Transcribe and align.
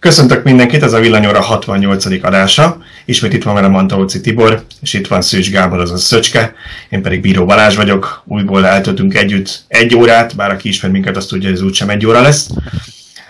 Köszöntök 0.00 0.44
mindenkit, 0.44 0.82
ez 0.82 0.92
a 0.92 1.00
Villanyóra 1.00 1.40
68. 1.40 2.04
adása. 2.22 2.82
Ismét 3.04 3.32
itt 3.32 3.42
van 3.42 3.54
velem 3.54 3.74
Antalóci 3.74 4.20
Tibor, 4.20 4.64
és 4.80 4.94
itt 4.94 5.06
van 5.06 5.22
Szűcs 5.22 5.50
Gábor, 5.50 5.80
az 5.80 5.90
a 5.90 5.96
Szöcske. 5.96 6.54
Én 6.88 7.02
pedig 7.02 7.20
Bíró 7.20 7.44
Balázs 7.44 7.76
vagyok. 7.76 8.22
Újból 8.26 8.66
eltöltünk 8.66 9.14
együtt 9.14 9.64
egy 9.68 9.94
órát, 9.94 10.36
bár 10.36 10.50
aki 10.50 10.68
ismer 10.68 10.90
minket, 10.90 11.16
azt 11.16 11.28
tudja, 11.28 11.48
hogy 11.48 11.58
ez 11.58 11.64
úgysem 11.64 11.88
egy 11.88 12.06
óra 12.06 12.20
lesz. 12.20 12.48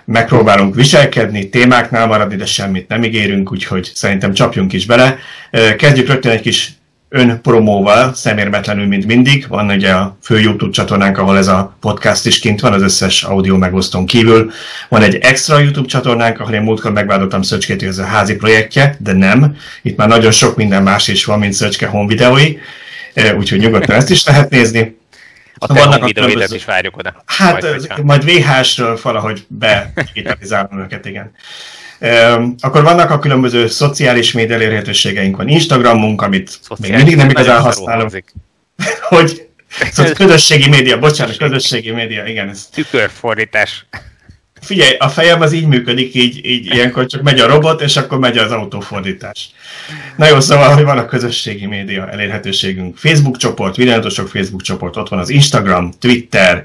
Megpróbálunk 0.05 0.75
viselkedni, 0.75 1.49
témáknál 1.49 2.07
maradni, 2.07 2.37
de 2.37 2.47
semmit 2.47 2.89
nem 2.89 3.05
ígérünk, 3.05 3.53
úgyhogy 3.53 3.91
szerintem 3.95 4.33
csapjunk 4.33 4.73
is 4.73 4.87
bele. 4.87 5.19
Kezdjük 5.79 6.09
rögtön 6.09 6.33
egy 6.33 6.41
kis 6.41 6.73
önpromóval, 7.09 8.15
szemérmetlenül, 8.15 8.87
mint 8.87 9.07
mindig. 9.07 9.47
Van 9.49 9.71
ugye 9.71 9.93
a 9.93 10.17
fő 10.23 10.41
YouTube 10.41 10.73
csatornánk, 10.73 11.19
ahol 11.19 11.37
ez 11.37 11.47
a 11.47 11.77
podcast 11.81 12.27
is 12.27 12.39
kint 12.39 12.61
van, 12.61 12.73
az 12.73 12.83
összes 12.83 13.23
audio 13.23 13.57
megosztón 13.57 14.07
kívül. 14.07 14.51
Van 14.89 15.03
egy 15.03 15.15
extra 15.15 15.59
YouTube 15.59 15.89
csatornánk, 15.89 16.41
ahol 16.41 16.55
én 16.55 16.63
múltkor 16.63 16.93
megvádoltam 16.93 17.43
Szöcskét, 17.43 17.79
hogy 17.79 17.89
ez 17.89 17.99
a 17.99 18.05
házi 18.05 18.37
projektje, 18.37 18.97
de 18.99 19.13
nem. 19.13 19.57
Itt 19.83 19.97
már 19.97 20.09
nagyon 20.09 20.33
sok 20.33 20.57
minden 20.57 20.83
más 20.83 21.09
is 21.09 21.25
van, 21.25 21.39
mint 21.39 21.53
Szöcske 21.53 21.87
home 21.87 22.07
videói, 22.07 22.57
úgyhogy 23.37 23.59
nyugodtan 23.59 23.97
ezt 23.97 24.11
is 24.11 24.27
lehet 24.27 24.51
nézni. 24.51 24.97
A 25.61 25.67
te 25.67 25.81
Vannak 25.81 26.05
videóidat 26.05 26.55
is 26.55 26.65
várjuk 26.65 26.97
oda. 26.97 27.23
Hát 27.27 27.63
majd, 27.63 28.03
majd 28.03 28.25
VHS-ről 28.25 28.99
valahogy 29.03 29.45
be 29.49 29.93
őket, 30.79 31.07
igen. 31.07 31.33
Akkor 32.61 32.83
vannak 32.83 33.11
a 33.11 33.19
különböző 33.19 33.67
szociális 33.67 34.33
média 34.33 34.55
elérhetőségeink, 34.55 35.37
van 35.37 35.49
Instagramunk, 35.49 36.23
amit 36.23 36.61
még 36.77 36.95
mindig 36.95 37.17
nem 37.17 37.31
igazán 37.31 37.61
használom. 37.61 38.09
hogy 39.09 39.49
Szóval 39.69 40.13
közösségi 40.27 40.69
média, 40.69 40.99
bocsánat, 40.99 41.37
közösségi 41.37 41.91
média, 41.91 42.27
igen. 42.27 42.49
Ez... 42.49 42.69
Tükörfordítás. 42.73 43.87
Figyelj, 44.61 44.97
a 44.99 45.09
fejem 45.09 45.41
az 45.41 45.53
így 45.53 45.67
működik, 45.67 46.15
így, 46.15 46.45
így 46.45 46.67
ilyenkor 46.67 47.07
csak 47.07 47.23
megy 47.23 47.41
a 47.41 47.47
robot, 47.47 47.81
és 47.81 47.97
akkor 47.97 48.19
megy 48.19 48.39
az 48.39 48.51
autófordítás. 48.51 49.51
Na 50.17 50.27
jó, 50.27 50.41
szóval, 50.41 50.75
hogy 50.75 50.85
van 50.85 50.99
a 50.99 51.05
közösségi 51.05 51.67
média 51.67 52.11
elérhetőségünk. 52.11 52.97
Facebook 52.97 53.37
csoport, 53.37 53.77
videótosok 53.77 54.29
Facebook 54.29 54.63
csoport, 54.63 54.97
ott 54.97 55.09
van 55.09 55.19
az 55.19 55.29
Instagram, 55.29 55.93
Twitter, 55.99 56.65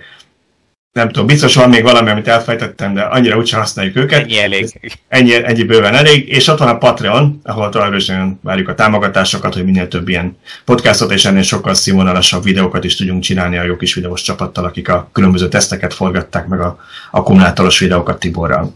nem 0.93 1.07
tudom, 1.07 1.25
biztos 1.25 1.55
van 1.55 1.69
még 1.69 1.83
valami, 1.83 2.09
amit 2.09 2.27
elfejtettem, 2.27 2.93
de 2.93 3.01
annyira 3.01 3.37
úgyse 3.37 3.57
használjuk 3.57 3.95
őket. 3.95 4.21
Ennyi 4.21 4.39
elég. 4.39 4.79
Ennyi, 5.07 5.43
ennyi 5.43 5.63
bőven 5.63 5.95
elég. 5.95 6.29
És 6.29 6.47
ott 6.47 6.57
van 6.57 6.67
a 6.67 6.77
Patreon, 6.77 7.39
ahol 7.43 7.69
továbbra 7.69 7.97
is 7.97 8.11
várjuk 8.41 8.67
a 8.67 8.75
támogatásokat, 8.75 9.53
hogy 9.53 9.65
minél 9.65 9.87
több 9.87 10.09
ilyen 10.09 10.37
podcastot 10.65 11.11
és 11.11 11.25
ennél 11.25 11.41
sokkal 11.41 11.73
színvonalasabb 11.73 12.43
videókat 12.43 12.83
is 12.83 12.95
tudjunk 12.95 13.23
csinálni 13.23 13.57
a 13.57 13.63
jó 13.63 13.75
kis 13.75 13.93
videós 13.93 14.21
csapattal, 14.21 14.65
akik 14.65 14.89
a 14.89 15.09
különböző 15.11 15.47
teszteket 15.47 15.93
forgatták, 15.93 16.47
meg 16.47 16.59
a 16.59 16.77
akkumulátoros 17.11 17.79
videókat 17.79 18.19
Tiborral. 18.19 18.73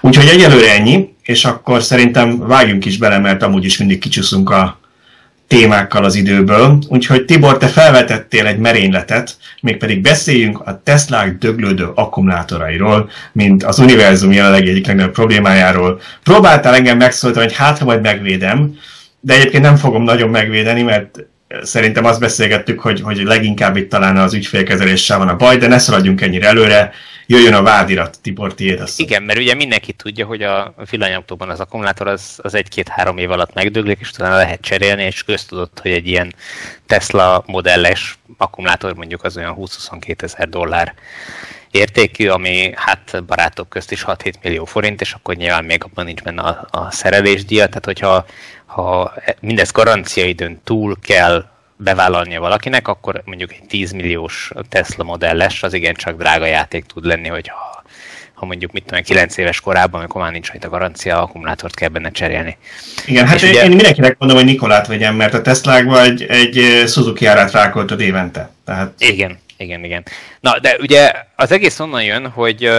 Úgyhogy 0.00 0.26
egyelőre 0.26 0.72
ennyi, 0.72 1.14
és 1.22 1.44
akkor 1.44 1.82
szerintem 1.82 2.38
vágjunk 2.38 2.84
is 2.84 2.98
bele, 2.98 3.18
mert 3.18 3.42
amúgy 3.42 3.64
is 3.64 3.78
mindig 3.78 3.98
kicsúszunk 3.98 4.50
a, 4.50 4.78
témákkal 5.48 6.04
az 6.04 6.14
időből, 6.14 6.78
úgyhogy 6.88 7.24
Tibor, 7.24 7.58
te 7.58 7.66
felvetettél 7.66 8.46
egy 8.46 8.58
merényletet, 8.58 9.36
mégpedig 9.60 10.00
beszéljünk 10.00 10.60
a 10.60 10.80
Teslák 10.84 11.38
döglődő 11.38 11.88
akkumulátorairól, 11.94 13.10
mint 13.32 13.64
az 13.64 13.78
univerzum 13.78 14.32
jelenlegi 14.32 14.68
egyik 14.68 14.86
legnagyobb 14.86 15.12
problémájáról. 15.12 16.00
Próbáltál 16.22 16.74
engem 16.74 16.96
megszólítani, 16.96 17.46
hogy 17.46 17.56
hát, 17.56 17.78
ha 17.78 17.84
majd 17.84 18.00
megvédem, 18.00 18.74
de 19.20 19.34
egyébként 19.34 19.62
nem 19.62 19.76
fogom 19.76 20.02
nagyon 20.02 20.28
megvédeni, 20.28 20.82
mert 20.82 21.26
szerintem 21.62 22.04
azt 22.04 22.20
beszélgettük, 22.20 22.80
hogy, 22.80 23.00
hogy 23.00 23.16
leginkább 23.16 23.76
itt 23.76 23.90
talán 23.90 24.16
az 24.16 24.34
ügyfélkezeléssel 24.34 25.18
van 25.18 25.28
a 25.28 25.36
baj, 25.36 25.56
de 25.56 25.66
ne 25.66 25.78
szaladjunk 25.78 26.20
ennyire 26.20 26.46
előre 26.46 26.92
jöjjön 27.26 27.54
a 27.54 27.62
vádirat, 27.62 28.18
Tibor, 28.22 28.54
tiéd 28.54 28.80
azt. 28.80 29.00
Igen, 29.00 29.22
mert 29.22 29.38
ugye 29.38 29.54
mindenki 29.54 29.92
tudja, 29.92 30.26
hogy 30.26 30.42
a 30.42 30.74
villanyautóban 30.90 31.50
az 31.50 31.60
akkumulátor 31.60 32.06
az, 32.06 32.38
az 32.42 32.54
egy-két-három 32.54 33.18
év 33.18 33.30
alatt 33.30 33.54
megdöglik, 33.54 33.98
és 34.00 34.10
utána 34.10 34.36
lehet 34.36 34.60
cserélni, 34.60 35.02
és 35.02 35.22
köztudott, 35.22 35.78
hogy 35.82 35.90
egy 35.90 36.06
ilyen 36.06 36.34
Tesla 36.86 37.42
modelles 37.46 38.18
akkumulátor 38.36 38.94
mondjuk 38.94 39.24
az 39.24 39.36
olyan 39.36 39.56
20-22 39.58 40.22
ezer 40.22 40.48
dollár 40.48 40.94
értékű, 41.70 42.28
ami 42.28 42.72
hát 42.74 43.24
barátok 43.26 43.68
közt 43.68 43.92
is 43.92 44.04
6-7 44.06 44.32
millió 44.42 44.64
forint, 44.64 45.00
és 45.00 45.12
akkor 45.12 45.34
nyilván 45.34 45.64
még 45.64 45.84
abban 45.84 46.04
nincs 46.04 46.22
benne 46.22 46.42
a, 46.42 46.66
a 46.70 46.90
szerelésdíja, 46.90 47.66
tehát 47.66 47.84
hogyha 47.84 48.26
ha 48.76 49.12
mindez 49.40 49.70
garanciaidőn 49.70 50.60
túl 50.64 50.96
kell 51.02 51.44
bevállalnia 51.76 52.40
valakinek, 52.40 52.88
akkor 52.88 53.22
mondjuk 53.24 53.52
egy 53.52 53.62
10 53.68 53.92
milliós 53.92 54.50
Tesla 54.68 55.04
modelles 55.04 55.62
az 55.62 55.72
igencsak 55.72 56.16
drága 56.16 56.46
játék 56.46 56.84
tud 56.84 57.04
lenni, 57.04 57.28
hogyha 57.28 57.84
ha 58.34 58.46
mondjuk 58.46 58.72
mit 58.72 58.84
tudom, 58.84 59.02
9 59.02 59.36
éves 59.36 59.60
korában, 59.60 60.00
amikor 60.00 60.22
már 60.22 60.32
nincs 60.32 60.48
rajta 60.48 60.68
garancia, 60.68 61.22
akkumulátort 61.22 61.74
kell 61.74 61.88
benne 61.88 62.10
cserélni. 62.10 62.56
Igen, 63.06 63.26
hát 63.26 63.42
én, 63.42 63.50
ugye... 63.50 63.62
én 63.62 63.68
mindenkinek 63.68 64.18
mondom, 64.18 64.36
hogy 64.36 64.46
Nikolát 64.46 64.86
vegyem, 64.86 65.14
mert 65.14 65.34
a 65.34 65.42
Tesla 65.42 66.02
egy, 66.02 66.22
egy 66.22 66.84
Suzuki 66.88 67.26
árát 67.26 67.52
rákoltad 67.52 68.00
évente. 68.00 68.50
Tehát... 68.64 68.92
Igen, 68.98 69.38
igen, 69.56 69.84
igen. 69.84 70.04
Na, 70.40 70.58
de 70.58 70.76
ugye 70.80 71.12
az 71.36 71.52
egész 71.52 71.80
onnan 71.80 72.04
jön, 72.04 72.28
hogy, 72.28 72.70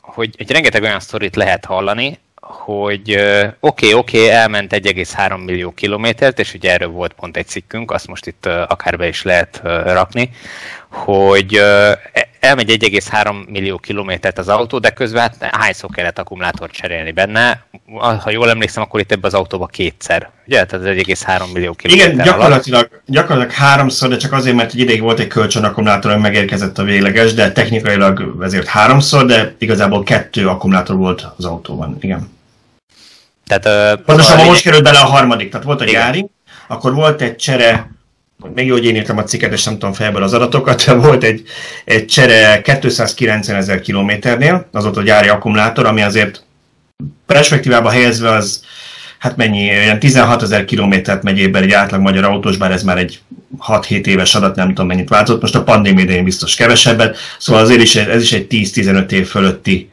hogy, 0.00 0.34
hogy 0.36 0.50
rengeteg 0.50 0.82
olyan 0.82 1.00
sztorit 1.00 1.36
lehet 1.36 1.64
hallani, 1.64 2.18
hogy 2.64 3.10
oké, 3.10 3.54
okay, 3.60 3.92
oké, 3.92 4.18
okay, 4.18 4.30
elment 4.30 4.72
1,3 4.74 5.44
millió 5.44 5.70
kilométert, 5.70 6.38
és 6.38 6.54
ugye 6.54 6.72
erről 6.72 6.88
volt 6.88 7.12
pont 7.12 7.36
egy 7.36 7.46
cikkünk, 7.46 7.90
azt 7.90 8.06
most 8.06 8.26
itt 8.26 8.46
akár 8.46 8.96
be 8.96 9.08
is 9.08 9.22
lehet 9.22 9.60
rakni, 9.84 10.30
hogy 10.88 11.62
elmegy 12.40 12.76
1,3 12.80 13.48
millió 13.48 13.78
kilométert 13.78 14.38
az 14.38 14.48
autó, 14.48 14.78
de 14.78 14.90
közben 14.90 15.20
hát 15.20 15.56
hányszor 15.56 15.90
kellett 15.90 16.18
akkumulátort 16.18 16.72
cserélni 16.72 17.12
benne? 17.12 17.66
Ha 17.98 18.30
jól 18.30 18.50
emlékszem, 18.50 18.82
akkor 18.82 19.00
itt 19.00 19.12
ebbe 19.12 19.26
az 19.26 19.34
autóba 19.34 19.66
kétszer. 19.66 20.30
Ugye? 20.46 20.64
Tehát 20.64 20.86
ez 20.86 20.96
1,3 20.96 21.52
millió 21.52 21.72
kilométer 21.72 22.12
Igen, 22.12 22.24
gyakorlatilag, 22.24 22.88
alatt. 22.90 23.02
gyakorlatilag 23.06 23.52
háromszor, 23.52 24.08
de 24.08 24.16
csak 24.16 24.32
azért, 24.32 24.56
mert 24.56 24.72
egy 24.72 24.80
ideig 24.80 25.00
volt 25.00 25.18
egy 25.18 25.26
kölcsön 25.26 25.64
akkumulátor, 25.64 26.10
ami 26.10 26.20
megérkezett 26.20 26.78
a 26.78 26.82
végleges, 26.82 27.34
de 27.34 27.52
technikailag 27.52 28.36
ezért 28.42 28.66
háromszor, 28.66 29.26
de 29.26 29.54
igazából 29.58 30.02
kettő 30.02 30.48
akkumulátor 30.48 30.96
volt 30.96 31.26
az 31.36 31.44
autóban. 31.44 31.96
Igen. 32.00 32.34
Tehát, 33.46 33.96
Pontosan 34.00 34.36
lényeg... 34.36 34.50
most 34.50 34.62
került 34.62 34.82
bele 34.82 34.98
a 34.98 35.04
harmadik, 35.04 35.50
tehát 35.50 35.66
volt 35.66 35.80
a 35.80 35.84
gyári, 35.84 36.26
akkor 36.68 36.94
volt 36.94 37.22
egy 37.22 37.36
csere, 37.36 37.90
még 38.54 38.66
jó, 38.66 38.72
hogy 38.72 38.84
én 38.84 38.94
írtam 38.94 39.18
a 39.18 39.24
cikket, 39.24 39.52
és 39.52 39.64
nem 39.64 39.74
tudom 39.74 39.92
fejből 39.92 40.22
az 40.22 40.32
adatokat, 40.32 40.84
volt 40.84 41.22
egy, 41.22 41.42
egy 41.84 42.06
csere 42.06 42.62
290 42.80 43.56
ezer 43.56 43.80
kilométernél, 43.80 44.68
az 44.72 44.84
volt 44.84 44.96
a 44.96 45.02
gyári 45.02 45.28
akkumulátor, 45.28 45.86
ami 45.86 46.02
azért 46.02 46.44
perspektívába 47.26 47.90
helyezve 47.90 48.30
az, 48.30 48.64
hát 49.18 49.36
mennyi, 49.36 49.68
olyan 49.68 49.98
16 49.98 50.42
ezer 50.42 50.64
kilométert 50.64 51.22
megy 51.22 51.38
évben 51.38 51.62
egy 51.62 51.72
átlag 51.72 52.00
magyar 52.00 52.24
autós, 52.24 52.56
bár 52.56 52.70
ez 52.70 52.82
már 52.82 52.98
egy 52.98 53.20
6-7 53.68 54.06
éves 54.06 54.34
adat, 54.34 54.56
nem 54.56 54.68
tudom 54.68 54.86
mennyit 54.86 55.08
változott, 55.08 55.40
most 55.40 55.54
a 55.54 55.62
pandémia 55.62 56.04
idején 56.04 56.24
biztos 56.24 56.54
kevesebbet, 56.54 57.16
szóval 57.38 57.62
azért 57.62 57.82
is, 57.82 57.96
ez 57.96 58.22
is 58.22 58.32
egy 58.32 58.46
10-15 58.50 59.10
év 59.10 59.28
fölötti 59.28 59.90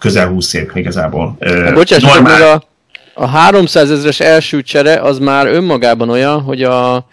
közel 0.00 0.26
20 0.28 0.54
év 0.54 0.70
igazából. 0.74 1.36
Bocsáss, 1.74 2.18
meg 2.22 2.40
a, 2.40 2.62
a 3.14 3.26
300 3.26 3.90
ezeres 3.90 4.20
első 4.20 4.62
csere 4.62 4.94
az 4.94 5.18
már 5.18 5.46
önmagában 5.46 6.10
olyan, 6.10 6.40
hogy 6.40 6.62
a, 6.62 7.06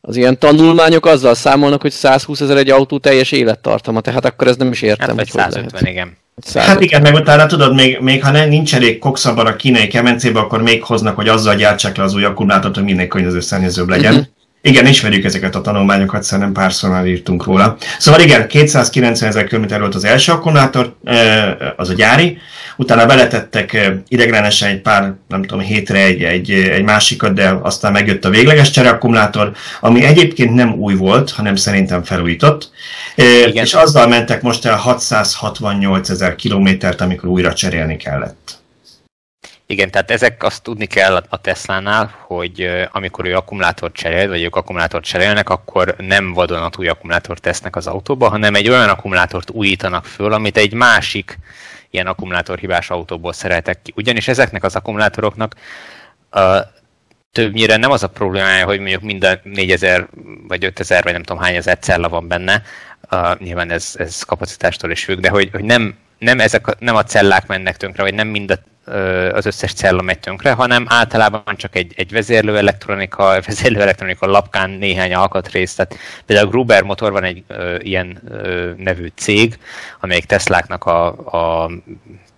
az 0.00 0.16
ilyen 0.16 0.38
tanulmányok 0.38 1.06
azzal 1.06 1.34
számolnak, 1.34 1.80
hogy 1.80 1.90
120 1.90 2.40
ezer 2.40 2.56
egy 2.56 2.70
autó 2.70 2.98
teljes 2.98 3.32
élettartama, 3.32 4.00
tehát 4.00 4.24
akkor 4.24 4.48
ez 4.48 4.56
nem 4.56 4.70
is 4.70 4.82
értem, 4.82 5.08
hát, 5.08 5.16
hogy 5.16 5.28
150, 5.28 5.62
hogy 5.62 5.72
lehet. 5.72 5.88
igen. 5.88 6.16
150. 6.36 6.74
Hát 6.74 6.82
igen, 6.82 7.02
meg 7.02 7.14
utána 7.14 7.46
tudod, 7.46 7.74
még, 7.74 7.98
még 7.98 8.24
ha 8.24 8.30
nem, 8.30 8.48
nincs 8.48 8.74
elég 8.74 8.98
kokszabban 8.98 9.46
a 9.46 9.56
kínai 9.56 9.86
kemencébe, 9.86 10.38
akkor 10.40 10.62
még 10.62 10.82
hoznak, 10.82 11.16
hogy 11.16 11.28
azzal 11.28 11.54
gyártsák 11.54 11.96
le 11.96 12.02
az 12.02 12.14
új 12.14 12.24
akkumulátort, 12.24 12.74
hogy 12.74 12.84
minél 12.84 13.06
környezetőszennyezőbb 13.06 13.88
legyen. 13.88 14.12
Uh-huh. 14.12 14.26
Igen, 14.62 14.86
ismerjük 14.86 15.24
ezeket 15.24 15.54
a 15.54 15.60
tanulmányokat, 15.60 16.22
szerintem 16.22 16.52
párszor 16.52 16.90
már 16.90 17.06
írtunk 17.06 17.44
róla. 17.44 17.76
Szóval 17.98 18.20
igen, 18.20 18.48
290 18.48 19.28
ezer 19.28 19.44
km 19.44 19.78
volt 19.78 19.94
az 19.94 20.04
első 20.04 20.32
akkumulátor, 20.32 20.96
az 21.76 21.88
a 21.88 21.92
gyári, 21.92 22.38
utána 22.76 23.06
beletettek 23.06 23.90
ideglenesen 24.08 24.68
egy 24.68 24.80
pár, 24.80 25.14
nem 25.28 25.42
tudom, 25.42 25.60
hétre 25.60 25.98
egy, 25.98 26.22
egy, 26.22 26.50
egy 26.50 26.82
másikat, 26.82 27.32
de 27.32 27.58
aztán 27.62 27.92
megjött 27.92 28.24
a 28.24 28.30
végleges 28.30 28.70
csereakkumulátor, 28.70 29.52
ami 29.80 30.04
egyébként 30.04 30.54
nem 30.54 30.72
új 30.72 30.94
volt, 30.94 31.30
hanem 31.30 31.56
szerintem 31.56 32.02
felújított, 32.02 32.70
igen. 33.14 33.64
és 33.64 33.74
azzal 33.74 34.08
mentek 34.08 34.42
most 34.42 34.64
el 34.64 34.76
668 34.76 36.08
ezer 36.08 36.36
kilométert, 36.36 37.00
amikor 37.00 37.28
újra 37.28 37.52
cserélni 37.52 37.96
kellett. 37.96 38.59
Igen, 39.70 39.90
tehát 39.90 40.10
ezek 40.10 40.42
azt 40.42 40.62
tudni 40.62 40.86
kell 40.86 41.24
a 41.28 41.36
Tesla-nál, 41.36 42.14
hogy 42.26 42.70
amikor 42.92 43.26
ő 43.26 43.34
akkumulátort 43.34 43.94
cserél, 43.94 44.28
vagy 44.28 44.42
ők 44.42 44.56
akkumulátort 44.56 45.04
cserélnek, 45.04 45.48
akkor 45.48 45.94
nem 45.98 46.32
vadonatúj 46.32 46.88
akkumulátort 46.88 47.40
tesznek 47.40 47.76
az 47.76 47.86
autóba, 47.86 48.28
hanem 48.28 48.54
egy 48.54 48.68
olyan 48.68 48.88
akkumulátort 48.88 49.50
újítanak 49.50 50.04
föl, 50.04 50.32
amit 50.32 50.56
egy 50.56 50.72
másik 50.72 51.38
ilyen 51.90 52.06
akkumulátorhibás 52.06 52.90
autóból 52.90 53.32
szereltek 53.32 53.82
ki. 53.82 53.92
Ugyanis 53.96 54.28
ezeknek 54.28 54.64
az 54.64 54.76
akkumulátoroknak 54.76 55.54
uh, 56.32 56.56
többnyire 57.32 57.76
nem 57.76 57.90
az 57.90 58.02
a 58.02 58.08
problémája, 58.08 58.64
hogy 58.64 58.78
mondjuk 58.78 59.02
minden 59.02 59.40
4000 59.42 60.08
vagy 60.48 60.64
5000 60.64 61.02
vagy 61.02 61.12
nem 61.12 61.22
tudom 61.22 61.42
hány 61.42 61.54
ezer 61.54 61.78
cella 61.78 62.08
van 62.08 62.28
benne, 62.28 62.62
uh, 63.10 63.38
nyilván 63.38 63.70
ez, 63.70 63.94
ez 63.98 64.22
kapacitástól 64.22 64.90
is 64.90 65.04
függ, 65.04 65.20
de 65.20 65.28
hogy, 65.28 65.48
hogy 65.52 65.64
nem 65.64 65.94
nem, 66.20 66.40
ezek 66.40 66.66
a, 66.66 66.74
nem 66.78 66.96
a 66.96 67.04
cellák 67.04 67.46
mennek 67.46 67.76
tönkre, 67.76 68.02
vagy 68.02 68.14
nem 68.14 68.28
mind 68.28 68.50
a 68.50 68.58
az 69.32 69.46
összes 69.46 69.72
cella 69.72 70.02
megy 70.02 70.18
tönkre, 70.18 70.52
hanem 70.52 70.84
általában 70.88 71.56
csak 71.56 71.76
egy, 71.76 71.92
egy 71.96 72.12
vezérlő 72.12 72.56
elektronika, 72.56 73.24
vezérlő 73.46 73.80
elektronika 73.80 74.26
lapkán 74.26 74.70
néhány 74.70 75.14
alkatrész. 75.14 75.74
Tehát 75.74 75.96
például 76.26 76.48
a 76.48 76.50
Gruber 76.50 76.82
Motor 76.82 77.12
van 77.12 77.24
egy 77.24 77.44
ö, 77.46 77.76
ilyen 77.78 78.20
ö, 78.28 78.70
nevű 78.76 79.06
cég, 79.14 79.58
amelyik 80.00 80.24
Tesláknak 80.24 80.84
a, 80.84 81.06
a 81.06 81.70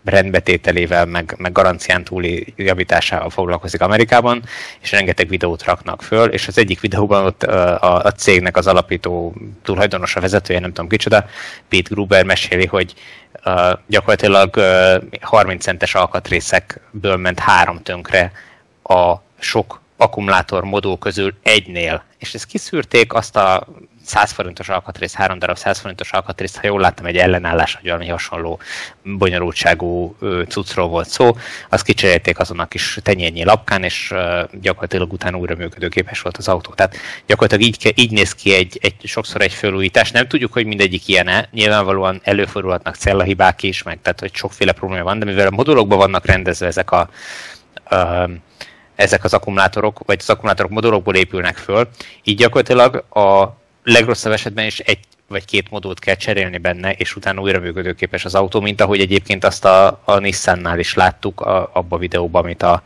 rendbetételével, 0.05 1.05
meg, 1.05 1.35
meg 1.39 1.53
garancián 1.53 2.05
túli 2.05 2.53
javításával 2.57 3.31
foglalkozik 3.31 3.81
Amerikában, 3.81 4.43
és 4.81 4.93
rengeteg 4.93 5.29
videót 5.29 5.65
raknak 5.65 6.03
föl, 6.03 6.29
és 6.29 6.49
az 6.49 6.59
egyik 6.59 6.81
videóban 6.81 7.25
ott 7.25 7.43
a, 7.43 8.05
a 8.05 8.13
cégnek 8.13 8.57
az 8.57 8.67
alapító 8.67 9.35
tulajdonosa, 9.63 10.21
vezetője, 10.21 10.61
nem 10.61 10.73
tudom 10.73 10.91
kicsoda, 10.91 11.27
Pete 11.69 11.89
Gruber 11.91 12.25
meséli, 12.25 12.67
hogy 12.67 12.95
gyakorlatilag 13.87 14.57
uh, 14.57 15.03
30 15.21 15.63
centes 15.63 15.95
alkatrészekből 15.95 17.17
ment 17.17 17.39
három 17.39 17.83
tönkre 17.83 18.33
a 18.83 19.15
sok 19.39 19.81
akkumulátor 19.97 20.65
modul 20.65 20.99
közül 20.99 21.35
egynél, 21.43 22.03
és 22.19 22.35
ezt 22.35 22.47
kiszűrték, 22.47 23.13
azt 23.13 23.37
a 23.37 23.67
100 24.05 24.31
forintos 24.31 24.69
alkatrész, 24.69 25.15
három 25.15 25.39
darab 25.39 25.57
100 25.57 25.79
forintos 25.79 26.13
alkatrészt, 26.13 26.57
ha 26.57 26.67
jól 26.67 26.81
láttam, 26.81 27.07
egy 27.07 27.17
ellenállás, 27.17 27.75
vagy 27.75 27.85
valami 27.85 28.09
hasonló 28.09 28.61
bonyolultságú 29.03 30.17
cuccról 30.49 30.89
volt 30.89 31.09
szó, 31.09 31.37
azt 31.69 31.85
kicserélték 31.85 32.39
azon 32.39 32.59
a 32.59 32.67
kis 32.67 32.99
tenyérnyi 33.03 33.45
lapkán, 33.45 33.83
és 33.83 34.15
gyakorlatilag 34.61 35.13
utána 35.13 35.37
újra 35.37 35.55
működőképes 35.55 36.21
volt 36.21 36.37
az 36.37 36.49
autó. 36.49 36.73
Tehát 36.73 36.97
gyakorlatilag 37.27 37.65
így, 37.65 37.93
így 37.95 38.11
néz 38.11 38.35
ki 38.35 38.55
egy, 38.55 38.79
egy, 38.83 38.95
sokszor 39.03 39.41
egy 39.41 39.53
fölújítás. 39.53 40.11
Nem 40.11 40.29
tudjuk, 40.29 40.53
hogy 40.53 40.67
mindegyik 40.67 41.09
ilyen-e. 41.09 41.49
Nyilvánvalóan 41.53 42.21
előfordulhatnak 42.25 42.95
cellahibák 42.95 43.63
is, 43.63 43.83
meg 43.83 43.99
tehát, 44.03 44.21
hogy 44.21 44.35
sokféle 44.35 44.73
probléma 44.73 45.05
van, 45.05 45.19
de 45.19 45.25
mivel 45.25 45.47
a 45.47 45.51
modulokban 45.51 45.99
vannak 45.99 46.27
rendezve 46.27 46.67
ezek 46.67 46.91
a, 46.91 47.09
a 47.85 48.29
ezek 48.95 49.25
az 49.25 49.35
akkumulátorok, 49.35 50.01
vagy 50.07 50.19
az 50.21 50.31
akkumulátorok 50.31 50.71
modulokból 50.71 51.15
épülnek 51.15 51.57
föl, 51.57 51.89
így 52.23 52.37
gyakorlatilag 52.37 52.97
a 52.97 53.61
legrosszabb 53.85 54.33
esetben 54.33 54.67
is 54.67 54.79
egy 54.79 54.99
vagy 55.29 55.45
két 55.45 55.71
modult 55.71 55.99
kell 55.99 56.15
cserélni 56.15 56.59
benne, 56.59 56.93
és 56.93 57.17
utána 57.17 57.41
újra 57.41 57.61
működőképes 57.61 58.25
az 58.25 58.35
autó, 58.35 58.61
mint 58.61 58.81
ahogy 58.81 59.01
egyébként 59.01 59.45
azt 59.45 59.65
a, 59.65 60.01
a 60.05 60.19
Nissannál 60.19 60.79
is 60.79 60.95
láttuk 60.95 61.41
a, 61.41 61.71
abba 61.73 61.97
a 61.97 61.99
videóban, 61.99 62.43
amit 62.43 62.63
a, 62.63 62.83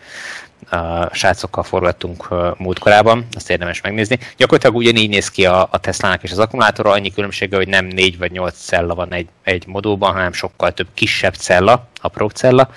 a 0.71 1.15
srácokkal 1.15 1.63
forgattunk 1.63 2.29
múltkorában, 2.59 3.27
azt 3.33 3.51
érdemes 3.51 3.81
megnézni. 3.81 4.19
Gyakorlatilag 4.37 4.77
ugyanígy 4.77 5.09
néz 5.09 5.31
ki 5.31 5.47
a, 5.47 5.69
a 5.71 5.79
Tesla-nak 5.79 6.23
és 6.23 6.31
az 6.31 6.39
akkumulátora, 6.39 6.91
annyi 6.91 7.13
különbsége, 7.13 7.57
hogy 7.57 7.69
nem 7.69 7.87
négy 7.87 8.19
vagy 8.19 8.31
nyolc 8.31 8.59
cella 8.59 8.95
van 8.95 9.13
egy, 9.13 9.29
egy 9.43 9.67
modulban, 9.67 10.13
hanem 10.13 10.33
sokkal 10.33 10.73
több 10.73 10.89
kisebb 10.95 11.35
cella, 11.35 11.89
apró 12.01 12.29
cella, 12.29 12.71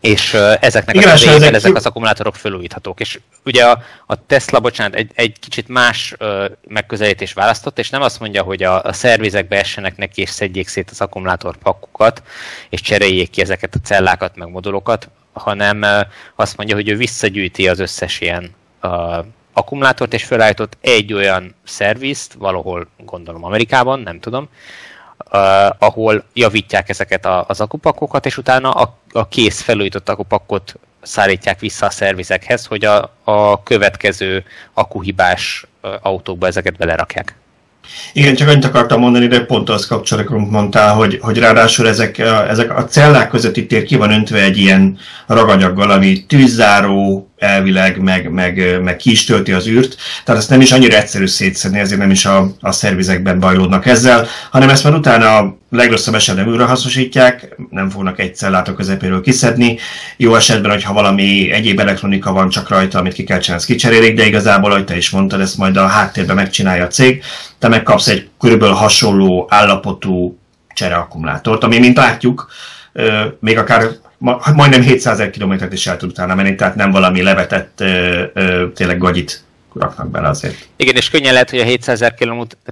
és 0.00 0.34
ezeknek 0.60 0.94
Igen, 0.94 1.10
az 1.10 1.26
ezek, 1.26 1.54
ezek 1.54 1.74
az 1.74 1.86
akkumulátorok 1.86 2.36
felújíthatók. 2.36 3.00
És 3.00 3.20
ugye 3.44 3.64
a, 3.64 3.82
a 4.06 4.26
Tesla, 4.26 4.60
bocsánat, 4.60 4.94
egy, 4.94 5.10
egy 5.14 5.38
kicsit 5.38 5.68
más 5.68 6.14
ö, 6.18 6.46
megközelítés 6.68 7.32
választott, 7.32 7.78
és 7.78 7.90
nem 7.90 8.02
azt 8.02 8.20
mondja, 8.20 8.42
hogy 8.42 8.62
a, 8.62 8.82
a 8.82 8.92
szervizekbe 8.92 9.58
essenek 9.58 9.96
neki, 9.96 10.20
és 10.20 10.30
szedjék 10.30 10.68
szét 10.68 10.90
az 10.90 11.00
akkumulátorpakkokat, 11.00 12.22
és 12.68 12.80
cseréljék 12.80 13.30
ki 13.30 13.40
ezeket 13.40 13.74
a 13.74 13.80
cellákat, 13.84 14.36
meg 14.36 14.48
modulokat, 14.48 15.08
hanem 15.32 15.82
ö, 15.82 16.00
azt 16.36 16.56
mondja, 16.56 16.74
hogy 16.74 16.88
ő 16.88 16.96
visszagyűjti 16.96 17.68
az 17.68 17.78
összes 17.78 18.20
ilyen 18.20 18.54
ö, 18.80 19.18
akkumulátort, 19.52 20.14
és 20.14 20.24
felállított 20.24 20.76
egy 20.80 21.12
olyan 21.12 21.54
szervizt, 21.64 22.32
valahol 22.32 22.88
gondolom 22.96 23.44
Amerikában, 23.44 24.00
nem 24.00 24.20
tudom, 24.20 24.48
uh, 25.32 25.40
ahol 25.78 26.24
javítják 26.32 26.88
ezeket 26.88 27.26
a, 27.26 27.44
az 27.48 27.60
akupakokat, 27.60 28.26
és 28.26 28.36
utána 28.36 28.70
a, 28.70 28.98
a 29.12 29.28
kész 29.28 29.60
felújított 29.60 30.08
akupakot 30.08 30.74
szállítják 31.02 31.60
vissza 31.60 31.86
a 31.86 31.90
szervizekhez, 31.90 32.66
hogy 32.66 32.84
a, 32.84 33.14
a 33.24 33.62
következő 33.62 34.44
akuhibás 34.74 35.66
autókba 36.02 36.46
ezeket 36.46 36.76
belerakják. 36.76 37.34
Igen, 38.12 38.34
csak 38.34 38.48
annyit 38.48 38.64
akartam 38.64 39.00
mondani, 39.00 39.26
de 39.26 39.44
pont 39.44 39.68
az 39.68 39.86
kapcsolatban 39.86 40.40
mondtál, 40.40 40.94
hogy, 40.94 41.18
hogy 41.20 41.38
ráadásul 41.38 41.88
ezek, 41.88 42.18
ezek 42.48 42.76
a 42.76 42.84
cellák 42.84 43.28
közötti 43.28 43.66
tér 43.66 43.84
ki 43.84 43.96
van 43.96 44.10
öntve 44.10 44.42
egy 44.42 44.58
ilyen 44.58 44.98
raganyaggal, 45.26 45.90
ami 45.90 46.26
tűzzáró, 46.26 47.27
elvileg, 47.38 47.98
meg, 47.98 48.30
meg, 48.30 48.82
meg 48.82 48.96
ki 48.96 49.10
is 49.10 49.24
tölti 49.24 49.52
az 49.52 49.68
űrt, 49.68 49.96
tehát 50.24 50.40
ezt 50.40 50.50
nem 50.50 50.60
is 50.60 50.72
annyira 50.72 50.96
egyszerű 50.96 51.26
szétszedni, 51.26 51.78
ezért 51.78 52.00
nem 52.00 52.10
is 52.10 52.24
a, 52.24 52.50
a 52.60 52.72
szervizekben 52.72 53.40
bajlódnak 53.40 53.86
ezzel, 53.86 54.26
hanem 54.50 54.68
ezt 54.68 54.84
már 54.84 54.94
utána 54.94 55.36
a 55.36 55.58
legrosszabb 55.70 56.14
esetben 56.14 56.48
újra 56.48 56.66
hasznosítják, 56.66 57.56
nem 57.70 57.90
fognak 57.90 58.18
egy 58.18 58.36
cellát 58.36 58.68
a 58.68 58.74
közepéről 58.74 59.20
kiszedni, 59.20 59.78
jó 60.16 60.34
esetben, 60.34 60.70
hogyha 60.70 60.92
valami 60.92 61.50
egyéb 61.50 61.80
elektronika 61.80 62.32
van 62.32 62.48
csak 62.48 62.68
rajta, 62.68 62.98
amit 62.98 63.12
ki 63.12 63.24
kell 63.24 63.38
csinálni, 63.38 63.62
ezt 63.62 63.72
kicserélik, 63.72 64.16
de 64.16 64.26
igazából, 64.26 64.70
ahogy 64.70 64.84
te 64.84 64.96
is 64.96 65.10
mondtad, 65.10 65.40
ezt 65.40 65.56
majd 65.56 65.76
a 65.76 65.86
háttérben 65.86 66.36
megcsinálja 66.36 66.84
a 66.84 66.88
cég, 66.88 67.22
te 67.58 67.68
megkapsz 67.68 68.08
egy 68.08 68.28
körülbelül 68.40 68.74
hasonló 68.74 69.46
állapotú 69.50 70.38
csereakkumulátort, 70.74 71.64
ami, 71.64 71.78
mint 71.78 71.96
látjuk, 71.96 72.50
még 73.40 73.58
akár 73.58 73.88
majdnem 74.18 74.82
700 74.82 75.30
kilométert 75.30 75.72
is 75.72 75.86
el 75.86 75.96
tud 75.96 76.10
utána 76.10 76.34
menni, 76.34 76.54
tehát 76.54 76.74
nem 76.74 76.90
valami 76.90 77.22
levetett 77.22 77.76
tényleg 78.74 78.98
gagyit 78.98 79.46
raknak 79.74 80.10
bele 80.10 80.28
azért. 80.28 80.68
Igen, 80.76 80.96
és 80.96 81.10
könnyen 81.10 81.32
lehet, 81.32 81.50
hogy 81.50 81.58
a 81.58 81.64
700 81.64 82.12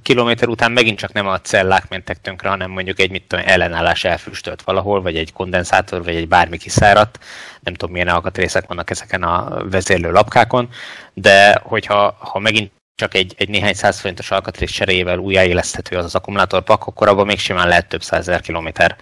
kilométer 0.03 0.49
után 0.49 0.73
megint 0.73 0.99
csak 0.99 1.13
nem 1.13 1.27
a 1.27 1.41
cellák 1.41 1.89
mentek 1.89 2.21
tönkre, 2.21 2.49
hanem 2.49 2.71
mondjuk 2.71 3.01
egy 3.01 3.11
mit 3.11 3.23
tudom, 3.27 3.45
ellenállás 3.49 4.05
elfüstölt 4.05 4.63
valahol, 4.63 5.03
vagy 5.03 5.17
egy 5.17 5.33
kondenzátor, 5.33 6.05
vagy 6.05 6.15
egy 6.15 6.29
bármi 6.29 6.57
kiszáradt. 6.57 7.19
Nem 7.61 7.75
tudom, 7.75 7.93
milyen 7.93 8.09
alkatrészek 8.09 8.67
vannak 8.67 8.91
ezeken 8.91 9.23
a 9.23 9.65
vezérlő 9.71 10.11
lapkákon, 10.11 10.69
de 11.15 11.61
hogyha 11.63 12.17
ha 12.19 12.39
megint 12.39 12.71
csak 12.95 13.15
egy, 13.15 13.35
egy 13.37 13.49
néhány 13.49 13.75
száz 13.75 14.01
forintos 14.01 14.31
alkatrész 14.31 14.71
cseréjével 14.71 15.19
újjáéleszthető 15.19 15.97
az 15.97 16.05
az 16.05 16.15
akkumulátorpak, 16.15 16.87
akkor 16.87 17.09
abban 17.09 17.27
még 17.27 17.39
simán 17.39 17.69
lehet 17.69 17.89
több 17.89 18.03
százezer 18.03 18.41
kilométer 18.41 18.97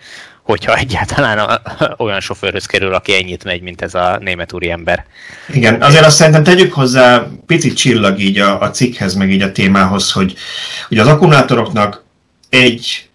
hogyha 0.44 0.76
egyáltalán 0.76 1.38
a, 1.38 1.60
olyan 2.02 2.20
sofőrhöz 2.20 2.66
kerül, 2.66 2.94
aki 2.94 3.14
ennyit 3.14 3.44
megy, 3.44 3.62
mint 3.62 3.82
ez 3.82 3.94
a 3.94 4.18
német 4.20 4.52
úri 4.52 4.70
ember. 4.70 5.04
Igen, 5.52 5.82
azért 5.82 6.04
azt 6.04 6.16
szerintem 6.16 6.42
tegyük 6.42 6.72
hozzá 6.72 7.26
picit 7.46 7.76
csillag 7.76 8.18
így 8.18 8.38
a, 8.38 8.60
a 8.60 8.70
cikkhez, 8.70 9.14
meg 9.14 9.30
így 9.30 9.42
a 9.42 9.52
témához, 9.52 10.12
hogy, 10.12 10.34
hogy 10.88 10.98
az 10.98 11.06
akkumulátoroknak 11.06 12.04
egy 12.48 13.08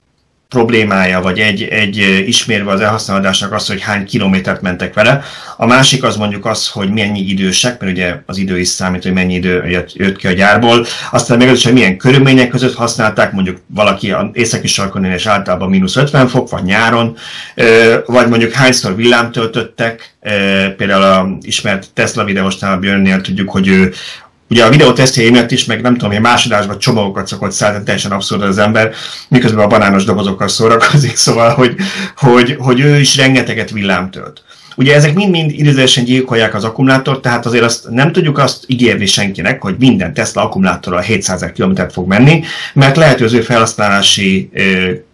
problémája, 0.50 1.22
vagy 1.22 1.40
egy, 1.40 1.64
egy 1.64 2.24
ismérve 2.28 2.72
az 2.72 2.82
elhasználódásnak 2.82 3.52
az, 3.52 3.68
hogy 3.68 3.82
hány 3.82 4.06
kilométert 4.06 4.62
mentek 4.62 4.94
vele. 4.94 5.22
A 5.58 5.66
másik 5.66 6.04
az 6.04 6.16
mondjuk 6.16 6.46
az, 6.46 6.68
hogy 6.68 6.92
mennyi 6.92 7.20
idősek, 7.20 7.80
mert 7.80 7.92
ugye 7.92 8.16
az 8.26 8.38
idő 8.38 8.60
is 8.60 8.68
számít, 8.68 9.04
hogy 9.04 9.14
mennyi 9.14 9.34
idő 9.34 9.84
jött 9.94 10.18
ki 10.18 10.28
a 10.28 10.32
gyárból. 10.32 10.86
Aztán 11.12 11.38
még 11.38 11.48
az 11.48 11.64
hogy 11.64 11.74
milyen 11.74 11.98
körülmények 11.98 12.50
között 12.50 12.76
használták, 12.76 13.32
mondjuk 13.32 13.58
valaki 13.68 14.16
északi 14.34 14.68
sarkon 14.68 15.06
és 15.06 15.26
általában 15.26 15.70
mínusz 15.70 15.96
50 15.96 16.28
fok, 16.28 16.50
vagy 16.50 16.64
nyáron, 16.64 17.18
vagy 18.06 18.28
mondjuk 18.28 18.52
hányszor 18.52 18.96
villám 18.96 19.32
töltöttek, 19.32 20.16
például 20.78 21.04
a 21.04 21.38
ismert 21.42 21.90
Tesla 21.94 22.24
videósnál 22.24 22.78
Björnnél 22.78 23.22
tudjuk, 23.22 23.50
hogy 23.50 23.68
ő 23.68 23.94
Ugye 24.50 24.66
a 24.66 24.70
videó 24.70 24.94
tesztjei 24.94 25.30
miatt 25.30 25.52
is, 25.52 25.66
meg 25.66 25.82
nem 25.82 25.94
tudom, 25.94 26.12
hogy 26.12 26.22
másodásban 26.22 26.80
csomagokat 26.80 27.28
szokott 27.28 27.52
szállítani, 27.52 27.86
teljesen 27.86 28.12
abszurd 28.12 28.42
az 28.42 28.58
ember, 28.58 28.92
miközben 29.28 29.64
a 29.64 29.68
banános 29.68 30.04
dobozokkal 30.04 30.48
szórakozik, 30.48 31.16
szóval, 31.26 31.50
hogy, 31.50 31.76
hogy, 32.16 32.56
hogy 32.60 32.80
ő 32.80 33.00
is 33.00 33.18
rengeteget 33.18 33.72
villámtölt. 33.72 34.44
Ugye 34.76 34.96
ezek 34.96 35.14
mind-mind 35.14 35.52
idézősen 35.52 36.04
gyilkolják 36.04 36.54
az 36.56 36.64
akkumulátort, 36.64 37.22
tehát 37.22 37.46
azért 37.46 37.64
azt 37.64 37.90
nem 37.90 38.12
tudjuk 38.12 38.38
azt 38.38 38.64
ígérni 38.68 39.06
senkinek, 39.06 39.62
hogy 39.62 39.76
minden 39.80 40.14
Tesla 40.14 40.44
akkumulátorral 40.44 41.02
700 41.02 41.46
km 41.56 41.82
fog 41.92 42.08
menni, 42.08 42.44
mert 42.74 42.98
lehet, 42.98 43.18
hogy 43.18 43.28
az 43.28 43.34
ő 43.34 43.42
felhasználási 43.42 44.50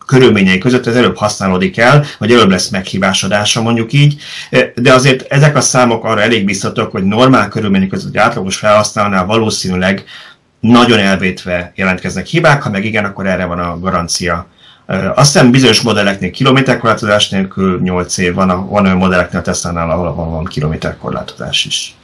körülményei 0.06 0.58
között 0.58 0.88
ez 0.88 0.96
előbb 0.96 1.18
használódik 1.18 1.78
el, 1.78 2.06
vagy 2.18 2.32
előbb 2.32 2.50
lesz 2.50 2.70
meghibásodása 2.70 3.62
mondjuk 3.62 3.94
így, 3.94 4.22
de 4.76 4.94
azért 4.94 5.32
ezek 5.32 5.56
a 5.56 5.62
számok 5.62 6.04
arra 6.04 6.22
elég 6.22 6.46
biztatók, 6.46 6.92
hogy 6.92 7.04
normál 7.04 7.48
körülmények 7.48 7.90
között 7.90 8.16
egy 8.16 8.18
átlagos 8.18 8.58
felhasználónál 8.58 9.26
valószínűleg 9.26 10.04
nagyon 10.60 11.00
elvétve 11.00 11.72
jelentkeznek 11.76 12.26
hibák, 12.26 12.62
ha 12.62 12.70
meg 12.70 12.86
igen, 12.86 13.06
akkor 13.06 13.28
erre 13.28 13.46
van 13.46 13.60
a 13.60 13.80
garancia. 13.80 14.48
Azt 15.16 15.34
hiszem 15.34 15.52
bizonyos 15.52 15.82
modelleknél 15.82 16.32
kilométerkorlátozás 16.32 17.30
nélkül 17.30 17.80
8 17.82 18.18
év 18.18 18.34
van, 18.34 18.50
a, 18.50 18.66
van 18.66 18.86
olyan 18.86 18.98
modelleknél 18.98 19.40
a 19.40 19.44
Tesla-nál, 19.44 19.90
ahol 19.90 20.14
van 20.14 20.46
kilométerkorlátozás 20.46 21.66
is. 21.66 21.96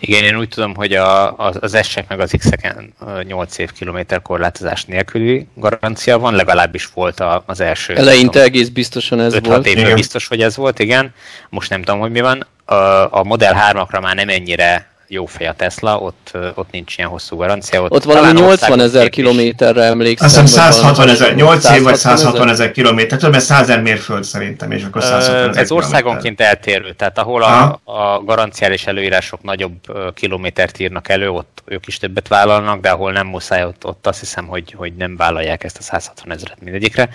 Igen, 0.00 0.24
én 0.24 0.38
úgy 0.38 0.48
tudom, 0.48 0.74
hogy 0.74 0.92
a, 0.92 1.36
az 1.36 1.78
S-ek 1.82 2.08
meg 2.08 2.20
az 2.20 2.34
X-eken 2.38 2.94
8 3.22 3.58
év 3.58 3.72
kilométer 3.72 4.22
korlátozás 4.22 4.84
nélküli 4.84 5.46
garancia 5.54 6.18
van, 6.18 6.34
legalábbis 6.34 6.88
volt 6.94 7.22
az 7.46 7.60
első. 7.60 7.94
Eleinte 7.94 8.42
egész 8.42 8.68
biztosan 8.68 9.20
ez 9.20 9.34
5 9.34 9.46
volt. 9.46 9.66
évben 9.66 9.94
biztos, 9.94 10.26
hogy 10.26 10.42
ez 10.42 10.56
volt, 10.56 10.78
igen. 10.78 11.14
Most 11.48 11.70
nem 11.70 11.82
tudom, 11.82 12.00
hogy 12.00 12.10
mi 12.10 12.20
van. 12.20 12.46
A, 12.64 12.74
a 13.18 13.22
Model 13.24 13.56
3-akra 13.72 14.00
már 14.00 14.14
nem 14.14 14.28
ennyire 14.28 14.97
jó 15.08 15.26
fej 15.26 15.46
a 15.46 15.52
Tesla, 15.52 15.98
ott, 15.98 16.36
ott 16.54 16.70
nincs 16.70 16.96
ilyen 16.96 17.10
hosszú 17.10 17.36
garancia. 17.36 17.82
Ott, 17.82 17.90
ott 17.90 18.04
valami 18.04 18.40
80 18.40 18.80
ezer 18.80 19.08
kilométerre 19.08 19.82
emlékszem. 19.82 20.26
Azt 20.26 20.40
hiszem 20.40 20.72
160 20.72 21.08
ezer, 21.08 21.34
8 21.34 21.70
év 21.70 21.82
vagy 21.82 21.94
160 21.94 22.48
ezer 22.48 22.70
kilométer, 22.70 23.18
több 23.18 23.34
100 23.34 23.60
ezer 23.60 23.82
mérföld 23.82 24.24
szerintem, 24.24 24.70
és 24.70 24.84
akkor 24.84 25.02
160 25.02 25.48
ezer 25.48 25.62
Ez 25.62 25.70
országonként 25.70 26.40
eltérő, 26.40 26.92
tehát 26.92 27.18
ahol 27.18 27.42
a, 27.42 27.80
a 27.84 28.22
garanciális 28.24 28.86
előírások 28.86 29.42
nagyobb 29.42 29.80
kilométert 30.14 30.78
írnak 30.78 31.08
elő, 31.08 31.30
ott 31.30 31.62
ők 31.64 31.86
is 31.86 31.98
többet 31.98 32.28
vállalnak, 32.28 32.80
de 32.80 32.90
ahol 32.90 33.12
nem 33.12 33.26
muszáj, 33.26 33.64
ott, 33.64 33.86
ott 33.86 34.06
azt 34.06 34.20
hiszem, 34.20 34.46
hogy, 34.46 34.74
hogy 34.76 34.94
nem 34.94 35.16
vállalják 35.16 35.64
ezt 35.64 35.78
a 35.78 35.82
160 35.82 36.32
ezeret 36.32 36.60
mindegyikre 36.60 37.08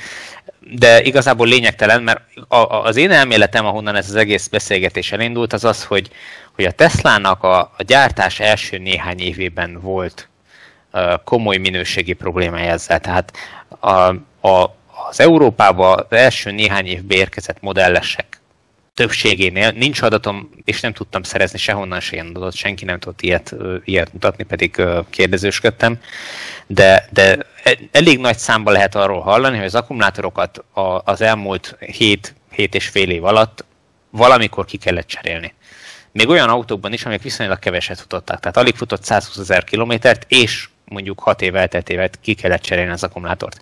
de 0.72 1.02
igazából 1.02 1.48
lényegtelen, 1.48 2.04
mert 2.04 2.22
az 2.84 2.96
én 2.96 3.12
elméletem, 3.12 3.66
ahonnan 3.66 3.96
ez 3.96 4.10
az 4.10 4.16
egész 4.16 4.48
beszélgetés 4.48 5.12
elindult, 5.12 5.54
az 5.54 5.64
az, 5.64 5.84
hogy, 5.84 6.10
hogy 6.56 6.66
a 6.66 6.72
Teslának 6.72 7.44
a, 7.44 7.60
a 7.60 7.84
gyártás 7.86 8.40
első 8.40 8.78
néhány 8.78 9.20
évében 9.20 9.80
volt 9.82 10.28
uh, 10.94 11.14
komoly 11.24 11.58
minőségi 11.58 12.14
problémája 12.14 12.72
ezzel. 12.72 13.00
Tehát 13.00 13.34
a, 13.80 13.90
a, 14.48 14.76
az 15.10 15.20
Európába 15.20 15.94
az 15.94 16.06
első 16.10 16.52
néhány 16.52 16.86
évben 16.86 17.18
érkezett 17.18 17.62
modellesek 17.62 18.42
többségénél 18.94 19.72
nincs 19.72 20.02
adatom, 20.02 20.50
és 20.66 20.80
nem 20.80 20.94
tudtam 20.94 21.24
szerezni 21.24 21.58
sehonnan 21.58 22.00
se 22.00 22.14
ilyen 22.14 22.28
adatot, 22.28 22.56
senki 22.56 22.86
nem 22.86 23.00
tudott 23.00 23.22
ilyet, 23.22 23.56
ilyet 23.84 24.14
mutatni, 24.14 24.44
pedig 24.44 24.82
kérdezősködtem, 25.10 26.00
de, 26.68 27.08
de 27.12 27.38
e, 27.64 27.78
elég 27.92 28.20
nagy 28.20 28.38
számba 28.38 28.72
lehet 28.72 28.96
arról 28.96 29.22
hallani, 29.22 29.58
hogy 29.58 29.66
az 29.66 29.76
akkumulátorokat 29.76 30.64
az 31.04 31.22
elmúlt 31.22 31.78
7, 31.80 32.36
7 32.52 32.76
és 32.76 32.88
fél 32.88 33.10
év 33.10 33.24
alatt 33.24 33.66
valamikor 34.10 34.66
ki 34.66 34.78
kellett 34.78 35.08
cserélni. 35.08 35.54
Még 36.14 36.30
olyan 36.30 36.50
autókban 36.50 36.94
is, 36.94 37.06
amik 37.06 37.22
viszonylag 37.22 37.60
keveset 37.60 38.00
futottak, 38.00 38.40
tehát 38.40 38.58
alig 38.58 38.76
futott 38.76 39.04
120 39.04 39.38
ezer 39.38 39.64
kilométert, 39.64 40.26
és 40.28 40.68
mondjuk 40.86 41.20
6 41.20 41.42
év 41.42 41.56
elteltével 41.56 42.10
ki 42.22 42.34
kellett 42.34 42.62
cserélni 42.62 42.92
az 42.92 43.04
akkumulátort. 43.04 43.62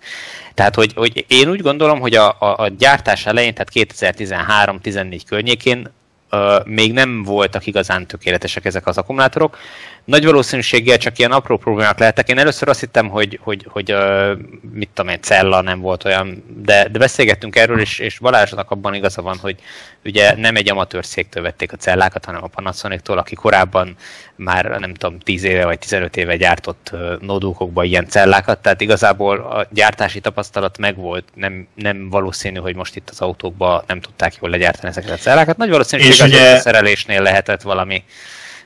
Tehát, 0.54 0.74
hogy, 0.74 0.92
hogy 0.94 1.24
én 1.28 1.48
úgy 1.48 1.60
gondolom, 1.60 2.00
hogy 2.00 2.14
a, 2.14 2.36
a, 2.38 2.56
a 2.56 2.68
gyártás 2.68 3.26
elején, 3.26 3.54
tehát 3.54 3.92
2013-14 3.94 5.20
környékén 5.26 5.92
uh, 6.30 6.66
még 6.66 6.92
nem 6.92 7.22
voltak 7.22 7.66
igazán 7.66 8.06
tökéletesek 8.06 8.64
ezek 8.64 8.86
az 8.86 8.98
akkumulátorok, 8.98 9.58
nagy 10.04 10.24
valószínűséggel 10.24 10.96
csak 10.96 11.18
ilyen 11.18 11.32
apró 11.32 11.56
problémák 11.56 11.98
lehettek. 11.98 12.28
Én 12.28 12.38
először 12.38 12.68
azt 12.68 12.80
hittem, 12.80 13.08
hogy, 13.08 13.38
hogy, 13.42 13.66
hogy 13.68 13.92
uh, 13.92 14.38
mit 14.72 14.88
tudom 14.94 15.10
egy 15.10 15.22
cella 15.22 15.60
nem 15.60 15.80
volt 15.80 16.04
olyan, 16.04 16.44
de, 16.64 16.88
de 16.88 16.98
beszélgettünk 16.98 17.56
erről, 17.56 17.80
és, 17.80 17.98
és 17.98 18.18
Balázsnak 18.18 18.70
abban 18.70 18.94
igaza 18.94 19.22
van, 19.22 19.36
hogy 19.40 19.56
ugye 20.04 20.36
nem 20.36 20.56
egy 20.56 20.70
amatőr 20.70 21.04
széktől 21.04 21.42
vették 21.42 21.72
a 21.72 21.76
cellákat, 21.76 22.24
hanem 22.24 22.44
a 22.44 22.46
Panasonic-tól, 22.46 23.18
aki 23.18 23.34
korábban 23.34 23.96
már 24.36 24.64
nem 24.64 24.94
tudom, 24.94 25.18
10 25.18 25.44
éve 25.44 25.64
vagy 25.64 25.78
15 25.78 26.16
éve 26.16 26.36
gyártott 26.36 26.90
notebookokba 27.20 27.84
ilyen 27.84 28.08
cellákat, 28.08 28.58
tehát 28.58 28.80
igazából 28.80 29.38
a 29.38 29.66
gyártási 29.70 30.20
tapasztalat 30.20 30.78
megvolt, 30.78 31.24
nem, 31.34 31.66
nem 31.74 32.10
valószínű, 32.10 32.58
hogy 32.58 32.74
most 32.74 32.96
itt 32.96 33.10
az 33.10 33.20
autókban 33.20 33.82
nem 33.86 34.00
tudták 34.00 34.34
jól 34.40 34.50
legyártani 34.50 34.88
ezeket 34.88 35.10
a 35.10 35.16
cellákat. 35.16 35.56
Nagy 35.56 35.70
valószínűség 35.70 36.32
az 36.32 36.60
szerelésnél 36.60 37.22
lehetett 37.22 37.62
valami 37.62 38.04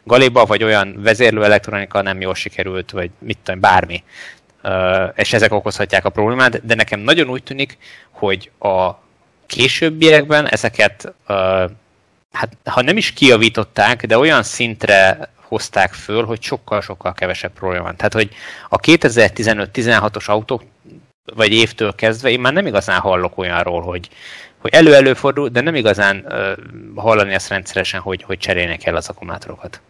Galiba, 0.07 0.45
vagy 0.45 0.65
olyan 0.65 1.03
vezérlő 1.03 1.45
elektronika 1.45 2.03
nem 2.03 2.21
jól 2.21 2.35
sikerült, 2.35 2.91
vagy 2.91 3.11
mit 3.19 3.39
tudom, 3.43 3.61
bármi. 3.61 4.03
És 5.15 5.33
ezek 5.33 5.53
okozhatják 5.53 6.05
a 6.05 6.11
problémát, 6.11 6.67
de 6.67 6.75
nekem 6.75 7.01
nagyon 7.01 7.29
úgy 7.29 7.43
tűnik, 7.43 7.79
hogy 8.11 8.51
a 8.59 8.91
későbbiekben 9.47 10.49
ezeket, 10.49 11.15
hát 12.33 12.57
ha 12.65 12.83
nem 12.83 12.97
is 12.97 13.13
kiavították, 13.13 14.07
de 14.07 14.19
olyan 14.19 14.43
szintre 14.43 15.31
hozták 15.43 15.93
föl, 15.93 16.25
hogy 16.25 16.43
sokkal-sokkal 16.43 17.13
kevesebb 17.13 17.53
probléma 17.53 17.85
van. 17.85 17.97
Tehát, 17.97 18.13
hogy 18.13 18.31
a 18.69 18.77
2015-16-os 18.77 20.25
autók, 20.25 20.63
vagy 21.35 21.53
évtől 21.53 21.95
kezdve 21.95 22.31
én 22.31 22.41
már 22.41 22.53
nem 22.53 22.67
igazán 22.67 23.01
hallok 23.01 23.39
olyanról, 23.39 23.83
hogy, 23.83 24.09
hogy 24.59 24.75
elő-előfordul, 24.75 25.49
de 25.49 25.61
nem 25.61 25.75
igazán 25.75 26.25
uh, 26.29 26.53
hallani 26.95 27.35
ezt 27.35 27.49
rendszeresen, 27.49 28.01
hogy, 28.01 28.23
hogy 28.23 28.39
cserélnek 28.39 28.85
el 28.87 28.97
az 28.97 29.09
akkumulátorokat. 29.09 29.81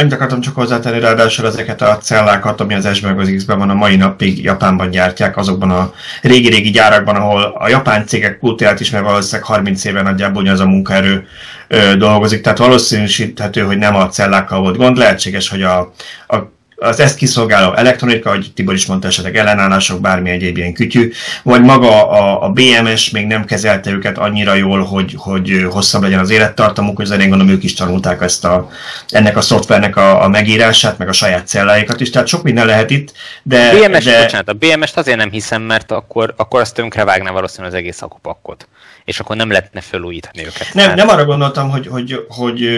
Annyit 0.00 0.12
akartam 0.12 0.40
csak 0.40 0.54
hozzátenni, 0.54 1.00
ráadásul 1.00 1.46
ezeket 1.46 1.82
a 1.82 1.98
cellákat, 1.98 2.60
ami 2.60 2.74
az 2.74 2.94
S 2.94 3.00
meg 3.00 3.18
az 3.18 3.32
X-ben 3.36 3.58
van, 3.58 3.70
a 3.70 3.74
mai 3.74 3.96
napig 3.96 4.42
Japánban 4.42 4.90
gyártják, 4.90 5.36
azokban 5.36 5.70
a 5.70 5.92
régi-régi 6.22 6.70
gyárakban, 6.70 7.16
ahol 7.16 7.42
a 7.58 7.68
japán 7.68 8.06
cégek 8.06 8.38
kultját 8.38 8.80
is, 8.80 8.90
mert 8.90 9.04
valószínűleg 9.04 9.46
30 9.46 9.84
éve 9.84 10.02
nagyjából 10.02 10.46
az 10.46 10.60
a 10.60 10.66
munkaerő 10.66 11.26
ö, 11.68 11.96
dolgozik, 11.96 12.40
tehát 12.40 12.58
valószínűsíthető, 12.58 13.60
hogy 13.60 13.78
nem 13.78 13.96
a 13.96 14.08
cellákkal 14.08 14.60
volt 14.60 14.76
gond, 14.76 14.96
lehetséges, 14.96 15.48
hogy 15.48 15.62
a, 15.62 15.78
a 16.26 16.36
az 16.80 17.00
ezt 17.00 17.16
kiszolgáló 17.16 17.74
elektronika, 17.74 18.30
hogy 18.30 18.52
Tibor 18.54 18.74
is 18.74 18.86
mondta 18.86 19.06
esetleg 19.06 19.36
ellenállások, 19.36 20.00
bármi 20.00 20.30
egyéb 20.30 20.56
ilyen 20.56 20.72
kütyű, 20.72 21.12
vagy 21.42 21.62
maga 21.62 22.10
a, 22.10 22.44
a 22.44 22.48
BMS 22.48 23.10
még 23.10 23.26
nem 23.26 23.44
kezelte 23.44 23.90
őket 23.90 24.18
annyira 24.18 24.54
jól, 24.54 24.84
hogy, 24.84 25.14
hogy 25.16 25.66
hosszabb 25.70 26.02
legyen 26.02 26.18
az 26.18 26.30
élettartamuk, 26.30 26.96
hogy 26.96 27.04
azért 27.04 27.20
én 27.20 27.28
gondolom 27.28 27.52
ők 27.52 27.64
is 27.64 27.74
tanulták 27.74 28.22
ezt 28.22 28.44
a, 28.44 28.70
ennek 29.08 29.36
a 29.36 29.40
szoftvernek 29.40 29.96
a, 29.96 30.22
a 30.22 30.28
megírását, 30.28 30.98
meg 30.98 31.08
a 31.08 31.12
saját 31.12 31.46
celláikat 31.46 32.00
is, 32.00 32.10
tehát 32.10 32.28
sok 32.28 32.42
minden 32.42 32.66
lehet 32.66 32.90
itt, 32.90 33.12
de... 33.42 33.72
BMS, 33.72 34.04
de... 34.04 34.22
bocsánat, 34.22 34.48
a 34.48 34.52
BMS-t 34.52 34.96
azért 34.96 35.16
nem 35.16 35.30
hiszem, 35.30 35.62
mert 35.62 35.90
akkor, 35.92 36.34
akkor 36.36 36.60
azt 36.60 36.82
vágná 37.04 37.30
valószínűleg 37.30 37.72
az 37.72 37.78
egész 37.78 38.02
akupakkot 38.02 38.68
és 39.10 39.20
akkor 39.20 39.36
nem 39.36 39.50
lehetne 39.50 39.80
felújítani 39.80 40.46
őket. 40.46 40.74
Nem, 40.74 40.86
hát- 40.86 40.96
nem 40.96 41.08
arra 41.08 41.24
gondoltam, 41.24 41.70
hogy, 41.70 41.86
hogy, 41.86 42.26
hogy, 42.28 42.68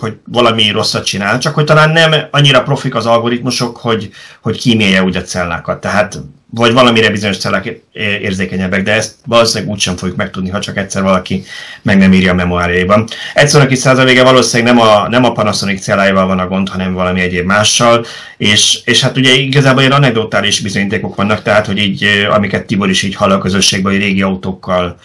hogy 0.00 0.16
valami 0.24 0.70
rosszat 0.70 1.04
csinál, 1.04 1.38
csak 1.38 1.54
hogy 1.54 1.64
talán 1.64 1.90
nem 1.90 2.14
annyira 2.30 2.62
profik 2.62 2.94
az 2.94 3.06
algoritmusok, 3.06 3.76
hogy, 3.76 4.10
hogy 4.42 4.58
kímélje 4.58 5.02
úgy 5.02 5.16
a 5.16 5.22
cellákat. 5.22 5.80
Tehát 5.80 6.18
vagy 6.50 6.72
valamire 6.72 7.10
bizonyos 7.10 7.38
cellák 7.38 7.80
érzékenyebbek, 8.22 8.82
de 8.82 8.92
ezt 8.92 9.14
valószínűleg 9.26 9.72
úgysem 9.72 9.96
fogjuk 9.96 10.16
megtudni, 10.16 10.50
ha 10.50 10.60
csak 10.60 10.76
egyszer 10.76 11.02
valaki 11.02 11.44
meg 11.82 11.98
nem 11.98 12.12
írja 12.12 12.30
a 12.30 12.34
memoáriaiban. 12.34 13.08
Egyszerűen 13.34 13.66
a 13.66 13.70
kis 13.70 13.78
százaléke 13.78 14.22
valószínűleg 14.22 14.74
nem 14.74 14.86
a, 14.86 15.08
nem 15.08 15.24
a 15.24 15.32
Panasonic 15.32 15.82
celláival 15.82 16.26
van 16.26 16.38
a 16.38 16.48
gond, 16.48 16.68
hanem 16.68 16.92
valami 16.92 17.20
egyéb 17.20 17.46
mással, 17.46 18.04
és, 18.36 18.80
és 18.84 19.00
hát 19.00 19.16
ugye 19.16 19.32
igazából 19.32 19.80
ilyen 19.80 19.92
anekdotális 19.92 20.60
bizonyítékok 20.60 21.14
vannak, 21.14 21.42
tehát 21.42 21.66
hogy 21.66 21.78
így, 21.78 22.26
amiket 22.30 22.66
Tibor 22.66 22.88
is 22.88 23.02
így 23.02 23.14
hall 23.14 23.30
a 23.30 23.38
közösségben, 23.38 23.92
hogy 23.92 24.00
régi 24.00 24.22
autókkal 24.22 24.98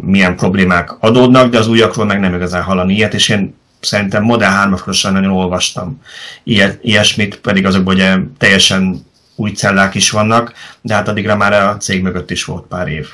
milyen 0.00 0.36
problémák 0.36 0.96
adódnak, 1.00 1.50
de 1.50 1.58
az 1.58 1.68
újakról 1.68 2.06
meg 2.06 2.20
nem 2.20 2.34
igazán 2.34 2.62
hallani 2.62 2.94
ilyet, 2.94 3.14
és 3.14 3.28
én 3.28 3.58
szerintem 3.80 4.22
Model 4.22 4.50
3 4.50 4.76
asról 4.86 5.12
nagyon 5.12 5.30
olvastam 5.30 6.00
ilyet, 6.44 6.78
ilyesmit, 6.82 7.36
pedig 7.36 7.66
azokban 7.66 7.94
ugye 7.94 8.16
teljesen 8.38 9.08
új 9.40 9.50
cellák 9.50 9.94
is 9.94 10.10
vannak, 10.10 10.52
de 10.80 10.94
hát 10.94 11.08
addigra 11.08 11.36
már 11.36 11.52
a 11.52 11.76
cég 11.76 12.02
mögött 12.02 12.30
is 12.30 12.44
volt 12.44 12.66
pár 12.66 12.88
év. 12.88 13.08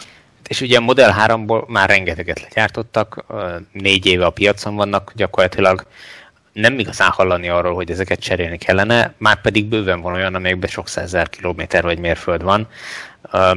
És 0.48 0.60
ugye 0.60 0.76
a 0.76 0.80
Model 0.80 1.14
3-ból 1.26 1.66
már 1.66 1.88
rengeteget 1.88 2.42
legyártottak, 2.42 3.24
négy 3.72 4.06
éve 4.06 4.24
a 4.26 4.30
piacon 4.30 4.74
vannak, 4.74 5.12
gyakorlatilag 5.14 5.86
nem 6.52 6.78
igazán 6.78 7.10
hallani 7.10 7.48
arról, 7.48 7.74
hogy 7.74 7.90
ezeket 7.90 8.20
cserélni 8.20 8.58
kellene, 8.58 9.14
már 9.18 9.40
pedig 9.40 9.64
bőven 9.64 10.00
van 10.00 10.14
olyan, 10.14 10.34
amelyekben 10.34 10.70
sok 10.70 10.88
százezer 10.88 11.28
kilométer 11.28 11.82
vagy 11.82 11.98
mérföld 11.98 12.42
van, 12.42 12.68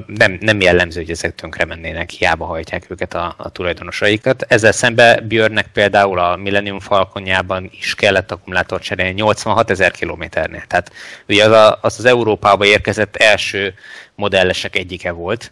nem, 0.05 0.37
nem 0.39 0.61
jellemző, 0.61 1.01
hogy 1.01 1.11
ezek 1.11 1.35
tönkre 1.35 1.65
mennének, 1.65 2.09
hiába 2.09 2.45
hajtják 2.45 2.85
őket 2.89 3.13
a, 3.13 3.33
a 3.37 3.49
tulajdonosaikat. 3.49 4.45
Ezzel 4.47 4.71
szemben 4.71 5.27
Björnnek 5.27 5.67
például 5.73 6.19
a 6.19 6.35
Millennium 6.35 6.79
Falconjában 6.79 7.69
is 7.77 7.95
kellett 7.95 8.31
akkumulátor 8.31 8.79
cserélni 8.79 9.13
86 9.13 9.69
ezer 9.69 9.91
kilométernél. 9.91 10.63
Tehát 10.67 10.91
ugye 11.27 11.45
az, 11.45 11.51
a, 11.51 11.79
az 11.81 11.95
az 11.97 12.05
Európába 12.05 12.65
érkezett 12.65 13.15
első 13.15 13.73
modellesek 14.15 14.75
egyike 14.75 15.11
volt, 15.11 15.51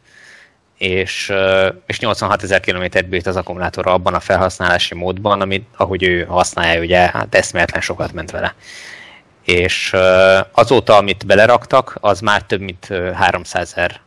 és, 0.77 1.33
és 1.85 1.99
86 1.99 2.43
ezer 2.43 2.59
kilométert 2.59 3.09
bírt 3.09 3.27
az 3.27 3.35
akkumulátor 3.35 3.87
abban 3.87 4.13
a 4.13 4.19
felhasználási 4.19 4.95
módban, 4.95 5.41
amit, 5.41 5.67
ahogy 5.77 6.03
ő 6.03 6.23
használja, 6.23 6.81
ugye 6.81 6.97
hát 6.97 7.35
eszméletlen 7.35 7.81
sokat 7.81 8.13
ment 8.13 8.31
vele 8.31 8.55
és 9.47 9.95
azóta, 10.51 10.95
amit 10.95 11.25
beleraktak, 11.25 11.97
az 11.99 12.19
már 12.19 12.41
több 12.41 12.59
mint 12.59 12.93
300 13.13 13.73
ezer 13.75 13.99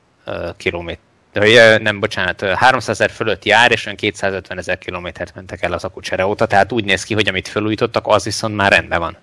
kilométer. 0.56 1.80
Nem, 1.82 2.00
bocsánat, 2.00 2.42
300 2.42 2.88
ezer 2.88 3.10
fölött 3.10 3.44
jár, 3.44 3.70
és 3.72 3.84
olyan 3.84 3.96
250 3.96 4.58
ezer 4.58 4.78
kilométert 4.78 5.34
mentek 5.34 5.62
el 5.62 5.72
az 5.72 5.84
akucsere 5.84 6.26
óta, 6.26 6.46
tehát 6.46 6.72
úgy 6.72 6.84
néz 6.84 7.02
ki, 7.04 7.14
hogy 7.14 7.28
amit 7.28 7.48
felújítottak, 7.48 8.06
az 8.06 8.24
viszont 8.24 8.56
már 8.56 8.72
rendben 8.72 8.98
van. 8.98 9.16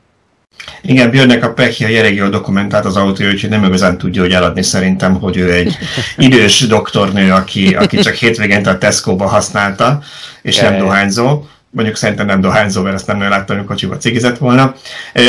Igen, 0.82 1.10
Björnnek 1.10 1.44
a 1.44 1.54
pekje 1.54 2.00
elég 2.00 2.16
jól 2.16 2.30
dokumentált 2.30 2.86
az 2.86 2.96
autója, 2.96 3.30
úgyhogy 3.30 3.50
nem 3.50 3.64
igazán 3.64 3.98
tudja, 3.98 4.22
hogy 4.22 4.34
eladni 4.34 4.64
szerintem, 4.64 5.20
hogy 5.20 5.38
ő 5.38 5.52
egy 5.52 5.78
idős 6.18 6.60
doktornő, 6.60 7.32
aki, 7.32 7.76
aki 7.76 7.98
csak 7.98 8.14
hétvégén 8.14 8.68
a 8.68 8.78
Tesco-ba 8.78 9.28
használta, 9.28 10.02
és 10.42 10.60
nem 10.60 10.78
dohányzó 10.78 11.44
mondjuk 11.78 11.98
szerintem 11.98 12.26
nem 12.26 12.42
dohányzó, 12.42 12.82
mert 12.82 12.96
ezt 12.96 13.08
nem 13.08 13.20
láttam, 13.20 13.58
hogy 13.58 13.66
kocsiba 13.66 13.98
cigizett 13.98 14.38
volna. 14.38 14.76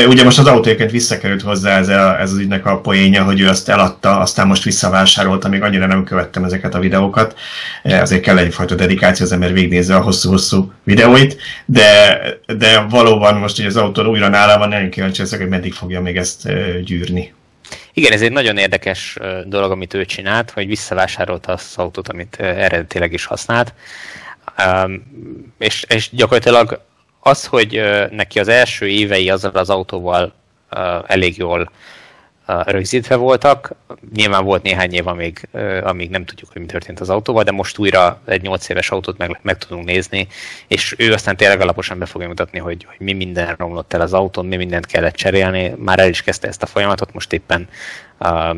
Ugye 0.09 0.25
most 0.25 0.39
az 0.39 0.47
autóként 0.47 0.91
visszakerült 0.91 1.43
hozzá 1.43 1.79
ez, 1.79 1.89
a, 1.89 2.21
ez 2.21 2.33
az 2.33 2.39
ügynek 2.39 2.67
a 2.67 2.81
poénja, 2.81 3.25
hogy 3.25 3.41
ő 3.41 3.49
azt 3.49 3.69
eladta, 3.69 4.19
aztán 4.19 4.47
most 4.47 4.63
visszavásárolta, 4.63 5.49
még 5.49 5.63
annyira 5.63 5.87
nem 5.87 6.05
követtem 6.05 6.45
ezeket 6.45 6.75
a 6.75 6.79
videókat, 6.79 7.39
azért 7.83 8.23
kell 8.23 8.39
egyfajta 8.39 8.75
dedikáció, 8.75 9.25
az 9.25 9.33
ember 9.33 9.53
végignézze 9.53 9.97
a 9.97 10.01
hosszú-hosszú 10.01 10.73
videóit, 10.85 11.37
de, 11.65 12.21
de 12.57 12.81
valóban 12.81 13.35
most, 13.35 13.57
hogy 13.57 13.67
az 13.67 13.77
autó 13.77 14.03
újra 14.05 14.29
nála 14.29 14.59
van, 14.59 14.69
nagyon 14.69 14.91
kíváncsi 14.91 15.21
leszek, 15.21 15.41
hogy 15.41 15.49
meddig 15.49 15.73
fogja 15.73 16.01
még 16.01 16.17
ezt 16.17 16.49
gyűrni. 16.85 17.33
Igen, 17.93 18.13
ez 18.13 18.23
egy 18.23 18.33
nagyon 18.33 18.57
érdekes 18.57 19.17
dolog, 19.45 19.71
amit 19.71 19.95
ő 19.95 20.05
csinált, 20.05 20.51
hogy 20.51 20.67
visszavásárolta 20.67 21.53
azt 21.53 21.67
az 21.71 21.85
autót, 21.85 22.09
amit 22.09 22.37
eredetileg 22.37 23.13
is 23.13 23.25
használt. 23.25 23.75
És, 25.59 25.85
és 25.89 26.11
gyakorlatilag 26.13 26.81
az, 27.21 27.47
hogy 27.47 27.83
neki 28.11 28.39
az 28.39 28.49
első 28.49 28.89
évei 28.89 29.31
azzal 29.31 29.51
az 29.51 29.71
autóval 29.71 30.33
elég 31.07 31.37
jól 31.37 31.71
rögzítve 32.65 33.17
voltak. 33.17 33.73
Nyilván 34.15 34.45
volt 34.45 34.63
néhány 34.63 34.93
év, 34.93 35.07
amíg, 35.07 35.49
amíg 35.83 36.11
nem 36.11 36.25
tudjuk, 36.25 36.53
hogy 36.53 36.61
mi 36.61 36.67
történt 36.67 37.01
az 37.01 37.11
autóval, 37.11 37.43
de 37.43 37.51
most 37.51 37.79
újra 37.79 38.21
egy 38.25 38.43
8 38.43 38.69
éves 38.69 38.91
autót 38.91 39.19
meg, 39.19 39.39
meg 39.43 39.59
tudunk 39.59 39.85
nézni, 39.85 40.27
és 40.67 40.95
ő 40.99 41.13
aztán 41.13 41.37
tényleg 41.37 41.61
alaposan 41.61 41.99
be 41.99 42.07
fogja 42.07 42.29
mutatni, 42.29 42.59
hogy, 42.59 42.85
hogy 42.85 43.07
mi 43.07 43.13
minden 43.13 43.55
romlott 43.59 43.93
el 43.93 44.01
az 44.01 44.13
autón, 44.13 44.47
mi 44.47 44.57
mindent 44.57 44.87
kellett 44.87 45.15
cserélni. 45.15 45.75
Már 45.79 45.99
el 45.99 46.09
is 46.09 46.23
kezdte 46.23 46.49
ezt 46.49 46.63
a 46.63 46.67
folyamatot, 46.67 47.13
most 47.13 47.33
éppen 47.33 47.69
uh, 48.19 48.57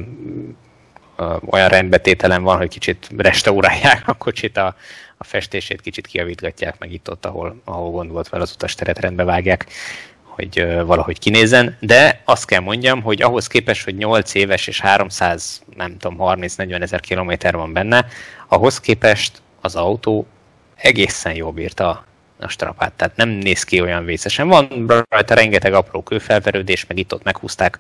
uh, 1.19 1.37
olyan 1.47 1.69
rendbetételen 1.69 2.43
van, 2.43 2.57
hogy 2.57 2.69
kicsit 2.69 3.09
restaurálják 3.17 4.03
a 4.07 4.15
kocsit, 4.15 4.57
a, 4.57 4.77
a 5.23 5.25
festését 5.25 5.81
kicsit 5.81 6.07
kiavítgatják, 6.07 6.79
meg 6.79 6.93
itt-ott, 6.93 7.27
ahol, 7.27 7.61
ahol 7.65 7.91
gond 7.91 8.11
volt 8.11 8.29
vele, 8.29 8.43
az 8.43 8.53
utasteret 8.53 8.99
rendbe 8.99 9.25
vágják 9.25 9.67
hogy 10.41 10.85
valahogy 10.85 11.19
kinézzen, 11.19 11.77
de 11.81 12.23
azt 12.25 12.47
kell 12.47 12.61
mondjam, 12.61 13.03
hogy 13.03 13.23
ahhoz 13.23 13.47
képest, 13.47 13.85
hogy 13.85 13.97
8 13.97 14.35
éves 14.35 14.67
és 14.67 14.81
300, 14.81 15.63
nem 15.77 15.99
tudom, 15.99 16.17
30-40 16.21 16.83
ezer 16.83 17.01
kilométer 17.01 17.57
van 17.57 17.73
benne, 17.73 18.07
ahhoz 18.49 18.81
képest 18.81 19.43
az 19.61 19.77
autó 19.77 20.27
egészen 20.75 21.35
jól 21.35 21.53
bírta 21.53 22.05
a 22.39 22.49
strapát, 22.49 22.93
tehát 22.93 23.17
nem 23.17 23.29
néz 23.29 23.63
ki 23.63 23.81
olyan 23.81 24.05
vészesen. 24.05 24.49
Van 24.49 24.87
rajta 25.09 25.35
rengeteg 25.35 25.73
apró 25.75 26.03
kőfelverődés, 26.03 26.87
meg 26.87 26.99
itt-ott 26.99 27.23
meghúzták, 27.23 27.79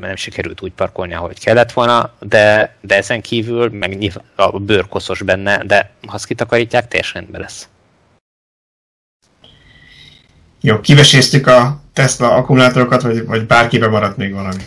nem 0.00 0.16
sikerült 0.16 0.62
úgy 0.62 0.72
parkolni, 0.72 1.14
ahogy 1.14 1.40
kellett 1.40 1.72
volna, 1.72 2.12
de, 2.20 2.76
de 2.80 2.96
ezen 2.96 3.20
kívül, 3.20 3.70
meg 3.70 4.12
a 4.36 4.58
bőr 4.58 4.88
koszos 4.88 5.22
benne, 5.22 5.64
de 5.64 5.90
ha 6.06 6.14
azt 6.14 6.26
kitakarítják, 6.26 6.88
teljesen 6.88 7.20
rendben 7.20 7.40
lesz. 7.40 7.68
Jó, 10.64 10.80
kiveséztük 10.80 11.46
a 11.46 11.80
Tesla 11.92 12.34
akkumulátorokat, 12.34 13.02
vagy, 13.02 13.26
vagy 13.26 13.46
bárkibe 13.46 13.88
maradt 13.88 14.16
még 14.16 14.32
valami? 14.32 14.62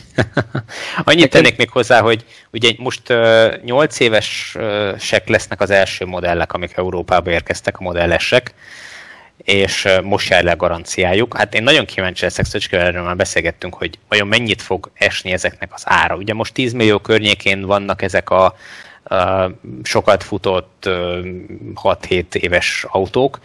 Annyit 1.04 1.30
tennék 1.30 1.58
még 1.58 1.70
hozzá, 1.70 2.02
hogy 2.02 2.26
ugye 2.52 2.72
most 2.78 3.10
uh, 3.10 3.64
8 3.64 4.00
évesek 4.00 5.28
lesznek 5.28 5.62
az 5.62 5.70
első 5.70 6.06
modellek, 6.06 6.54
amik 6.54 6.78
Európába 6.78 7.32
érkeztek, 7.32 7.78
a 7.78 7.84
modellesek, 7.84 8.54
és 9.44 9.88
most 10.04 10.30
jár 10.30 10.44
le 10.44 10.52
a 10.52 10.56
garanciájuk. 10.56 11.38
Hát 11.38 11.54
én 11.54 11.64
nagyon 11.64 11.86
kíváncsi 11.86 12.24
leszek, 12.24 12.46
Szöcskével 12.46 12.86
erről 12.86 13.04
már 13.04 13.16
beszélgettünk, 13.16 13.74
hogy 13.74 14.00
vajon 14.08 14.28
mennyit 14.28 14.62
fog 14.62 14.92
esni 14.94 15.32
ezeknek 15.32 15.74
az 15.74 15.84
ára. 15.86 16.16
Ugye 16.16 16.34
most 16.34 16.54
10 16.54 16.74
millió 16.74 17.00
környékén 17.00 17.62
vannak 17.62 18.02
ezek 18.02 18.30
a 18.30 18.56
uh, 19.10 19.52
sokat 19.84 20.24
futott 20.24 20.84
uh, 20.88 21.26
6-7 21.84 22.36
éves 22.36 22.86
autók, 22.90 23.40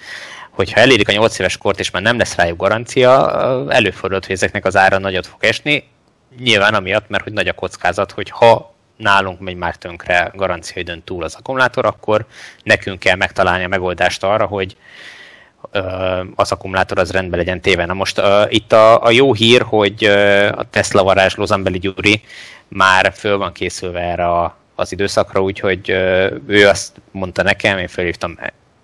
hogyha 0.51 0.81
elérik 0.81 1.09
a 1.09 1.13
8 1.13 1.39
éves 1.39 1.57
kort, 1.57 1.79
és 1.79 1.91
már 1.91 2.03
nem 2.03 2.19
lesz 2.19 2.35
rájuk 2.35 2.59
garancia, 2.59 3.31
előfordult, 3.69 4.27
hogy 4.27 4.35
ezeknek 4.35 4.65
az 4.65 4.77
ára 4.77 4.99
nagyot 4.99 5.27
fog 5.27 5.45
esni. 5.45 5.85
Nyilván 6.39 6.75
amiatt, 6.75 7.09
mert 7.09 7.23
hogy 7.23 7.33
nagy 7.33 7.49
a 7.49 7.53
kockázat, 7.53 8.13
hogy 8.13 8.31
ha 8.31 8.75
nálunk 8.97 9.41
megy 9.41 9.57
már 9.57 9.77
tönkre 9.77 10.31
garancia 10.35 10.81
időn 10.81 11.03
túl 11.05 11.23
az 11.23 11.35
akkumulátor, 11.35 11.85
akkor 11.85 12.27
nekünk 12.63 12.99
kell 12.99 13.17
megtalálni 13.17 13.65
a 13.65 13.69
megoldást 13.69 14.25
arra, 14.25 14.47
hogy 14.47 14.77
az 16.35 16.53
akkumulátor 16.53 16.99
az 16.99 17.11
rendben 17.11 17.39
legyen 17.39 17.61
téve. 17.61 17.87
Na 17.87 17.95
most 17.95 18.19
uh, 18.19 18.27
itt 18.49 18.73
a, 18.73 19.05
a 19.05 19.11
jó 19.11 19.35
hír, 19.35 19.63
hogy 19.63 20.07
uh, 20.07 20.49
a 20.57 20.65
Tesla 20.71 21.03
varázs 21.03 21.35
Lozambeli 21.35 21.79
Gyuri 21.79 22.23
már 22.69 23.13
föl 23.17 23.37
van 23.39 23.53
készülve 23.53 24.01
erre 24.01 24.27
a, 24.27 24.57
az 24.75 24.93
időszakra, 24.93 25.43
úgyhogy 25.43 25.91
uh, 25.91 26.33
ő 26.47 26.69
azt 26.69 26.93
mondta 27.11 27.43
nekem, 27.43 27.79
én 27.79 27.89
felhívtam 27.89 28.39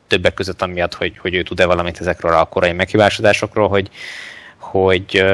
többek 0.06 0.34
között 0.34 0.62
amiatt, 0.62 0.94
hogy, 0.94 1.18
hogy 1.18 1.34
ő 1.34 1.42
tud-e 1.42 1.66
valamit 1.66 2.00
ezekről 2.00 2.32
a 2.32 2.44
korai 2.44 2.72
meghibásodásokról, 2.72 3.68
hogy, 3.68 3.90
hogy 4.58 5.24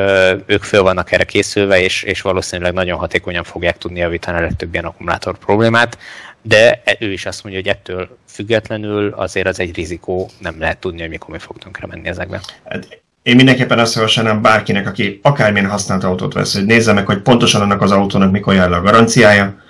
ők 0.46 0.62
föl 0.62 0.82
vannak 0.82 1.12
erre 1.12 1.24
készülve, 1.24 1.80
és, 1.80 2.02
és 2.02 2.20
valószínűleg 2.20 2.72
nagyon 2.72 2.98
hatékonyan 2.98 3.44
fogják 3.44 3.78
tudni 3.78 3.98
javítani 3.98 4.38
a 4.38 4.40
legtöbb 4.40 4.72
ilyen 4.72 4.84
akkumulátor 4.84 5.38
problémát, 5.38 5.98
de 6.42 6.82
ő 6.98 7.12
is 7.12 7.26
azt 7.26 7.42
mondja, 7.44 7.60
hogy 7.60 7.70
ettől 7.70 8.18
függetlenül 8.28 9.12
azért 9.16 9.46
az 9.46 9.60
egy 9.60 9.74
rizikó, 9.74 10.30
nem 10.38 10.54
lehet 10.58 10.78
tudni, 10.78 11.00
hogy 11.00 11.10
mikor 11.10 11.30
mi 11.30 11.38
fog 11.38 11.58
tönkre 11.58 11.86
menni 11.86 12.08
ezekbe. 12.08 12.40
Hát 12.64 13.00
én 13.22 13.36
mindenképpen 13.36 13.78
azt 13.78 13.94
javasolnám 13.94 14.42
bárkinek, 14.42 14.86
aki 14.86 15.20
akármilyen 15.22 15.70
használt 15.70 16.04
autót 16.04 16.32
vesz, 16.32 16.54
hogy 16.54 16.64
nézze 16.64 16.92
meg, 16.92 17.06
hogy 17.06 17.18
pontosan 17.18 17.60
annak 17.60 17.82
az 17.82 17.90
autónak 17.90 18.30
mikor 18.30 18.54
jár 18.54 18.68
le 18.68 18.76
a 18.76 18.82
garanciája, 18.82 19.60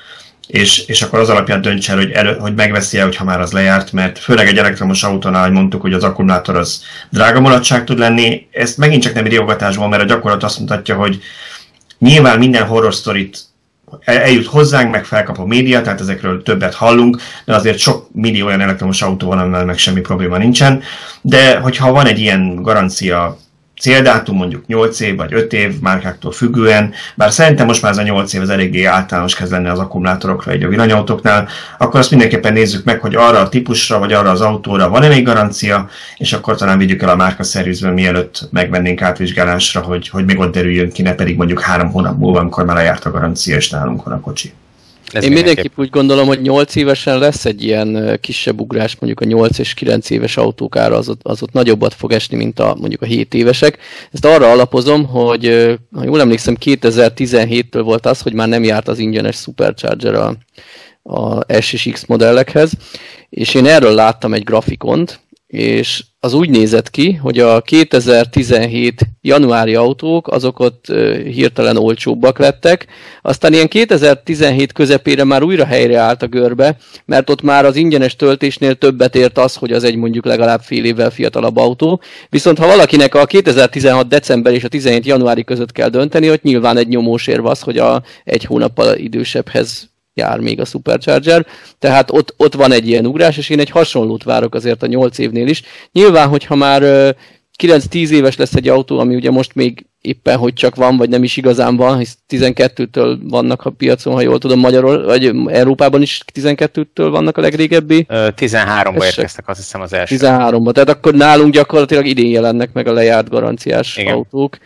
és, 0.47 0.87
és 0.87 1.03
akkor 1.03 1.19
az 1.19 1.29
alapján 1.29 1.61
dönts 1.61 1.91
el, 1.91 1.97
hogy, 1.97 2.11
elő, 2.11 2.37
hogy 2.37 2.55
megveszi-e, 2.55 3.03
hogyha 3.03 3.25
már 3.25 3.41
az 3.41 3.53
lejárt, 3.53 3.93
mert 3.93 4.19
főleg 4.19 4.47
egy 4.47 4.59
elektromos 4.59 5.03
autónál, 5.03 5.43
hogy 5.43 5.53
mondtuk, 5.53 5.81
hogy 5.81 5.93
az 5.93 6.05
akkumulátor 6.05 6.57
az 6.57 6.85
drága 7.11 7.41
mulatság 7.41 7.85
tud 7.85 7.99
lenni, 7.99 8.49
ezt 8.51 8.77
megint 8.79 9.03
csak 9.03 9.15
nem 9.15 9.25
riogatásból, 9.25 9.89
mert 9.89 10.03
a 10.03 10.07
gyakorlat 10.07 10.43
azt 10.43 10.59
mutatja, 10.59 10.97
hogy 10.97 11.23
nyilván 11.99 12.39
minden 12.39 12.67
horror 12.67 12.95
eljut 14.05 14.47
hozzánk, 14.47 14.91
meg 14.91 15.05
felkap 15.05 15.39
a 15.39 15.47
média, 15.47 15.83
tehát 15.83 16.01
ezekről 16.01 16.43
többet 16.43 16.75
hallunk, 16.75 17.21
de 17.45 17.55
azért 17.55 17.79
sok 17.79 18.09
millió 18.13 18.47
olyan 18.47 18.61
elektromos 18.61 19.03
autó 19.03 19.27
van, 19.27 19.39
amivel 19.39 19.65
meg 19.65 19.79
semmi 19.79 20.01
probléma 20.01 20.37
nincsen. 20.37 20.83
De 21.21 21.59
hogyha 21.59 21.93
van 21.93 22.07
egy 22.07 22.19
ilyen 22.19 22.63
garancia 22.63 23.37
céldátum 23.83 24.37
mondjuk 24.37 24.67
8 24.67 25.01
év 25.01 25.17
vagy 25.17 25.33
5 25.33 25.53
év 25.53 25.81
márkáktól 25.81 26.33
függően, 26.33 26.93
bár 27.15 27.33
szerintem 27.33 27.67
most 27.67 27.83
már 27.83 27.91
ez 27.93 27.99
a 27.99 28.03
8 28.03 28.33
év 28.33 28.41
az 28.41 28.51
eléggé 28.51 28.85
általános 28.85 29.35
kezd 29.35 29.53
lenni 29.53 29.69
az 29.69 29.79
akkumulátorokra 29.79 30.51
egy 30.53 30.63
a 30.63 30.69
villanyautóknál, 30.69 31.49
akkor 31.79 32.01
azt 32.01 32.11
mindenképpen 32.11 32.53
nézzük 32.53 32.85
meg, 32.85 33.01
hogy 33.01 33.15
arra 33.15 33.39
a 33.39 33.49
típusra 33.49 33.99
vagy 33.99 34.13
arra 34.13 34.31
az 34.31 34.41
autóra 34.41 34.89
van-e 34.89 35.09
még 35.09 35.25
garancia, 35.25 35.89
és 36.17 36.33
akkor 36.33 36.57
talán 36.57 36.79
vigyük 36.79 37.03
el 37.03 37.09
a 37.09 37.17
márka 37.17 37.43
szervizben, 37.43 37.93
mielőtt 37.93 38.49
megvennénk 38.51 39.03
átvizsgálásra, 39.03 39.81
hogy, 39.81 40.09
hogy 40.09 40.25
még 40.25 40.39
ott 40.39 40.53
derüljön 40.53 40.93
ki, 40.93 41.03
ne 41.03 41.15
pedig 41.15 41.37
mondjuk 41.37 41.61
három 41.61 41.91
hónap 41.91 42.19
múlva, 42.19 42.39
amikor 42.39 42.65
már 42.65 42.77
lejárt 42.77 43.05
a 43.05 43.11
garancia, 43.11 43.57
és 43.57 43.71
nálunk 43.71 44.05
van 44.05 44.15
a 44.15 44.21
kocsi. 44.21 44.53
Ez 45.13 45.25
Én 45.25 45.33
mindenképp 45.33 45.79
úgy 45.79 45.91
gondolom, 45.91 46.27
hogy 46.27 46.41
8 46.41 46.77
évesen 46.77 47.19
lesz 47.19 47.45
egy 47.45 47.65
ilyen 47.65 48.19
kisebb 48.21 48.61
ugrás, 48.61 48.97
mondjuk 48.97 49.21
a 49.21 49.25
8 49.25 49.59
és 49.59 49.75
9 49.75 50.11
éves 50.11 50.37
autók 50.37 50.77
ára 50.77 50.97
az 50.97 51.09
ott, 51.09 51.21
az 51.23 51.43
ott 51.43 51.53
nagyobbat 51.53 51.95
fog 51.95 52.13
esni, 52.13 52.37
mint 52.37 52.59
a 52.59 52.77
mondjuk 52.81 53.03
a 53.03 53.07
7 53.07 53.35
évesek. 53.35 53.79
Ezt 54.13 54.25
arra 54.25 54.51
alapozom, 54.51 55.07
hogy 55.07 55.77
ha 55.93 56.05
jól 56.05 56.21
emlékszem, 56.21 56.57
2017-től 56.65 57.81
volt 57.85 58.07
az, 58.07 58.21
hogy 58.21 58.33
már 58.33 58.49
nem 58.49 58.65
járt 58.65 58.89
az 58.89 58.99
ingyenes 58.99 59.37
Supercharger 59.37 60.15
a, 60.15 60.37
a 61.03 61.61
S 61.61 61.73
és 61.73 61.89
X 61.93 62.05
modellekhez, 62.07 62.73
és 63.31 63.55
én 63.55 63.67
erről 63.67 63.95
láttam 63.95 64.35
egy 64.35 64.45
grafikont, 64.45 65.21
és 65.53 66.05
az 66.21 66.35
úgy 66.35 66.51
nézett 66.51 66.91
ki, 66.91 67.13
hogy 67.13 67.39
a 67.39 67.61
2017 67.61 69.01
januári 69.21 69.75
autók 69.75 70.29
azok 70.29 70.59
ott 70.59 70.87
hirtelen 71.25 71.77
olcsóbbak 71.77 72.39
lettek, 72.39 72.87
aztán 73.23 73.53
ilyen 73.53 73.69
2017 73.69 74.73
közepére 74.73 75.25
már 75.25 75.43
újra 75.43 75.65
helyreállt 75.65 76.23
a 76.23 76.27
görbe, 76.27 76.77
mert 77.05 77.31
ott 77.31 77.43
már 77.43 77.65
az 77.65 77.77
ingyenes 77.77 78.17
töltésnél 78.17 78.75
többet 78.75 79.17
ért 79.17 79.39
az, 79.39 79.55
hogy 79.55 79.73
az 79.73 79.85
egy 79.85 79.97
mondjuk 79.97 80.25
legalább 80.25 80.61
fél 80.61 80.85
évvel 80.85 81.11
fiatalabb 81.11 81.57
autó, 81.57 82.01
viszont 82.29 82.59
ha 82.59 82.67
valakinek 82.67 83.15
a 83.15 83.25
2016 83.25 84.09
december 84.09 84.53
és 84.53 84.65
a 84.65 84.69
17 84.69 85.07
januári 85.07 85.45
között 85.45 85.73
kell 85.73 85.89
dönteni, 85.89 86.31
ott 86.31 86.43
nyilván 86.43 86.77
egy 86.77 86.89
nyomós 86.89 87.27
érv 87.27 87.47
az, 87.47 87.61
hogy 87.61 87.79
a 87.79 88.03
egy 88.25 88.45
hónappal 88.45 88.97
idősebbhez 88.97 89.92
jár 90.15 90.41
még 90.41 90.61
a 90.61 90.65
Supercharger, 90.65 91.47
tehát 91.79 92.11
ott, 92.11 92.35
ott 92.37 92.55
van 92.55 92.73
egy 92.73 92.89
ilyen 92.89 93.07
ugrás, 93.07 93.37
és 93.37 93.49
én 93.49 93.61
egy 93.61 93.71
hasonlót 93.71 94.23
várok 94.23 94.55
azért 94.55 94.83
a 94.83 94.87
8 94.87 95.19
évnél 95.19 95.47
is. 95.47 95.63
Nyilván, 95.93 96.29
hogyha 96.29 96.55
már 96.55 96.83
9-10 97.59 98.09
éves 98.09 98.37
lesz 98.37 98.55
egy 98.55 98.69
autó, 98.69 98.99
ami 98.99 99.15
ugye 99.15 99.31
most 99.31 99.55
még 99.55 99.87
éppen, 100.01 100.37
hogy 100.39 100.53
csak 100.53 100.75
van, 100.75 100.97
vagy 100.97 101.09
nem 101.09 101.23
is 101.23 101.37
igazán 101.37 101.77
van, 101.77 101.99
hisz 101.99 102.19
12-től 102.29 103.19
vannak 103.23 103.65
a 103.65 103.71
piacon, 103.71 104.13
ha 104.13 104.21
jól 104.21 104.39
tudom, 104.39 104.59
Magyarul, 104.59 105.05
vagy 105.05 105.33
Európában 105.47 106.03
is 106.03 106.21
12-től 106.35 107.09
vannak 107.11 107.37
a 107.37 107.41
legrégebbi. 107.41 108.07
13-ba 108.09 109.05
érkeztek, 109.05 109.49
azt 109.49 109.59
hiszem 109.59 109.81
az 109.81 109.93
első. 109.93 110.17
13-ba, 110.19 110.73
tehát 110.73 110.89
akkor 110.89 111.15
nálunk 111.15 111.53
gyakorlatilag 111.53 112.07
idén 112.07 112.31
jelennek 112.31 112.73
meg 112.73 112.87
a 112.87 112.93
lejárt 112.93 113.29
garanciás 113.29 113.97
Igen. 113.97 114.15
autók 114.15 114.59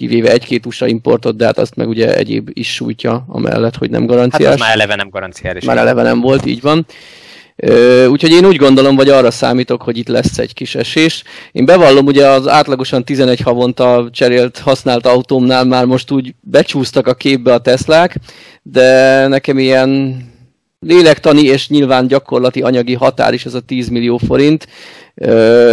kivéve 0.00 0.32
egy-két 0.32 0.66
USA 0.66 0.86
importot, 0.86 1.36
de 1.36 1.44
hát 1.44 1.58
azt 1.58 1.76
meg 1.76 1.88
ugye 1.88 2.16
egyéb 2.16 2.50
is 2.52 2.74
sújtja 2.74 3.24
amellett, 3.28 3.76
hogy 3.76 3.90
nem 3.90 4.06
garanciás. 4.06 4.48
Hát 4.48 4.58
már 4.58 4.72
eleve 4.72 4.94
nem 4.94 5.08
garanciális. 5.08 5.64
Már 5.64 5.76
eleve 5.76 6.02
nem 6.02 6.20
volt, 6.20 6.46
így 6.46 6.60
van. 6.60 6.86
Úgyhogy 8.08 8.30
én 8.30 8.44
úgy 8.44 8.56
gondolom, 8.56 8.96
vagy 8.96 9.08
arra 9.08 9.30
számítok, 9.30 9.82
hogy 9.82 9.98
itt 9.98 10.08
lesz 10.08 10.38
egy 10.38 10.54
kis 10.54 10.74
esés. 10.74 11.22
Én 11.52 11.64
bevallom, 11.64 12.06
ugye 12.06 12.26
az 12.26 12.48
átlagosan 12.48 13.04
11 13.04 13.40
havonta 13.40 14.08
cserélt 14.12 14.58
használt 14.58 15.06
autómnál 15.06 15.64
már 15.64 15.84
most 15.84 16.10
úgy 16.10 16.34
becsúsztak 16.40 17.06
a 17.06 17.14
képbe 17.14 17.52
a 17.52 17.58
Teslák, 17.58 18.16
de 18.62 19.26
nekem 19.26 19.58
ilyen 19.58 20.18
lélektani 20.86 21.42
és 21.42 21.68
nyilván 21.68 22.06
gyakorlati 22.06 22.60
anyagi 22.60 22.94
határ 22.94 23.32
is 23.32 23.44
ez 23.44 23.54
a 23.54 23.60
10 23.60 23.88
millió 23.88 24.16
forint, 24.16 24.68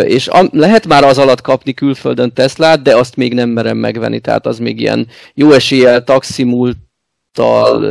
és 0.04 0.30
lehet 0.52 0.88
már 0.88 1.04
az 1.04 1.18
alatt 1.18 1.42
kapni 1.42 1.74
külföldön 1.74 2.34
Teslát, 2.34 2.82
de 2.82 2.96
azt 2.96 3.16
még 3.16 3.34
nem 3.34 3.50
merem 3.50 3.78
megvenni, 3.78 4.20
tehát 4.20 4.46
az 4.46 4.60
még 4.60 4.80
ilyen 4.80 5.08
jó 5.34 5.52
eséllyel 5.52 6.04
taximult 6.04 6.78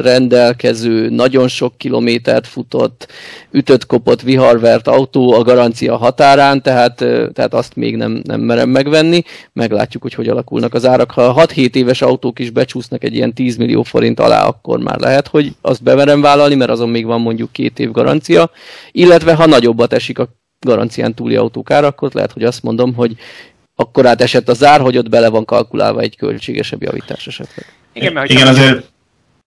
rendelkező, 0.01 1.09
nagyon 1.09 1.49
sok 1.49 1.79
kilométert 1.79 2.47
futott, 2.47 3.09
ütött, 3.51 3.87
kopott, 3.87 4.23
viharvert 4.23 4.89
autó 4.89 5.33
a 5.33 5.43
garancia 5.43 5.97
határán, 5.97 6.63
tehát, 6.63 6.95
tehát 7.33 7.55
azt 7.55 7.77
még 7.77 7.97
nem, 7.97 8.21
nem 8.25 8.41
merem 8.41 8.69
megvenni. 8.69 9.23
Meglátjuk, 9.53 10.03
hogy 10.03 10.15
hogy 10.15 10.29
alakulnak 10.29 10.75
az 10.75 10.87
árak. 10.87 11.11
Ha 11.11 11.47
6-7 11.47 11.75
éves 11.75 12.03
autók 12.03 12.39
is 12.39 12.51
becsúsznak 12.51 13.05
egy 13.05 13.15
ilyen 13.15 13.33
10 13.33 13.57
millió 13.57 13.83
forint 13.83 14.21
alá, 14.21 14.47
akkor 14.47 14.79
már 14.79 14.99
lehet, 14.99 15.29
hogy 15.29 15.53
azt 15.61 15.83
bemerem 15.83 16.21
vállalni, 16.21 16.55
mert 16.55 16.71
azon 16.71 16.89
még 16.89 17.07
van 17.07 17.21
mondjuk 17.21 17.53
két 17.53 17.79
év 17.79 17.91
garancia. 17.91 18.51
Illetve 18.93 19.35
ha 19.35 19.47
nagyobbat 19.47 19.93
esik 19.93 20.19
a 20.19 20.29
garancián 20.61 21.15
túli 21.15 21.37
autók 21.37 21.71
ára, 21.71 21.87
akkor 21.87 22.11
lehet, 22.13 22.33
hogy 22.33 22.45
azt 22.45 22.63
mondom, 22.63 22.95
hogy 22.95 23.17
akkor 23.77 24.07
át 24.07 24.21
esett 24.21 24.49
a 24.49 24.55
zár, 24.55 24.81
hogy 24.81 24.97
ott 24.97 25.09
bele 25.09 25.29
van 25.29 25.45
kalkulálva 25.45 26.01
egy 26.01 26.17
költségesebb 26.17 26.83
javítás 26.83 27.27
esetleg. 27.27 27.67
Igen, 27.93 28.13
mert 28.13 28.31
Igen 28.31 28.47
azért 28.47 28.95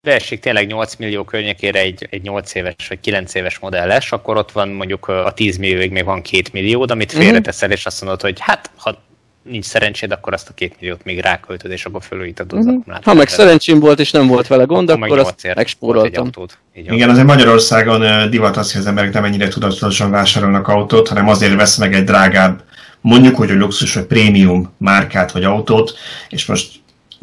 beesik 0.08 0.40
tényleg 0.40 0.66
8 0.66 0.96
millió 0.96 1.24
környékére 1.24 1.80
egy, 1.80 2.06
egy 2.10 2.22
8 2.22 2.54
éves 2.54 2.74
vagy 2.88 3.00
9 3.00 3.34
éves 3.34 3.58
modelles, 3.58 4.12
akkor 4.12 4.36
ott 4.36 4.52
van 4.52 4.68
mondjuk 4.68 5.08
a 5.08 5.32
10 5.34 5.56
millióig 5.56 5.90
még 5.90 6.04
van 6.04 6.22
2 6.22 6.42
millió, 6.52 6.86
amit 6.88 7.12
mhm. 7.12 7.22
félreteszel, 7.22 7.70
és 7.70 7.86
azt 7.86 8.00
mondod, 8.00 8.20
hogy 8.20 8.36
hát 8.40 8.70
ha 8.76 9.02
nincs 9.42 9.64
szerencséd, 9.64 10.12
akkor 10.12 10.32
azt 10.32 10.48
a 10.48 10.54
két 10.54 10.74
milliót 10.80 11.04
még 11.04 11.20
ráköltöd, 11.20 11.70
és 11.70 11.84
akkor 11.84 12.02
fölújítod 12.02 12.52
az 12.52 12.64
uh-huh. 12.66 12.96
Ha 13.02 13.14
meg 13.14 13.28
szerencsém 13.28 13.80
volt, 13.80 14.00
és 14.00 14.10
nem 14.10 14.26
volt 14.26 14.46
vele 14.46 14.64
gond, 14.64 14.90
akkor, 14.90 15.06
akkor 15.06 15.18
azt 15.18 15.54
megspóroltam. 15.54 16.30
Igen, 16.74 17.10
azért 17.10 17.26
Magyarországon 17.26 18.30
divat 18.30 18.56
az, 18.56 18.72
hogy 18.72 18.80
az 18.80 18.86
emberek 18.86 19.12
nem 19.12 19.24
ennyire 19.24 19.48
tudatosan 19.48 20.10
vásárolnak 20.10 20.68
autót, 20.68 21.08
hanem 21.08 21.28
azért 21.28 21.54
vesz 21.54 21.76
meg 21.76 21.94
egy 21.94 22.04
drágább, 22.04 22.62
mondjuk, 23.00 23.36
hogy 23.36 23.50
a 23.50 23.54
luxus 23.54 23.94
vagy 23.94 24.04
prémium 24.04 24.72
márkát 24.78 25.32
vagy 25.32 25.44
autót, 25.44 25.94
és 26.28 26.46
most 26.46 26.68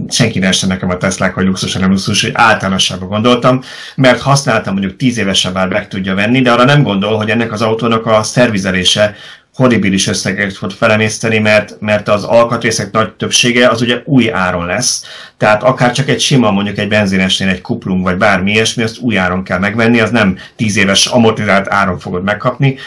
senki 0.10 0.40
ne 0.40 0.48
este 0.48 0.68
nekem 0.68 0.90
a 0.90 0.98
Teslák, 0.98 1.34
hogy 1.34 1.46
luxus, 1.46 1.74
hanem 1.74 1.90
luxus, 1.90 2.22
hogy 2.22 2.32
általánosságban 2.34 3.10
gondoltam, 3.10 3.62
mert 3.96 4.22
használtam 4.22 4.74
mondjuk 4.74 4.96
10 4.96 5.18
évesen 5.18 5.52
már 5.52 5.68
meg 5.68 5.88
tudja 5.88 6.16
venni, 6.16 6.42
de 6.42 6.52
arra 6.52 6.64
nem 6.64 6.84
gondol, 6.84 7.18
hogy 7.18 7.30
ennek 7.30 7.52
az 7.52 7.62
autónak 7.62 8.06
a 8.06 8.24
szervizelése 8.24 9.16
horribilis 9.56 10.08
összegeket 10.08 10.58
fog 10.58 10.72
felemészteni, 10.72 11.40
mert, 11.40 11.76
mert 11.80 12.08
az 12.08 12.24
alkatrészek 12.24 12.92
nagy 12.92 13.12
többsége 13.12 13.68
az 13.68 13.82
ugye 13.82 14.02
új 14.06 14.32
áron 14.32 14.66
lesz. 14.66 15.04
Tehát 15.38 15.64
akár 15.64 15.92
csak 15.92 16.10
egy 16.10 16.20
sima, 16.20 16.52
mondjuk 16.52 16.78
egy 16.78 16.88
benzinesnél 16.88 17.50
egy 17.50 17.62
kuplung, 17.62 18.04
vagy 18.04 18.18
bármi 18.18 18.52
ilyesmi, 18.52 18.84
azt 18.84 19.00
új 19.00 19.18
áron 19.18 19.44
kell 19.44 19.60
megvenni, 19.60 20.00
az 20.00 20.10
nem 20.10 20.38
10 20.56 20.78
éves 20.78 21.06
amortizált 21.06 21.68
áron 21.70 22.00
fogod 22.00 22.24
megkapni. 22.24 22.78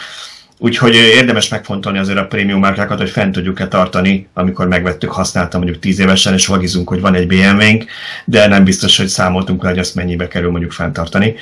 Úgyhogy 0.61 0.95
érdemes 0.95 1.49
megfontolni 1.49 1.97
azért 1.97 2.17
a 2.17 2.25
prémium 2.25 2.59
márkákat, 2.59 2.97
hogy 2.97 3.09
fent 3.09 3.31
tudjuk-e 3.31 3.67
tartani, 3.67 4.27
amikor 4.33 4.67
megvettük, 4.67 5.11
használtam 5.11 5.61
mondjuk 5.61 5.81
10 5.81 5.99
évesen, 5.99 6.33
és 6.33 6.47
vagizunk, 6.47 6.89
hogy 6.89 7.01
van 7.01 7.15
egy 7.15 7.27
BMW-nk, 7.27 7.85
de 8.25 8.47
nem 8.47 8.63
biztos, 8.63 8.97
hogy 8.97 9.07
számoltunk 9.07 9.61
hogy 9.63 9.79
azt 9.79 9.95
mennyibe 9.95 10.27
kerül 10.27 10.51
mondjuk 10.51 10.71
fenntartani. 10.71 11.35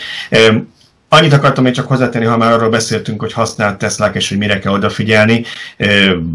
Annyit 1.09 1.33
akartam 1.33 1.63
még 1.63 1.73
csak 1.73 1.87
hozzátenni, 1.87 2.25
ha 2.25 2.37
már 2.37 2.51
arról 2.51 2.69
beszéltünk, 2.69 3.21
hogy 3.21 3.33
használt 3.33 3.77
Teslák, 3.77 4.15
és 4.15 4.29
hogy 4.29 4.37
mire 4.37 4.59
kell 4.59 4.71
odafigyelni. 4.71 5.43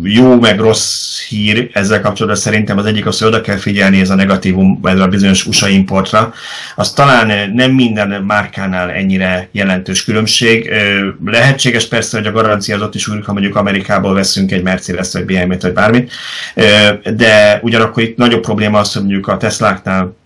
Jó 0.02 0.40
meg 0.40 0.60
rossz 0.60 1.20
hír 1.28 1.70
ezzel 1.72 2.00
kapcsolatban 2.00 2.40
szerintem 2.40 2.78
az 2.78 2.86
egyik 2.86 3.06
az, 3.06 3.18
hogy 3.18 3.28
oda 3.28 3.40
kell 3.40 3.56
figyelni 3.56 4.00
ez 4.00 4.10
a 4.10 4.14
negatívum, 4.14 4.80
ez 4.84 5.00
a 5.00 5.06
bizonyos 5.06 5.46
USA 5.46 5.68
importra. 5.68 6.32
Az 6.76 6.92
talán 6.92 7.50
nem 7.54 7.70
minden 7.70 8.22
márkánál 8.22 8.90
ennyire 8.90 9.48
jelentős 9.50 10.04
különbség. 10.04 10.70
Lehetséges 11.24 11.88
persze, 11.88 12.16
hogy 12.16 12.26
a 12.26 12.32
garancia 12.32 12.74
az 12.76 12.82
ott 12.82 12.94
is 12.94 13.08
úgy, 13.08 13.24
ha 13.24 13.32
mondjuk 13.32 13.56
Amerikából 13.56 14.14
veszünk 14.14 14.52
egy 14.52 14.62
Mercedes 14.62 15.12
vagy 15.12 15.24
BMW-t 15.24 15.62
vagy 15.62 15.72
bármit, 15.72 16.12
de 17.16 17.58
ugyanakkor 17.62 18.02
itt 18.02 18.16
nagyobb 18.16 18.42
probléma 18.42 18.78
az, 18.78 18.92
hogy 18.92 19.02
mondjuk 19.02 19.28
a 19.28 19.36
Tesláknál 19.36 20.20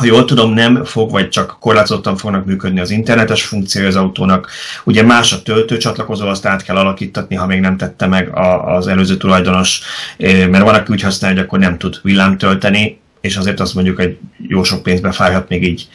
ha 0.00 0.06
jól 0.06 0.24
tudom, 0.24 0.52
nem 0.52 0.84
fog, 0.84 1.10
vagy 1.10 1.28
csak 1.28 1.56
korlátozottan 1.60 2.16
fognak 2.16 2.44
működni 2.44 2.80
az 2.80 2.90
internetes 2.90 3.42
funkciója 3.42 3.88
az 3.88 3.96
autónak. 3.96 4.50
Ugye 4.84 5.02
más 5.02 5.32
a 5.32 5.42
töltőcsatlakozó, 5.42 6.26
azt 6.26 6.46
át 6.46 6.62
kell 6.62 6.76
alakítatni, 6.76 7.36
ha 7.36 7.46
még 7.46 7.60
nem 7.60 7.76
tette 7.76 8.06
meg 8.06 8.30
az 8.64 8.86
előző 8.86 9.16
tulajdonos, 9.16 9.80
mert 10.18 10.62
van, 10.62 10.74
aki 10.74 10.92
úgy 10.92 11.02
használja, 11.02 11.36
hogy 11.36 11.44
akkor 11.44 11.58
nem 11.58 11.78
tud 11.78 11.98
villám 12.02 12.38
tölteni, 12.38 13.00
és 13.20 13.36
azért 13.36 13.60
azt 13.60 13.74
mondjuk 13.74 14.00
egy 14.00 14.18
jó 14.38 14.62
sok 14.62 14.82
pénzbe 14.82 15.12
fájhat 15.12 15.48
még 15.48 15.64
így 15.64 15.88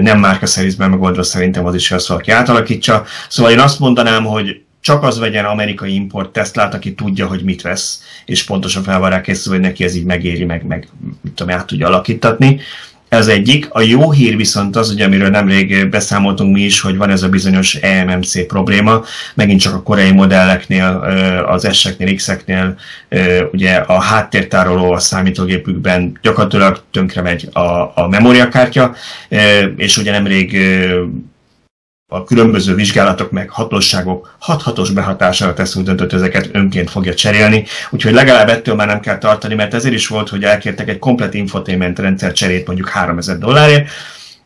nem 0.00 0.18
márka 0.18 0.46
szerizben 0.46 0.90
megoldva 0.90 1.22
szerintem 1.22 1.66
az 1.66 1.74
is, 1.74 1.88
hogy 1.88 1.96
azt 1.98 2.06
valaki 2.06 2.30
átalakítsa. 2.30 3.04
Szóval 3.28 3.52
én 3.52 3.60
azt 3.60 3.78
mondanám, 3.78 4.24
hogy 4.24 4.60
csak 4.80 5.02
az 5.02 5.18
vegyen 5.18 5.44
amerikai 5.44 5.94
import 5.94 6.30
Teslát, 6.30 6.74
aki 6.74 6.94
tudja, 6.94 7.26
hogy 7.26 7.42
mit 7.42 7.62
vesz, 7.62 8.02
és 8.24 8.44
pontosan 8.44 8.82
fel 8.82 8.98
van 8.98 9.10
rá 9.10 9.20
készülve, 9.20 9.58
hogy 9.58 9.68
neki 9.68 9.84
ez 9.84 9.94
így 9.94 10.04
megéri, 10.04 10.44
meg, 10.44 10.66
meg 10.66 10.88
mit 11.22 11.32
tudom, 11.32 11.54
át 11.54 11.66
tudja 11.66 11.86
alakítatni. 11.86 12.60
Ez 13.08 13.26
egyik. 13.26 13.68
A 13.70 13.80
jó 13.80 14.10
hír 14.10 14.36
viszont 14.36 14.76
az, 14.76 14.90
ugye, 14.90 15.04
amiről 15.04 15.28
nemrég 15.28 15.88
beszámoltunk 15.88 16.54
mi 16.54 16.60
is, 16.60 16.80
hogy 16.80 16.96
van 16.96 17.10
ez 17.10 17.22
a 17.22 17.28
bizonyos 17.28 17.74
EMMC 17.74 18.46
probléma, 18.46 19.04
megint 19.34 19.60
csak 19.60 19.74
a 19.74 19.82
koreai 19.82 20.12
modelleknél, 20.12 20.84
az 21.48 21.76
S-eknél, 21.76 22.14
X-eknél, 22.14 22.76
ugye 23.52 23.74
a 23.74 24.00
háttértároló 24.00 24.92
a 24.92 24.98
számítógépükben 24.98 26.18
gyakorlatilag 26.22 26.82
tönkre 26.90 27.22
megy 27.22 27.48
a, 27.52 27.60
a 27.94 28.08
memóriakártya, 28.10 28.94
és 29.76 29.96
ugye 29.96 30.10
nemrég 30.10 30.58
a 32.10 32.24
különböző 32.24 32.74
vizsgálatok 32.74 33.30
meg 33.30 33.50
hatóságok 33.50 34.36
hathatos 34.38 34.90
behatására 34.90 35.54
tesz 35.54 35.74
úgy 35.74 35.84
döntött, 35.84 36.12
ezeket 36.12 36.48
önként 36.52 36.90
fogja 36.90 37.14
cserélni, 37.14 37.64
úgyhogy 37.90 38.12
legalább 38.12 38.48
ettől 38.48 38.74
már 38.74 38.86
nem 38.86 39.00
kell 39.00 39.18
tartani, 39.18 39.54
mert 39.54 39.74
ezért 39.74 39.94
is 39.94 40.06
volt, 40.06 40.28
hogy 40.28 40.44
elkértek 40.44 40.88
egy 40.88 40.98
komplet 40.98 41.34
infotainment 41.34 41.98
rendszer 41.98 42.32
cserét 42.32 42.66
mondjuk 42.66 42.88
3000 42.88 43.38
dollárért, 43.38 43.88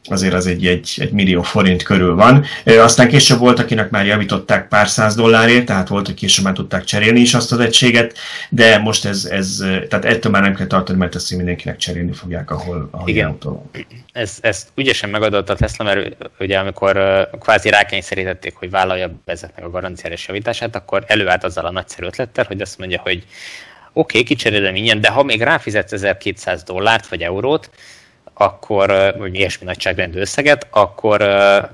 azért 0.08 0.34
az 0.34 0.46
egy, 0.46 0.66
egy, 0.66 0.94
egy 0.96 1.10
millió 1.10 1.42
forint 1.42 1.82
körül 1.82 2.14
van. 2.14 2.44
Aztán 2.64 3.08
később 3.08 3.38
volt, 3.38 3.58
akinek 3.58 3.90
már 3.90 4.06
javították 4.06 4.68
pár 4.68 4.88
száz 4.88 5.14
dollárért, 5.14 5.64
tehát 5.64 5.88
volt, 5.88 6.06
hogy 6.06 6.14
később 6.14 6.44
már 6.44 6.54
tudták 6.54 6.84
cserélni 6.84 7.20
is 7.20 7.34
azt 7.34 7.52
az 7.52 7.58
egységet, 7.58 8.18
de 8.48 8.78
most 8.78 9.04
ez, 9.04 9.24
ez 9.24 9.56
tehát 9.88 10.04
ettől 10.04 10.32
már 10.32 10.42
nem 10.42 10.54
kell 10.54 10.66
tartani, 10.66 10.98
mert 10.98 11.14
ezt 11.14 11.36
mindenkinek 11.36 11.76
cserélni 11.76 12.12
fogják, 12.12 12.50
ahol, 12.50 12.88
ahol 12.90 13.08
Igen. 13.08 13.28
Autó. 13.28 13.70
Ez, 14.12 14.38
ezt 14.40 14.68
ügyesen 14.74 15.10
megadott 15.10 15.48
a 15.48 15.54
Tesla, 15.54 15.84
mert 15.84 16.16
ugye 16.38 16.58
amikor 16.58 17.28
kvázi 17.40 17.68
rákényszerítették, 17.68 18.54
hogy 18.54 18.70
vállalja 18.70 19.10
ezeknek 19.24 19.64
a 19.64 19.70
garanciális 19.70 20.28
javítását, 20.28 20.76
akkor 20.76 21.04
előállt 21.06 21.44
azzal 21.44 21.64
a 21.64 21.70
nagyszerű 21.70 22.06
ötlettel, 22.06 22.44
hogy 22.48 22.60
azt 22.60 22.78
mondja, 22.78 23.00
hogy 23.02 23.24
oké, 23.92 24.18
okay, 24.18 24.22
kicserélem 24.22 24.74
ingyen, 24.74 25.00
de 25.00 25.08
ha 25.08 25.22
még 25.22 25.42
ráfizetsz 25.42 25.92
1200 25.92 26.62
dollárt 26.62 27.08
vagy 27.08 27.22
eurót, 27.22 27.70
akkor, 28.34 29.14
vagy 29.18 29.34
ilyesmi 29.34 29.66
nagyságrendű 29.66 30.18
összeget, 30.18 30.66
akkor 30.70 31.24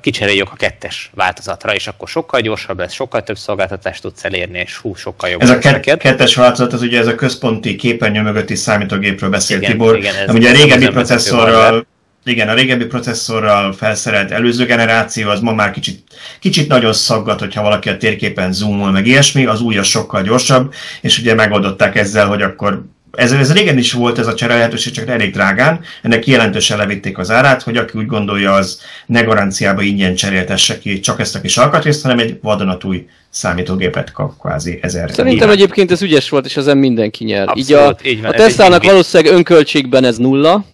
kicseréljük 0.01 0.49
a 0.53 0.57
kettes 0.57 1.11
változatra, 1.15 1.75
és 1.75 1.87
akkor 1.87 2.09
sokkal 2.09 2.41
gyorsabb 2.41 2.79
lesz, 2.79 2.93
sokkal 2.93 3.23
több 3.23 3.39
szolgáltatást 3.39 4.03
tudsz 4.03 4.25
elérni, 4.25 4.59
és 4.59 4.77
hú, 4.77 4.95
sokkal 4.95 5.31
jobb 5.31 5.43
Ez 5.43 5.51
a 5.51 5.59
ke- 5.59 5.97
kettes 5.99 6.35
változat, 6.35 6.73
az 6.73 6.83
ugye 6.83 6.99
ez 6.99 7.07
a 7.07 7.15
központi 7.15 7.77
képernyő 7.77 8.21
mögötti 8.21 8.55
számítógépről 8.55 9.31
beszélt 9.31 9.63
igen, 9.63 9.73
Tibor, 9.73 9.97
igen, 9.97 10.15
ez 10.15 10.35
ugye 10.35 10.51
a 10.51 10.53
régebbi 10.53 10.89
processzorral 10.89 11.87
igen, 12.25 12.49
a 12.49 12.55
régebbi 12.55 12.85
processzorral 12.85 13.73
felszerelt 13.73 14.31
előző 14.31 14.65
generáció 14.65 15.29
az 15.29 15.41
ma 15.41 15.53
már 15.53 15.71
kicsit, 15.71 16.03
kicsit 16.41 16.69
nagyon 16.69 16.93
szaggat, 16.93 17.39
hogyha 17.39 17.63
valaki 17.63 17.89
a 17.89 17.97
térképen 17.97 18.53
zoomol, 18.53 18.91
meg 18.91 19.07
ilyesmi, 19.07 19.45
az 19.45 19.61
új 19.61 19.79
az 19.79 19.87
sokkal 19.87 20.23
gyorsabb, 20.23 20.75
és 21.01 21.19
ugye 21.19 21.35
megoldották 21.35 21.97
ezzel, 21.97 22.27
hogy 22.27 22.43
akkor 22.43 22.85
ez, 23.13 23.33
ez 23.33 23.53
régen 23.53 23.79
is 23.79 23.93
volt 23.93 24.19
ez 24.19 24.27
a 24.27 24.35
csere 24.35 24.55
lehetőség, 24.55 24.93
csak 24.93 25.09
elég 25.09 25.33
drágán. 25.33 25.81
Ennek 26.03 26.27
jelentősen 26.27 26.79
levitték 26.79 27.19
az 27.19 27.31
árát, 27.31 27.63
hogy 27.63 27.77
aki 27.77 27.99
úgy 27.99 28.07
gondolja, 28.07 28.53
az 28.53 28.81
ne 29.07 29.23
garanciába 29.23 29.83
ingyen 29.83 30.15
cseréltesse 30.15 30.79
ki 30.79 31.01
csak 31.01 31.21
ezt 31.21 31.35
a 31.35 31.41
kis 31.41 31.57
alkatrészt, 31.57 32.03
hanem 32.03 32.19
egy 32.19 32.39
vadonatúj 32.43 33.07
számítógépet 33.31 34.13
kap 34.13 34.39
kvázi 34.41 34.79
ezer 34.83 35.11
Szerintem 35.11 35.49
éve. 35.49 35.63
egyébként 35.63 35.91
ez 35.91 36.03
ügyes 36.03 36.29
volt, 36.29 36.47
és 36.47 36.57
ezen 36.57 36.79
mindenki 36.79 37.25
nyer. 37.25 37.49
Abszolút, 37.49 37.69
így 37.69 37.73
a, 37.73 37.97
így 38.09 38.23
van, 38.23 38.31
a 38.31 38.35
Tesla-nak 38.35 38.85
valószínűleg 38.85 39.35
önköltségben 39.35 40.05
ez 40.05 40.17
nulla, 40.17 40.65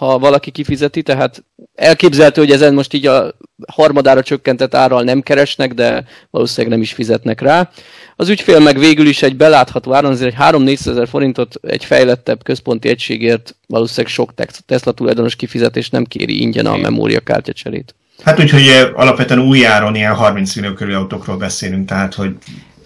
ha 0.00 0.18
valaki 0.18 0.50
kifizeti, 0.50 1.02
tehát 1.02 1.44
elképzelhető, 1.74 2.40
hogy 2.40 2.50
ezen 2.50 2.74
most 2.74 2.92
így 2.94 3.06
a 3.06 3.34
harmadára 3.68 4.22
csökkentett 4.22 4.74
árral 4.74 5.02
nem 5.02 5.20
keresnek, 5.20 5.74
de 5.74 6.04
valószínűleg 6.30 6.72
nem 6.72 6.82
is 6.82 6.92
fizetnek 6.92 7.40
rá. 7.40 7.70
Az 8.16 8.28
ügyfél 8.28 8.60
meg 8.60 8.78
végül 8.78 9.06
is 9.06 9.22
egy 9.22 9.36
belátható 9.36 9.94
áron, 9.94 10.10
azért 10.10 10.30
egy 10.30 10.36
3 10.36 10.66
ezer 10.66 11.08
forintot 11.08 11.54
egy 11.62 11.84
fejlettebb 11.84 12.42
központi 12.42 12.88
egységért 12.88 13.56
valószínűleg 13.66 14.12
sok 14.12 14.34
Tesla 14.66 14.92
tulajdonos 14.92 15.36
kifizetés 15.36 15.90
nem 15.90 16.04
kéri 16.04 16.40
ingyen 16.40 16.66
a 16.66 16.76
memóriakártya 16.76 17.52
cserét. 17.52 17.94
Hát 18.22 18.40
úgyhogy 18.40 18.90
alapvetően 18.94 19.40
új 19.40 19.66
áron 19.66 19.94
ilyen 19.94 20.14
30 20.14 20.54
millió 20.54 20.72
körül 20.72 20.94
autókról 20.94 21.36
beszélünk, 21.36 21.88
tehát 21.88 22.14
hogy 22.14 22.34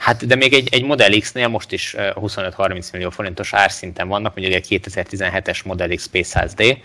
Hát 0.05 0.27
de 0.27 0.35
még 0.35 0.53
egy, 0.53 0.69
egy 0.73 0.83
Model 0.83 1.19
X-nél 1.19 1.49
most 1.49 1.73
is 1.73 1.95
25-30 1.99 2.93
millió 2.93 3.11
forintos 3.11 3.53
árszinten 3.53 4.09
vannak, 4.09 4.35
mondjuk 4.35 4.57
egy 4.57 4.81
2017-es 4.85 5.65
Model 5.65 5.89
X 5.89 6.11
P100D, 6.13 6.77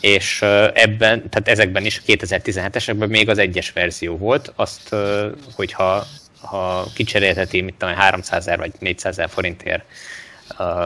és 0.00 0.42
ebben, 0.74 1.28
tehát 1.30 1.48
ezekben 1.48 1.84
is 1.84 2.02
2017-esekben 2.06 3.08
még 3.08 3.28
az 3.28 3.38
egyes 3.38 3.72
verzió 3.72 4.16
volt, 4.16 4.52
azt, 4.56 4.94
hogyha 5.54 6.06
ha 6.40 6.86
kicserélheti, 6.94 7.60
mit 7.60 7.74
tudom, 7.74 7.94
300 7.94 8.46
vagy 8.56 8.72
400 8.78 9.20
forintért 9.28 9.84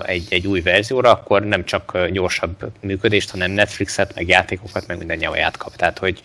egy, 0.05 0.27
egy 0.29 0.46
új 0.46 0.61
verzióra, 0.61 1.11
akkor 1.11 1.42
nem 1.42 1.64
csak 1.64 1.98
gyorsabb 2.11 2.72
működést, 2.81 3.31
hanem 3.31 3.51
Netflixet, 3.51 4.14
meg 4.14 4.29
játékokat, 4.29 4.87
meg 4.87 4.98
minden 4.98 5.16
nyavaját 5.16 5.57
kap. 5.57 5.77
Tehát, 5.77 5.98
hogy 5.98 6.20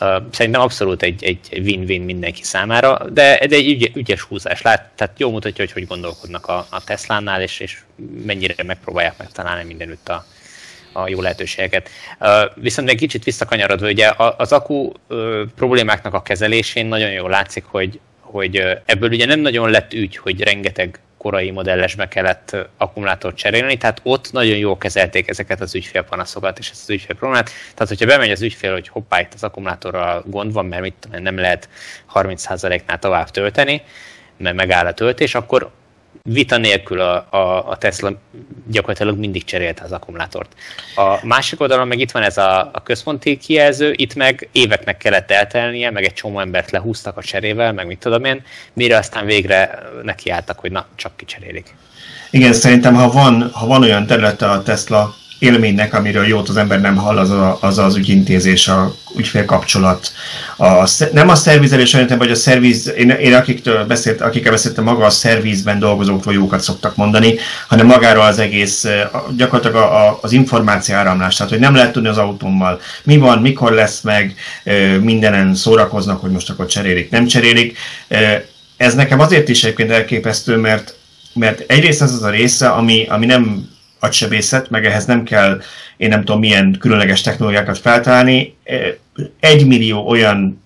uh, 0.00 0.22
szerintem 0.30 0.60
abszolút 0.60 1.02
egy, 1.02 1.24
egy 1.24 1.60
win-win 1.64 2.02
mindenki 2.02 2.42
számára, 2.42 2.98
de, 3.12 3.46
de 3.46 3.56
egy 3.56 3.68
ügy, 3.68 3.90
ügyes 3.94 4.20
húzás 4.20 4.62
lát, 4.62 4.90
tehát 4.94 5.18
jó 5.18 5.30
mutatja, 5.30 5.64
hogy 5.64 5.72
hogy 5.72 5.86
gondolkodnak 5.86 6.46
a, 6.46 6.66
a 6.70 6.84
Tesla-nál, 6.84 7.42
és, 7.42 7.60
és 7.60 7.78
mennyire 8.24 8.62
megpróbálják 8.62 9.18
megtalálni 9.18 9.64
mindenütt 9.64 10.08
a, 10.08 10.26
a 10.92 11.08
jó 11.08 11.20
lehetőségeket. 11.20 11.88
Viszont 12.54 12.88
egy 12.88 12.96
kicsit 12.96 13.24
visszakanyarodva, 13.24 13.88
ugye 13.88 14.12
az 14.36 14.52
akku 14.52 14.92
problémáknak 15.56 16.14
a 16.14 16.22
kezelésén 16.22 16.86
nagyon 16.86 17.10
jól 17.10 17.30
látszik, 17.30 17.64
hogy, 17.64 18.00
hogy 18.20 18.62
ebből 18.84 19.10
ugye 19.10 19.26
nem 19.26 19.40
nagyon 19.40 19.70
lett 19.70 19.92
ügy, 19.92 20.16
hogy 20.16 20.40
rengeteg 20.40 21.00
korai 21.22 21.50
modellesbe 21.50 22.08
kellett 22.08 22.56
akkumulátort 22.76 23.36
cserélni, 23.36 23.76
tehát 23.76 24.00
ott 24.02 24.32
nagyon 24.32 24.56
jól 24.56 24.78
kezelték 24.78 25.28
ezeket 25.28 25.60
az 25.60 25.74
ügyfélpanaszokat 25.74 26.58
és 26.58 26.70
ezt 26.70 26.82
az 26.82 26.90
ügyfél 26.90 27.16
problémát. 27.16 27.50
Tehát, 27.74 27.88
hogyha 27.88 28.06
bemegy 28.06 28.30
az 28.30 28.42
ügyfél, 28.42 28.72
hogy 28.72 28.88
hoppá, 28.88 29.20
itt 29.20 29.34
az 29.34 29.42
akkumulátorral 29.42 30.24
gond 30.26 30.52
van, 30.52 30.66
mert 30.66 30.82
mit 30.82 30.94
tudom, 31.00 31.22
nem 31.22 31.36
lehet 31.36 31.68
30%-nál 32.14 32.98
tovább 32.98 33.30
tölteni, 33.30 33.82
mert 34.36 34.56
megáll 34.56 34.86
a 34.86 34.94
töltés, 34.94 35.34
akkor 35.34 35.70
vita 36.22 36.56
nélkül 36.56 37.00
a, 37.00 37.26
a, 37.30 37.70
a 37.70 37.76
Tesla 37.76 38.12
gyakorlatilag 38.66 39.18
mindig 39.18 39.44
cserélte 39.44 39.84
az 39.84 39.92
akkumulátort. 39.92 40.52
A 40.96 41.26
másik 41.26 41.60
oldalon 41.60 41.88
meg 41.88 41.98
itt 41.98 42.10
van 42.10 42.22
ez 42.22 42.38
a, 42.38 42.70
a 42.72 42.82
központi 42.82 43.36
kijelző, 43.36 43.92
itt 43.96 44.14
meg 44.14 44.48
éveknek 44.52 44.96
kellett 44.96 45.30
eltelnie, 45.30 45.90
meg 45.90 46.04
egy 46.04 46.12
csomó 46.12 46.40
embert 46.40 46.70
lehúztak 46.70 47.16
a 47.16 47.22
cserével, 47.22 47.72
meg 47.72 47.86
mit 47.86 47.98
tudom 47.98 48.24
én, 48.24 48.42
mire 48.72 48.96
aztán 48.96 49.26
végre 49.26 49.82
nekiálltak, 50.02 50.58
hogy 50.58 50.72
na, 50.72 50.86
csak 50.94 51.16
kicserélik. 51.16 51.74
Igen, 52.30 52.52
szerintem 52.52 52.94
ha 52.94 53.10
van, 53.10 53.50
ha 53.52 53.66
van 53.66 53.82
olyan 53.82 54.06
területe 54.06 54.50
a 54.50 54.62
Tesla 54.62 55.14
élménynek, 55.42 55.94
amiről 55.94 56.26
jót 56.26 56.48
az 56.48 56.56
ember 56.56 56.80
nem 56.80 56.96
hall, 56.96 57.18
az 57.18 57.30
a, 57.30 57.58
az, 57.60 57.78
az 57.78 57.96
ügyintézés, 57.96 58.68
a 58.68 58.94
ügyfélkapcsolat. 59.16 60.12
A, 60.56 60.90
nem 61.12 61.28
a 61.28 61.34
szervizelés 61.34 61.94
olyan, 61.94 62.18
vagy 62.18 62.30
a 62.30 62.34
szerviz, 62.34 62.92
én, 62.96 63.10
én 63.10 63.34
akiktől 63.34 63.84
beszélt, 63.84 64.20
akikkel 64.20 64.52
beszéltem, 64.52 64.84
maga 64.84 65.04
a 65.04 65.10
szervizben 65.10 65.78
dolgozókról 65.78 66.34
jókat 66.34 66.60
szoktak 66.60 66.96
mondani, 66.96 67.34
hanem 67.68 67.86
magáról 67.86 68.24
az 68.24 68.38
egész, 68.38 68.86
gyakorlatilag 69.36 69.76
a, 69.76 70.08
a, 70.08 70.18
az 70.22 70.32
információ 70.32 70.94
áramlás, 70.94 71.36
tehát 71.36 71.52
hogy 71.52 71.60
nem 71.60 71.74
lehet 71.74 71.92
tudni 71.92 72.08
az 72.08 72.18
autómmal, 72.18 72.80
mi 73.04 73.16
van, 73.16 73.38
mikor 73.38 73.72
lesz 73.72 74.00
meg, 74.00 74.34
mindenen 75.00 75.54
szórakoznak, 75.54 76.20
hogy 76.20 76.30
most 76.30 76.50
akkor 76.50 76.66
cserélik, 76.66 77.10
nem 77.10 77.26
cserélik. 77.26 77.78
Ez 78.76 78.94
nekem 78.94 79.20
azért 79.20 79.48
is 79.48 79.64
egyébként 79.64 79.90
elképesztő, 79.90 80.56
mert 80.56 80.94
mert 81.34 81.70
egyrészt 81.70 82.02
ez 82.02 82.12
az 82.12 82.22
a 82.22 82.30
része, 82.30 82.68
ami, 82.68 83.06
ami 83.08 83.26
nem 83.26 83.70
agysebészet, 84.02 84.70
meg 84.70 84.84
ehhez 84.84 85.04
nem 85.04 85.22
kell, 85.22 85.60
én 85.96 86.08
nem 86.08 86.24
tudom 86.24 86.40
milyen 86.40 86.76
különleges 86.80 87.20
technológiákat 87.20 87.78
feltalálni. 87.78 88.56
Egy 89.40 89.66
millió 89.66 90.08
olyan 90.08 90.62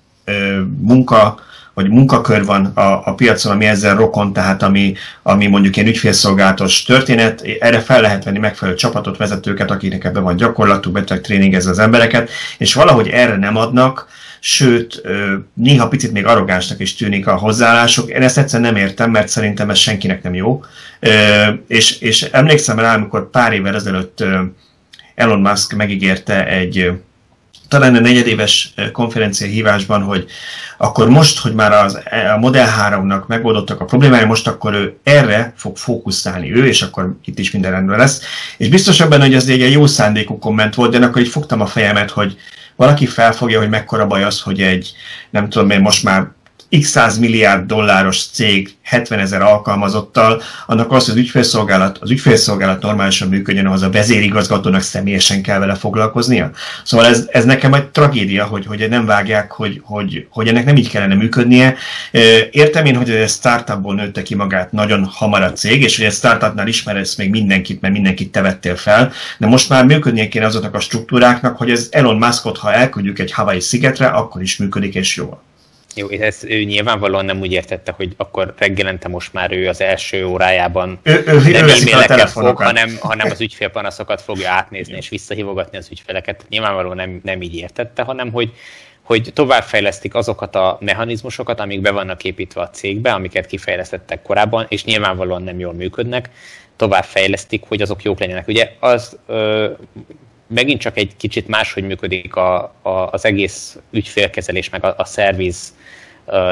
munka, 0.80 1.38
vagy 1.74 1.88
munkakör 1.88 2.44
van 2.44 2.64
a, 2.64 2.80
a 2.80 3.14
piacon, 3.14 3.52
ami 3.52 3.64
ezzel 3.64 3.96
rokon, 3.96 4.32
tehát 4.32 4.62
ami, 4.62 4.94
ami 5.22 5.46
mondjuk 5.46 5.76
ilyen 5.76 5.88
ügyfélszolgálatos 5.88 6.82
történet, 6.82 7.42
erre 7.60 7.80
fel 7.80 8.00
lehet 8.00 8.24
venni 8.24 8.38
megfelelő 8.38 8.76
csapatot, 8.76 9.16
vezetőket, 9.16 9.70
akiknek 9.70 10.04
ebben 10.04 10.22
van 10.22 10.36
gyakorlatuk, 10.36 10.92
beteg 10.92 11.20
tréningezni 11.20 11.70
az 11.70 11.78
embereket, 11.78 12.30
és 12.58 12.74
valahogy 12.74 13.08
erre 13.08 13.36
nem 13.36 13.56
adnak, 13.56 14.08
sőt, 14.48 15.02
néha 15.54 15.88
picit 15.88 16.12
még 16.12 16.26
arrogánsnak 16.26 16.80
is 16.80 16.94
tűnik 16.94 17.26
a 17.26 17.36
hozzáállások. 17.36 18.10
Én 18.10 18.22
ezt 18.22 18.38
egyszerűen 18.38 18.72
nem 18.72 18.82
értem, 18.82 19.10
mert 19.10 19.28
szerintem 19.28 19.70
ez 19.70 19.78
senkinek 19.78 20.22
nem 20.22 20.34
jó. 20.34 20.64
És, 21.66 21.98
és 21.98 22.22
emlékszem 22.22 22.78
rá, 22.78 22.94
amikor 22.94 23.30
pár 23.30 23.52
évvel 23.52 23.74
ezelőtt 23.74 24.24
Elon 25.14 25.40
Musk 25.40 25.76
megígérte 25.76 26.46
egy 26.48 26.90
talán 27.68 27.94
a 27.94 28.00
negyedéves 28.00 28.74
konferencia 28.92 29.46
hívásban, 29.46 30.02
hogy 30.02 30.26
akkor 30.76 31.08
most, 31.08 31.38
hogy 31.38 31.54
már 31.54 31.72
az, 31.72 31.98
a 32.34 32.38
Model 32.38 32.68
3-nak 32.90 33.26
megoldottak 33.26 33.80
a 33.80 33.84
problémái, 33.84 34.24
most 34.24 34.46
akkor 34.46 34.74
ő 34.74 34.96
erre 35.02 35.52
fog 35.56 35.76
fókuszálni 35.76 36.54
ő, 36.54 36.66
és 36.66 36.82
akkor 36.82 37.16
itt 37.24 37.38
is 37.38 37.50
minden 37.50 37.70
rendben 37.70 37.98
lesz. 37.98 38.22
És 38.56 38.68
biztos 38.68 39.04
benne, 39.04 39.24
hogy 39.24 39.34
ez 39.34 39.48
egy 39.48 39.72
jó 39.72 39.86
szándékú 39.86 40.38
komment 40.38 40.74
volt, 40.74 40.98
de 40.98 41.06
akkor 41.06 41.22
így 41.22 41.28
fogtam 41.28 41.60
a 41.60 41.66
fejemet, 41.66 42.10
hogy 42.10 42.36
valaki 42.76 43.06
felfogja, 43.06 43.58
hogy 43.58 43.68
mekkora 43.68 44.06
baj 44.06 44.22
az, 44.22 44.40
hogy 44.40 44.60
egy, 44.62 44.92
nem 45.30 45.48
tudom 45.48 45.70
én, 45.70 45.80
most 45.80 46.02
már 46.02 46.26
x 46.80 46.88
100 46.88 47.18
milliárd 47.18 47.66
dolláros 47.66 48.26
cég 48.32 48.74
70 48.82 49.18
ezer 49.18 49.42
alkalmazottal, 49.42 50.42
annak 50.66 50.92
az, 50.92 51.04
hogy 51.04 51.14
az 51.14 51.20
ügyfélszolgálat, 51.20 51.98
az 51.98 52.10
ügyfélszolgálat 52.10 52.82
normálisan 52.82 53.28
működjön, 53.28 53.66
az 53.66 53.82
a 53.82 53.90
vezérigazgatónak 53.90 54.80
személyesen 54.80 55.42
kell 55.42 55.58
vele 55.58 55.74
foglalkoznia. 55.74 56.50
Szóval 56.84 57.06
ez, 57.06 57.26
ez 57.30 57.44
nekem 57.44 57.74
egy 57.74 57.86
tragédia, 57.86 58.44
hogy, 58.44 58.66
hogy 58.66 58.88
nem 58.88 59.06
vágják, 59.06 59.50
hogy, 59.52 59.80
hogy, 59.84 60.26
hogy 60.30 60.48
ennek 60.48 60.64
nem 60.64 60.76
így 60.76 60.90
kellene 60.90 61.14
működnie. 61.14 61.76
Értem 62.50 62.84
én, 62.84 62.96
hogy 62.96 63.10
ez 63.10 63.32
startupból 63.32 63.94
nőtte 63.94 64.22
ki 64.22 64.34
magát 64.34 64.72
nagyon 64.72 65.04
hamar 65.04 65.42
a 65.42 65.52
cég, 65.52 65.82
és 65.82 65.96
hogy 65.96 66.06
egy 66.06 66.12
startupnál 66.12 66.68
ismersz 66.68 67.14
még 67.14 67.30
mindenkit, 67.30 67.80
mert 67.80 67.94
mindenkit 67.94 68.32
te 68.32 68.40
vettél 68.40 68.76
fel, 68.76 69.12
de 69.38 69.46
most 69.46 69.68
már 69.68 69.84
működnie 69.84 70.28
kéne 70.28 70.46
azoknak 70.46 70.74
a 70.74 70.80
struktúráknak, 70.80 71.56
hogy 71.56 71.70
ez 71.70 71.88
Elon 71.90 72.16
Muskot, 72.16 72.58
ha 72.58 72.72
elküldjük 72.72 73.18
egy 73.18 73.32
Hawaii 73.32 73.60
szigetre, 73.60 74.06
akkor 74.06 74.42
is 74.42 74.56
működik 74.56 74.94
és 74.94 75.16
jól. 75.16 75.44
Jó, 75.98 76.08
ezt 76.08 76.44
ő 76.44 76.62
nyilvánvalóan 76.62 77.24
nem 77.24 77.40
úgy 77.40 77.52
értette, 77.52 77.92
hogy 77.92 78.14
akkor 78.16 78.54
reggelente 78.58 79.08
most 79.08 79.32
már 79.32 79.52
ő 79.52 79.68
az 79.68 79.80
első 79.80 80.26
órájában 80.26 80.98
ő, 81.02 81.24
ő, 81.26 81.50
nem 81.50 81.68
e-maileket 81.68 82.30
fog, 82.30 82.56
hanem, 82.56 82.96
hanem 83.00 83.30
az 83.30 83.40
ügyfélpanaszokat 83.46 84.20
fogja 84.20 84.50
átnézni 84.50 84.96
és 84.96 85.08
visszahívogatni 85.08 85.78
az 85.78 85.88
ügyfeleket. 85.90 86.44
Nyilvánvalóan 86.48 86.96
nem, 86.96 87.20
nem 87.22 87.42
így 87.42 87.54
értette, 87.54 88.02
hanem 88.02 88.32
hogy 88.32 88.52
hogy 89.02 89.30
továbbfejlesztik 89.32 90.14
azokat 90.14 90.56
a 90.56 90.78
mechanizmusokat, 90.80 91.60
amik 91.60 91.80
be 91.80 91.90
vannak 91.90 92.24
építve 92.24 92.60
a 92.60 92.70
cégbe, 92.70 93.12
amiket 93.12 93.46
kifejlesztettek 93.46 94.22
korábban, 94.22 94.66
és 94.68 94.84
nyilvánvalóan 94.84 95.42
nem 95.42 95.58
jól 95.58 95.72
működnek, 95.72 96.30
továbbfejlesztik, 96.76 97.62
hogy 97.68 97.82
azok 97.82 98.02
jók 98.02 98.18
legyenek. 98.18 98.48
Ugye 98.48 98.72
az 98.80 99.18
ö, 99.26 99.70
megint 100.46 100.80
csak 100.80 100.96
egy 100.96 101.16
kicsit 101.16 101.48
máshogy 101.48 101.84
működik 101.84 102.34
a, 102.36 102.74
a, 102.82 102.88
az 103.10 103.24
egész 103.24 103.78
ügyfélkezelés, 103.90 104.68
meg 104.70 104.84
a, 104.84 104.94
a 104.96 105.04
szerviz 105.04 105.74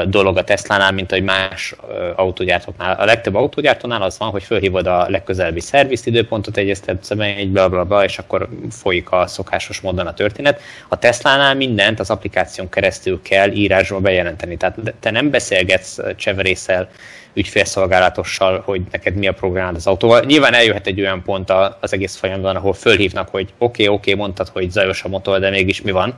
dolog 0.07 0.37
a 0.37 0.43
Tesla-nál, 0.43 0.91
mint 0.91 1.11
hogy 1.11 1.23
más 1.23 1.75
autógyártóknál. 2.15 2.95
A 2.99 3.05
legtöbb 3.05 3.35
autógyártónál 3.35 4.01
az 4.01 4.17
van, 4.17 4.29
hogy 4.29 4.43
fölhívod 4.43 4.87
a 4.87 5.09
legközelebbi 5.09 5.61
időpontot, 6.03 6.57
egyeztetsz 6.57 7.11
egy 7.11 7.49
bla, 7.49 7.69
bla, 7.69 7.83
bla, 7.83 8.03
és 8.03 8.17
akkor 8.17 8.49
folyik 8.71 9.11
a 9.11 9.27
szokásos 9.27 9.81
módon 9.81 10.07
a 10.07 10.13
történet. 10.13 10.61
A 10.87 10.99
Tesla-nál 10.99 11.55
mindent 11.55 11.99
az 11.99 12.09
applikáción 12.09 12.69
keresztül 12.69 13.21
kell 13.21 13.51
írásról 13.51 13.99
bejelenteni. 13.99 14.57
Tehát 14.57 14.77
te 14.99 15.11
nem 15.11 15.29
beszélgetsz 15.29 15.99
cseverészel, 16.15 16.89
ügyfélszolgálatossal, 17.33 18.61
hogy 18.65 18.81
neked 18.91 19.15
mi 19.15 19.27
a 19.27 19.33
program 19.33 19.75
az 19.75 19.87
autóval. 19.87 20.23
Nyilván 20.23 20.53
eljöhet 20.53 20.87
egy 20.87 20.99
olyan 20.99 21.23
pont 21.23 21.51
az 21.79 21.93
egész 21.93 22.15
folyamban, 22.15 22.55
ahol 22.55 22.73
fölhívnak, 22.73 23.29
hogy 23.29 23.53
oké, 23.57 23.83
okay, 23.83 23.87
oké, 23.87 24.11
okay, 24.11 24.23
mondtad, 24.23 24.47
hogy 24.47 24.71
zajos 24.71 25.03
a 25.03 25.07
motor, 25.07 25.39
de 25.39 25.49
mégis 25.49 25.81
mi 25.81 25.91
van. 25.91 26.13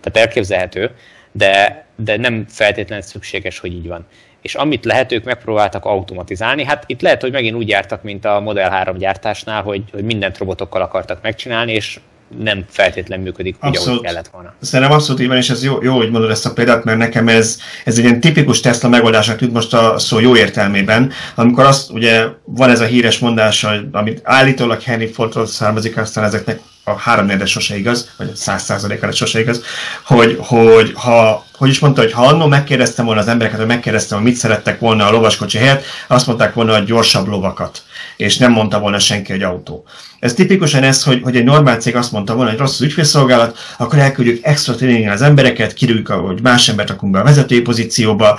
Tehát 0.00 0.28
elképzelhető 0.28 0.90
de, 1.32 1.84
de 1.96 2.16
nem 2.16 2.44
feltétlenül 2.48 3.04
szükséges, 3.04 3.58
hogy 3.58 3.72
így 3.72 3.88
van. 3.88 4.06
És 4.42 4.54
amit 4.54 4.84
lehet, 4.84 5.12
ők 5.12 5.24
megpróbáltak 5.24 5.84
automatizálni. 5.84 6.64
Hát 6.64 6.84
itt 6.86 7.00
lehet, 7.00 7.20
hogy 7.20 7.32
megint 7.32 7.56
úgy 7.56 7.68
jártak, 7.68 8.02
mint 8.02 8.24
a 8.24 8.40
Model 8.40 8.70
3 8.70 8.96
gyártásnál, 8.96 9.62
hogy, 9.62 9.82
hogy 9.92 10.04
mindent 10.04 10.38
robotokkal 10.38 10.82
akartak 10.82 11.22
megcsinálni, 11.22 11.72
és 11.72 12.00
nem 12.38 12.64
feltétlenül 12.68 13.24
működik 13.24 13.56
úgy, 13.56 13.68
abszolút. 13.68 13.88
ahogy 13.88 14.06
kellett 14.06 14.28
volna. 14.28 14.54
Szerintem 14.60 14.96
abszolút 14.96 15.20
így 15.20 15.28
van, 15.28 15.36
és 15.36 15.50
ez 15.50 15.64
jó, 15.64 15.78
jó, 15.82 15.96
hogy 15.96 16.10
mondod 16.10 16.30
ezt 16.30 16.46
a 16.46 16.52
példát, 16.52 16.84
mert 16.84 16.98
nekem 16.98 17.28
ez, 17.28 17.58
ez 17.84 17.98
egy 17.98 18.04
ilyen 18.04 18.20
tipikus 18.20 18.60
Tesla 18.60 18.88
megoldásnak 18.88 19.36
tűnt 19.36 19.52
most 19.52 19.74
a 19.74 19.98
szó 19.98 20.18
jó 20.18 20.36
értelmében, 20.36 21.12
amikor 21.34 21.64
azt, 21.64 21.90
ugye 21.90 22.26
van 22.44 22.70
ez 22.70 22.80
a 22.80 22.84
híres 22.84 23.18
mondás, 23.18 23.66
amit 23.92 24.20
állítólag 24.22 24.82
Henry 24.82 25.06
Fordról 25.06 25.46
származik, 25.46 25.96
aztán 25.96 26.24
ezeknek 26.24 26.58
a 26.58 26.70
a 26.90 26.98
három 26.98 27.46
sose 27.46 27.78
igaz, 27.78 28.10
vagy 28.16 28.34
száz 28.34 28.62
százalékára 28.62 29.12
sose 29.12 29.40
igaz, 29.40 29.62
hogy, 30.04 30.36
hogy 30.40 30.92
ha 30.94 31.44
hogy 31.56 31.68
is 31.68 31.78
mondta, 31.78 32.00
hogy 32.00 32.12
ha 32.12 32.26
annó 32.26 32.46
megkérdeztem 32.46 33.04
volna 33.04 33.20
az 33.20 33.28
embereket, 33.28 33.58
hogy 33.58 33.68
megkérdeztem, 33.68 34.18
hogy 34.18 34.26
mit 34.26 34.36
szerettek 34.36 34.78
volna 34.78 35.06
a 35.06 35.10
lovaskocsi 35.10 35.58
helyett, 35.58 35.84
azt 36.08 36.26
mondták 36.26 36.54
volna, 36.54 36.76
hogy 36.76 36.84
gyorsabb 36.84 37.26
lovakat, 37.26 37.82
és 38.20 38.36
nem 38.36 38.52
mondta 38.52 38.80
volna 38.80 38.98
senki, 38.98 39.32
hogy 39.32 39.42
autó. 39.42 39.84
Ez 40.20 40.34
tipikusan 40.34 40.82
ez, 40.82 41.04
hogy, 41.04 41.20
hogy 41.22 41.36
egy 41.36 41.44
normál 41.44 41.76
cég 41.76 41.96
azt 41.96 42.12
mondta 42.12 42.34
volna, 42.34 42.50
hogy 42.50 42.58
rossz 42.58 42.74
az 42.74 42.82
ügyfélszolgálat, 42.82 43.58
akkor 43.78 43.98
elküldjük 43.98 44.38
extra 44.42 44.74
tréningen 44.74 45.12
az 45.12 45.22
embereket, 45.22 45.74
kirüljük, 45.74 46.08
hogy 46.08 46.42
más 46.42 46.68
embert 46.68 46.88
rakunk 46.88 47.12
be 47.12 47.20
a 47.20 47.24
vezetői 47.24 47.60
pozícióba, 47.60 48.38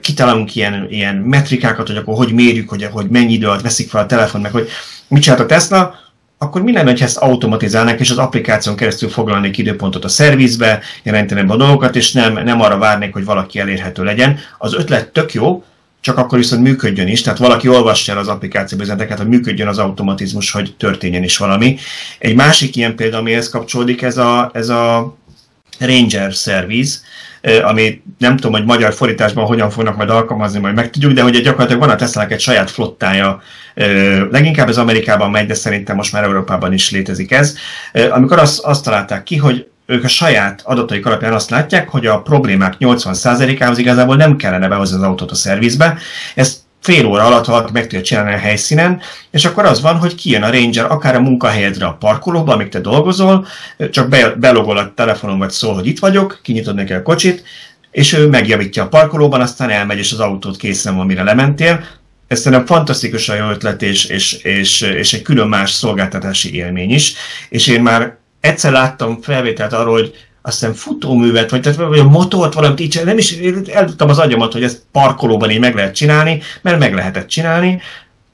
kitalálunk 0.00 0.54
ilyen, 0.54 0.86
ilyen 0.90 1.16
metrikákat, 1.16 1.86
hogy 1.86 1.96
akkor 1.96 2.16
hogy 2.16 2.32
mérjük, 2.32 2.68
hogy, 2.68 2.88
hogy 2.92 3.06
mennyi 3.08 3.32
idő 3.32 3.46
alatt 3.46 3.62
veszik 3.62 3.90
fel 3.90 4.02
a 4.02 4.06
telefon, 4.06 4.40
meg 4.40 4.52
hogy 4.52 4.68
mit 5.08 5.22
csinált 5.22 5.40
a 5.40 5.46
Tesla, 5.46 5.94
akkor 6.38 6.62
mi 6.62 6.72
lenne, 6.72 6.90
ha 6.90 7.04
ezt 7.04 7.16
automatizálnák, 7.16 8.00
és 8.00 8.10
az 8.10 8.18
applikáción 8.18 8.76
keresztül 8.76 9.08
foglalnék 9.08 9.58
időpontot 9.58 10.04
a 10.04 10.08
szervizbe, 10.08 10.80
jelentenek 11.02 11.50
a 11.50 11.56
dolgokat, 11.56 11.96
és 11.96 12.12
nem, 12.12 12.32
nem 12.32 12.60
arra 12.60 12.78
várnék, 12.78 13.12
hogy 13.12 13.24
valaki 13.24 13.58
elérhető 13.58 14.04
legyen. 14.04 14.38
Az 14.58 14.74
ötlet 14.74 15.08
tök 15.08 15.34
jó, 15.34 15.64
csak 16.06 16.18
akkor 16.18 16.38
viszont 16.38 16.62
működjön 16.62 17.08
is, 17.08 17.22
tehát 17.22 17.38
valaki 17.38 17.68
olvassa 17.68 18.12
el 18.12 18.18
az 18.18 18.28
applikáció 18.28 18.78
üzeneteket, 18.80 19.18
hogy 19.18 19.28
működjön 19.28 19.68
az 19.68 19.78
automatizmus, 19.78 20.50
hogy 20.50 20.74
történjen 20.78 21.22
is 21.22 21.36
valami. 21.36 21.78
Egy 22.18 22.34
másik 22.34 22.76
ilyen 22.76 22.96
példa, 22.96 23.18
amihez 23.18 23.48
kapcsolódik, 23.48 24.02
ez 24.02 24.16
a, 24.16 24.50
ez 24.54 24.68
a 24.68 25.16
Ranger 25.78 26.32
Service, 26.32 26.98
ami 27.62 28.02
nem 28.18 28.36
tudom, 28.36 28.52
hogy 28.52 28.64
magyar 28.64 28.94
fordításban 28.94 29.46
hogyan 29.46 29.70
fognak 29.70 29.96
majd 29.96 30.10
alkalmazni, 30.10 30.58
majd 30.58 30.74
megtudjuk, 30.74 31.12
de 31.12 31.22
hogy 31.22 31.42
gyakorlatilag 31.42 31.80
van 31.80 31.90
a 31.90 31.96
tesla 31.96 32.26
egy 32.26 32.40
saját 32.40 32.70
flottája, 32.70 33.42
leginkább 34.30 34.68
az 34.68 34.78
Amerikában 34.78 35.30
megy, 35.30 35.46
de 35.46 35.54
szerintem 35.54 35.96
most 35.96 36.12
már 36.12 36.24
Európában 36.24 36.72
is 36.72 36.90
létezik 36.90 37.32
ez, 37.32 37.56
amikor 38.10 38.38
azt, 38.38 38.60
azt 38.60 38.84
találták 38.84 39.22
ki, 39.22 39.36
hogy 39.36 39.66
ők 39.86 40.04
a 40.04 40.08
saját 40.08 40.62
adataik 40.64 41.06
alapján 41.06 41.32
azt 41.32 41.50
látják, 41.50 41.88
hogy 41.88 42.06
a 42.06 42.22
problémák 42.22 42.74
80%-ához 42.80 43.78
igazából 43.78 44.16
nem 44.16 44.36
kellene 44.36 44.68
behozni 44.68 44.96
az 44.96 45.02
autót 45.02 45.30
a 45.30 45.34
szervizbe. 45.34 45.98
Ezt 46.34 46.58
fél 46.80 47.06
óra 47.06 47.24
alatt 47.24 47.44
valaki 47.44 47.72
meg 47.72 47.82
tudja 47.82 48.02
csinálni 48.02 48.32
a 48.32 48.38
helyszínen, 48.38 49.00
és 49.30 49.44
akkor 49.44 49.64
az 49.64 49.80
van, 49.80 49.96
hogy 49.96 50.14
kijön 50.14 50.42
a 50.42 50.50
ranger 50.50 50.84
akár 50.84 51.14
a 51.14 51.20
munkahelyedre 51.20 51.86
a 51.86 51.96
parkolóba, 52.00 52.52
amíg 52.52 52.68
te 52.68 52.80
dolgozol, 52.80 53.46
csak 53.90 54.08
be, 54.08 54.28
belogol 54.30 54.76
a 54.76 54.92
telefonon, 54.94 55.38
vagy 55.38 55.50
szól, 55.50 55.74
hogy 55.74 55.86
itt 55.86 55.98
vagyok, 55.98 56.40
kinyitod 56.42 56.74
neki 56.74 56.92
a 56.92 57.02
kocsit, 57.02 57.42
és 57.90 58.12
ő 58.12 58.28
megjavítja 58.28 58.82
a 58.82 58.88
parkolóban, 58.88 59.40
aztán 59.40 59.70
elmegy, 59.70 59.98
és 59.98 60.12
az 60.12 60.20
autót 60.20 60.56
készen 60.56 60.96
van, 60.96 61.06
mire 61.06 61.22
lementél. 61.22 61.84
Ez 62.28 62.40
szerintem 62.40 62.66
fantasztikusan 62.66 63.36
jó 63.36 63.48
ötlet, 63.48 63.82
és, 63.82 64.04
és, 64.04 64.32
és, 64.32 64.80
és 64.80 65.12
egy 65.12 65.22
külön 65.22 65.48
más 65.48 65.70
szolgáltatási 65.70 66.54
élmény 66.54 66.90
is. 66.90 67.14
És 67.48 67.66
én 67.66 67.82
már 67.82 68.16
egyszer 68.40 68.72
láttam 68.72 69.22
felvételt 69.22 69.72
arról, 69.72 69.92
hogy 69.92 70.14
azt 70.42 70.58
hiszem 70.58 70.74
futóművet, 70.74 71.50
vagy, 71.50 71.60
tehát, 71.60 71.78
vagy 71.78 71.98
a 71.98 72.08
motort, 72.08 72.54
valamit 72.54 72.80
így, 72.80 73.00
nem 73.04 73.18
is 73.18 73.36
eldobtam 73.72 74.08
az 74.08 74.18
agyamat, 74.18 74.52
hogy 74.52 74.62
ezt 74.62 74.82
parkolóban 74.92 75.50
így 75.50 75.58
meg 75.58 75.74
lehet 75.74 75.94
csinálni, 75.94 76.42
mert 76.62 76.78
meg 76.78 76.94
lehetett 76.94 77.26
csinálni, 77.26 77.80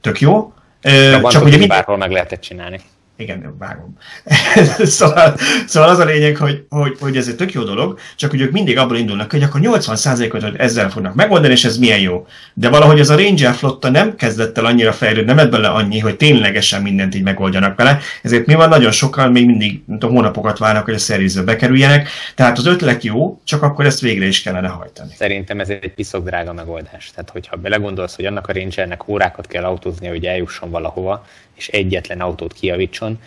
tök 0.01 0.19
jó. 0.19 0.53
De 0.81 1.21
csak 1.21 1.43
ugye 1.43 1.67
bárhol 1.67 1.97
meg 1.97 2.11
lehetett 2.11 2.41
csinálni 2.41 2.81
igen, 3.17 3.55
vágom. 3.59 3.97
szóval, 4.97 5.35
szóval, 5.67 5.89
az 5.89 5.99
a 5.99 6.05
lényeg, 6.05 6.35
hogy, 6.35 6.65
hogy, 6.69 6.97
hogy 6.99 7.17
ez 7.17 7.27
egy 7.27 7.35
tök 7.35 7.53
jó 7.53 7.63
dolog, 7.63 7.99
csak 8.15 8.29
hogy 8.29 8.41
ők 8.41 8.51
mindig 8.51 8.77
abból 8.77 8.97
indulnak, 8.97 9.31
hogy 9.31 9.43
akkor 9.43 9.61
80%-ot 9.63 10.59
ezzel 10.59 10.89
fognak 10.89 11.15
megoldani, 11.15 11.53
és 11.53 11.65
ez 11.65 11.77
milyen 11.77 11.99
jó. 11.99 12.25
De 12.53 12.69
valahogy 12.69 12.99
ez 12.99 13.09
a 13.09 13.15
Ranger 13.15 13.53
flotta 13.53 13.89
nem 13.89 14.15
kezdett 14.15 14.57
el 14.57 14.65
annyira 14.65 14.91
fejlődni, 14.91 15.33
nem 15.33 15.49
bele 15.49 15.67
annyi, 15.67 15.99
hogy 15.99 16.17
ténylegesen 16.17 16.81
mindent 16.81 17.15
így 17.15 17.23
megoldjanak 17.23 17.77
vele, 17.77 17.99
ezért 18.21 18.45
mi 18.45 18.53
van, 18.53 18.69
nagyon 18.69 18.91
sokan 18.91 19.31
még 19.31 19.45
mindig 19.45 19.83
tudom, 19.87 20.11
hónapokat 20.11 20.57
várnak, 20.57 20.85
hogy 20.85 20.93
a 20.93 20.99
szervizbe 20.99 21.41
bekerüljenek, 21.41 22.09
tehát 22.35 22.57
az 22.57 22.65
ötlet 22.65 23.03
jó, 23.03 23.41
csak 23.43 23.61
akkor 23.61 23.85
ezt 23.85 23.99
végre 23.99 24.25
is 24.25 24.41
kellene 24.41 24.67
hajtani. 24.67 25.13
Szerintem 25.15 25.59
ez 25.59 25.69
egy 25.69 25.93
piszok 25.93 26.25
drága 26.25 26.53
megoldás. 26.53 27.11
Tehát, 27.15 27.29
hogyha 27.29 27.55
belegondolsz, 27.55 28.15
hogy 28.15 28.25
annak 28.25 28.47
a 28.47 28.53
Rangernek 28.53 29.07
órákat 29.07 29.47
kell 29.47 29.63
autózni, 29.63 30.07
hogy 30.07 30.25
eljusson 30.25 30.69
valahova, 30.69 31.25
és 31.63 31.69
egyetlen 31.69 32.21
autót 32.21 32.53
kijavítson, 32.53 33.19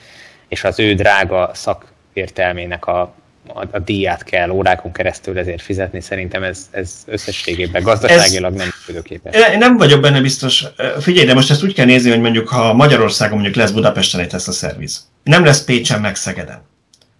és 0.48 0.64
az 0.64 0.78
ő 0.78 0.94
drága 0.94 1.50
szakértelmének 1.54 2.86
a, 2.86 3.00
a, 3.46 3.64
a 3.70 3.78
díját 3.78 4.22
kell 4.22 4.50
órákon 4.50 4.92
keresztül 4.92 5.38
ezért 5.38 5.62
fizetni, 5.62 6.00
szerintem 6.00 6.42
ez, 6.42 6.68
ez 6.70 7.02
összességében 7.06 7.82
gazdaságilag 7.82 8.52
ez, 8.52 8.58
nem 8.58 8.68
működőképes. 8.78 9.50
Én 9.52 9.58
nem 9.58 9.76
vagyok 9.76 10.00
benne 10.00 10.20
biztos. 10.20 10.64
Figyelj, 11.00 11.26
de 11.26 11.34
most 11.34 11.50
ezt 11.50 11.62
úgy 11.62 11.74
kell 11.74 11.86
nézni, 11.86 12.10
hogy 12.10 12.20
mondjuk 12.20 12.48
ha 12.48 12.72
Magyarországon 12.72 13.34
mondjuk 13.34 13.56
lesz 13.56 13.70
Budapesten 13.70 14.20
egy 14.20 14.28
Tesla 14.28 14.52
szerviz. 14.52 15.08
Nem 15.22 15.44
lesz 15.44 15.64
Pécsen 15.64 16.00
meg 16.00 16.16
Szegeden. 16.16 16.62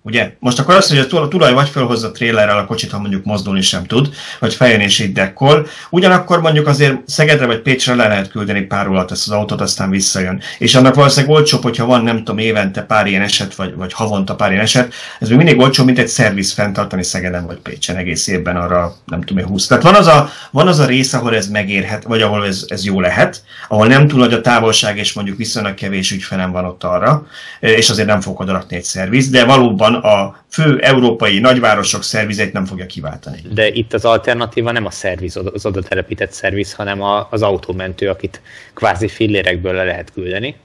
Ugye? 0.06 0.32
Most 0.38 0.58
akkor 0.58 0.74
azt, 0.74 0.88
hogy 0.88 0.98
a 0.98 1.28
tulaj 1.28 1.52
vagy 1.52 1.68
felhozza 1.68 2.10
trélerrel 2.10 2.58
a 2.58 2.66
kocsit, 2.66 2.90
ha 2.90 2.98
mondjuk 2.98 3.24
mozdulni 3.24 3.60
sem 3.60 3.84
tud, 3.84 4.10
vagy 4.40 4.54
fejön 4.54 4.80
és 4.80 4.98
így 4.98 5.12
dekkol. 5.12 5.66
Ugyanakkor 5.90 6.40
mondjuk 6.40 6.66
azért 6.66 6.96
Szegedre 7.06 7.46
vagy 7.46 7.60
Pécsre 7.60 7.94
le 7.94 8.08
lehet 8.08 8.30
küldeni 8.30 8.60
pár 8.60 8.86
alatt 8.86 9.10
ezt 9.10 9.28
az 9.28 9.34
autót, 9.34 9.60
aztán 9.60 9.90
visszajön. 9.90 10.40
És 10.58 10.74
annak 10.74 10.94
valószínűleg 10.94 11.36
olcsóbb, 11.36 11.62
hogyha 11.62 11.86
van 11.86 12.02
nem 12.02 12.16
tudom 12.16 12.38
évente 12.38 12.82
pár 12.82 13.06
ilyen 13.06 13.22
eset, 13.22 13.54
vagy, 13.54 13.74
vagy 13.74 13.92
havonta 13.92 14.34
pár 14.34 14.50
ilyen 14.50 14.62
eset, 14.62 14.94
ez 15.20 15.28
még 15.28 15.36
mindig 15.36 15.58
olcsóbb, 15.58 15.86
mint 15.86 15.98
egy 15.98 16.08
szerviz 16.08 16.52
fenntartani 16.52 17.02
Szegeden 17.02 17.46
vagy 17.46 17.58
Pécsen 17.58 17.96
egész 17.96 18.26
évben 18.26 18.56
arra 18.56 18.94
nem 19.06 19.20
tudom 19.20 19.42
én 19.42 19.50
20. 19.50 19.66
Tehát 19.66 19.82
van 19.82 19.94
az 19.94 20.06
a, 20.06 20.30
van 20.50 20.68
az 20.68 20.78
a 20.78 20.86
rész, 20.86 21.12
ahol 21.12 21.36
ez 21.36 21.48
megérhet, 21.48 22.04
vagy 22.04 22.22
ahol 22.22 22.46
ez, 22.46 22.64
ez 22.68 22.84
jó 22.84 23.00
lehet, 23.00 23.42
ahol 23.68 23.86
nem 23.86 24.08
túl 24.08 24.18
nagy 24.18 24.32
a 24.32 24.40
távolság, 24.40 24.98
és 24.98 25.12
mondjuk 25.12 25.36
viszonylag 25.36 25.74
kevés 25.74 26.10
ügyfelem 26.10 26.52
van 26.52 26.64
ott 26.64 26.84
arra, 26.84 27.26
és 27.60 27.90
azért 27.90 28.08
nem 28.08 28.20
fog 28.20 28.40
oda 28.40 28.64
egy 28.68 28.84
szerviz, 28.84 29.28
de 29.28 29.44
valóban 29.44 29.94
a 29.96 30.44
fő 30.50 30.78
európai 30.78 31.38
nagyvárosok 31.38 32.02
szervizeit 32.02 32.52
nem 32.52 32.64
fogja 32.64 32.86
kiváltani. 32.86 33.42
De 33.52 33.68
itt 33.68 33.92
az 33.92 34.04
alternatíva 34.04 34.72
nem 34.72 34.86
a 34.86 34.90
szerviz, 34.90 35.36
az 35.36 35.66
oda 35.66 35.82
telepített 35.82 36.32
szerviz, 36.32 36.72
hanem 36.72 37.02
az 37.30 37.42
autómentő, 37.42 38.08
akit 38.08 38.40
kvázi 38.74 39.08
fillérekből 39.08 39.72
le 39.72 39.84
lehet 39.84 40.12
küldeni, 40.12 40.56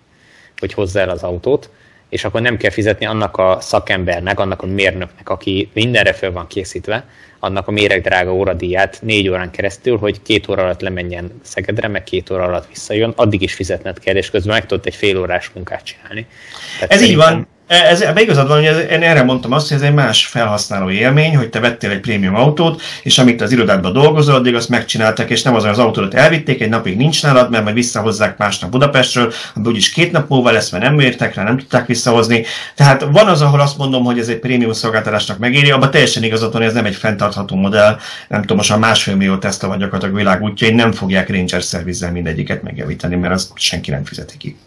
hogy 0.58 0.74
hozza 0.74 1.00
el 1.00 1.10
az 1.10 1.24
autót, 1.24 1.70
és 2.10 2.24
akkor 2.24 2.42
nem 2.42 2.58
kell 2.58 2.72
fizetni 2.72 3.06
annak 3.06 3.38
a 3.38 3.58
szakembernek, 3.62 4.40
annak 4.40 4.62
a 4.62 4.66
mérnöknek, 4.66 5.30
aki 5.30 5.70
mindenre 5.74 6.14
föl 6.14 6.32
van 6.32 6.48
készítve, 6.48 7.06
annak 7.40 7.68
a 7.68 7.72
méregdrága 7.72 8.34
óradíját 8.34 9.00
négy 9.02 9.30
órán 9.30 9.52
keresztül, 9.52 9.98
hogy 9.98 10.22
két 10.22 10.50
óra 10.50 10.64
alatt 10.64 10.82
lemenjen 10.82 11.32
Szegedre, 11.42 11.88
meg 11.88 12.04
két 12.04 12.30
óra 12.30 12.44
alatt 12.44 12.68
visszajön, 12.68 13.14
addig 13.16 13.42
is 13.42 13.54
fizetned 13.54 14.00
kell, 14.00 14.16
és 14.16 14.30
közben 14.30 14.54
meg 14.54 14.66
tudod 14.66 14.86
egy 14.86 14.96
fél 14.96 15.18
órás 15.18 15.52
munkát 15.54 15.84
csinálni. 15.84 16.28
Tehát 16.74 16.94
ez 16.94 17.02
így 17.02 17.16
van, 17.16 17.48
ez, 17.72 18.02
ebbe 18.02 18.22
igazad 18.22 18.48
van, 18.48 18.58
hogy 18.58 18.66
ez, 18.66 18.78
én 18.78 19.02
erre 19.02 19.24
mondtam 19.24 19.52
azt, 19.52 19.68
hogy 19.68 19.78
ez 19.78 19.84
egy 19.84 19.94
más 19.94 20.26
felhasználó 20.26 20.90
élmény, 20.90 21.36
hogy 21.36 21.50
te 21.50 21.60
vettél 21.60 21.90
egy 21.90 22.00
prémium 22.00 22.36
autót, 22.36 22.82
és 23.04 23.18
amit 23.18 23.42
az 23.42 23.52
irodádban 23.52 23.94
dolgozol, 23.94 24.36
addig 24.36 24.56
azt 24.56 24.70
megcsináltak, 24.70 25.30
és 25.30 25.42
nem 25.42 25.56
az 25.56 25.64
az 25.64 25.80
autót 25.80 26.14
elvitték, 26.14 26.62
egy 26.62 26.70
napig 26.70 26.98
nincs 26.98 27.24
nálad, 27.24 27.50
mert 27.50 27.64
majd 27.64 27.76
visszahozzák 27.76 28.38
másnap 28.38 28.70
Budapestről, 28.70 29.34
ami 29.56 29.68
úgyis 29.68 29.92
két 29.92 30.12
nap 30.12 30.30
múlva 30.30 30.52
lesz, 30.52 30.70
mert 30.70 30.84
nem 30.84 31.00
értek 31.00 31.36
rá, 31.36 31.44
nem 31.44 31.58
tudták 31.58 31.86
visszahozni. 31.88 32.46
Tehát 32.76 33.06
van 33.12 33.28
az, 33.28 33.42
ahol 33.42 33.60
azt 33.60 33.78
mondom, 33.78 34.04
hogy 34.04 34.20
ez 34.20 34.28
egy 34.28 34.40
prémium 34.40 34.72
szolgáltatásnak 34.72 35.38
megéri, 35.38 35.72
abban 35.72 35.92
teljesen 35.92 36.24
igazad 36.24 36.54
van, 36.54 36.62
ez 36.62 36.74
nem 36.74 36.86
egy 36.86 36.96
fenntartható 36.96 37.56
modell, 37.56 37.98
nem 38.28 38.42
tudom, 38.42 38.58
most 38.58 38.72
a 38.72 38.78
másfél 38.78 39.16
millió 39.16 39.38
Tesla 39.38 39.68
vagy 39.68 39.78
gyakorlatilag 39.78 40.16
világ 40.16 40.42
útjain 40.42 40.76
nem 40.76 40.92
fogják 40.92 41.30
Ranger 41.30 41.64
szervizzel 41.64 42.12
mindegyiket 42.12 42.64
megjavítani, 42.64 43.16
mert 43.16 43.34
azt 43.34 43.52
senki 43.56 43.92
nem 43.92 44.06
fizeti 44.06 44.38
ki. 44.38 44.58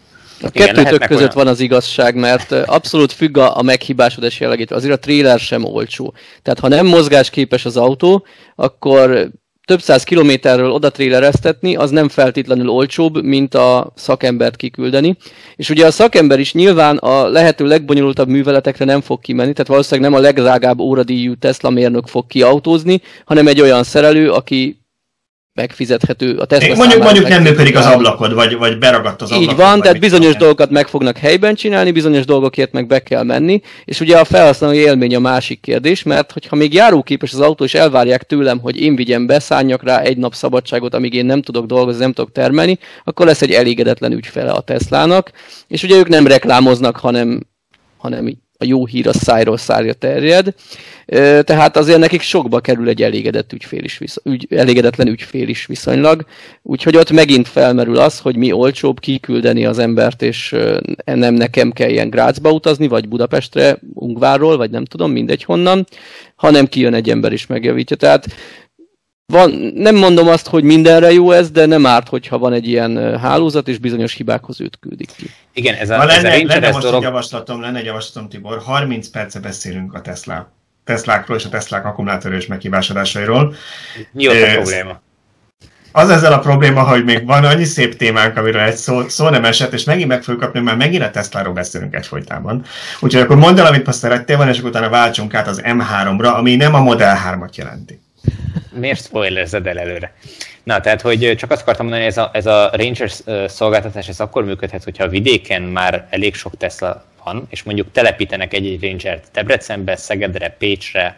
A 0.41 0.49
kettőtök 0.49 0.99
között 0.99 1.19
olyan. 1.19 1.33
van 1.33 1.47
az 1.47 1.59
igazság, 1.59 2.15
mert 2.15 2.51
abszolút 2.51 3.11
függ 3.11 3.37
a, 3.37 3.57
a 3.57 3.61
meghibásodás 3.61 4.39
jellegétől. 4.39 4.77
Azért 4.77 4.93
a 4.93 4.99
tréler 4.99 5.39
sem 5.39 5.63
olcsó. 5.63 6.13
Tehát 6.41 6.59
ha 6.59 6.67
nem 6.67 6.85
mozgásképes 6.85 7.65
az 7.65 7.77
autó, 7.77 8.25
akkor 8.55 9.29
több 9.65 9.81
száz 9.81 10.03
kilométerről 10.03 10.71
oda 10.71 10.89
trélereztetni, 10.89 11.75
az 11.75 11.89
nem 11.89 12.09
feltétlenül 12.09 12.69
olcsóbb, 12.69 13.23
mint 13.23 13.53
a 13.53 13.91
szakembert 13.95 14.55
kiküldeni. 14.55 15.17
És 15.55 15.69
ugye 15.69 15.85
a 15.85 15.91
szakember 15.91 16.39
is 16.39 16.53
nyilván 16.53 16.97
a 16.97 17.27
lehető 17.27 17.65
legbonyolultabb 17.65 18.27
műveletekre 18.27 18.85
nem 18.85 19.01
fog 19.01 19.19
kimenni, 19.19 19.53
tehát 19.53 19.67
valószínűleg 19.67 20.11
nem 20.11 20.19
a 20.19 20.23
legdrágább 20.23 20.79
óradíjú 20.79 21.35
Tesla 21.35 21.69
mérnök 21.69 22.07
fog 22.07 22.27
kiautózni, 22.27 23.01
hanem 23.25 23.47
egy 23.47 23.61
olyan 23.61 23.83
szerelő, 23.83 24.31
aki 24.31 24.84
megfizethető 25.55 26.37
a 26.37 26.45
Tesla 26.45 26.75
Mondjuk, 26.75 27.03
mondjuk 27.03 27.27
nem 27.27 27.41
működik 27.41 27.77
az 27.77 27.85
ablakod, 27.85 28.33
vagy, 28.33 28.57
vagy 28.57 28.77
beragadt 28.77 29.21
az 29.21 29.31
ablakod. 29.31 29.51
Így 29.51 29.57
van, 29.57 29.81
tehát 29.81 29.99
bizonyos 29.99 30.31
tudom. 30.31 30.39
dolgokat 30.39 30.69
meg 30.69 30.87
fognak 30.87 31.17
helyben 31.17 31.55
csinálni, 31.55 31.91
bizonyos 31.91 32.25
dolgokért 32.25 32.71
meg 32.71 32.87
be 32.87 32.99
kell 32.99 33.23
menni, 33.23 33.61
és 33.85 33.99
ugye 33.99 34.17
a 34.17 34.25
felhasználói 34.25 34.77
élmény 34.77 35.15
a 35.15 35.19
másik 35.19 35.61
kérdés, 35.61 36.03
mert 36.03 36.31
hogyha 36.31 36.55
még 36.55 36.73
járóképes 36.73 37.33
az 37.33 37.39
autó, 37.39 37.63
és 37.63 37.73
elvárják 37.73 38.23
tőlem, 38.23 38.59
hogy 38.59 38.81
én 38.81 38.95
vigyem 38.95 39.25
be, 39.25 39.39
szálljak 39.39 39.83
rá 39.83 39.99
egy 39.99 40.17
nap 40.17 40.33
szabadságot, 40.33 40.93
amíg 40.93 41.13
én 41.13 41.25
nem 41.25 41.41
tudok 41.41 41.65
dolgozni, 41.65 42.01
nem 42.01 42.13
tudok 42.13 42.31
termelni, 42.31 42.79
akkor 43.03 43.25
lesz 43.25 43.41
egy 43.41 43.51
elégedetlen 43.51 44.11
ügyfele 44.11 44.51
a 44.51 44.61
Teslának, 44.61 45.31
és 45.67 45.83
ugye 45.83 45.97
ők 45.97 46.07
nem 46.07 46.27
reklámoznak, 46.27 46.97
hanem, 46.97 47.41
hanem 47.97 48.25
a 48.25 48.44
jó 48.65 48.85
hír 48.85 49.07
a 49.07 49.13
szájról 49.13 49.57
szárja 49.57 49.93
terjed. 49.93 50.53
Tehát 51.43 51.77
azért 51.77 51.99
nekik 51.99 52.21
sokba 52.21 52.59
kerül 52.59 52.87
egy 52.87 53.01
elégedett 53.01 53.53
ügyfél 53.53 53.83
is, 53.83 53.99
ügy, 54.23 54.47
elégedetlen 54.49 55.07
ügyfél 55.07 55.47
is 55.47 55.65
viszonylag. 55.65 56.25
Úgyhogy 56.61 56.97
ott 56.97 57.11
megint 57.11 57.47
felmerül 57.47 57.97
az, 57.97 58.19
hogy 58.19 58.35
mi 58.35 58.51
olcsóbb 58.51 58.99
kiküldeni 58.99 59.65
az 59.65 59.79
embert, 59.79 60.21
és 60.21 60.55
nem 61.05 61.33
nekem 61.33 61.71
kell 61.71 61.89
ilyen 61.89 62.09
Grácsba 62.09 62.51
utazni, 62.51 62.87
vagy 62.87 63.07
Budapestre, 63.07 63.79
Ungvárról, 63.93 64.57
vagy 64.57 64.69
nem 64.69 64.85
tudom, 64.85 65.11
mindegy 65.11 65.43
honnan, 65.43 65.85
hanem 66.35 66.67
kijön 66.67 66.93
egy 66.93 67.09
ember 67.09 67.33
is 67.33 67.47
megjavítja. 67.47 67.95
Tehát 67.95 68.27
van, 69.25 69.51
nem 69.75 69.95
mondom 69.95 70.27
azt, 70.27 70.47
hogy 70.47 70.63
mindenre 70.63 71.11
jó 71.11 71.31
ez, 71.31 71.51
de 71.51 71.65
nem 71.65 71.85
árt, 71.85 72.09
hogyha 72.09 72.37
van 72.37 72.53
egy 72.53 72.67
ilyen 72.67 73.19
hálózat, 73.19 73.67
és 73.67 73.77
bizonyos 73.77 74.13
hibákhoz 74.13 74.61
őt 74.61 74.77
küldik 74.79 75.09
ki. 75.17 75.29
Igen, 75.53 75.75
ez 75.75 75.89
a, 75.89 75.97
ha 75.97 76.05
lenne, 76.05 76.31
ez 76.31 76.41
a 76.41 76.45
lenne 76.47 76.71
most 76.71 76.81
dolog... 76.81 76.97
egy 76.97 77.07
javaslatom, 77.07 77.61
lenne 77.61 77.79
egy 77.79 77.85
javaslatom, 77.85 78.29
Tibor, 78.29 78.61
30 78.63 79.07
perce 79.07 79.39
beszélünk 79.39 79.93
a 79.93 80.01
Tesla 80.01 80.53
Teslákról 80.85 81.37
és 81.37 81.45
a 81.45 81.49
Teslák 81.49 81.85
akkumulátorős 81.85 82.47
meghibásodásairól. 82.47 83.55
Mi 84.11 84.27
ott 84.27 84.41
a 84.41 84.51
probléma? 84.51 85.01
Az 85.91 86.09
ezzel 86.09 86.33
a 86.33 86.39
probléma, 86.39 86.83
hogy 86.83 87.03
még 87.03 87.25
van 87.25 87.43
annyi 87.43 87.63
szép 87.63 87.97
témánk, 87.97 88.37
amiről 88.37 88.61
egy 88.61 88.75
szó, 88.75 89.07
szó 89.07 89.29
nem 89.29 89.45
esett, 89.45 89.73
és 89.73 89.83
megint 89.83 90.07
meg 90.07 90.23
fogjuk 90.23 90.43
kapni, 90.43 90.59
mert 90.59 90.77
megint 90.77 91.03
a 91.03 91.11
Tesláról 91.11 91.53
beszélünk 91.53 91.95
egyfolytában. 91.95 92.63
Úgyhogy 92.99 93.21
akkor 93.21 93.35
mondd 93.35 93.59
el, 93.59 93.65
amit 93.65 93.85
most 93.85 93.97
szerettél 93.97 94.37
van, 94.37 94.47
és 94.47 94.57
akkor 94.57 94.69
utána 94.69 94.89
váltsunk 94.89 95.33
át 95.33 95.47
az 95.47 95.61
M3-ra, 95.63 96.35
ami 96.35 96.55
nem 96.55 96.73
a 96.73 96.79
Model 96.79 97.17
3-at 97.27 97.55
jelenti. 97.55 97.99
Miért 98.73 99.03
spoilerzed 99.03 99.67
el 99.67 99.79
előre? 99.79 100.13
Na, 100.63 100.79
tehát, 100.79 101.01
hogy 101.01 101.35
csak 101.37 101.51
azt 101.51 101.61
akartam 101.61 101.85
mondani, 101.85 102.05
ez 102.07 102.17
a, 102.17 102.29
ez 102.33 102.45
a 102.45 102.69
Ranger 102.73 103.11
szolgáltatás 103.47 104.07
ez 104.07 104.19
akkor 104.19 104.45
működhet, 104.45 104.83
hogyha 104.83 105.03
a 105.03 105.07
vidéken 105.07 105.61
már 105.61 106.07
elég 106.09 106.35
sok 106.35 106.57
Tesla 106.57 107.05
van, 107.23 107.47
és 107.49 107.63
mondjuk 107.63 107.91
telepítenek 107.91 108.53
egy-egy 108.53 108.81
Ranger-t 108.81 109.27
Debrecenbe, 109.33 109.95
Szegedre, 109.95 110.49
Pécsre, 110.49 111.17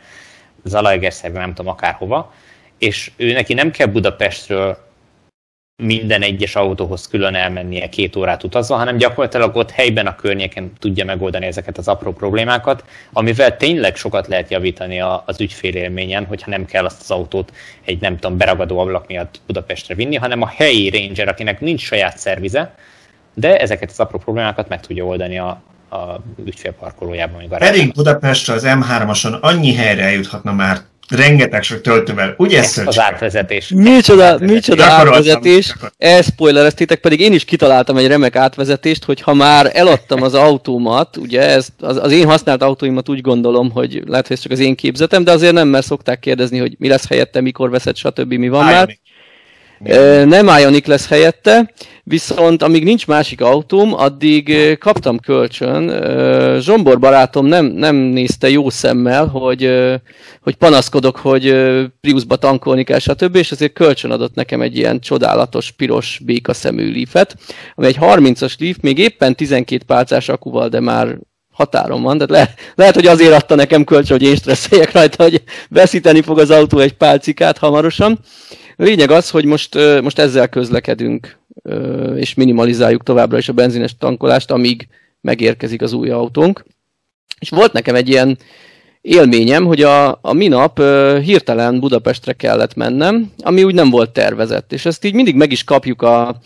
Zalaegerszegre, 0.64 1.40
nem 1.40 1.54
tudom, 1.54 1.72
akárhova, 1.72 2.34
és 2.78 3.12
ő 3.16 3.32
neki 3.32 3.54
nem 3.54 3.72
kell 3.72 3.88
Budapestről 3.88 4.87
minden 5.84 6.22
egyes 6.22 6.56
autóhoz 6.56 7.08
külön 7.08 7.36
elmennie 7.36 7.90
két 7.90 8.16
órát 8.16 8.44
utazva, 8.44 8.76
hanem 8.76 8.98
gyakorlatilag 8.98 9.56
ott 9.56 9.72
helyben 9.72 10.08
a 10.08 10.16
környéken 10.16 10.72
tudja 10.80 11.06
megoldani 11.06 11.46
ezeket 11.46 11.78
az 11.78 11.88
apró 11.88 12.14
problémákat, 12.14 12.84
amivel 13.14 13.58
tényleg 13.58 13.96
sokat 13.96 14.28
lehet 14.28 14.50
javítani 14.50 15.00
az 15.26 15.42
ügyfélélményen, 15.42 16.26
hogyha 16.26 16.50
nem 16.50 16.66
kell 16.66 16.86
azt 16.86 17.02
az 17.02 17.12
autót 17.12 17.52
egy 17.86 18.02
nem 18.02 18.18
tudom 18.18 18.38
beragadó 18.38 18.80
ablak 18.80 19.08
miatt 19.08 19.40
Budapestre 19.46 19.96
vinni, 19.96 20.16
hanem 20.16 20.42
a 20.42 20.48
helyi 20.48 20.90
ranger, 20.90 21.28
akinek 21.28 21.60
nincs 21.60 21.82
saját 21.82 22.18
szervize, 22.18 22.76
de 23.34 23.58
ezeket 23.58 23.90
az 23.90 24.00
apró 24.00 24.18
problémákat 24.18 24.68
meg 24.68 24.82
tudja 24.82 25.06
oldani 25.06 25.38
a, 25.40 25.62
a 25.90 26.22
ügyfélparkolójában. 26.46 27.48
Pedig 27.50 27.94
Budapestre 27.94 28.54
az 28.54 28.64
M3-ason 28.66 29.40
annyi 29.40 29.74
helyre 29.74 30.04
eljuthatna 30.04 30.54
már 30.54 30.78
rengeteg 31.10 31.64
sok 31.64 31.82
töltővel. 31.82 32.34
Ugye 32.38 32.60
ez 32.60 32.82
az 32.86 33.00
átvezetés. 33.00 33.70
Micsoda, 33.76 34.38
micsoda 34.40 34.84
átvezetés. 34.84 35.76
Elspoilereztétek, 35.98 37.00
pedig 37.00 37.20
én 37.20 37.34
is 37.34 37.46
kitaláltam 37.46 37.98
egy 37.98 38.08
remek 38.08 38.36
átvezetést, 38.36 39.04
hogy 39.04 39.22
ha 39.22 39.34
már 39.34 39.72
eladtam 39.74 40.22
az 40.22 40.34
autómat, 40.34 41.18
ugye 41.18 41.42
ez, 41.42 41.68
az, 41.80 41.98
az 41.98 42.12
én 42.12 42.26
használt 42.26 42.62
autóimat 42.62 43.10
úgy 43.10 43.22
gondolom, 43.22 43.72
hogy 43.72 44.02
lehet, 44.06 44.28
hogy 44.28 44.36
ez 44.36 44.42
csak 44.42 44.52
az 44.52 44.60
én 44.60 44.76
képzetem, 44.76 45.24
de 45.24 45.32
azért 45.32 45.54
nem, 45.54 45.68
mert 45.68 45.86
szokták 45.86 46.20
kérdezni, 46.20 46.58
hogy 46.58 46.76
mi 46.80 46.88
lesz 46.88 47.08
helyette, 47.08 47.42
mikor 47.42 47.70
veszed, 47.70 47.96
stb. 47.96 48.34
mi 48.34 48.50
van 48.50 48.62
Ionic. 48.62 48.78
már. 48.78 48.98
Nem 50.26 50.48
Ionic 50.60 50.86
lesz 50.88 51.08
helyette, 51.08 51.74
viszont 52.04 52.64
amíg 52.64 52.84
nincs 52.84 53.08
másik 53.08 53.42
autóm, 53.42 53.94
addig 53.94 54.78
kaptam 54.78 55.20
kölcsön. 55.20 56.04
Zsombor 56.62 57.00
barátom 57.00 57.46
nem, 57.46 57.66
nem 57.66 57.96
nézte 57.96 58.50
jó 58.50 58.70
szemmel, 58.70 59.26
hogy, 59.26 59.72
hogy 60.42 60.56
panaszkodok, 60.56 61.18
hogy 61.18 61.56
Priusba 62.02 62.36
tankolni 62.36 62.84
kell, 62.84 63.00
stb. 63.00 63.36
És 63.36 63.52
ezért 63.52 63.74
kölcsön 63.74 64.12
adott 64.12 64.36
nekem 64.36 64.62
egy 64.62 64.78
ilyen 64.78 65.00
csodálatos, 65.00 65.72
piros, 65.72 66.22
békaszemű 66.26 66.94
leafet, 66.94 67.36
ami 67.76 67.88
egy 67.88 67.98
30-as 68.02 68.60
leaf, 68.60 68.78
még 68.82 68.98
éppen 68.98 69.36
12 69.36 69.84
pálcás 69.88 70.30
akuval, 70.30 70.70
de 70.70 70.80
már 70.80 71.18
határon 71.58 72.02
van, 72.02 72.18
de 72.18 72.26
le, 72.28 72.54
lehet, 72.76 72.96
hogy 72.96 73.08
azért 73.08 73.34
adta 73.34 73.56
nekem 73.56 73.84
kölcsön, 73.84 74.18
hogy 74.18 74.28
én 74.28 74.36
stresszeljek 74.36 74.92
rajta, 74.92 75.24
hogy 75.24 75.44
veszíteni 75.70 76.22
fog 76.22 76.40
az 76.40 76.50
autó 76.50 76.80
egy 76.80 76.94
pálcikát 76.94 77.58
hamarosan. 77.58 78.20
Lényeg 78.78 79.12
az, 79.12 79.30
hogy 79.30 79.46
most, 79.46 79.78
most 80.02 80.20
ezzel 80.20 80.48
közlekedünk, 80.48 81.38
és 82.16 82.34
minimalizáljuk 82.34 83.04
továbbra 83.04 83.38
is 83.38 83.50
a 83.50 83.54
benzines 83.54 83.98
tankolást, 83.98 84.52
amíg 84.52 84.88
megérkezik 85.22 85.82
az 85.82 85.94
új 85.94 86.10
autónk. 86.10 86.66
És 87.40 87.50
volt 87.50 87.74
nekem 87.74 87.96
egy 87.96 88.10
ilyen 88.10 88.38
élményem, 89.02 89.66
hogy 89.66 89.82
a, 89.82 90.20
a 90.22 90.34
minap 90.34 90.82
hirtelen 91.22 91.80
Budapestre 91.80 92.34
kellett 92.34 92.76
mennem, 92.76 93.32
ami 93.44 93.64
úgy 93.64 93.74
nem 93.74 93.90
volt 93.90 94.12
tervezett. 94.12 94.74
És 94.74 94.86
ezt 94.86 95.06
így 95.06 95.14
mindig 95.14 95.36
meg 95.36 95.52
is 95.52 95.64
kapjuk 95.64 96.02
a, 96.02 96.40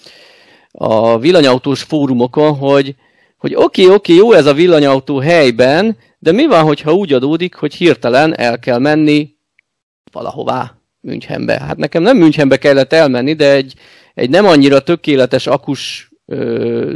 a 0.71 1.19
villanyautós 1.19 1.81
fórumokon, 1.81 2.55
hogy, 2.55 2.95
hogy 3.37 3.55
oké, 3.55 3.89
oké, 3.89 4.13
jó 4.13 4.31
ez 4.33 4.45
a 4.45 4.53
villanyautó 4.53 5.19
helyben, 5.19 5.97
de 6.19 6.31
mi 6.31 6.47
van, 6.47 6.63
hogyha 6.63 6.93
úgy 6.93 7.13
adódik, 7.13 7.55
hogy 7.55 7.73
hirtelen 7.73 8.37
el 8.37 8.59
kell 8.59 8.77
menni 8.77 9.35
valahová, 10.11 10.80
Münchenbe. 11.01 11.59
Hát 11.59 11.77
nekem 11.77 12.03
nem 12.03 12.17
Münchenbe 12.17 12.57
kellett 12.57 12.93
elmenni, 12.93 13.33
de 13.33 13.51
egy, 13.51 13.73
egy 14.13 14.29
nem 14.29 14.45
annyira 14.45 14.79
tökéletes 14.79 15.47
akus 15.47 16.11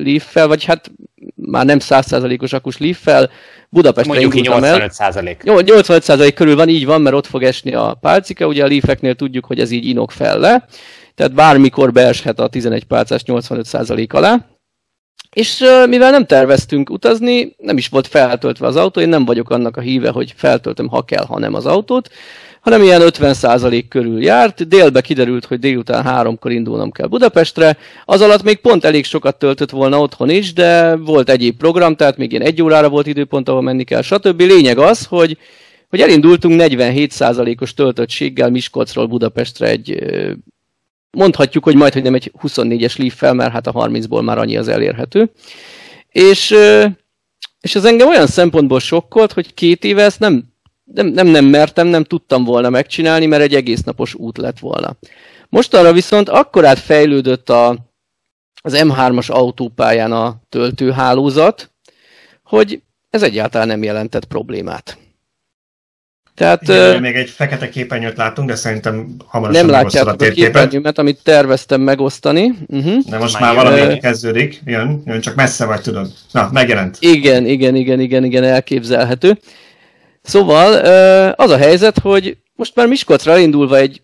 Leaf-fel, 0.03 0.47
vagy 0.47 0.63
hát 0.63 0.91
már 1.35 1.65
nem 1.65 1.79
100%-os 1.81 2.53
akus 2.53 2.77
Leaf-fel 2.77 3.29
Budapestre 3.69 4.13
Mondjuk 4.13 4.35
indultam 4.35 4.63
85%. 4.63 5.25
el. 5.27 5.35
85% 5.43 6.31
körül 6.35 6.55
van, 6.55 6.69
így 6.69 6.85
van, 6.85 7.01
mert 7.01 7.15
ott 7.15 7.25
fog 7.25 7.43
esni 7.43 7.73
a 7.73 7.97
pálcika, 8.01 8.47
ugye 8.47 8.63
a 8.63 8.67
Leaf-eknél 8.67 9.15
tudjuk, 9.15 9.45
hogy 9.45 9.59
ez 9.59 9.71
így 9.71 9.85
inok 9.85 10.11
fel 10.11 10.39
le, 10.39 10.65
tehát 11.15 11.33
bármikor 11.33 11.91
beeshet 11.91 12.39
a 12.39 12.47
11 12.47 12.83
pálcás 12.83 13.21
85% 13.25 14.09
alá. 14.09 14.45
És 15.33 15.63
mivel 15.87 16.11
nem 16.11 16.25
terveztünk 16.25 16.89
utazni, 16.89 17.55
nem 17.57 17.77
is 17.77 17.87
volt 17.87 18.07
feltöltve 18.07 18.67
az 18.67 18.75
autó, 18.75 19.01
én 19.01 19.09
nem 19.09 19.25
vagyok 19.25 19.49
annak 19.49 19.77
a 19.77 19.81
híve, 19.81 20.09
hogy 20.09 20.33
feltöltöm, 20.35 20.87
ha 20.87 21.01
kell, 21.01 21.25
ha 21.25 21.39
nem 21.39 21.53
az 21.53 21.65
autót, 21.65 22.09
hanem 22.65 22.83
ilyen 22.83 23.01
50% 23.03 23.83
körül 23.89 24.21
járt. 24.23 24.67
Délbe 24.67 25.01
kiderült, 25.01 25.45
hogy 25.45 25.59
délután 25.59 26.03
háromkor 26.03 26.51
indulnom 26.51 26.91
kell 26.91 27.07
Budapestre. 27.07 27.77
Az 28.05 28.21
alatt 28.21 28.43
még 28.43 28.57
pont 28.57 28.85
elég 28.85 29.05
sokat 29.05 29.39
töltött 29.39 29.69
volna 29.69 29.99
otthon 29.99 30.29
is, 30.29 30.53
de 30.53 30.95
volt 30.95 31.29
egyéb 31.29 31.57
program, 31.57 31.95
tehát 31.95 32.17
még 32.17 32.31
ilyen 32.31 32.43
egy 32.43 32.61
órára 32.61 32.89
volt 32.89 33.07
időpont, 33.07 33.49
ahol 33.49 33.61
menni 33.61 33.83
kell, 33.83 34.01
stb. 34.01 34.41
Lényeg 34.41 34.77
az, 34.77 35.05
hogy 35.05 35.37
hogy 35.89 36.01
elindultunk 36.01 36.61
47%-os 36.63 37.73
töltöttséggel 37.73 38.49
Miskolcról 38.49 39.05
Budapestre 39.05 39.67
egy 39.67 40.03
mondhatjuk, 41.11 41.63
hogy 41.63 41.75
majd, 41.75 41.93
hogy 41.93 42.03
nem 42.03 42.13
egy 42.13 42.31
24-es 42.41 42.97
Leaf-fel, 42.97 43.33
mert 43.33 43.51
hát 43.51 43.67
a 43.67 43.71
30-ból 43.71 44.23
már 44.23 44.37
annyi 44.37 44.57
az 44.57 44.67
elérhető. 44.67 45.31
És, 46.09 46.55
és 47.61 47.75
ez 47.75 47.85
engem 47.85 48.07
olyan 48.07 48.27
szempontból 48.27 48.79
sokkolt, 48.79 49.33
hogy 49.33 49.53
két 49.53 49.83
éve 49.83 50.03
ezt 50.03 50.19
nem 50.19 50.53
nem, 50.93 51.07
nem, 51.07 51.27
nem 51.27 51.45
mertem, 51.45 51.87
nem 51.87 52.03
tudtam 52.03 52.43
volna 52.43 52.69
megcsinálni, 52.69 53.25
mert 53.25 53.41
egy 53.41 53.55
egész 53.55 53.83
napos 53.83 54.13
út 54.13 54.37
lett 54.37 54.59
volna. 54.59 54.95
Mostanra 55.49 55.93
viszont 55.93 56.29
akkorát 56.29 56.79
fejlődött 56.79 57.49
a, 57.49 57.69
az 58.61 58.77
M3-as 58.77 59.31
autópályán 59.31 60.11
a 60.11 60.35
töltőhálózat, 60.49 61.71
hogy 62.43 62.81
ez 63.09 63.23
egyáltalán 63.23 63.67
nem 63.67 63.83
jelentett 63.83 64.25
problémát. 64.25 64.97
Tehát, 66.35 66.61
Igen, 66.61 66.95
uh, 66.95 67.01
még 67.01 67.15
egy 67.15 67.29
fekete 67.29 67.69
képernyőt 67.69 68.17
látunk, 68.17 68.49
de 68.49 68.55
szerintem 68.55 69.15
hamarosan 69.25 69.65
Nem 69.65 69.75
látjátok 69.75 70.21
a, 70.21 70.25
a 70.25 70.29
képernyőmet, 70.29 70.97
amit 70.97 71.19
terveztem 71.23 71.81
megosztani. 71.81 72.53
Uh-huh. 72.67 73.03
De 73.09 73.17
most 73.17 73.39
már, 73.39 73.55
már 73.55 73.65
valami 73.65 73.93
uh, 73.93 73.99
kezdődik, 73.99 74.61
jön, 74.65 75.01
jön, 75.05 75.21
csak 75.21 75.35
messze 75.35 75.65
vagy, 75.65 75.81
tudod. 75.81 76.11
Na, 76.31 76.49
megjelent. 76.51 76.97
Igen, 76.99 77.45
igen, 77.45 77.75
igen, 77.75 77.99
igen, 77.99 78.23
igen, 78.23 78.43
elképzelhető. 78.43 79.37
Szóval 80.25 80.73
az 81.31 81.51
a 81.51 81.57
helyzet, 81.57 81.99
hogy 81.99 82.37
most 82.55 82.75
már 82.75 82.87
Miskolcra 82.87 83.37
indulva 83.37 83.77
egy 83.77 84.01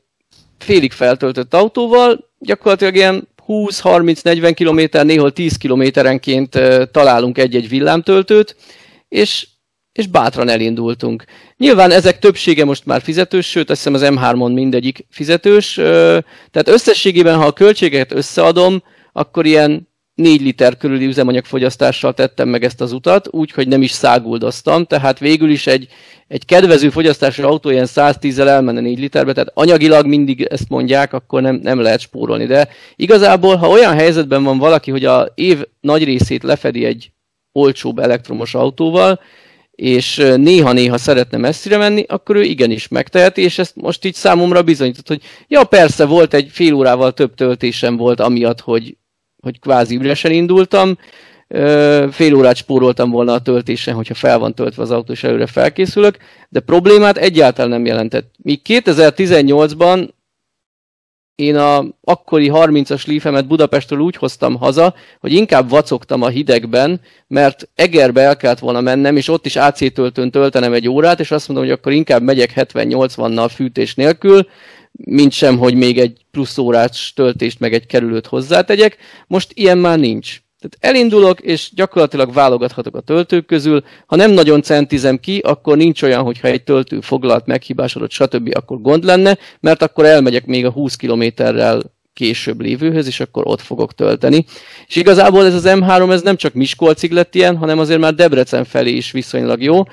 félig 0.57 0.91
feltöltött 0.91 1.53
autóval, 1.53 2.30
gyakorlatilag 2.39 2.95
ilyen 2.95 3.28
20-30-40 3.47 4.53
km, 4.55 5.07
néhol 5.07 5.32
10 5.32 5.57
kilométerenként 5.57 6.59
találunk 6.91 7.38
egy-egy 7.38 7.69
villámtöltőt, 7.69 8.55
és, 9.09 9.47
és 9.91 10.07
bátran 10.07 10.49
elindultunk. 10.49 11.24
Nyilván 11.57 11.91
ezek 11.91 12.19
többsége 12.19 12.65
most 12.65 12.86
már 12.86 13.01
fizetős, 13.01 13.49
sőt 13.49 13.69
azt 13.69 13.89
hiszem 13.89 13.93
az 13.93 14.15
M3-on 14.15 14.53
mindegyik 14.53 15.05
fizetős, 15.09 15.74
tehát 16.51 16.67
összességében, 16.67 17.36
ha 17.38 17.45
a 17.45 17.53
költségeket 17.53 18.11
összeadom, 18.11 18.84
akkor 19.11 19.45
ilyen 19.45 19.89
4 20.16 20.41
liter 20.41 20.78
körüli 20.78 21.05
üzemanyagfogyasztással 21.05 22.14
tettem 22.14 22.49
meg 22.49 22.64
ezt 22.64 22.82
az 22.82 22.91
utat, 22.91 23.28
úgyhogy 23.32 23.68
nem 23.68 23.82
is 23.82 23.91
száguldoztam, 23.91 24.86
tehát 24.86 25.20
végül 25.20 25.49
is 25.49 25.68
egy, 25.68 25.88
egy 26.28 26.45
kedvező 26.45 26.89
fogyasztású 26.89 27.43
autó 27.43 27.70
ilyen 27.70 27.88
110-zel 27.88 28.47
elmenne 28.47 28.80
4 28.80 28.99
literbe, 28.99 29.34
tehát 29.34 29.51
anyagilag 29.53 30.05
mindig 30.05 30.41
ezt 30.41 30.70
mondják, 30.70 31.14
akkor 31.14 31.41
nem, 31.41 31.55
nem 31.55 31.80
lehet 31.80 31.99
spórolni. 31.99 32.45
De 32.45 32.70
igazából, 32.95 33.55
ha 33.55 33.68
olyan 33.70 33.93
helyzetben 33.93 34.43
van 34.43 34.57
valaki, 34.57 34.91
hogy 34.91 35.05
a 35.05 35.32
év 35.36 35.64
nagy 35.80 36.03
részét 36.03 36.43
lefedi 36.43 36.86
egy 36.86 37.12
olcsóbb 37.51 37.99
elektromos 37.99 38.55
autóval, 38.55 39.20
és 39.72 40.16
néha-néha 40.36 40.97
szeretne 40.97 41.38
messzire 41.38 41.78
menni, 41.78 42.05
akkor 42.07 42.36
ő 42.36 42.43
igenis 42.43 42.88
megteheti, 42.88 43.41
és 43.41 43.57
ezt 43.57 43.76
most 43.76 44.05
így 44.05 44.14
számomra 44.14 44.64
bizonyított, 44.64 45.07
hogy 45.07 45.22
ja 45.47 45.64
persze 45.64 46.05
volt 46.05 46.34
egy 46.34 46.49
fél 46.51 46.74
órával 46.74 47.14
több 47.14 47.36
töltésem 47.36 47.97
volt 47.97 48.20
amiatt, 48.20 48.59
hogy, 48.59 48.97
hogy 49.41 49.59
kvázi 49.59 49.95
üresen 49.95 50.31
indultam, 50.31 50.97
fél 52.11 52.35
órát 52.35 52.55
spóroltam 52.55 53.09
volna 53.09 53.33
a 53.33 53.41
töltésen, 53.41 53.95
hogyha 53.95 54.13
fel 54.13 54.39
van 54.39 54.55
töltve 54.55 54.81
az 54.81 54.91
autó, 54.91 55.11
és 55.11 55.23
előre 55.23 55.47
felkészülök, 55.47 56.17
de 56.49 56.59
problémát 56.59 57.17
egyáltalán 57.17 57.69
nem 57.69 57.85
jelentett. 57.85 58.33
Míg 58.43 58.61
2018-ban 58.67 60.09
én 61.35 61.55
a 61.55 61.85
akkori 62.01 62.51
30-as 62.53 63.05
lífemet 63.05 63.47
Budapestről 63.47 63.99
úgy 63.99 64.15
hoztam 64.15 64.55
haza, 64.55 64.93
hogy 65.19 65.33
inkább 65.33 65.69
vacogtam 65.69 66.21
a 66.21 66.27
hidegben, 66.27 67.01
mert 67.27 67.69
Egerbe 67.75 68.21
el 68.21 68.37
kellett 68.37 68.59
volna 68.59 68.81
mennem, 68.81 69.17
és 69.17 69.27
ott 69.27 69.45
is 69.45 69.55
AC 69.55 69.93
töltőn 69.93 70.31
töltenem 70.31 70.73
egy 70.73 70.89
órát, 70.89 71.19
és 71.19 71.31
azt 71.31 71.47
mondom, 71.47 71.67
hogy 71.67 71.75
akkor 71.75 71.91
inkább 71.91 72.21
megyek 72.21 72.53
70-80-nal 72.55 73.49
fűtés 73.53 73.95
nélkül, 73.95 74.47
mint 75.05 75.31
sem, 75.31 75.57
hogy 75.57 75.75
még 75.75 75.99
egy 75.99 76.21
plusz 76.31 76.57
órás 76.57 77.13
töltést 77.15 77.59
meg 77.59 77.73
egy 77.73 77.85
kerülőt 77.85 78.27
hozzátegyek. 78.27 78.97
Most 79.27 79.51
ilyen 79.53 79.77
már 79.77 79.99
nincs. 79.99 80.41
Tehát 80.59 80.95
elindulok, 80.95 81.39
és 81.39 81.71
gyakorlatilag 81.75 82.33
válogathatok 82.33 82.95
a 82.95 83.01
töltők 83.01 83.45
közül. 83.45 83.83
Ha 84.05 84.15
nem 84.15 84.31
nagyon 84.31 84.61
centizem 84.61 85.17
ki, 85.17 85.37
akkor 85.37 85.77
nincs 85.77 86.01
olyan, 86.01 86.23
hogyha 86.23 86.47
egy 86.47 86.63
töltő 86.63 86.99
foglalt, 86.99 87.45
meghibásodott, 87.45 88.11
stb., 88.11 88.49
akkor 88.53 88.81
gond 88.81 89.03
lenne, 89.03 89.37
mert 89.59 89.81
akkor 89.81 90.05
elmegyek 90.05 90.45
még 90.45 90.65
a 90.65 90.71
20 90.71 90.95
kilométerrel 90.95 91.81
később 92.13 92.61
lévőhöz, 92.61 93.07
és 93.07 93.19
akkor 93.19 93.43
ott 93.47 93.61
fogok 93.61 93.93
tölteni. 93.93 94.45
És 94.87 94.95
igazából 94.95 95.45
ez 95.45 95.53
az 95.53 95.63
M3 95.65 96.11
ez 96.11 96.21
nem 96.21 96.35
csak 96.35 96.53
Miskolcig 96.53 97.11
lett 97.11 97.35
ilyen, 97.35 97.57
hanem 97.57 97.79
azért 97.79 97.99
már 97.99 98.13
Debrecen 98.13 98.63
felé 98.63 98.91
is 98.91 99.11
viszonylag 99.11 99.63
jó, 99.63 99.83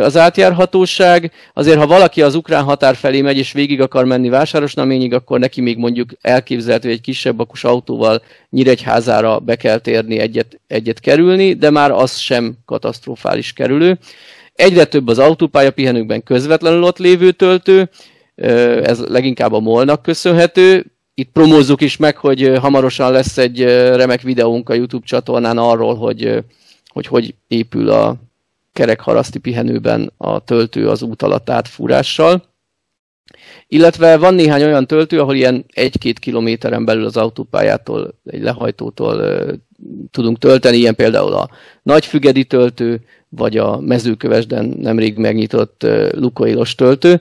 az 0.00 0.16
átjárhatóság. 0.16 1.32
Azért, 1.54 1.78
ha 1.78 1.86
valaki 1.86 2.22
az 2.22 2.34
ukrán 2.34 2.64
határ 2.64 2.94
felé 2.94 3.20
megy, 3.20 3.36
és 3.36 3.52
végig 3.52 3.80
akar 3.80 4.04
menni 4.04 4.28
Vásárosnaményig, 4.28 5.14
akkor 5.14 5.38
neki 5.38 5.60
még 5.60 5.76
mondjuk 5.76 6.10
elképzelhető, 6.20 6.88
hogy 6.88 6.96
egy 6.96 7.02
kisebb 7.02 7.38
akus 7.38 7.64
autóval 7.64 8.22
Nyíregyházára 8.50 9.38
be 9.38 9.56
kell 9.56 9.78
térni 9.78 10.18
egyet, 10.18 10.60
egyet 10.66 11.00
kerülni, 11.00 11.52
de 11.52 11.70
már 11.70 11.90
az 11.90 12.16
sem 12.16 12.54
katasztrofális 12.64 13.52
kerülő. 13.52 13.98
Egyre 14.54 14.84
több 14.84 15.08
az 15.08 15.18
autópálya 15.18 15.70
pihenőkben 15.70 16.22
közvetlenül 16.22 16.82
ott 16.82 16.98
lévő 16.98 17.30
töltő, 17.30 17.90
ez 18.82 19.00
leginkább 19.00 19.52
a 19.52 19.60
molnak 19.60 20.02
köszönhető. 20.02 20.86
Itt 21.14 21.30
promózzuk 21.32 21.80
is 21.80 21.96
meg, 21.96 22.16
hogy 22.16 22.52
hamarosan 22.60 23.12
lesz 23.12 23.38
egy 23.38 23.62
remek 23.94 24.20
videónk 24.20 24.68
a 24.68 24.74
YouTube 24.74 25.06
csatornán 25.06 25.58
arról, 25.58 25.94
hogy 25.94 26.42
hogy, 26.92 27.06
hogy 27.06 27.34
épül 27.48 27.90
a 27.90 28.16
kerekharaszti 28.72 29.38
pihenőben 29.38 30.12
a 30.16 30.44
töltő 30.44 30.88
az 30.88 31.02
út 31.02 31.22
alatt 31.22 31.50
átfúrással. 31.50 32.50
Illetve 33.68 34.16
van 34.16 34.34
néhány 34.34 34.62
olyan 34.62 34.86
töltő, 34.86 35.20
ahol 35.20 35.34
ilyen 35.34 35.64
egy-két 35.72 36.18
kilométeren 36.18 36.84
belül 36.84 37.04
az 37.04 37.16
autópályától, 37.16 38.14
egy 38.24 38.42
lehajtótól 38.42 39.44
tudunk 40.10 40.38
tölteni, 40.38 40.76
ilyen 40.76 40.94
például 40.94 41.32
a 41.32 41.50
nagyfügedi 41.82 42.44
töltő, 42.44 43.00
vagy 43.28 43.56
a 43.56 43.80
mezőkövesden 43.80 44.64
nemrég 44.64 45.16
megnyitott 45.16 45.86
Lukoilos 46.10 46.74
töltő. 46.74 47.20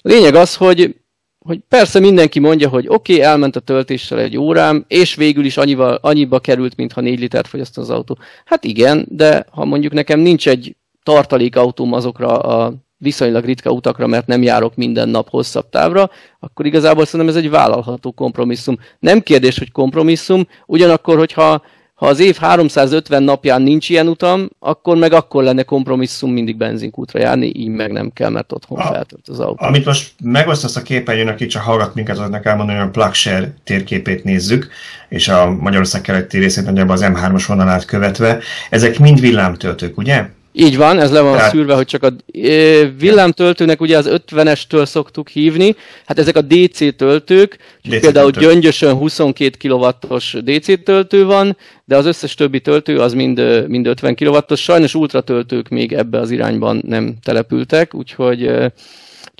Lényeg 0.00 0.34
az, 0.34 0.56
hogy 0.56 0.96
hogy 1.38 1.60
persze 1.68 1.98
mindenki 2.00 2.38
mondja, 2.38 2.68
hogy 2.68 2.86
oké, 2.88 3.12
okay, 3.12 3.24
elment 3.24 3.56
a 3.56 3.60
töltéssel 3.60 4.20
egy 4.20 4.36
órám, 4.36 4.84
és 4.88 5.14
végül 5.14 5.44
is 5.44 5.56
annyival, 5.56 5.98
annyiba 6.00 6.38
került, 6.38 6.76
mintha 6.76 7.00
4 7.00 7.18
litert 7.18 7.48
fogyaszt 7.48 7.78
az 7.78 7.90
autó. 7.90 8.18
Hát 8.44 8.64
igen, 8.64 9.06
de 9.10 9.46
ha 9.50 9.64
mondjuk 9.64 9.92
nekem 9.92 10.20
nincs 10.20 10.48
egy 10.48 10.76
tartalékautóm 11.08 11.92
azokra 11.92 12.38
a 12.38 12.72
viszonylag 12.96 13.44
ritka 13.44 13.70
utakra, 13.70 14.06
mert 14.06 14.26
nem 14.26 14.42
járok 14.42 14.76
minden 14.76 15.08
nap 15.08 15.28
hosszabb 15.28 15.68
távra, 15.70 16.10
akkor 16.40 16.66
igazából 16.66 17.04
szerintem 17.04 17.36
ez 17.36 17.42
egy 17.42 17.50
vállalható 17.50 18.12
kompromisszum. 18.12 18.78
Nem 18.98 19.20
kérdés, 19.20 19.58
hogy 19.58 19.72
kompromisszum, 19.72 20.46
ugyanakkor, 20.66 21.16
hogyha 21.16 21.62
ha 21.94 22.06
az 22.06 22.20
év 22.20 22.36
350 22.36 23.22
napján 23.22 23.62
nincs 23.62 23.88
ilyen 23.88 24.08
utam, 24.08 24.48
akkor 24.58 24.96
meg 24.96 25.12
akkor 25.12 25.42
lenne 25.42 25.62
kompromisszum 25.62 26.32
mindig 26.32 26.56
benzinkútra 26.56 27.18
járni, 27.18 27.52
így 27.54 27.68
meg 27.68 27.92
nem 27.92 28.10
kell, 28.10 28.30
mert 28.30 28.52
otthon 28.52 28.78
feltölt 28.78 29.28
az 29.28 29.40
autó. 29.40 29.66
Amit 29.66 29.84
most 29.84 30.12
megosztasz 30.22 30.76
a 30.76 30.82
képernyőn, 30.82 31.28
aki 31.28 31.46
csak 31.46 31.62
hallgat 31.62 31.94
minket, 31.94 32.18
azoknak 32.18 32.46
elmondani, 32.46 32.78
hogy 32.78 32.88
a 32.88 32.90
PlugShare 32.90 33.54
térképét 33.64 34.24
nézzük, 34.24 34.68
és 35.08 35.28
a 35.28 35.50
Magyarország 35.50 36.00
keleti 36.00 36.38
részét 36.38 36.64
nagyjából 36.64 36.94
az 36.94 37.04
M3-os 37.04 37.44
vonalát 37.46 37.84
követve. 37.84 38.38
Ezek 38.70 38.98
mind 38.98 39.20
villámtöltők, 39.20 39.98
ugye? 39.98 40.36
Így 40.52 40.76
van, 40.76 40.98
ez 40.98 41.10
le 41.10 41.20
van 41.20 41.36
Tehát... 41.36 41.50
szűrve, 41.50 41.74
hogy 41.74 41.86
csak 41.86 42.02
a 42.02 42.12
villámtöltőnek 42.98 43.80
ugye 43.80 43.96
az 43.96 44.10
50-estől 44.26 44.86
szoktuk 44.86 45.28
hívni, 45.28 45.76
hát 46.06 46.18
ezek 46.18 46.36
a 46.36 46.40
DC 46.40 46.96
töltők, 46.96 47.58
DC 47.82 48.00
például 48.00 48.30
töltő. 48.30 48.50
Gyöngyösön 48.50 48.94
22 48.94 49.68
kW-os 49.68 50.36
DC 50.44 50.82
töltő 50.84 51.24
van, 51.24 51.56
de 51.84 51.96
az 51.96 52.06
összes 52.06 52.34
többi 52.34 52.60
töltő 52.60 53.00
az 53.00 53.12
mind, 53.12 53.64
mind 53.68 53.86
50 53.86 54.14
kW-os, 54.14 54.62
sajnos 54.62 54.94
ultratöltők 54.94 55.68
még 55.68 55.92
ebbe 55.92 56.18
az 56.18 56.30
irányban 56.30 56.82
nem 56.86 57.14
települtek, 57.22 57.94
úgyhogy 57.94 58.50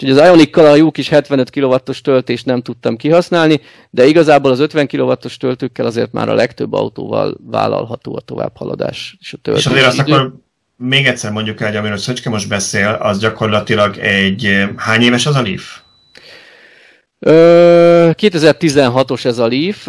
Úgyhogy 0.01 0.19
az 0.19 0.27
Ionikkal 0.27 0.67
a 0.67 0.75
jó 0.75 0.91
kis 0.91 1.09
75 1.09 1.51
kW-os 1.51 2.01
töltést 2.01 2.47
nem 2.47 2.63
tudtam 2.63 2.97
kihasználni, 2.97 3.61
de 3.91 4.07
igazából 4.07 4.51
az 4.51 4.61
50 4.61 4.87
kW-os 4.87 5.37
töltőkkel 5.37 5.87
azért 5.87 6.13
már 6.13 6.29
a 6.29 6.35
legtöbb 6.35 6.73
autóval 6.73 7.37
vállalható 7.47 8.17
a 8.17 8.21
továbbhaladás 8.21 9.17
és 9.21 9.33
a 9.33 9.37
töltés. 9.43 9.65
És 9.65 9.71
azért 9.71 9.87
azt 9.87 9.99
akkor 9.99 10.35
még 10.79 11.07
egyszer 11.07 11.33
mondjuk 11.33 11.61
el, 11.61 11.67
hogy 11.67 11.77
amiről 11.77 11.97
Szöcske 11.97 12.31
most 12.31 12.49
beszél, 12.49 12.99
az 13.01 13.19
gyakorlatilag 13.19 13.97
egy... 13.97 14.65
Hány 14.77 15.03
éves 15.03 15.27
az 15.27 15.35
a 15.35 15.43
Leaf? 15.43 15.81
2016-os 17.21 19.25
ez 19.25 19.39
a 19.39 19.49
Leaf, 19.49 19.87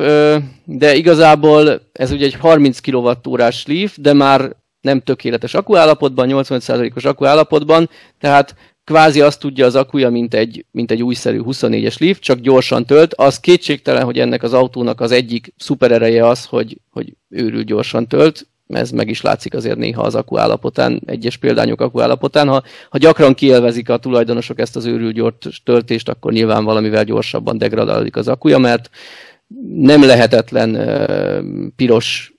de 0.66 0.96
igazából 0.96 1.82
ez 1.94 2.12
ugye 2.12 2.26
egy 2.26 2.34
30 2.34 2.80
kWh-órás 2.80 3.66
Leaf, 3.66 3.98
de 3.98 4.14
már 4.14 4.56
nem 4.82 5.02
tökéletes 5.02 5.54
akkuállapotban, 5.54 6.30
85%-os 6.32 7.06
akkuállapotban, 7.06 7.90
tehát 8.20 8.56
kvázi 8.84 9.22
azt 9.22 9.40
tudja 9.40 9.66
az 9.66 9.76
akkuja, 9.76 10.10
mint 10.10 10.34
egy, 10.34 10.66
mint 10.72 10.92
egy 10.92 11.04
újszerű 11.04 11.42
24-es 11.46 12.00
Leaf, 12.00 12.20
csak 12.20 12.40
gyorsan 12.40 12.86
tölt. 12.86 13.14
Az 13.14 13.40
kétségtelen, 13.40 14.04
hogy 14.04 14.20
ennek 14.20 14.44
az 14.44 14.54
autónak 14.54 15.02
az 15.02 15.12
egyik 15.12 15.54
szuperereje 15.58 16.28
az, 16.28 16.46
hogy, 16.46 16.78
hogy 16.90 17.14
őrül 17.30 17.64
gyorsan 17.64 18.08
tölt 18.08 18.48
ez 18.74 18.92
meg 18.92 19.10
is 19.10 19.22
látszik 19.22 19.54
azért 19.54 19.78
néha 19.78 20.02
az 20.02 20.24
állapotán, 20.36 21.02
egyes 21.06 21.38
példányok 21.38 21.82
akku 21.82 22.00
állapotán. 22.02 22.48
Ha, 22.48 22.64
ha 22.90 22.98
gyakran 22.98 23.34
kielvezik 23.34 23.90
a 23.90 23.98
tulajdonosok 23.98 24.60
ezt 24.60 24.76
az 24.76 24.86
őrült 24.86 25.14
gyors 25.14 25.62
töltést, 25.64 26.10
akkor 26.10 26.32
nyilván 26.32 26.64
valamivel 26.64 27.04
gyorsabban 27.04 27.58
degradálódik 27.58 28.16
az 28.16 28.28
akkuja, 28.28 28.58
mert 28.58 28.90
nem 29.76 30.04
lehetetlen 30.04 30.76
uh, 30.76 31.72
piros 31.76 32.34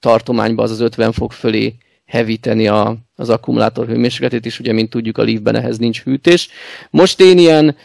tartományba 0.00 0.62
az 0.62 0.70
az 0.70 0.80
50 0.80 1.12
fok 1.12 1.32
fölé 1.32 1.74
hevíteni 2.04 2.68
a, 2.68 2.96
az 3.14 3.28
akkumulátor 3.28 3.86
hőmérsékletét 3.86 4.46
is, 4.46 4.60
ugye, 4.60 4.72
mint 4.72 4.90
tudjuk, 4.90 5.18
a 5.18 5.24
Leafben 5.24 5.54
ehhez 5.54 5.78
nincs 5.78 6.02
hűtés. 6.02 6.48
Most 6.90 7.20
én 7.20 7.38
ilyen 7.38 7.76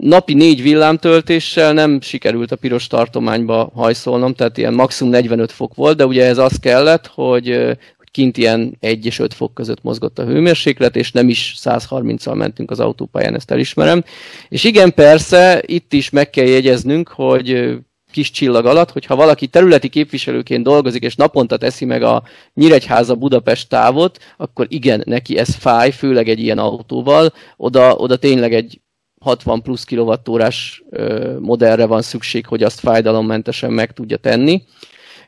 napi 0.00 0.34
négy 0.34 0.62
villámtöltéssel 0.62 1.72
nem 1.72 2.00
sikerült 2.00 2.52
a 2.52 2.56
piros 2.56 2.86
tartományba 2.86 3.70
hajszolnom, 3.74 4.34
tehát 4.34 4.58
ilyen 4.58 4.74
maximum 4.74 5.12
45 5.12 5.52
fok 5.52 5.74
volt, 5.74 5.96
de 5.96 6.06
ugye 6.06 6.24
ez 6.24 6.38
az 6.38 6.58
kellett, 6.60 7.06
hogy, 7.06 7.76
kint 8.14 8.36
ilyen 8.36 8.76
1 8.80 9.06
és 9.06 9.18
5 9.18 9.34
fok 9.34 9.54
között 9.54 9.82
mozgott 9.82 10.18
a 10.18 10.24
hőmérséklet, 10.24 10.96
és 10.96 11.12
nem 11.12 11.28
is 11.28 11.54
130-al 11.58 12.34
mentünk 12.34 12.70
az 12.70 12.80
autópályán, 12.80 13.34
ezt 13.34 13.50
elismerem. 13.50 14.04
És 14.48 14.64
igen, 14.64 14.94
persze, 14.94 15.62
itt 15.66 15.92
is 15.92 16.10
meg 16.10 16.30
kell 16.30 16.46
jegyeznünk, 16.46 17.08
hogy 17.08 17.76
kis 18.10 18.30
csillag 18.30 18.66
alatt, 18.66 18.90
hogyha 18.90 19.16
valaki 19.16 19.46
területi 19.46 19.88
képviselőként 19.88 20.64
dolgozik, 20.64 21.02
és 21.02 21.16
naponta 21.16 21.56
teszi 21.56 21.84
meg 21.84 22.02
a 22.02 22.22
Nyíregyháza 22.54 23.14
Budapest 23.14 23.68
távot, 23.68 24.18
akkor 24.36 24.66
igen, 24.68 25.02
neki 25.06 25.38
ez 25.38 25.54
fáj, 25.54 25.90
főleg 25.90 26.28
egy 26.28 26.40
ilyen 26.40 26.58
autóval, 26.58 27.32
oda, 27.56 27.94
oda 27.94 28.16
tényleg 28.16 28.54
egy 28.54 28.80
60 29.24 29.62
plusz 29.62 29.84
kilovattórás 29.84 30.82
modellre 31.38 31.86
van 31.86 32.02
szükség, 32.02 32.46
hogy 32.46 32.62
azt 32.62 32.80
fájdalommentesen 32.80 33.72
meg 33.72 33.92
tudja 33.92 34.16
tenni. 34.16 34.62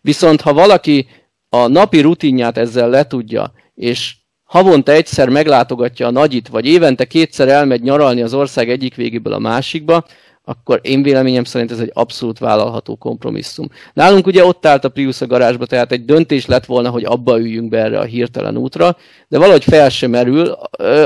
Viszont 0.01 0.41
ha 0.41 0.53
valaki 0.53 1.07
a 1.49 1.67
napi 1.67 2.01
rutinját 2.01 2.59
ezzel 2.59 2.89
letudja, 2.89 3.53
és 3.75 4.15
havonta 4.45 4.93
egyszer 4.93 5.29
meglátogatja 5.29 6.07
a 6.07 6.11
nagyit, 6.11 6.49
vagy 6.49 6.67
évente 6.67 7.05
kétszer 7.05 7.49
elmegy 7.49 7.83
nyaralni 7.83 8.23
az 8.23 8.35
ország 8.35 8.71
egyik 8.71 8.95
végéből 8.95 9.33
a 9.33 9.39
másikba, 9.39 10.05
akkor 10.49 10.81
én 10.83 11.03
véleményem 11.03 11.45
szerint 11.45 11.71
ez 11.71 11.79
egy 11.79 11.91
abszolút 11.95 12.39
vállalható 12.39 12.97
kompromisszum. 12.97 13.69
Nálunk 13.93 14.27
ugye 14.27 14.45
ott 14.45 14.67
állt 14.67 14.85
a 14.85 14.89
Prius 14.89 15.21
a 15.21 15.27
garázsba, 15.27 15.67
tehát 15.67 15.93
egy 15.93 16.05
döntés 16.05 16.47
lett 16.47 16.65
volna, 16.65 16.91
hogy 16.91 17.05
abba 17.05 17.39
üljünk 17.41 17.69
be 17.69 17.79
erre 17.79 17.99
a 17.99 18.05
hirtelen 18.05 18.57
útra, 18.57 18.97
de 19.29 19.39
valahogy 19.39 19.65
fel 19.65 19.89
sem 19.89 20.11
merül. 20.11 20.47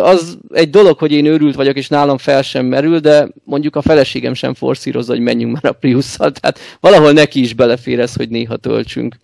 Az 0.03 0.39
egy 0.53 0.71
dolog, 0.71 0.99
hogy 0.99 1.13
én 1.13 1.25
őrült 1.25 1.55
vagyok, 1.55 1.77
és 1.77 1.89
nálam 1.89 2.19
fel 2.19 2.43
sem 2.43 2.67
merül, 2.67 2.99
de 2.99 3.29
mondjuk 3.45 3.77
a 3.77 3.83
feleségem 3.83 4.35
sem 4.35 4.55
forszírozza, 4.55 5.13
hogy 5.13 5.23
menjünk 5.23 5.53
már 5.53 5.65
a 5.65 5.79
Priusszal, 5.79 6.33
tehát 6.33 6.59
valahol 6.81 7.13
neki 7.13 7.41
is 7.41 7.55
belefér 7.55 8.01
ez, 8.01 8.15
hogy 8.15 8.29
néha 8.29 8.57
töltsünk. 8.57 9.17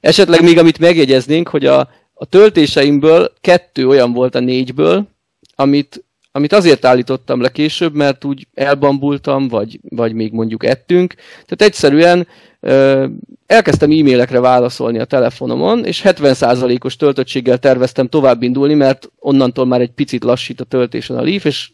Esetleg 0.00 0.42
még 0.42 0.58
amit 0.58 0.78
megjegyeznénk, 0.78 1.48
hogy 1.48 1.66
a, 1.66 1.88
a 2.14 2.24
töltéseimből 2.24 3.32
kettő 3.40 3.88
olyan 3.88 4.12
volt 4.12 4.34
a 4.34 4.40
négyből, 4.40 5.08
amit, 5.54 6.04
amit 6.32 6.52
azért 6.52 6.84
állítottam 6.84 7.40
le 7.40 7.48
később, 7.48 7.94
mert 7.94 8.24
úgy 8.24 8.46
elbambultam, 8.54 9.48
vagy, 9.48 9.80
vagy 9.88 10.12
még 10.12 10.32
mondjuk 10.32 10.64
ettünk. 10.64 11.14
Tehát 11.32 11.62
egyszerűen 11.62 12.26
ö, 12.60 13.06
elkezdtem 13.46 13.90
e-mailekre 13.90 14.40
válaszolni 14.40 14.98
a 14.98 15.04
telefonomon, 15.04 15.84
és 15.84 16.02
70%-os 16.04 16.96
töltöttséggel 16.96 17.58
terveztem 17.58 18.08
tovább 18.08 18.42
indulni, 18.42 18.74
mert 18.74 19.10
onnantól 19.18 19.66
már 19.66 19.80
egy 19.80 19.92
picit 19.92 20.24
lassít 20.24 20.60
a 20.60 20.64
töltésen 20.64 21.16
a 21.16 21.22
Leaf, 21.22 21.44
és 21.44 21.70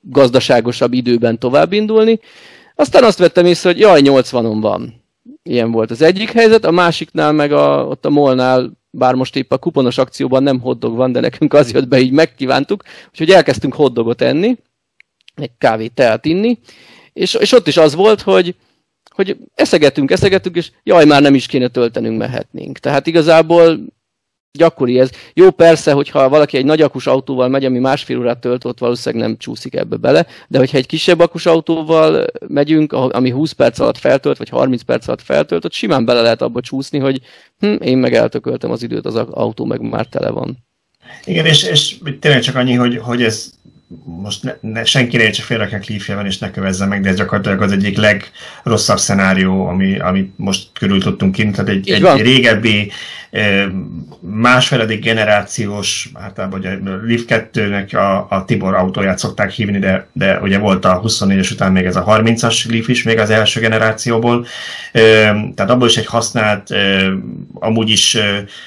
gazdaságosabb 0.00 0.92
időben 0.92 1.38
tovább 1.38 1.72
indulni. 1.72 2.20
Aztán 2.74 3.04
azt 3.04 3.18
vettem 3.18 3.46
észre, 3.46 3.70
hogy 3.70 3.78
jaj, 3.78 4.00
80-on 4.04 4.58
van. 4.60 5.04
Ilyen 5.42 5.70
volt 5.70 5.90
az 5.90 6.02
egyik 6.02 6.32
helyzet, 6.32 6.64
a 6.64 6.70
másiknál 6.70 7.32
meg 7.32 7.52
a, 7.52 7.86
ott 7.86 8.06
a 8.06 8.10
molnál 8.10 8.70
bár 8.96 9.14
most 9.14 9.36
épp 9.36 9.52
a 9.52 9.58
kuponos 9.58 9.98
akcióban 9.98 10.42
nem 10.42 10.60
hoddog 10.60 10.96
van, 10.96 11.12
de 11.12 11.20
nekünk 11.20 11.54
az 11.54 11.72
jött 11.72 11.88
be, 11.88 11.98
így 11.98 12.10
megkívántuk, 12.10 12.82
úgyhogy 13.10 13.30
elkezdtünk 13.30 13.74
hoddogot 13.74 14.20
enni, 14.20 14.56
egy 15.34 15.50
kávét, 15.58 15.92
teát 15.92 16.24
inni, 16.24 16.58
és, 17.12 17.34
és 17.34 17.52
ott 17.52 17.66
is 17.66 17.76
az 17.76 17.94
volt, 17.94 18.20
hogy, 18.20 18.54
hogy 19.14 19.36
eszegetünk, 19.54 20.10
eszegetünk, 20.10 20.56
és 20.56 20.70
jaj, 20.82 21.04
már 21.04 21.22
nem 21.22 21.34
is 21.34 21.46
kéne 21.46 21.68
töltenünk, 21.68 22.18
mehetnénk. 22.18 22.78
Tehát 22.78 23.06
igazából 23.06 23.78
gyakori 24.56 24.98
ez. 24.98 25.10
Jó, 25.34 25.50
persze, 25.50 25.92
hogyha 25.92 26.28
valaki 26.28 26.56
egy 26.56 26.64
nagy 26.64 26.80
akus 26.80 27.06
autóval 27.06 27.48
megy, 27.48 27.64
ami 27.64 27.78
másfél 27.78 28.18
órát 28.18 28.38
tölt, 28.38 28.64
ott 28.64 28.78
valószínűleg 28.78 29.26
nem 29.26 29.36
csúszik 29.38 29.74
ebbe 29.74 29.96
bele, 29.96 30.26
de 30.48 30.58
hogyha 30.58 30.76
egy 30.76 30.86
kisebb 30.86 31.20
akus 31.20 31.46
autóval 31.46 32.26
megyünk, 32.48 32.92
ami 32.92 33.30
20 33.30 33.52
perc 33.52 33.78
alatt 33.78 33.98
feltölt, 33.98 34.38
vagy 34.38 34.48
30 34.48 34.82
perc 34.82 35.08
alatt 35.08 35.22
feltölt, 35.22 35.64
ott 35.64 35.72
simán 35.72 36.04
bele 36.04 36.20
lehet 36.20 36.42
abba 36.42 36.60
csúszni, 36.60 36.98
hogy 36.98 37.20
hm, 37.58 37.74
én 37.80 37.98
meg 37.98 38.14
eltököltem 38.14 38.70
az 38.70 38.82
időt, 38.82 39.06
az 39.06 39.14
autó 39.14 39.64
meg 39.64 39.80
már 39.80 40.06
tele 40.06 40.30
van. 40.30 40.64
Igen, 41.24 41.46
és, 41.46 41.62
és 41.62 41.96
tényleg 42.20 42.40
csak 42.40 42.54
annyi, 42.54 42.74
hogy, 42.74 42.98
hogy 42.98 43.22
ez 43.22 43.50
most 44.04 44.42
ne, 44.42 44.54
ne, 44.60 44.84
senki 44.84 45.16
ne 45.16 45.22
értse 45.22 45.42
félre 45.42 45.68
a 45.72 45.78
Cliffje 45.78 46.20
és 46.20 46.38
ne 46.38 46.50
kövezze 46.50 46.86
meg, 46.86 47.00
de 47.00 47.08
ez 47.08 47.16
gyakorlatilag 47.16 47.62
az 47.62 47.72
egyik 47.72 47.96
legrosszabb 47.96 48.98
szenárió, 48.98 49.66
ami, 49.66 49.98
ami 49.98 50.30
most 50.36 50.68
körül 50.72 51.00
tudtunk 51.00 51.32
kint. 51.32 51.56
Tehát 51.56 51.70
egy, 51.70 51.90
egy 51.90 52.20
régebbi 52.20 52.90
másfeledik 54.20 55.04
generációs, 55.04 56.10
általában 56.14 56.58
ugye 56.58 56.78
Leaf 57.06 57.22
2-nek 57.28 57.94
a, 57.94 58.34
a 58.34 58.44
Tibor 58.44 58.74
autóját 58.74 59.18
szokták 59.18 59.50
hívni, 59.50 59.78
de, 59.78 60.06
de 60.12 60.40
ugye 60.40 60.58
volt 60.58 60.84
a 60.84 61.00
24-es 61.04 61.52
után 61.52 61.72
még 61.72 61.84
ez 61.84 61.96
a 61.96 62.04
30-as 62.04 62.70
Leaf 62.70 62.88
is, 62.88 63.02
még 63.02 63.18
az 63.18 63.30
első 63.30 63.60
generációból. 63.60 64.46
Tehát 64.92 65.70
abból 65.70 65.88
is 65.88 65.96
egy 65.96 66.06
használt, 66.06 66.74
amúgy 67.54 67.90
is 67.90 68.18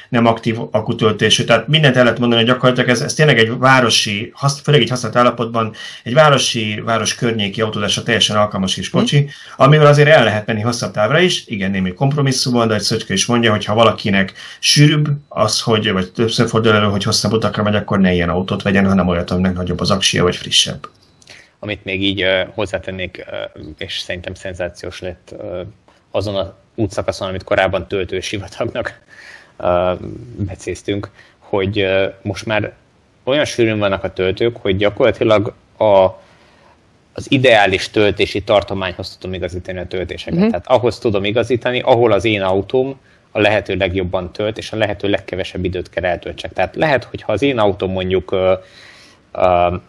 nem 0.10 0.26
aktív 0.26 0.58
akutöltésű. 0.72 1.44
Tehát 1.44 1.68
mindent 1.68 1.96
el 1.96 2.04
lehet 2.04 2.20
mondani, 2.20 2.42
hogy 2.42 2.52
gyakorlatilag 2.52 2.90
ez, 2.90 3.02
ez 3.02 3.14
tényleg 3.14 3.38
egy 3.38 3.58
városi, 3.58 4.34
főleg 4.64 4.82
egy 4.82 4.90
használt 4.90 5.16
állapotban, 5.16 5.74
egy 6.04 6.14
városi, 6.14 6.82
város 6.86 7.16
környéki 7.16 7.62
autózásra 7.62 8.04
teljesen 8.04 8.36
alkalmas 8.36 8.74
kis 8.74 8.90
kocsi, 8.90 9.20
mm. 9.20 9.26
amivel 9.56 9.88
azért 9.88 10.10
el 10.10 10.24
lehet 10.24 10.46
menni 10.46 10.62
hosszabb 10.62 10.92
távra 10.92 11.20
is, 11.20 11.44
igen, 11.48 11.72
némi 11.72 11.94
kompromisszumban, 11.94 12.68
de 12.68 12.74
egy 12.74 12.82
Szöcske 12.82 13.14
is 13.14 13.26
mondja, 13.26 13.52
hogy 13.52 13.66
ha 13.66 13.74
valakinek 13.74 14.34
sűrűbb 14.60 15.08
az, 15.28 15.62
hogy, 15.62 15.92
vagy 15.92 16.12
többször 16.12 16.48
fordul 16.48 16.74
elő, 16.74 16.86
hogy 16.86 17.04
hosszabb 17.04 17.32
utakra 17.32 17.64
megy, 17.64 17.76
akkor 17.76 18.00
ne 18.00 18.14
ilyen 18.14 18.30
autót 18.30 18.62
vegyen, 18.62 18.88
hanem 18.88 19.08
olyat, 19.08 19.32
aminek 19.32 19.54
nagyobb 19.54 19.80
az 19.80 19.92
aksia, 19.92 20.24
vagy 20.24 20.36
frissebb. 20.36 20.88
Amit 21.60 21.84
még 21.84 22.04
így 22.04 22.24
uh, 22.24 22.42
hozzátennék, 22.54 23.26
és 23.78 24.00
szerintem 24.00 24.34
szenzációs 24.34 25.00
lett 25.00 25.36
azon 26.12 26.36
a 26.36 26.56
útszakaszon, 26.76 27.28
amit 27.28 27.44
korábban 27.44 27.88
töltősivatagnak 27.88 29.00
uh, 29.58 30.00
becéztünk, 30.38 31.10
hogy 31.38 31.86
most 32.22 32.46
már 32.46 32.74
olyan 33.24 33.46
sűrűn 33.46 33.80
vannak 33.80 34.04
a 34.04 34.14
töltők, 34.14 34.58
hogy 34.58 34.78
gyakorlatilag 34.78 35.54
a, 35.78 36.06
az 37.14 37.26
ideális 37.28 37.90
töltési 37.90 38.42
tartományhoz 38.42 39.18
tudom 39.18 39.36
igazítani 39.36 39.80
a 39.80 39.88
töltéseket. 39.88 40.40
Mm-hmm. 40.40 40.50
Tehát 40.50 40.68
ahhoz 40.68 41.00
tudom 41.00 41.24
igazítani, 41.24 41.80
ahol 41.80 42.12
az 42.12 42.26
én 42.26 42.42
autóm 42.42 43.00
a 43.32 43.40
lehető 43.40 43.76
legjobban 43.76 44.32
tölt, 44.32 44.58
és 44.58 44.72
a 44.72 44.78
lehető 44.78 45.10
legkevesebb 45.10 45.66
időt 45.66 45.90
kell 45.90 46.04
eltöltsek. 46.04 46.54
Tehát 46.54 46.76
lehet, 46.76 47.04
hogy 47.04 47.22
ha 47.22 47.32
az 47.32 47.42
én 47.42 47.58
autóm 47.58 47.92
mondjuk 47.92 48.36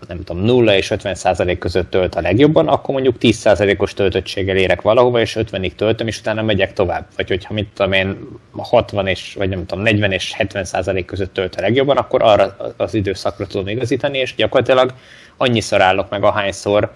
nem 0.09 0.25
tudom, 0.25 0.43
0 0.43 0.77
és 0.77 0.91
50 0.91 1.15
százalék 1.15 1.59
között 1.59 1.91
tölt 1.91 2.15
a 2.15 2.21
legjobban, 2.21 2.69
akkor 2.69 2.95
mondjuk 2.95 3.19
10 3.19 3.37
százalékos 3.37 3.95
töltöttséggel 3.95 4.57
érek 4.57 4.83
valahova, 4.83 5.21
és 5.21 5.37
50-ig 5.41 5.75
töltöm, 5.75 6.07
és 6.07 6.19
utána 6.19 6.43
megyek 6.43 6.73
tovább. 6.73 7.07
Vagy 7.17 7.29
hogyha 7.29 7.55
mit 7.55 7.69
tudom 7.75 7.93
én, 7.93 8.29
60 8.57 9.07
és, 9.07 9.35
vagy 9.35 9.49
nem 9.49 9.67
tudom, 9.67 9.85
40 9.85 10.13
és 10.13 10.33
70 10.33 10.65
százalék 10.65 11.05
között 11.05 11.35
tölt 11.35 11.55
a 11.55 11.61
legjobban, 11.61 11.97
akkor 11.97 12.23
arra 12.23 12.57
az 12.77 12.95
időszakra 12.95 13.47
tudom 13.47 13.69
igazítani, 13.69 14.19
és 14.19 14.35
gyakorlatilag 14.35 14.95
annyiszor 15.37 15.81
állok 15.81 16.11
meg, 16.11 16.25
ahányszor 16.25 16.93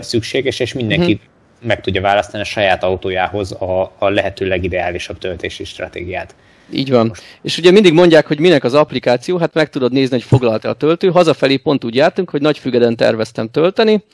szükséges, 0.00 0.60
és 0.60 0.72
mindenki 0.72 1.12
hmm 1.12 1.30
meg 1.62 1.80
tudja 1.80 2.00
választani 2.00 2.42
a 2.42 2.46
saját 2.46 2.82
autójához 2.82 3.52
a, 3.52 3.92
a 3.98 4.08
lehető 4.08 4.46
legideálisabb 4.46 5.18
töltési 5.18 5.64
stratégiát. 5.64 6.34
Így 6.72 6.90
van. 6.90 7.06
Most. 7.06 7.22
És 7.42 7.58
ugye 7.58 7.70
mindig 7.70 7.92
mondják, 7.92 8.26
hogy 8.26 8.38
minek 8.38 8.64
az 8.64 8.74
applikáció, 8.74 9.36
hát 9.36 9.54
meg 9.54 9.70
tudod 9.70 9.92
nézni, 9.92 10.16
hogy 10.16 10.26
foglalta 10.26 10.68
a 10.68 10.74
töltő. 10.74 11.10
Hazafelé 11.10 11.56
pont 11.56 11.84
úgy 11.84 11.94
jártunk, 11.94 12.30
hogy 12.30 12.40
Nagyfügeden 12.40 12.96
terveztem 12.96 13.50
tölteni. 13.50 14.04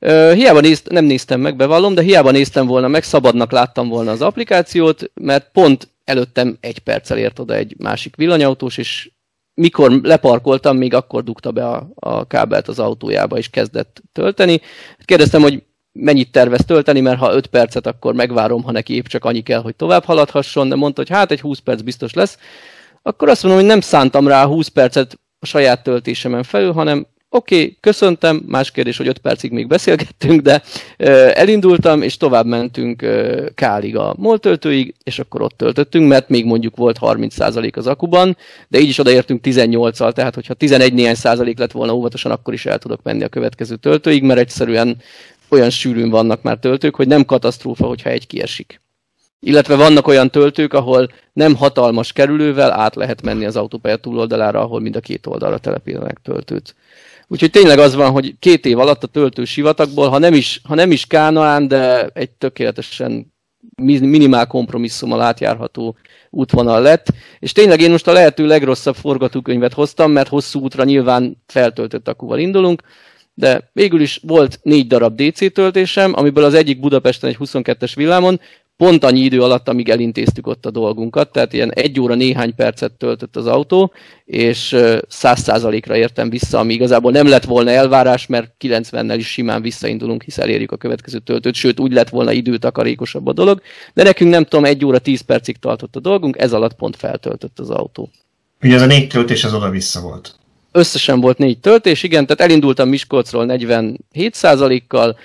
Uh, 0.00 0.32
hiába 0.32 0.60
nézt, 0.60 0.88
nem 0.88 1.04
néztem 1.04 1.40
meg, 1.40 1.56
bevallom, 1.56 1.94
de 1.94 2.02
hiába 2.02 2.30
néztem 2.30 2.66
volna 2.66 2.88
meg, 2.88 3.02
szabadnak 3.02 3.52
láttam 3.52 3.88
volna 3.88 4.10
az 4.10 4.22
applikációt, 4.22 5.10
mert 5.14 5.50
pont 5.52 5.88
előttem 6.04 6.56
egy 6.60 6.78
perccel 6.78 7.18
ért 7.18 7.38
oda 7.38 7.54
egy 7.54 7.74
másik 7.78 8.16
villanyautós, 8.16 8.78
és 8.78 9.10
mikor 9.54 10.00
leparkoltam, 10.02 10.76
még 10.76 10.94
akkor 10.94 11.24
dugta 11.24 11.50
be 11.50 11.66
a, 11.66 11.90
a 11.94 12.26
kábelt 12.26 12.68
az 12.68 12.78
autójába, 12.78 13.38
és 13.38 13.50
kezdett 13.50 14.02
tölteni. 14.12 14.60
Kérdeztem, 15.04 15.42
hogy 15.42 15.62
mennyit 15.92 16.32
tervez 16.32 16.64
tölteni, 16.66 17.00
mert 17.00 17.18
ha 17.18 17.34
5 17.34 17.46
percet, 17.46 17.86
akkor 17.86 18.14
megvárom, 18.14 18.62
ha 18.62 18.72
neki 18.72 18.94
épp 18.94 19.06
csak 19.06 19.24
annyi 19.24 19.40
kell, 19.40 19.62
hogy 19.62 19.76
tovább 19.76 20.04
haladhasson, 20.04 20.68
de 20.68 20.74
mondta, 20.74 21.00
hogy 21.00 21.16
hát 21.16 21.30
egy 21.30 21.40
20 21.40 21.58
perc 21.58 21.80
biztos 21.80 22.12
lesz. 22.12 22.38
Akkor 23.02 23.28
azt 23.28 23.42
mondom, 23.42 23.60
hogy 23.60 23.70
nem 23.70 23.80
szántam 23.80 24.28
rá 24.28 24.44
20 24.44 24.68
percet 24.68 25.18
a 25.38 25.46
saját 25.46 25.82
töltésemen 25.82 26.42
felül, 26.42 26.72
hanem 26.72 27.06
oké, 27.32 27.54
okay, 27.54 27.76
köszöntem, 27.80 28.42
más 28.46 28.70
kérdés, 28.70 28.96
hogy 28.96 29.08
5 29.08 29.18
percig 29.18 29.52
még 29.52 29.66
beszélgettünk, 29.66 30.40
de 30.40 30.62
ö, 30.96 31.30
elindultam, 31.34 32.02
és 32.02 32.16
tovább 32.16 32.46
mentünk 32.46 33.02
ö, 33.02 33.46
Kálig 33.54 33.96
a 33.96 34.14
MOL 34.18 34.38
és 35.02 35.18
akkor 35.18 35.42
ott 35.42 35.56
töltöttünk, 35.56 36.08
mert 36.08 36.28
még 36.28 36.44
mondjuk 36.44 36.76
volt 36.76 36.98
30% 37.00 37.76
az 37.76 37.86
akuban, 37.86 38.36
de 38.68 38.78
így 38.78 38.88
is 38.88 38.98
odaértünk 38.98 39.40
18-al, 39.44 40.12
tehát 40.12 40.34
hogyha 40.34 40.54
11 40.54 40.92
néhány 40.92 41.14
százalék 41.14 41.58
lett 41.58 41.72
volna 41.72 41.94
óvatosan, 41.94 42.32
akkor 42.32 42.54
is 42.54 42.66
el 42.66 42.78
tudok 42.78 43.02
menni 43.02 43.22
a 43.22 43.28
következő 43.28 43.76
töltőig, 43.76 44.22
mert 44.22 44.40
egyszerűen 44.40 44.96
olyan 45.50 45.70
sűrűn 45.70 46.10
vannak 46.10 46.42
már 46.42 46.58
töltők, 46.58 46.96
hogy 46.96 47.06
nem 47.06 47.24
katasztrófa, 47.24 47.86
hogyha 47.86 48.10
egy 48.10 48.26
kiesik. 48.26 48.80
Illetve 49.40 49.76
vannak 49.76 50.06
olyan 50.06 50.30
töltők, 50.30 50.72
ahol 50.72 51.08
nem 51.32 51.54
hatalmas 51.54 52.12
kerülővel 52.12 52.72
át 52.72 52.94
lehet 52.94 53.22
menni 53.22 53.44
az 53.44 53.56
autópálya 53.56 53.96
túloldalára, 53.96 54.60
ahol 54.60 54.80
mind 54.80 54.96
a 54.96 55.00
két 55.00 55.26
oldalra 55.26 55.58
telepítenek 55.58 56.18
töltőt. 56.22 56.74
Úgyhogy 57.28 57.50
tényleg 57.50 57.78
az 57.78 57.94
van, 57.94 58.10
hogy 58.10 58.34
két 58.38 58.66
év 58.66 58.78
alatt 58.78 59.02
a 59.02 59.06
töltő 59.06 59.44
sivatagból, 59.44 60.08
ha 60.08 60.18
nem 60.18 60.34
is, 60.34 60.60
ha 60.64 60.74
nem 60.74 60.90
is 60.90 61.06
Kánaán, 61.06 61.68
de 61.68 62.06
egy 62.06 62.30
tökéletesen 62.30 63.32
minimál 63.82 64.46
kompromisszummal 64.46 65.20
átjárható 65.20 65.96
útvonal 66.30 66.82
lett. 66.82 67.06
És 67.38 67.52
tényleg 67.52 67.80
én 67.80 67.90
most 67.90 68.06
a 68.06 68.12
lehető 68.12 68.46
legrosszabb 68.46 68.94
forgatókönyvet 68.94 69.72
hoztam, 69.72 70.12
mert 70.12 70.28
hosszú 70.28 70.60
útra 70.60 70.84
nyilván 70.84 71.42
feltöltött 71.46 72.08
akuval 72.08 72.38
indulunk, 72.38 72.82
de 73.40 73.70
végül 73.72 74.00
is 74.00 74.20
volt 74.22 74.58
négy 74.62 74.86
darab 74.86 75.22
DC 75.22 75.52
töltésem, 75.52 76.12
amiből 76.16 76.44
az 76.44 76.54
egyik 76.54 76.80
Budapesten 76.80 77.30
egy 77.30 77.36
22-es 77.40 77.92
villámon, 77.94 78.40
pont 78.76 79.04
annyi 79.04 79.20
idő 79.20 79.42
alatt, 79.42 79.68
amíg 79.68 79.88
elintéztük 79.88 80.46
ott 80.46 80.66
a 80.66 80.70
dolgunkat, 80.70 81.32
tehát 81.32 81.52
ilyen 81.52 81.72
egy 81.72 82.00
óra 82.00 82.14
néhány 82.14 82.54
percet 82.54 82.92
töltött 82.92 83.36
az 83.36 83.46
autó, 83.46 83.92
és 84.24 84.76
száz 85.08 85.40
százalékra 85.40 85.96
értem 85.96 86.30
vissza, 86.30 86.58
ami 86.58 86.72
igazából 86.72 87.12
nem 87.12 87.28
lett 87.28 87.44
volna 87.44 87.70
elvárás, 87.70 88.26
mert 88.26 88.52
90-nel 88.60 89.14
is 89.16 89.26
simán 89.26 89.62
visszaindulunk, 89.62 90.22
hisz 90.22 90.38
elérjük 90.38 90.72
a 90.72 90.76
következő 90.76 91.18
töltőt, 91.18 91.54
sőt 91.54 91.80
úgy 91.80 91.92
lett 91.92 92.08
volna 92.08 92.32
időtakarékosabb 92.32 93.26
a 93.26 93.32
dolog, 93.32 93.62
de 93.94 94.02
nekünk 94.02 94.30
nem 94.30 94.44
tudom, 94.44 94.64
egy 94.64 94.84
óra 94.84 94.98
10 94.98 95.20
percig 95.20 95.56
tartott 95.56 95.96
a 95.96 96.00
dolgunk, 96.00 96.38
ez 96.38 96.52
alatt 96.52 96.74
pont 96.74 96.96
feltöltött 96.96 97.58
az 97.58 97.70
autó. 97.70 98.10
Ugye 98.62 98.74
ez 98.74 98.82
a 98.82 98.86
négy 98.86 99.08
töltés 99.08 99.44
az 99.44 99.54
oda-vissza 99.54 100.00
volt. 100.00 100.38
Összesen 100.72 101.20
volt 101.20 101.38
négy 101.38 101.58
töltés, 101.58 102.02
igen, 102.02 102.26
tehát 102.26 102.40
elindultam 102.40 102.88
Miskolcról 102.88 103.44
47%-kal, 103.48 105.18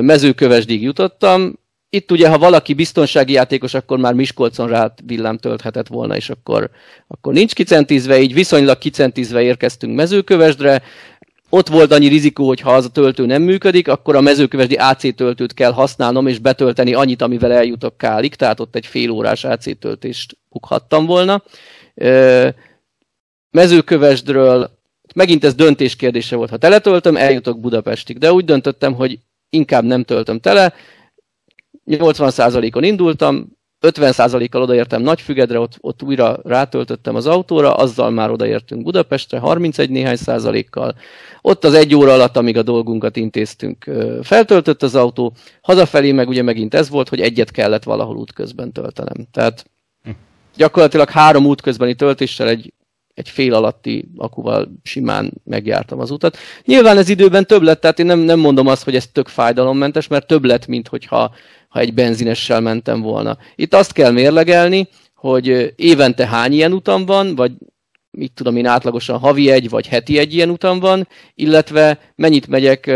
mezőkövesdig 0.00 0.82
jutottam. 0.82 1.58
Itt 1.88 2.10
ugye, 2.10 2.28
ha 2.28 2.38
valaki 2.38 2.74
biztonsági 2.74 3.32
játékos, 3.32 3.74
akkor 3.74 3.98
már 3.98 4.14
Miskolcon 4.14 4.68
rá 4.68 4.94
villám 5.06 5.38
tölthetett 5.38 5.86
volna, 5.86 6.16
és 6.16 6.30
akkor, 6.30 6.70
akkor 7.06 7.32
nincs 7.32 7.54
kicentízve, 7.54 8.20
így 8.20 8.34
viszonylag 8.34 8.78
kicentízve 8.78 9.42
érkeztünk 9.42 9.96
mezőkövesdre. 9.96 10.82
Ott 11.48 11.68
volt 11.68 11.92
annyi 11.92 12.08
rizikó, 12.08 12.46
hogy 12.46 12.60
ha 12.60 12.74
az 12.74 12.84
a 12.84 12.88
töltő 12.88 13.26
nem 13.26 13.42
működik, 13.42 13.88
akkor 13.88 14.16
a 14.16 14.20
mezőkövesdi 14.20 14.74
AC 14.74 15.14
töltőt 15.14 15.54
kell 15.54 15.72
használnom, 15.72 16.26
és 16.26 16.38
betölteni 16.38 16.94
annyit, 16.94 17.22
amivel 17.22 17.52
eljutok 17.52 17.98
Kálig, 17.98 18.34
tehát 18.34 18.60
ott 18.60 18.76
egy 18.76 18.86
fél 18.86 19.10
órás 19.10 19.44
AC 19.44 19.78
töltést 19.78 20.36
bukhattam 20.50 21.06
volna 21.06 21.42
mezőkövesdről, 23.50 24.75
megint 25.16 25.44
ez 25.44 25.54
döntés 25.54 25.96
kérdése 25.96 26.36
volt. 26.36 26.50
Ha 26.50 26.56
teletöltöm, 26.56 27.16
eljutok 27.16 27.60
Budapestig. 27.60 28.18
De 28.18 28.32
úgy 28.32 28.44
döntöttem, 28.44 28.94
hogy 28.94 29.18
inkább 29.50 29.84
nem 29.84 30.04
töltöm 30.04 30.40
tele. 30.40 30.72
80%-on 31.86 32.84
indultam, 32.84 33.56
50%-kal 33.80 34.62
odaértem 34.62 35.02
Nagyfügedre, 35.02 35.60
ott, 35.60 35.76
ott 35.80 36.02
újra 36.02 36.38
rátöltöttem 36.44 37.14
az 37.14 37.26
autóra, 37.26 37.74
azzal 37.74 38.10
már 38.10 38.30
odaértünk 38.30 38.82
Budapestre, 38.82 39.38
31 39.38 39.90
néhány 39.90 40.16
százalékkal. 40.16 40.94
Ott 41.40 41.64
az 41.64 41.74
egy 41.74 41.94
óra 41.94 42.12
alatt, 42.12 42.36
amíg 42.36 42.56
a 42.56 42.62
dolgunkat 42.62 43.16
intéztünk, 43.16 43.90
feltöltött 44.22 44.82
az 44.82 44.94
autó. 44.94 45.32
Hazafelé 45.62 46.12
meg 46.12 46.28
ugye 46.28 46.42
megint 46.42 46.74
ez 46.74 46.88
volt, 46.88 47.08
hogy 47.08 47.20
egyet 47.20 47.50
kellett 47.50 47.84
valahol 47.84 48.16
útközben 48.16 48.72
töltenem. 48.72 49.26
Tehát 49.32 49.64
hm. 50.02 50.10
gyakorlatilag 50.56 51.10
három 51.10 51.46
útközbeni 51.46 51.94
töltéssel 51.94 52.48
egy 52.48 52.72
egy 53.16 53.28
fél 53.28 53.54
alatti 53.54 54.08
akuval 54.16 54.68
simán 54.82 55.32
megjártam 55.44 56.00
az 56.00 56.10
utat. 56.10 56.36
Nyilván 56.64 56.98
ez 56.98 57.08
időben 57.08 57.46
több 57.46 57.62
lett, 57.62 57.80
tehát 57.80 57.98
én 57.98 58.06
nem, 58.06 58.18
nem 58.18 58.38
mondom 58.38 58.66
azt, 58.66 58.84
hogy 58.84 58.94
ez 58.94 59.06
tök 59.06 59.28
fájdalommentes, 59.28 60.06
mert 60.06 60.26
több 60.26 60.44
lett, 60.44 60.66
mint 60.66 60.88
hogyha 60.88 61.34
ha 61.68 61.80
egy 61.80 61.94
benzinessel 61.94 62.60
mentem 62.60 63.00
volna. 63.00 63.38
Itt 63.54 63.74
azt 63.74 63.92
kell 63.92 64.10
mérlegelni, 64.10 64.88
hogy 65.14 65.74
évente 65.76 66.26
hány 66.26 66.52
ilyen 66.52 66.72
utam 66.72 67.06
van, 67.06 67.34
vagy 67.34 67.52
mit 68.10 68.32
tudom 68.32 68.56
én, 68.56 68.66
átlagosan 68.66 69.18
havi 69.18 69.50
egy, 69.50 69.68
vagy 69.68 69.86
heti 69.86 70.18
egy 70.18 70.34
ilyen 70.34 70.50
utam 70.50 70.80
van, 70.80 71.08
illetve 71.34 71.98
mennyit 72.14 72.46
megyek 72.46 72.90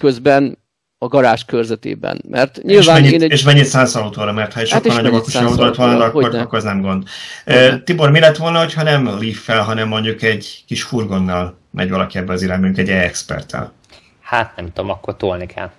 közben 0.00 0.57
a 0.98 1.06
garázs 1.06 1.44
körzetében. 1.44 2.22
Mert 2.28 2.62
nyilván 2.62 2.96
és 2.96 3.02
mennyit, 3.02 3.12
én 3.12 3.22
egy... 3.22 3.30
és 3.30 3.42
mennyit 3.42 3.64
szánsz 3.64 3.94
autóra, 3.94 4.32
mert 4.32 4.52
ha 4.52 4.60
egy 4.60 4.70
hát 4.70 4.82
sokkal 4.82 4.96
nagyobb 4.96 5.14
autós 5.14 5.34
autót 5.34 5.76
van, 5.76 6.00
akkor, 6.00 6.34
akkor 6.34 6.58
az 6.58 6.64
nem 6.64 6.80
gond. 6.80 7.02
Uh, 7.46 7.82
Tibor, 7.84 8.10
mi 8.10 8.20
lett 8.20 8.36
volna, 8.36 8.66
ha 8.74 8.82
nem 8.82 9.06
Leaf-fel, 9.06 9.62
hanem 9.62 9.88
mondjuk 9.88 10.22
egy 10.22 10.64
kis 10.66 10.82
furgonnal 10.82 11.58
megy 11.70 11.90
valaki 11.90 12.18
ebbe 12.18 12.32
az 12.32 12.42
irányba, 12.42 12.64
mondjuk 12.64 12.88
egy 12.88 12.94
e-experttel? 12.94 13.72
Hát 14.20 14.56
nem 14.56 14.72
tudom, 14.72 14.90
akkor 14.90 15.16
tolni 15.16 15.46
kell. 15.46 15.70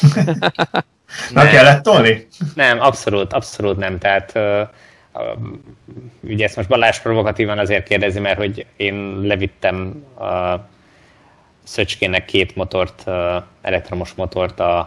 Na, 1.34 1.48
kellett 1.48 1.82
tolni? 1.82 2.28
Nem, 2.54 2.80
abszolút, 2.80 3.32
abszolút 3.32 3.76
nem. 3.76 3.98
Tehát 3.98 4.38
ugye 6.20 6.44
ezt 6.44 6.56
most 6.56 6.68
Balázs 6.68 6.98
provokatívan 6.98 7.58
azért 7.58 7.88
kérdezi, 7.88 8.18
mert 8.18 8.38
hogy 8.38 8.66
én 8.76 9.20
levittem 9.22 10.04
a 10.18 10.54
Szöcskének 11.62 12.24
két 12.24 12.56
motort, 12.56 13.04
elektromos 13.62 14.12
motort 14.14 14.60
a, 14.60 14.78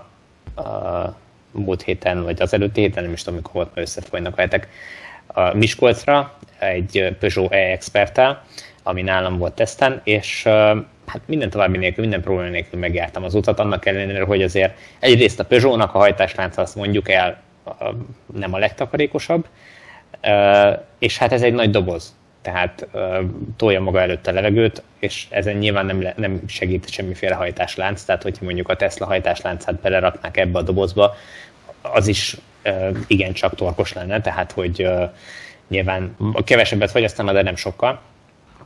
a 0.56 1.16
múlt 1.52 1.82
héten, 1.82 2.24
vagy 2.24 2.42
az 2.42 2.54
előtti 2.54 2.82
héten, 2.82 3.04
nem 3.04 3.14
is 3.14 3.24
tudom, 3.24 3.36
mikor 3.36 3.54
volt, 3.54 3.76
mert 3.76 3.88
összefolynak 3.88 4.36
veletek, 4.36 4.68
a 5.28 5.54
Miskolcra, 5.54 6.34
egy 6.60 7.16
Peugeot 7.20 7.52
e-experttel, 7.52 8.44
ami 8.84 9.02
nálam 9.02 9.38
volt 9.38 9.54
teszten, 9.54 10.02
és 10.04 10.44
hát 11.06 11.22
minden 11.26 11.50
további 11.50 11.78
nélkül, 11.78 12.04
minden 12.04 12.22
probléma 12.22 12.50
nélkül 12.50 12.80
megjártam 12.80 13.24
az 13.24 13.36
utat, 13.36 13.60
annak 13.60 13.86
ellenére, 13.86 14.24
hogy 14.24 14.44
azért 14.44 14.78
egyrészt 15.00 15.40
a 15.40 15.46
Peugeot-nak 15.46 15.96
a 15.96 15.98
hajtáslánca 15.98 16.62
azt 16.62 16.76
mondjuk 16.76 17.10
el 17.10 17.42
nem 18.34 18.54
a 18.54 18.58
legtakarékosabb, 18.58 19.48
és 21.00 21.18
hát 21.18 21.32
ez 21.32 21.42
egy 21.42 21.54
nagy 21.54 21.70
doboz 21.70 22.16
tehát 22.44 22.88
uh, 22.92 23.18
tolja 23.58 23.82
maga 23.82 24.02
előtt 24.02 24.28
a 24.28 24.32
levegőt, 24.32 24.84
és 25.00 25.26
ezen 25.30 25.56
nyilván 25.56 25.86
nem, 25.86 26.08
nem 26.16 26.42
segít 26.48 26.90
semmiféle 26.90 27.36
hajtáslánc, 27.36 28.04
tehát 28.04 28.24
hogyha 28.24 28.46
mondjuk 28.46 28.70
a 28.70 28.76
Tesla 28.76 29.06
hajtásláncát 29.06 29.76
beleraknák 29.76 30.38
ebbe 30.38 30.58
a 30.58 30.62
dobozba, 30.62 31.16
az 31.82 32.08
is 32.08 32.38
uh, 32.66 32.98
igencsak 33.08 33.56
torkos 33.56 33.94
lenne, 33.94 34.22
tehát 34.22 34.52
hogy 34.52 34.84
uh, 34.84 35.10
nyilván 35.68 36.16
kevesebbet 36.44 36.92
fogyasztana, 36.92 37.32
de 37.32 37.42
nem 37.42 37.56
sokkal. 37.56 38.02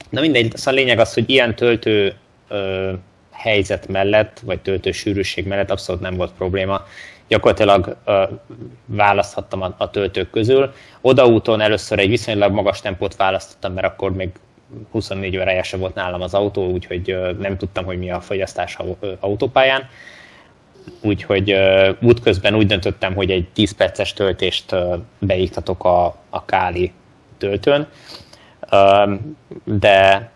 Na 0.10 0.22
mindegy, 0.22 0.56
szóval 0.56 0.74
a 0.74 0.78
lényeg 0.78 1.00
az, 1.00 1.14
hogy 1.14 1.30
ilyen 1.30 1.56
töltő 1.56 2.14
uh, 2.50 2.94
helyzet 3.32 3.88
mellett, 3.88 4.42
vagy 4.46 4.60
töltő 4.60 4.92
sűrűség 4.92 5.48
mellett 5.48 5.72
abszolút 5.72 6.02
nem 6.02 6.16
volt 6.16 6.32
probléma, 6.32 6.86
gyakorlatilag 7.28 7.98
választhattam 8.86 9.62
a, 9.62 9.76
a 9.78 9.90
töltők 9.90 10.30
közül. 10.30 10.74
Odaúton 11.02 11.62
először 11.62 12.00
egy 12.00 12.10
viszonylag 12.10 12.52
magas 12.52 12.82
tempót 12.82 13.16
választottam, 13.16 13.74
mert 13.74 13.88
akkor 13.88 14.14
még 14.14 14.30
24 14.92 15.38
órája 15.38 15.64
se 15.64 15.78
volt 15.78 15.96
nálam 15.96 16.22
az 16.22 16.34
autó, 16.34 16.72
úgyhogy 16.72 17.18
nem 17.40 17.58
tudtam, 17.58 17.86
hogy 17.86 17.98
mi 17.98 18.12
a 18.12 18.22
fogyasztás 18.22 18.78
autópályán. 19.20 19.90
Úgyhogy 21.02 21.56
útközben 22.02 22.56
úgy 22.56 22.68
döntöttem, 22.68 23.16
hogy 23.16 23.32
egy 23.32 23.48
10 23.54 23.72
perces 23.72 24.14
töltést 24.14 24.76
beiktatok 25.20 25.84
a, 25.84 26.06
a 26.30 26.46
Káli 26.46 26.92
töltőn. 27.38 27.88
De 29.64 30.32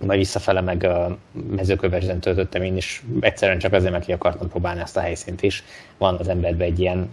majd 0.00 0.18
visszafele 0.18 0.60
meg 0.60 0.84
a 0.84 1.16
mezőkövesden 1.50 2.20
töltöttem 2.20 2.62
én 2.62 2.76
is, 2.76 3.02
egyszerűen 3.20 3.58
csak 3.58 3.72
azért, 3.72 3.92
mert 3.92 4.04
ki 4.04 4.12
akartam 4.12 4.48
próbálni 4.48 4.80
ezt 4.80 4.96
a 4.96 5.00
helyszínt 5.00 5.42
is. 5.42 5.64
Van 5.98 6.16
az 6.18 6.28
emberben 6.28 6.66
egy 6.66 6.80
ilyen, 6.80 7.10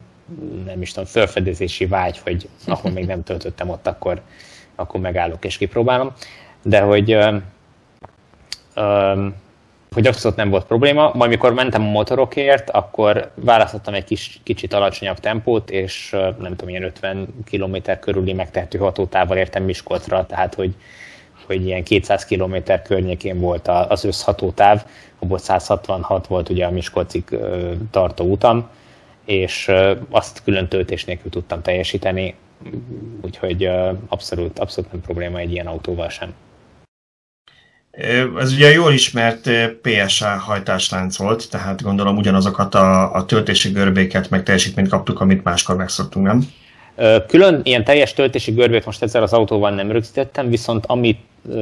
nem 0.66 0.82
is 0.82 0.90
tudom, 0.90 1.06
felfedezési 1.06 1.86
vágy, 1.86 2.20
hogy 2.24 2.50
ahol 2.68 2.92
még 2.92 3.06
nem 3.06 3.24
töltöttem 3.24 3.70
ott, 3.70 3.88
akkor, 3.88 4.22
akkor 4.76 5.00
megállok 5.00 5.46
és 5.46 5.58
kipróbálom. 5.58 6.12
De 6.64 6.80
hogy, 6.80 7.12
ö, 8.74 9.28
hogy 9.94 10.08
abszolút 10.08 10.38
nem 10.38 10.50
volt 10.50 10.66
probléma. 10.66 11.12
Majd 11.14 11.30
mikor 11.30 11.54
mentem 11.54 11.82
a 11.82 11.90
motorokért, 11.90 12.70
akkor 12.70 13.32
választottam 13.36 13.94
egy 13.94 14.04
kis, 14.04 14.40
kicsit 14.44 14.74
alacsonyabb 14.74 15.20
tempót, 15.20 15.70
és 15.70 16.10
nem 16.12 16.56
tudom, 16.56 16.70
ilyen 16.70 16.84
50 16.84 17.28
km 17.52 17.76
körüli 18.00 18.34
megtehető 18.34 18.78
hatótával 18.78 19.38
értem 19.38 19.64
Miskolcra, 19.64 20.26
tehát 20.26 20.54
hogy 20.54 20.76
hogy 21.46 21.66
ilyen 21.66 21.84
200 21.84 22.26
km 22.26 22.56
környékén 22.84 23.39
volt 23.39 23.68
az 23.68 24.04
összhatótáv, 24.04 24.86
abból 25.20 25.38
166 25.38 26.28
volt 26.28 26.50
ugye 26.50 26.66
a 26.66 26.72
Miskolcig 26.72 27.24
tartó 27.91 28.26
utam, 28.26 28.70
és 29.26 29.72
azt 30.10 30.44
külön 30.44 30.68
töltés 30.68 31.06
nélkül 31.06 31.32
tudtam 31.32 31.62
teljesíteni, 31.62 32.36
úgyhogy 33.22 33.70
abszolút, 34.08 34.60
abszolút 34.60 34.91
nem 34.91 35.02
probléma 35.02 35.38
egy 35.38 35.52
ilyen 35.52 35.68
autóval 35.68 36.10
sem. 36.10 36.34
Ez 38.39 38.54
ugye 38.54 38.72
jól 38.72 38.94
ismert 38.94 39.50
PSA 39.82 40.28
hajtáslánc 40.28 41.18
volt, 41.18 41.50
tehát 41.50 41.82
gondolom 41.82 42.18
ugyanazokat 42.18 42.76
a, 42.76 43.14
a 43.14 43.26
töltési 43.26 43.70
görbéket 43.70 44.30
meg 44.30 44.44
teljesítményt 44.44 44.89
kaptuk, 44.89 45.20
amit 45.20 45.44
máskor 45.44 45.76
megszoktunk, 45.76 46.26
nem? 46.26 46.46
Külön 47.28 47.62
ilyen 47.64 47.84
teljes 47.84 48.14
töltési 48.14 48.52
görbét 48.52 48.86
most 48.86 49.02
ezzel 49.02 49.24
az 49.24 49.34
autóval 49.34 49.72
nem 49.72 49.91
rögzítettem, 49.91 50.50
viszont 50.50 50.86
amit 50.86 51.20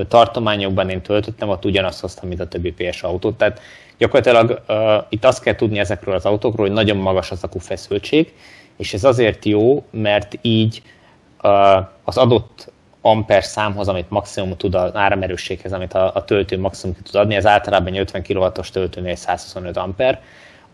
tartományokban 0.07 0.89
én 0.89 1.01
töltöttem, 1.01 1.49
ott 1.49 1.65
ugyanazt 1.65 1.99
hoztam, 1.99 2.27
mint 2.27 2.39
a 2.39 2.47
többi 2.47 2.71
PS 2.71 3.03
autót. 3.03 3.37
Tehát 3.37 3.59
gyakorlatilag 3.97 4.61
uh, 4.67 5.03
itt 5.09 5.25
azt 5.25 5.43
kell 5.43 5.55
tudni 5.55 5.79
ezekről 5.79 6.15
az 6.15 6.25
autókról, 6.25 6.65
hogy 6.65 6.75
nagyon 6.75 6.97
magas 6.97 7.31
az 7.31 7.45
feszültség, 7.59 8.33
és 8.77 8.93
ez 8.93 9.03
azért 9.03 9.45
jó, 9.45 9.83
mert 9.91 10.37
így 10.41 10.81
uh, 11.43 11.85
az 12.03 12.17
adott 12.17 12.71
amper 13.01 13.43
számhoz, 13.43 13.87
amit 13.87 14.09
maximum 14.09 14.57
tud 14.57 14.75
az 14.75 14.95
áramerősséghez, 14.95 15.73
amit 15.73 15.93
a, 15.93 16.11
a 16.15 16.25
töltő 16.25 16.59
maximum 16.59 16.95
tud 17.03 17.15
adni, 17.15 17.35
ez 17.35 17.45
általában 17.45 17.95
50 17.95 18.23
kW-os 18.23 18.69
töltőnél 18.69 19.15
125 19.15 19.77
amper, 19.77 20.21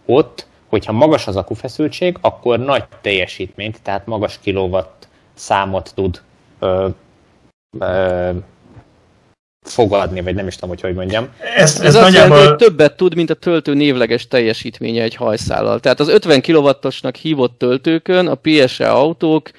ott, 0.05 0.47
hogyha 0.68 0.91
magas 0.91 1.28
az 1.28 1.36
akufeszültség, 1.36 2.18
akkor 2.22 2.60
nagy 2.60 2.84
teljesítményt, 3.01 3.82
tehát 3.82 4.05
magas 4.05 4.39
kilowatt 4.39 5.08
számot 5.34 5.91
tud 5.95 6.22
ö, 6.60 6.88
ö, 7.80 8.32
fogadni, 9.70 10.22
vagy 10.22 10.36
nem 10.36 10.47
is 10.47 10.53
tudom, 10.53 10.70
hogy 10.70 10.82
hogy 10.82 10.93
mondjam. 10.93 11.28
Ez, 11.55 11.76
ez, 11.76 11.80
ez 11.80 11.95
azt 11.95 12.03
nagyjából... 12.03 12.38
jelenti, 12.38 12.47
hogy 12.47 12.68
többet 12.68 12.97
tud, 12.97 13.15
mint 13.15 13.30
a 13.30 13.34
töltő 13.34 13.74
névleges 13.74 14.28
teljesítménye 14.28 15.03
egy 15.03 15.15
hajszállal. 15.15 15.80
Tehát 15.80 15.99
az 15.99 16.07
50 16.07 16.41
kW-osnak 16.41 17.15
hívott 17.15 17.57
töltőkön 17.57 18.28
a 18.28 18.36
PSE 18.36 18.89
autók 18.89 19.51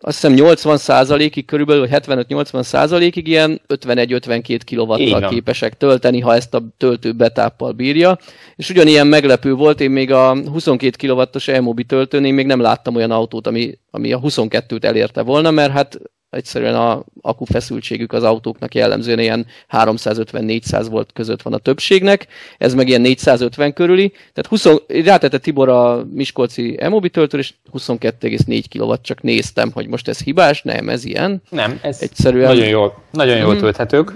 azt 0.00 0.20
hiszem 0.20 0.36
80%-ig 0.38 1.44
körülbelül, 1.44 1.88
vagy 1.88 2.02
75-80%-ig 2.06 3.28
ilyen 3.28 3.60
51-52 3.68 4.60
kW-tal 4.66 5.28
képesek 5.28 5.76
tölteni, 5.76 6.20
ha 6.20 6.34
ezt 6.34 6.54
a 6.54 6.62
töltő 6.76 7.12
betáppal 7.12 7.72
bírja. 7.72 8.18
És 8.56 8.70
ugyanilyen 8.70 9.06
meglepő 9.06 9.54
volt, 9.54 9.80
én 9.80 9.90
még 9.90 10.12
a 10.12 10.36
22 10.50 11.08
kW-os 11.08 11.48
e-mobi 11.48 11.84
töltőnél 11.84 12.32
még 12.32 12.46
nem 12.46 12.60
láttam 12.60 12.94
olyan 12.94 13.10
autót, 13.10 13.46
ami, 13.46 13.78
ami 13.90 14.12
a 14.12 14.20
22-t 14.20 14.84
elérte 14.84 15.22
volna, 15.22 15.50
mert 15.50 15.72
hát 15.72 15.98
egyszerűen 16.34 16.74
a 16.74 17.04
akufeszültségük 17.20 18.12
az 18.12 18.22
autóknak 18.22 18.74
jellemzően 18.74 19.18
ilyen 19.18 19.46
350-400 19.70 20.86
volt 20.90 21.10
között 21.12 21.42
van 21.42 21.52
a 21.52 21.58
többségnek, 21.58 22.26
ez 22.58 22.74
meg 22.74 22.88
ilyen 22.88 23.00
450 23.00 23.72
körüli, 23.72 24.12
tehát 24.32 24.46
20, 24.46 24.66
rátette 25.04 25.38
Tibor 25.38 25.68
a 25.68 26.04
Miskolci 26.12 26.76
e 26.78 26.90
töltőr, 27.12 27.40
és 27.40 27.54
22,4 27.72 28.64
kW, 28.76 28.94
csak 29.00 29.22
néztem, 29.22 29.70
hogy 29.72 29.86
most 29.86 30.08
ez 30.08 30.22
hibás, 30.22 30.62
nem, 30.62 30.88
ez 30.88 31.04
ilyen. 31.04 31.42
Nem, 31.50 31.78
ez 31.82 31.98
egyszerűen... 32.00 32.48
nagyon 32.48 32.68
jól, 32.68 33.02
nagyon 33.10 33.36
jól 33.36 33.50
hmm. 33.50 33.60
tölthetők. 33.60 34.12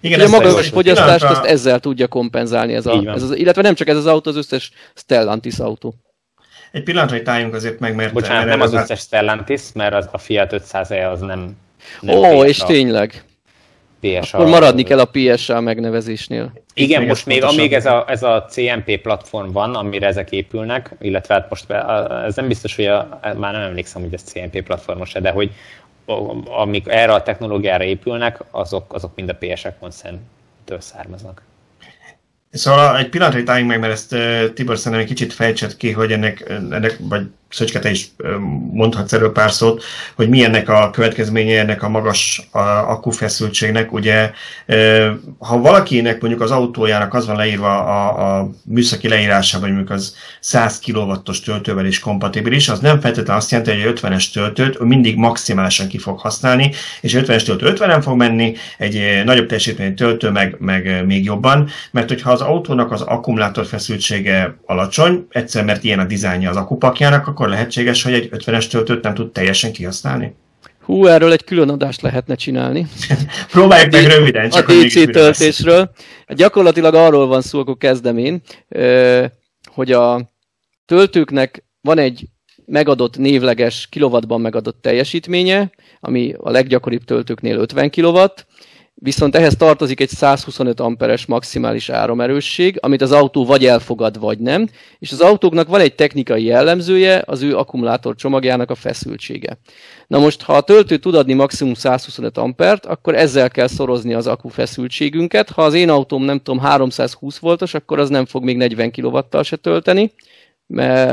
Igen, 0.00 0.20
a 0.20 0.28
magas 0.28 0.68
fogyasztást 0.68 1.24
azt 1.24 1.44
ezzel 1.44 1.80
tudja 1.80 2.06
kompenzálni 2.06 2.74
ez, 2.74 2.86
a, 2.86 3.02
ez 3.06 3.22
az, 3.22 3.36
illetve 3.36 3.62
nem 3.62 3.74
csak 3.74 3.88
ez 3.88 3.96
az 3.96 4.06
autó, 4.06 4.30
az 4.30 4.36
összes 4.36 4.72
Stellantis 4.94 5.58
autó. 5.58 5.94
Egy 6.74 6.82
pillanatra, 6.82 7.16
hogy 7.16 7.26
álljunk 7.26 7.54
azért 7.54 7.78
meg, 7.78 7.94
mert... 7.94 8.12
Bocsánat, 8.12 8.46
nem 8.46 8.60
az 8.60 8.72
összes 8.72 9.00
Stellantis, 9.00 9.62
mert 9.74 9.94
az, 9.94 10.08
a 10.12 10.18
Fiat 10.18 10.52
500 10.52 10.90
e 10.90 11.10
az 11.10 11.20
nem... 11.20 11.56
nem 12.00 12.16
Ó, 12.16 12.44
és 12.44 12.60
a... 12.60 12.66
tényleg. 12.66 13.24
PSA... 14.00 14.38
Akkor 14.38 14.50
maradni 14.50 14.82
kell 14.82 14.98
a 14.98 15.10
PSA 15.12 15.60
megnevezésnél. 15.60 16.52
Igen, 16.74 17.00
még 17.00 17.08
most 17.08 17.26
még 17.26 17.42
amíg 17.42 17.72
ez 17.72 17.86
a, 17.86 18.04
ez 18.08 18.22
a 18.22 18.44
CMP 18.48 18.96
platform 19.02 19.52
van, 19.52 19.74
amire 19.74 20.06
ezek 20.06 20.30
épülnek, 20.30 20.90
illetve 21.00 21.34
hát 21.34 21.50
most 21.50 21.70
ez 22.24 22.36
nem 22.36 22.48
biztos, 22.48 22.76
hogy 22.76 22.86
a, 22.86 23.20
már 23.36 23.52
nem 23.52 23.62
emlékszem, 23.62 24.02
hogy 24.02 24.14
ez 24.14 24.22
CMP 24.22 24.62
platformos 24.62 25.12
de 25.12 25.30
hogy 25.30 25.50
amik 26.44 26.88
erre 26.88 27.12
a 27.12 27.22
technológiára 27.22 27.84
épülnek, 27.84 28.38
azok, 28.50 28.92
azok 28.94 29.12
mind 29.14 29.28
a 29.28 29.36
PSA 29.38 29.74
Consent-től 29.80 30.80
származnak. 30.80 31.42
Szóval 32.54 32.98
egy 32.98 33.08
pillanatra 33.08 33.42
álljunk 33.46 33.70
meg, 33.70 33.80
mert 33.80 33.92
ezt 33.92 34.16
Tibor 34.54 34.76
szerintem 34.78 35.00
egy 35.00 35.06
kicsit 35.06 35.32
fejtsed 35.32 35.76
ki, 35.76 35.92
hogy 35.92 36.12
ennek, 36.12 36.44
ennek 36.48 36.96
vagy 37.00 37.26
Szöcske, 37.54 37.78
te 37.78 37.90
is 37.90 38.10
mondhatsz 38.72 39.12
erről 39.12 39.32
pár 39.32 39.52
szót, 39.52 39.82
hogy 40.14 40.28
mi 40.28 40.44
ennek 40.44 40.68
a 40.68 40.90
következménye, 40.90 41.58
ennek 41.58 41.82
a 41.82 41.88
magas 41.88 42.48
akkufeszültségnek. 42.86 43.92
Ugye, 43.92 44.30
ha 45.38 45.58
valakinek 45.58 46.20
mondjuk 46.20 46.42
az 46.42 46.50
autójának 46.50 47.14
az 47.14 47.26
van 47.26 47.36
leírva 47.36 47.84
a, 47.84 48.38
a 48.38 48.50
műszaki 48.64 49.08
leírásában, 49.08 49.68
mondjuk 49.68 49.90
az 49.90 50.16
100 50.40 50.80
kW-os 50.86 51.40
töltővel 51.40 51.86
is 51.86 51.98
kompatibilis, 51.98 52.68
az 52.68 52.80
nem 52.80 53.00
feltétlenül 53.00 53.40
azt 53.40 53.50
jelenti, 53.50 53.70
hogy 53.70 53.80
egy 53.80 54.00
50-es 54.00 54.32
töltőt 54.32 54.78
mindig 54.78 55.16
maximálisan 55.16 55.88
ki 55.88 55.98
fog 55.98 56.18
használni, 56.18 56.70
és 57.00 57.14
egy 57.14 57.24
50-es 57.26 57.44
töltő 57.44 57.72
50-en 57.76 58.00
fog 58.02 58.16
menni, 58.16 58.54
egy 58.78 59.22
nagyobb 59.24 59.46
teljesítményű 59.46 59.94
töltő 59.94 60.30
meg, 60.30 60.56
meg 60.58 61.04
még 61.06 61.24
jobban, 61.24 61.68
mert 61.90 62.08
hogyha 62.08 62.30
az 62.30 62.40
autónak 62.40 62.92
az 62.92 63.00
akkumulátor 63.00 63.66
feszültsége 63.66 64.56
alacsony, 64.66 65.26
egyszer 65.30 65.64
mert 65.64 65.84
ilyen 65.84 65.98
a 65.98 66.04
dizájnja 66.04 66.50
az 66.50 66.56
akupakjának, 66.56 67.26
akkor 67.26 67.43
akkor 67.44 67.56
lehetséges, 67.56 68.02
hogy 68.02 68.12
egy 68.12 68.28
50-es 68.32 68.66
töltőt 68.66 69.02
nem 69.02 69.14
tud 69.14 69.32
teljesen 69.32 69.72
kihasználni? 69.72 70.34
Hú, 70.80 71.06
erről 71.06 71.32
egy 71.32 71.44
külön 71.44 71.68
adást 71.68 72.00
lehetne 72.00 72.34
csinálni. 72.34 72.86
Próbáljuk 73.52 73.92
meg 73.92 74.06
röviden, 74.06 74.50
csak 74.50 74.68
A 74.68 74.72
DC 74.72 75.10
töltésről. 75.10 75.90
Gyakorlatilag 76.28 76.94
arról 76.94 77.26
van 77.26 77.42
szó, 77.42 77.58
akkor 77.58 77.76
kezdem 77.76 78.18
én, 78.18 78.42
hogy 79.64 79.92
a 79.92 80.32
töltőknek 80.86 81.64
van 81.80 81.98
egy 81.98 82.28
megadott 82.66 83.16
névleges 83.16 83.86
kilowattban 83.90 84.40
megadott 84.40 84.82
teljesítménye, 84.82 85.70
ami 86.00 86.34
a 86.38 86.50
leggyakoribb 86.50 87.04
töltőknél 87.04 87.58
50 87.58 87.90
kilowatt, 87.90 88.46
viszont 88.94 89.36
ehhez 89.36 89.56
tartozik 89.56 90.00
egy 90.00 90.08
125 90.08 90.80
amperes 90.80 91.26
maximális 91.26 91.88
áramerősség, 91.88 92.78
amit 92.80 93.02
az 93.02 93.12
autó 93.12 93.44
vagy 93.44 93.66
elfogad, 93.66 94.18
vagy 94.18 94.38
nem, 94.38 94.68
és 94.98 95.12
az 95.12 95.20
autóknak 95.20 95.68
van 95.68 95.80
egy 95.80 95.94
technikai 95.94 96.44
jellemzője, 96.44 97.22
az 97.26 97.42
ő 97.42 97.56
akkumulátor 97.56 98.14
csomagjának 98.14 98.70
a 98.70 98.74
feszültsége. 98.74 99.58
Na 100.06 100.18
most, 100.18 100.42
ha 100.42 100.52
a 100.52 100.60
töltő 100.60 100.96
tud 100.96 101.14
adni 101.14 101.32
maximum 101.32 101.74
125 101.74 102.38
ampert, 102.38 102.86
akkor 102.86 103.14
ezzel 103.14 103.50
kell 103.50 103.66
szorozni 103.66 104.14
az 104.14 104.26
akku 104.26 104.48
feszültségünket. 104.48 105.50
Ha 105.50 105.62
az 105.62 105.74
én 105.74 105.90
autóm 105.90 106.22
nem 106.22 106.38
tudom 106.38 106.60
320 106.60 107.38
voltos, 107.38 107.74
akkor 107.74 107.98
az 107.98 108.08
nem 108.08 108.26
fog 108.26 108.44
még 108.44 108.56
40 108.56 108.90
kW-tal 108.90 109.42
se 109.42 109.56
tölteni, 109.56 110.12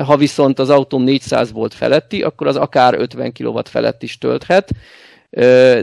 ha 0.05 0.17
viszont 0.17 0.59
az 0.59 0.69
autóm 0.69 1.03
400 1.03 1.51
volt 1.51 1.73
feletti, 1.73 2.21
akkor 2.21 2.47
az 2.47 2.55
akár 2.55 2.93
50 2.93 3.33
kW 3.33 3.59
felett 3.63 4.03
is 4.03 4.17
tölthet, 4.17 4.69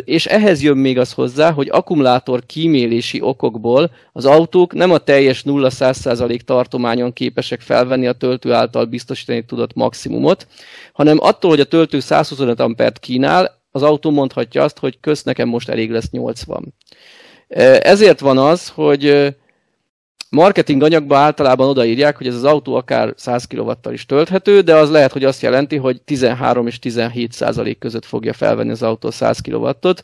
és 0.04 0.26
ehhez 0.26 0.62
jön 0.62 0.76
még 0.76 0.98
az 0.98 1.12
hozzá, 1.12 1.50
hogy 1.50 1.68
akkumulátor 1.70 2.46
kímélési 2.46 3.20
okokból 3.20 3.90
az 4.12 4.24
autók 4.24 4.72
nem 4.72 4.90
a 4.90 4.98
teljes 4.98 5.42
0-100% 5.46 6.40
tartományon 6.40 7.12
képesek 7.12 7.60
felvenni 7.60 8.06
a 8.06 8.12
töltő 8.12 8.52
által 8.52 8.84
biztosítani 8.84 9.44
tudott 9.44 9.74
maximumot, 9.74 10.46
hanem 10.92 11.18
attól, 11.20 11.50
hogy 11.50 11.60
a 11.60 11.64
töltő 11.64 12.00
125 12.00 12.60
ampert 12.60 12.98
kínál, 12.98 13.56
az 13.70 13.82
autó 13.82 14.10
mondhatja 14.10 14.62
azt, 14.62 14.78
hogy 14.78 15.00
kösz 15.00 15.22
nekem 15.22 15.48
most 15.48 15.68
elég 15.68 15.90
lesz 15.90 16.10
80. 16.10 16.74
Ezért 17.80 18.20
van 18.20 18.38
az, 18.38 18.68
hogy 18.68 19.34
marketing 20.30 20.82
anyagban 20.82 21.18
általában 21.18 21.68
odaírják, 21.68 22.16
hogy 22.16 22.26
ez 22.26 22.34
az 22.34 22.44
autó 22.44 22.74
akár 22.74 23.12
100 23.16 23.44
kw 23.44 23.72
is 23.90 24.06
tölthető, 24.06 24.60
de 24.60 24.74
az 24.74 24.90
lehet, 24.90 25.12
hogy 25.12 25.24
azt 25.24 25.42
jelenti, 25.42 25.76
hogy 25.76 26.02
13 26.02 26.66
és 26.66 26.78
17 26.78 27.32
százalék 27.32 27.78
között 27.78 28.04
fogja 28.04 28.32
felvenni 28.32 28.70
az 28.70 28.82
autó 28.82 29.10
100 29.10 29.40
kW-ot. 29.40 30.02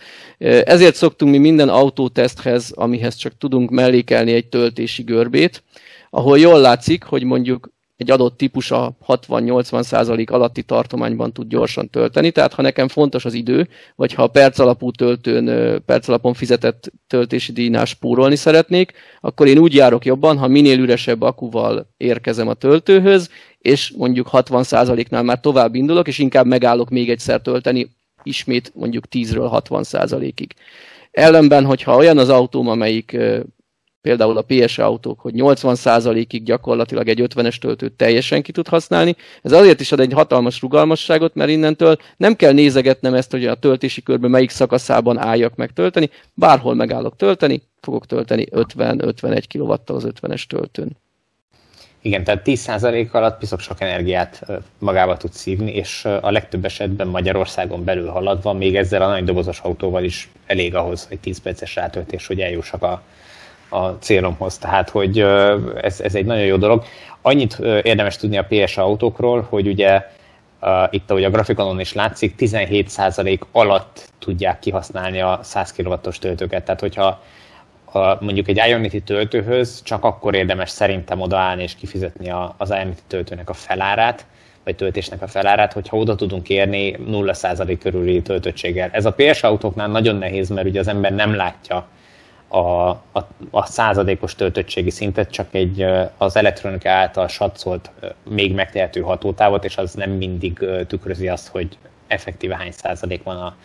Ezért 0.64 0.94
szoktunk 0.94 1.30
mi 1.30 1.38
minden 1.38 1.68
autóteszthez, 1.68 2.70
amihez 2.74 3.14
csak 3.14 3.38
tudunk 3.38 3.70
mellékelni 3.70 4.32
egy 4.32 4.46
töltési 4.46 5.02
görbét, 5.02 5.62
ahol 6.10 6.38
jól 6.38 6.60
látszik, 6.60 7.04
hogy 7.04 7.24
mondjuk 7.24 7.73
egy 7.96 8.10
adott 8.10 8.36
típus 8.36 8.70
a 8.70 8.96
60-80% 9.06 10.30
alatti 10.30 10.62
tartományban 10.62 11.32
tud 11.32 11.48
gyorsan 11.48 11.90
tölteni, 11.90 12.30
tehát 12.30 12.54
ha 12.54 12.62
nekem 12.62 12.88
fontos 12.88 13.24
az 13.24 13.34
idő, 13.34 13.68
vagy 13.94 14.12
ha 14.12 14.22
a 14.22 14.26
perc 14.26 14.58
alapú 14.58 14.90
töltőn, 14.90 15.82
perc 15.84 16.08
alapon 16.08 16.34
fizetett 16.34 16.92
töltési 17.06 17.52
díjnál 17.52 17.84
spórolni 17.84 18.36
szeretnék, 18.36 18.92
akkor 19.20 19.46
én 19.46 19.58
úgy 19.58 19.74
járok 19.74 20.04
jobban, 20.04 20.38
ha 20.38 20.48
minél 20.48 20.78
üresebb 20.78 21.22
akuval 21.22 21.88
érkezem 21.96 22.48
a 22.48 22.54
töltőhöz, 22.54 23.30
és 23.58 23.92
mondjuk 23.96 24.28
60%-nál 24.32 25.22
már 25.22 25.40
tovább 25.40 25.74
indulok, 25.74 26.08
és 26.08 26.18
inkább 26.18 26.46
megállok 26.46 26.90
még 26.90 27.10
egyszer 27.10 27.40
tölteni, 27.40 27.90
ismét 28.22 28.72
mondjuk 28.74 29.04
10-ről 29.10 29.62
60%-ig. 29.68 30.54
Ellenben, 31.10 31.64
hogyha 31.64 31.96
olyan 31.96 32.18
az 32.18 32.28
autóm, 32.28 32.68
amelyik 32.68 33.16
például 34.04 34.36
a 34.36 34.44
PS 34.46 34.78
autók, 34.78 35.20
hogy 35.20 35.32
80%-ig 35.36 36.42
gyakorlatilag 36.42 37.08
egy 37.08 37.24
50-es 37.34 37.56
töltőt 37.56 37.92
teljesen 37.92 38.42
ki 38.42 38.52
tud 38.52 38.68
használni. 38.68 39.16
Ez 39.42 39.52
azért 39.52 39.80
is 39.80 39.92
ad 39.92 40.00
egy 40.00 40.12
hatalmas 40.12 40.60
rugalmasságot, 40.60 41.34
mert 41.34 41.50
innentől 41.50 41.96
nem 42.16 42.36
kell 42.36 42.52
nézegetnem 42.52 43.14
ezt, 43.14 43.30
hogy 43.30 43.46
a 43.46 43.54
töltési 43.54 44.02
körben 44.02 44.30
melyik 44.30 44.50
szakaszában 44.50 45.18
álljak 45.18 45.56
meg 45.56 45.72
tölteni, 45.72 46.10
bárhol 46.34 46.74
megállok 46.74 47.16
tölteni, 47.16 47.62
fogok 47.80 48.06
tölteni 48.06 48.46
50-51 48.50 49.42
kw 49.54 49.70
az 49.70 50.06
50-es 50.20 50.46
töltőn. 50.46 50.96
Igen, 52.00 52.24
tehát 52.24 52.42
10% 52.44 53.10
alatt 53.10 53.38
piszok 53.38 53.60
sok 53.60 53.80
energiát 53.80 54.46
magába 54.78 55.16
tud 55.16 55.32
szívni, 55.32 55.72
és 55.72 56.04
a 56.04 56.30
legtöbb 56.30 56.64
esetben 56.64 57.06
Magyarországon 57.06 57.84
belül 57.84 58.08
haladva, 58.08 58.52
még 58.52 58.76
ezzel 58.76 59.02
a 59.02 59.08
nagy 59.08 59.24
dobozos 59.24 59.60
autóval 59.60 60.04
is 60.04 60.28
elég 60.46 60.74
ahhoz, 60.74 61.06
hogy 61.08 61.18
10 61.18 61.38
perces 61.38 61.74
rátöltés, 61.74 62.26
hogy 62.26 62.40
eljussak 62.40 62.82
a, 62.82 63.02
a 63.74 63.96
célomhoz. 64.00 64.58
Tehát, 64.58 64.90
hogy 64.90 65.18
ez, 65.80 66.00
ez 66.00 66.14
egy 66.14 66.24
nagyon 66.24 66.44
jó 66.44 66.56
dolog. 66.56 66.84
Annyit 67.22 67.58
érdemes 67.82 68.16
tudni 68.16 68.36
a 68.36 68.46
PSA 68.48 68.82
autókról, 68.82 69.46
hogy 69.48 69.66
ugye 69.66 70.02
itt, 70.90 71.10
ahogy 71.10 71.24
a 71.24 71.30
grafikonon 71.30 71.80
is 71.80 71.92
látszik, 71.92 72.34
17% 72.38 73.40
alatt 73.52 74.08
tudják 74.18 74.58
kihasználni 74.58 75.20
a 75.20 75.38
100 75.42 75.72
kW-os 75.72 76.18
töltőket. 76.18 76.64
Tehát, 76.64 76.80
hogyha 76.80 77.22
a, 77.92 78.24
mondjuk 78.24 78.48
egy 78.48 78.62
Ionity 78.68 79.02
töltőhöz 79.04 79.82
csak 79.82 80.04
akkor 80.04 80.34
érdemes 80.34 80.70
szerintem 80.70 81.20
odaállni 81.20 81.62
és 81.62 81.74
kifizetni 81.74 82.30
a, 82.30 82.54
az 82.58 82.70
Ionity 82.70 83.02
töltőnek 83.06 83.48
a 83.48 83.52
felárát, 83.52 84.26
vagy 84.64 84.76
töltésnek 84.76 85.22
a 85.22 85.26
felárát, 85.26 85.72
hogyha 85.72 85.96
oda 85.96 86.14
tudunk 86.14 86.48
érni 86.48 86.96
0% 87.10 87.76
körüli 87.80 88.22
töltöttséggel. 88.22 88.88
Ez 88.92 89.06
a 89.06 89.14
PSA 89.16 89.48
autóknál 89.48 89.88
nagyon 89.88 90.16
nehéz, 90.16 90.48
mert 90.48 90.66
ugye 90.66 90.80
az 90.80 90.88
ember 90.88 91.12
nem 91.14 91.34
látja 91.34 91.86
a, 92.48 92.88
a, 92.88 93.28
a 93.50 93.66
századékos 93.66 94.34
töltöttségi 94.34 94.90
szintet, 94.90 95.30
csak 95.30 95.54
egy 95.54 95.86
az 96.16 96.36
elektronika 96.36 96.90
által 96.90 97.28
satszolt 97.28 97.90
még 98.28 98.54
megtehető 98.54 99.00
hatótávot, 99.00 99.64
és 99.64 99.76
az 99.76 99.94
nem 99.94 100.10
mindig 100.10 100.64
tükrözi 100.86 101.28
azt, 101.28 101.48
hogy 101.48 101.78
effektíve 102.06 102.56
hány 102.56 102.72
századék 102.72 103.22
van 103.22 103.36
a, 103.36 103.56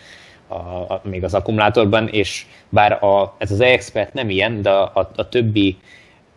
a, 0.47 0.55
a, 0.93 1.01
még 1.03 1.23
az 1.23 1.33
akkumulátorban, 1.33 2.07
és 2.07 2.45
bár 2.69 3.03
a, 3.03 3.35
ez 3.37 3.51
az 3.51 3.59
e-expert 3.59 4.13
nem 4.13 4.29
ilyen, 4.29 4.61
de 4.61 4.69
a, 4.69 5.09
a, 5.15 5.29
többi, 5.29 5.77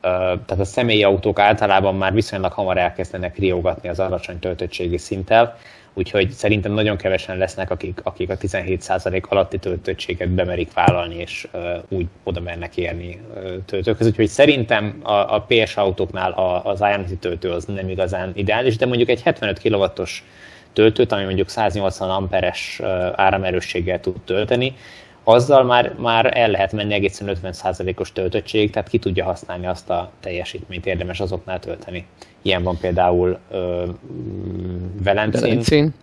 tehát 0.01 0.61
a 0.61 0.65
személyi 0.65 1.03
autók 1.03 1.39
általában 1.39 1.97
már 1.97 2.13
viszonylag 2.13 2.53
hamar 2.53 2.79
elkezdenek 2.79 3.39
riogatni 3.39 3.89
az 3.89 3.99
alacsony 3.99 4.39
töltöttségi 4.39 4.99
szinttel, 4.99 5.59
úgyhogy 5.95 6.31
szerintem 6.31 6.73
nagyon 6.73 6.97
kevesen 6.97 7.37
lesznek, 7.37 7.71
akik, 7.71 8.01
akik 8.03 8.31
a 8.31 8.37
17% 8.37 9.29
alatti 9.29 9.59
töltöttséget 9.59 10.29
bemerik 10.29 10.73
vállalni, 10.73 11.15
és 11.15 11.49
uh, 11.53 11.61
úgy 11.89 12.07
oda 12.23 12.41
mernek 12.41 12.77
érni 12.77 13.21
uh, 13.35 13.53
töltőkhöz. 13.67 14.07
Úgyhogy 14.07 14.29
szerintem 14.29 15.01
a, 15.03 15.13
a 15.13 15.47
PS 15.49 15.77
autóknál 15.77 16.31
a, 16.31 16.65
az 16.65 16.81
Ionity 16.81 17.19
töltő 17.21 17.51
az 17.51 17.65
nem 17.65 17.89
igazán 17.89 18.33
ideális, 18.35 18.77
de 18.77 18.87
mondjuk 18.87 19.09
egy 19.09 19.23
75 19.23 19.61
kW-os 19.63 20.25
töltőt, 20.73 21.13
ami 21.13 21.25
mondjuk 21.25 21.49
180 21.49 22.11
amperes 22.11 22.81
áramerősséggel 23.15 24.01
tud 24.01 24.21
tölteni, 24.25 24.75
azzal 25.25 25.65
már, 25.65 25.95
már 25.99 26.39
el 26.39 26.51
lehet 26.51 26.73
menni 26.73 26.95
egészen 26.95 27.39
50%-os 27.43 28.13
töltöttség, 28.13 28.71
tehát 28.71 28.89
ki 28.89 28.99
tudja 28.99 29.25
használni 29.25 29.67
azt 29.67 29.91
a 29.91 30.11
teljesítményt, 30.21 30.87
érdemes 30.87 31.21
azoknál 31.21 31.61
tölteni. 31.61 32.07
Ilyen 32.43 32.63
van 32.63 32.79
például 32.81 33.39
ö, 33.51 33.85
Velencén, 35.03 35.41
Velencén, 35.41 35.95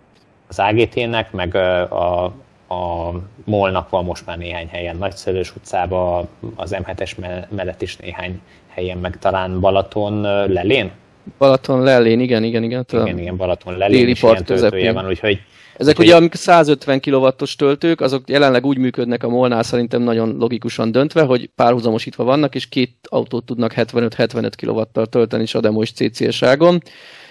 az 0.48 0.58
AGT-nek, 0.58 1.32
meg 1.32 1.54
a, 1.54 2.24
a 2.68 3.12
Molnak 3.44 3.90
van 3.90 4.04
most 4.04 4.26
már 4.26 4.38
néhány 4.38 4.68
helyen, 4.68 4.96
Nagyszörös 4.96 5.56
utcában, 5.56 6.28
az 6.54 6.76
M7-es 6.82 7.16
mellett 7.48 7.82
is 7.82 7.96
néhány 7.96 8.40
helyen, 8.68 8.98
meg 8.98 9.18
talán 9.18 9.60
Balaton 9.60 10.20
Lelén, 10.52 10.90
Balaton 11.38 11.82
Lellén, 11.82 12.20
igen, 12.20 12.44
igen, 12.44 12.62
igen. 12.62 12.84
Igen, 12.92 13.18
igen, 13.18 13.36
Balaton 13.36 13.76
Lellén 13.76 14.08
is 14.08 14.20
part 14.20 14.48
ilyen 14.48 14.60
töltője 14.60 14.92
van, 14.92 15.06
úgyhogy 15.06 15.40
ezek 15.80 15.98
ugye, 15.98 16.16
amik 16.16 16.34
150 16.34 17.00
kW-os 17.00 17.56
töltők, 17.56 18.00
azok 18.00 18.28
jelenleg 18.28 18.66
úgy 18.66 18.78
működnek 18.78 19.22
a 19.22 19.28
molnál 19.28 19.62
szerintem 19.62 20.02
nagyon 20.02 20.36
logikusan 20.36 20.92
döntve, 20.92 21.22
hogy 21.22 21.50
párhuzamosítva 21.54 22.24
vannak, 22.24 22.54
és 22.54 22.68
két 22.68 22.96
autót 23.02 23.44
tudnak 23.44 23.72
75-75 23.76 24.52
kW-tal 24.62 25.06
tölteni 25.06 25.46
Sademo 25.46 25.84
CCS-ágon. 25.84 26.82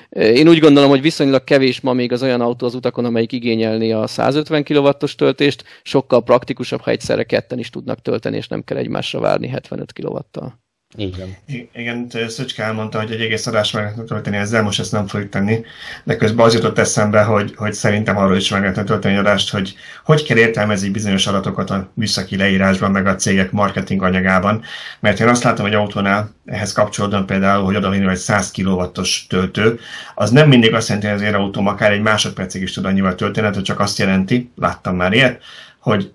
Én 0.09 0.47
úgy 0.47 0.59
gondolom, 0.59 0.89
hogy 0.89 1.01
viszonylag 1.01 1.43
kevés 1.43 1.81
ma 1.81 1.93
még 1.93 2.11
az 2.11 2.23
olyan 2.23 2.41
autó 2.41 2.65
az 2.65 2.75
utakon, 2.75 3.05
amelyik 3.05 3.31
igényelni 3.31 3.91
a 3.91 4.07
150 4.07 4.63
kW-os 4.63 5.15
töltést, 5.15 5.63
sokkal 5.83 6.23
praktikusabb, 6.23 6.81
ha 6.81 6.91
egyszerre 6.91 7.23
ketten 7.23 7.59
is 7.59 7.69
tudnak 7.69 8.01
tölteni, 8.01 8.37
és 8.37 8.47
nem 8.47 8.63
kell 8.63 8.77
egymásra 8.77 9.19
várni 9.19 9.47
75 9.47 9.93
kW-tal. 9.93 10.59
Így 10.97 11.17
van. 11.17 11.37
Igen, 11.73 12.07
Szöcske 12.27 12.63
elmondta, 12.63 12.99
hogy 12.99 13.11
egy 13.11 13.21
egész 13.21 13.47
adás 13.47 13.71
meg 13.71 13.83
lehetne 13.83 14.03
tölteni 14.03 14.37
ezzel, 14.37 14.63
most 14.63 14.79
ezt 14.79 14.91
nem 14.91 15.07
fogjuk 15.07 15.29
tenni, 15.29 15.61
de 16.03 16.15
közben 16.15 16.45
az 16.45 16.53
jutott 16.53 16.77
eszembe, 16.77 17.23
hogy, 17.23 17.53
hogy 17.55 17.73
szerintem 17.73 18.17
arról 18.17 18.37
is 18.37 18.49
meg 18.49 18.61
lehetne 18.61 18.83
tölteni 18.83 19.13
egy 19.13 19.19
adást, 19.19 19.49
hogy 19.49 19.75
hogy 20.03 20.23
kell 20.23 20.37
értelmezni 20.37 20.89
bizonyos 20.89 21.27
adatokat 21.27 21.69
a 21.69 21.91
műszaki 21.93 22.37
leírásban, 22.37 22.91
meg 22.91 23.07
a 23.07 23.15
cégek 23.15 23.51
marketing 23.51 24.03
anyagában, 24.03 24.63
mert 24.99 25.19
én 25.19 25.27
azt 25.27 25.43
látom, 25.43 25.65
hogy 25.65 25.75
autónál 25.75 26.35
ehhez 26.45 26.71
kapcsolódóan 26.71 27.25
például, 27.25 27.63
hogy 27.63 27.75
oda 27.75 27.93
egy 27.93 28.17
100 28.17 28.51
kW-os 28.51 29.25
töltő, 29.29 29.79
az 30.15 30.31
nem 30.31 30.47
mindig 30.47 30.73
azt 30.73 30.87
jelenti, 30.87 31.07
hogy 31.07 31.33
az 31.33 31.41
autóm 31.41 31.67
akár 31.67 31.91
egy 31.91 32.01
másodpercig 32.01 32.61
is 32.61 32.71
tud 32.71 32.85
annyival 32.85 33.15
tölteni, 33.15 33.53
hogy 33.53 33.63
csak 33.63 33.79
azt 33.79 33.97
jelenti, 33.97 34.51
láttam 34.55 34.95
már 34.95 35.13
ilyet, 35.13 35.41
hogy 35.79 36.13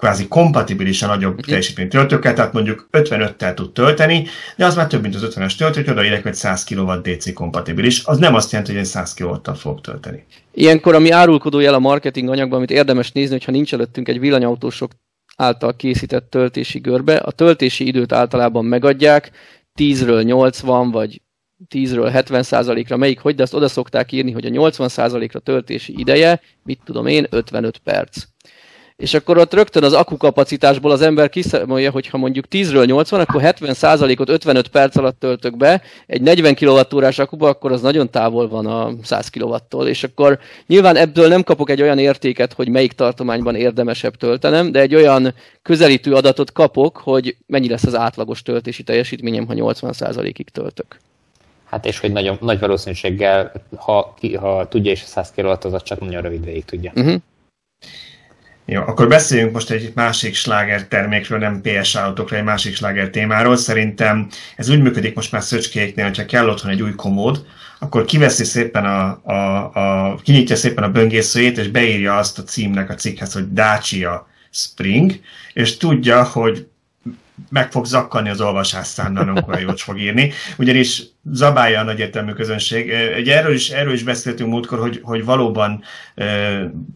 kvázi 0.00 0.28
kompatibilis 0.28 1.02
a 1.02 1.06
nagyobb 1.06 1.30
uh-huh. 1.30 1.46
teljesítmény 1.46 1.88
töltőkkel, 1.88 2.34
tehát 2.34 2.52
mondjuk 2.52 2.88
55-tel 2.92 3.54
tud 3.54 3.72
tölteni, 3.72 4.26
de 4.56 4.66
az 4.66 4.74
már 4.74 4.86
több, 4.86 5.02
mint 5.02 5.14
az 5.14 5.34
50-es 5.34 5.56
töltő, 5.56 5.80
hogy 5.80 5.90
odaírek, 5.90 6.22
hogy 6.22 6.34
100 6.34 6.64
kW 6.64 7.00
DC 7.02 7.32
kompatibilis. 7.32 8.04
Az 8.04 8.18
nem 8.18 8.34
azt 8.34 8.50
jelenti, 8.50 8.72
hogy 8.72 8.80
én 8.80 8.86
100 8.86 9.14
kW-tal 9.14 9.54
fog 9.54 9.80
tölteni. 9.80 10.24
Ilyenkor, 10.52 10.94
ami 10.94 11.10
árulkodó 11.10 11.58
jel 11.58 11.74
a 11.74 11.78
marketing 11.78 12.28
anyagban, 12.28 12.56
amit 12.56 12.70
érdemes 12.70 13.12
nézni, 13.12 13.32
hogyha 13.32 13.52
nincs 13.52 13.74
előttünk 13.74 14.08
egy 14.08 14.20
villanyautósok 14.20 14.92
által 15.36 15.76
készített 15.76 16.30
töltési 16.30 16.78
görbe, 16.78 17.16
a 17.16 17.30
töltési 17.30 17.86
időt 17.86 18.12
általában 18.12 18.64
megadják, 18.64 19.30
10-ről 19.78 20.24
80 20.24 20.90
vagy 20.90 21.20
10-ről 21.68 22.08
70 22.12 22.84
ra 22.88 22.96
melyik 22.96 23.20
hogy, 23.20 23.34
de 23.34 23.42
azt 23.42 23.54
oda 23.54 23.68
szokták 23.68 24.12
írni, 24.12 24.30
hogy 24.30 24.46
a 24.46 24.48
80 24.48 24.90
ra 25.32 25.38
töltési 25.38 25.94
ideje, 25.98 26.40
mit 26.62 26.80
tudom 26.84 27.06
én, 27.06 27.26
55 27.30 27.78
perc 27.78 28.24
és 29.00 29.14
akkor 29.14 29.38
ott 29.38 29.54
rögtön 29.54 29.84
az 29.84 29.92
akukapacitásból 29.92 30.90
az 30.90 31.00
ember 31.00 31.28
kiszámolja, 31.28 31.90
hogy 31.90 32.06
ha 32.06 32.18
mondjuk 32.18 32.44
10-ről 32.50 32.86
80, 32.86 33.20
akkor 33.20 33.42
70%-ot 33.44 34.28
55 34.28 34.68
perc 34.68 34.96
alatt 34.96 35.20
töltök 35.20 35.56
be, 35.56 35.82
egy 36.06 36.22
40 36.22 36.54
kWh-órás 36.54 37.18
akuba, 37.18 37.48
akkor 37.48 37.72
az 37.72 37.80
nagyon 37.80 38.10
távol 38.10 38.48
van 38.48 38.66
a 38.66 38.90
100 39.02 39.28
kW-tól, 39.28 39.88
és 39.88 40.04
akkor 40.04 40.38
nyilván 40.66 40.96
ebből 40.96 41.28
nem 41.28 41.42
kapok 41.42 41.70
egy 41.70 41.82
olyan 41.82 41.98
értéket, 41.98 42.52
hogy 42.52 42.68
melyik 42.68 42.92
tartományban 42.92 43.54
érdemesebb 43.54 44.16
töltenem, 44.16 44.72
de 44.72 44.80
egy 44.80 44.94
olyan 44.94 45.34
közelítő 45.62 46.14
adatot 46.14 46.52
kapok, 46.52 46.96
hogy 46.96 47.36
mennyi 47.46 47.68
lesz 47.68 47.84
az 47.84 47.94
átlagos 47.94 48.42
töltési 48.42 48.82
teljesítményem, 48.82 49.46
ha 49.46 49.54
80%-ig 49.56 50.48
töltök. 50.48 50.96
Hát 51.64 51.86
és 51.86 51.98
hogy 51.98 52.12
nagyon, 52.12 52.38
nagy 52.40 52.58
valószínűséggel, 52.58 53.52
ha, 53.76 54.14
ha 54.40 54.68
tudja 54.68 54.90
és 54.90 55.02
a 55.02 55.06
100 55.06 55.32
kW, 55.36 55.48
az 55.48 55.82
csak 55.82 56.00
nagyon 56.00 56.22
rövid 56.22 56.44
végig 56.44 56.64
tudja. 56.64 56.92
Uh-huh. 56.94 57.14
Jó, 58.64 58.80
akkor 58.80 59.08
beszéljünk 59.08 59.52
most 59.52 59.70
egy 59.70 59.92
másik 59.94 60.34
sláger 60.34 60.86
termékről, 60.86 61.38
nem 61.38 61.60
PS 61.62 61.94
autókra, 61.94 62.36
egy 62.36 62.44
másik 62.44 62.74
sláger 62.74 63.10
témáról. 63.10 63.56
Szerintem 63.56 64.28
ez 64.56 64.68
úgy 64.68 64.82
működik 64.82 65.14
most 65.14 65.32
már 65.32 65.42
szöcskéknél, 65.42 66.04
hogyha 66.04 66.26
kell 66.26 66.48
otthon 66.48 66.70
egy 66.70 66.82
új 66.82 66.94
komód, 66.94 67.44
akkor 67.78 68.04
kiveszi 68.04 68.44
szépen 68.44 68.84
a, 68.84 69.20
a, 69.22 69.70
a 69.74 70.16
kinyitja 70.22 70.56
szépen 70.56 70.84
a 70.84 70.90
böngészőjét, 70.90 71.58
és 71.58 71.68
beírja 71.68 72.16
azt 72.16 72.38
a 72.38 72.42
címnek 72.42 72.90
a 72.90 72.94
cikkhez, 72.94 73.32
hogy 73.32 73.52
Dacia 73.52 74.28
Spring, 74.50 75.20
és 75.52 75.76
tudja, 75.76 76.24
hogy 76.24 76.66
meg 77.48 77.70
fog 77.70 77.84
zakkanni 77.84 78.28
az 78.28 78.40
olvasásszámnál, 78.40 79.28
amikor 79.28 79.60
jót 79.60 79.80
fog 79.80 79.98
írni, 79.98 80.32
ugyanis 80.58 81.02
zabálja 81.32 81.80
a 81.80 81.84
nagyértelmű 81.84 82.32
közönség. 82.32 82.92
Ugye 83.18 83.36
erről 83.36 83.54
is, 83.54 83.70
erről 83.70 83.92
is 83.92 84.02
beszéltünk 84.02 84.50
múltkor, 84.50 84.78
hogy, 84.78 85.00
hogy 85.02 85.24
valóban 85.24 85.82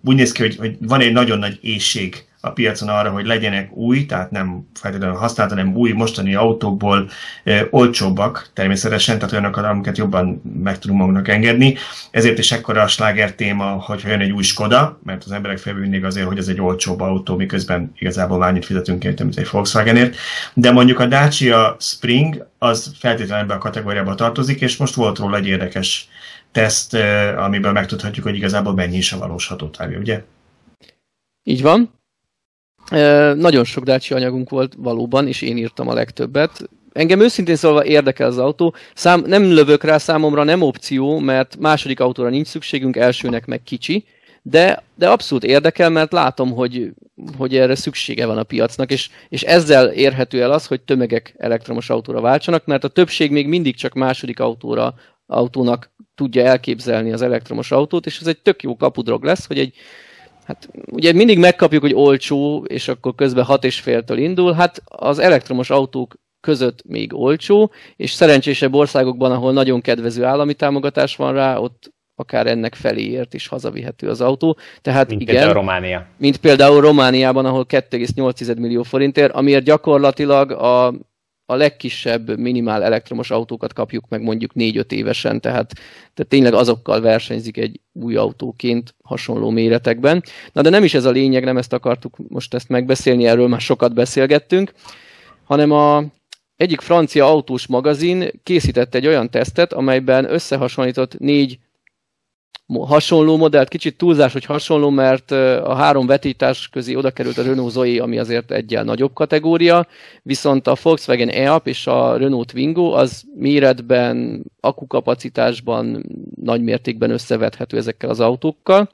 úgy 0.04 0.16
néz 0.16 0.32
ki, 0.32 0.42
hogy, 0.42 0.56
hogy 0.56 0.76
van 0.80 1.00
egy 1.00 1.12
nagyon 1.12 1.38
nagy 1.38 1.58
éjség 1.60 2.24
a 2.44 2.50
piacon 2.50 2.88
arra, 2.88 3.10
hogy 3.10 3.26
legyenek 3.26 3.72
új, 3.72 4.06
tehát 4.06 4.30
nem 4.30 4.68
feltétlenül 4.74 5.16
használt, 5.16 5.50
hanem 5.50 5.74
új 5.74 5.92
mostani 5.92 6.34
autókból 6.34 7.08
e, 7.44 7.66
olcsóbbak 7.70 8.50
természetesen, 8.52 9.18
tehát 9.18 9.32
olyanokat, 9.32 9.64
amiket 9.64 9.98
jobban 9.98 10.42
meg 10.62 10.78
tudunk 10.78 10.98
magunknak 10.98 11.28
engedni. 11.28 11.76
Ezért 12.10 12.38
is 12.38 12.52
ekkora 12.52 12.82
a 12.82 12.86
sláger 12.86 13.34
téma, 13.34 13.64
hogy 13.64 14.02
jön 14.06 14.20
egy 14.20 14.30
új 14.30 14.42
Skoda, 14.42 14.98
mert 15.04 15.24
az 15.24 15.32
emberek 15.32 15.58
felbűnnék 15.58 16.04
azért, 16.04 16.26
hogy 16.26 16.38
ez 16.38 16.48
egy 16.48 16.60
olcsóbb 16.60 17.00
autó, 17.00 17.36
miközben 17.36 17.92
igazából 17.98 18.42
annyit 18.42 18.64
fizetünk 18.64 19.04
érte, 19.04 19.24
mint 19.24 19.38
egy 19.38 19.48
Volkswagenért. 19.50 20.16
De 20.54 20.70
mondjuk 20.70 20.98
a 20.98 21.06
Dacia 21.06 21.76
Spring 21.78 22.46
az 22.58 22.92
feltétlenül 22.98 23.44
ebbe 23.44 23.54
a 23.54 23.58
kategóriába 23.58 24.14
tartozik, 24.14 24.60
és 24.60 24.76
most 24.76 24.94
volt 24.94 25.18
róla 25.18 25.36
egy 25.36 25.46
érdekes 25.46 26.08
teszt, 26.52 26.96
amiből 27.36 27.72
megtudhatjuk, 27.72 28.24
hogy 28.24 28.36
igazából 28.36 28.74
mennyi 28.74 28.96
is 28.96 29.12
a 29.12 29.18
valós 29.18 29.46
hatótávja, 29.46 29.98
ugye? 29.98 30.22
Így 31.42 31.62
van. 31.62 32.02
Nagyon 33.34 33.64
sok 33.64 33.84
Dacia 33.84 34.16
anyagunk 34.16 34.50
volt 34.50 34.74
valóban, 34.76 35.28
és 35.28 35.42
én 35.42 35.56
írtam 35.56 35.88
a 35.88 35.94
legtöbbet. 35.94 36.68
Engem 36.92 37.20
őszintén 37.20 37.56
szólva 37.56 37.84
érdekel 37.84 38.26
az 38.26 38.38
autó. 38.38 38.74
Szám, 38.94 39.22
nem 39.26 39.52
lövök 39.52 39.84
rá, 39.84 39.98
számomra 39.98 40.44
nem 40.44 40.62
opció, 40.62 41.18
mert 41.18 41.56
második 41.58 42.00
autóra 42.00 42.28
nincs 42.28 42.46
szükségünk, 42.46 42.96
elsőnek 42.96 43.46
meg 43.46 43.62
kicsi, 43.62 44.04
de, 44.42 44.82
de 44.94 45.08
abszolút 45.08 45.44
érdekel, 45.44 45.90
mert 45.90 46.12
látom, 46.12 46.52
hogy, 46.52 46.92
hogy 47.36 47.56
erre 47.56 47.74
szüksége 47.74 48.26
van 48.26 48.38
a 48.38 48.42
piacnak, 48.42 48.90
és, 48.90 49.10
és 49.28 49.42
ezzel 49.42 49.86
érhető 49.88 50.42
el 50.42 50.52
az, 50.52 50.66
hogy 50.66 50.80
tömegek 50.80 51.34
elektromos 51.38 51.90
autóra 51.90 52.20
váltsanak, 52.20 52.66
mert 52.66 52.84
a 52.84 52.88
többség 52.88 53.30
még 53.30 53.48
mindig 53.48 53.76
csak 53.76 53.94
második 53.94 54.40
autóra, 54.40 54.94
autónak 55.26 55.90
tudja 56.14 56.44
elképzelni 56.44 57.12
az 57.12 57.22
elektromos 57.22 57.70
autót, 57.70 58.06
és 58.06 58.20
ez 58.20 58.26
egy 58.26 58.38
tök 58.38 58.62
jó 58.62 58.76
kapudrog 58.76 59.24
lesz, 59.24 59.46
hogy 59.46 59.58
egy 59.58 59.74
Hát 60.44 60.68
ugye 60.90 61.12
mindig 61.12 61.38
megkapjuk, 61.38 61.82
hogy 61.82 61.94
olcsó, 61.94 62.64
és 62.64 62.88
akkor 62.88 63.14
közben 63.14 63.44
hat 63.44 63.64
és 63.64 63.80
féltől 63.80 64.18
indul. 64.18 64.52
Hát 64.52 64.82
az 64.84 65.18
elektromos 65.18 65.70
autók 65.70 66.14
között 66.40 66.82
még 66.88 67.14
olcsó, 67.14 67.72
és 67.96 68.12
szerencsésebb 68.12 68.74
országokban, 68.74 69.32
ahol 69.32 69.52
nagyon 69.52 69.80
kedvező 69.80 70.24
állami 70.24 70.54
támogatás 70.54 71.16
van 71.16 71.32
rá, 71.32 71.56
ott 71.56 71.92
akár 72.14 72.46
ennek 72.46 72.74
feléért 72.74 73.34
is 73.34 73.46
hazavihető 73.46 74.08
az 74.08 74.20
autó. 74.20 74.58
Tehát 74.82 75.08
mint 75.08 75.20
igen, 75.20 75.34
például 75.34 75.54
Románia. 75.54 76.06
Mint 76.16 76.36
például 76.36 76.80
Romániában, 76.80 77.46
ahol 77.46 77.66
2,8 77.68 78.58
millió 78.58 78.82
forintért, 78.82 79.32
amiért 79.32 79.64
gyakorlatilag 79.64 80.50
a 80.50 80.94
a 81.46 81.54
legkisebb 81.54 82.38
minimál 82.38 82.82
elektromos 82.82 83.30
autókat 83.30 83.72
kapjuk 83.72 84.08
meg 84.08 84.22
mondjuk 84.22 84.50
4-5 84.54 84.92
évesen, 84.92 85.40
tehát, 85.40 85.72
tehát 86.14 86.26
tényleg 86.28 86.54
azokkal 86.54 87.00
versenyzik 87.00 87.56
egy 87.56 87.80
új 87.92 88.16
autóként 88.16 88.94
hasonló 89.02 89.50
méretekben. 89.50 90.22
Na 90.52 90.62
de 90.62 90.70
nem 90.70 90.84
is 90.84 90.94
ez 90.94 91.04
a 91.04 91.10
lényeg, 91.10 91.44
nem 91.44 91.56
ezt 91.56 91.72
akartuk 91.72 92.16
most 92.28 92.54
ezt 92.54 92.68
megbeszélni, 92.68 93.26
erről 93.26 93.48
már 93.48 93.60
sokat 93.60 93.94
beszélgettünk, 93.94 94.72
hanem 95.44 95.70
a 95.70 96.04
egyik 96.56 96.80
francia 96.80 97.26
autós 97.26 97.66
magazin 97.66 98.30
készített 98.42 98.94
egy 98.94 99.06
olyan 99.06 99.30
tesztet, 99.30 99.72
amelyben 99.72 100.32
összehasonlított 100.32 101.18
négy 101.18 101.58
hasonló 102.66 103.36
modellt, 103.36 103.68
kicsit 103.68 103.96
túlzás, 103.96 104.32
hogy 104.32 104.44
hasonló, 104.44 104.90
mert 104.90 105.30
a 105.60 105.74
három 105.74 106.06
vetítás 106.06 106.68
közé 106.68 106.94
oda 106.94 107.10
került 107.10 107.38
a 107.38 107.42
Renault 107.42 107.72
Zoe, 107.72 108.02
ami 108.02 108.18
azért 108.18 108.50
egyel 108.50 108.84
nagyobb 108.84 109.12
kategória, 109.12 109.86
viszont 110.22 110.66
a 110.66 110.76
Volkswagen 110.82 111.28
e 111.28 111.60
és 111.64 111.86
a 111.86 112.16
Renault 112.16 112.52
Twingo 112.52 112.90
az 112.92 113.22
méretben, 113.34 114.44
akukapacitásban 114.60 116.04
nagy 116.34 116.62
mértékben 116.62 117.10
összevethető 117.10 117.76
ezekkel 117.76 118.10
az 118.10 118.20
autókkal. 118.20 118.90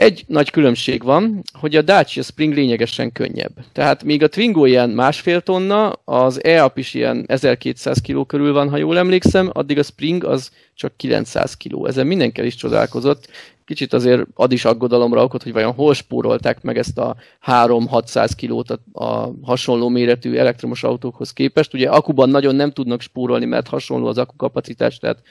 Egy 0.00 0.24
nagy 0.26 0.50
különbség 0.50 1.02
van, 1.02 1.42
hogy 1.52 1.76
a 1.76 1.82
Dacia 1.82 2.22
Spring 2.22 2.54
lényegesen 2.54 3.12
könnyebb. 3.12 3.52
Tehát 3.72 4.04
míg 4.04 4.22
a 4.22 4.28
Twingo 4.28 4.64
ilyen 4.64 4.90
másfél 4.90 5.40
tonna, 5.40 5.92
az 6.04 6.44
e 6.44 6.72
is 6.74 6.94
ilyen 6.94 7.24
1200 7.26 8.00
kg 8.00 8.26
körül 8.26 8.52
van, 8.52 8.70
ha 8.70 8.76
jól 8.76 8.98
emlékszem, 8.98 9.50
addig 9.52 9.78
a 9.78 9.82
Spring 9.82 10.24
az 10.24 10.50
csak 10.74 10.96
900 10.96 11.56
kg. 11.56 11.86
Ezen 11.86 12.06
mindenki 12.06 12.46
is 12.46 12.54
csodálkozott. 12.54 13.28
Kicsit 13.64 13.92
azért 13.92 14.26
ad 14.34 14.52
is 14.52 14.64
aggodalomra 14.64 15.22
okot, 15.22 15.42
hogy 15.42 15.52
vajon 15.52 15.72
hol 15.72 15.94
spórolták 15.94 16.62
meg 16.62 16.78
ezt 16.78 16.98
a 16.98 17.16
3-600 17.46 18.30
kilót 18.36 18.70
a, 18.70 19.04
a 19.04 19.32
hasonló 19.42 19.88
méretű 19.88 20.34
elektromos 20.34 20.82
autókhoz 20.82 21.32
képest. 21.32 21.74
Ugye 21.74 21.88
akuban 21.88 22.28
nagyon 22.28 22.54
nem 22.54 22.70
tudnak 22.70 23.00
spórolni, 23.00 23.44
mert 23.44 23.68
hasonló 23.68 24.06
az 24.06 24.18
akukapacitás, 24.18 24.98
tehát 24.98 25.22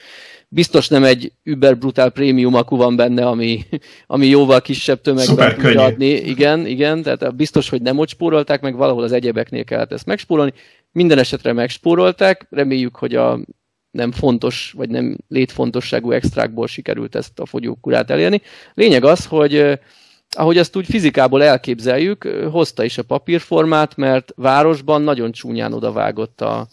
biztos 0.52 0.88
nem 0.88 1.04
egy 1.04 1.32
Uber 1.44 1.78
Brutal 1.78 2.10
Premium 2.10 2.54
akku 2.54 2.76
van 2.76 2.96
benne, 2.96 3.26
ami, 3.26 3.64
ami 4.06 4.26
jóval 4.26 4.60
kisebb 4.60 5.00
tömegben 5.00 5.54
tudja 5.54 5.82
adni. 5.82 6.06
Igen, 6.06 6.66
igen, 6.66 7.02
tehát 7.02 7.36
biztos, 7.36 7.68
hogy 7.68 7.82
nem 7.82 7.98
ott 7.98 8.08
spórolták, 8.08 8.60
meg 8.60 8.76
valahol 8.76 9.02
az 9.02 9.12
egyebeknél 9.12 9.64
kellett 9.64 9.92
ezt 9.92 10.06
megspórolni. 10.06 10.52
Minden 10.92 11.18
esetre 11.18 11.52
megspórolták, 11.52 12.46
reméljük, 12.50 12.96
hogy 12.96 13.14
a 13.14 13.38
nem 13.90 14.12
fontos, 14.12 14.72
vagy 14.76 14.90
nem 14.90 15.16
létfontosságú 15.28 16.10
extrákból 16.10 16.66
sikerült 16.66 17.14
ezt 17.14 17.38
a 17.38 17.46
fogyókurát 17.46 18.10
elérni. 18.10 18.42
Lényeg 18.74 19.04
az, 19.04 19.26
hogy 19.26 19.78
ahogy 20.30 20.58
ezt 20.58 20.76
úgy 20.76 20.86
fizikából 20.86 21.42
elképzeljük, 21.42 22.24
hozta 22.50 22.84
is 22.84 22.98
a 22.98 23.02
papírformát, 23.02 23.96
mert 23.96 24.32
városban 24.36 25.02
nagyon 25.02 25.32
csúnyán 25.32 25.72
odavágott 25.72 26.40
a, 26.40 26.68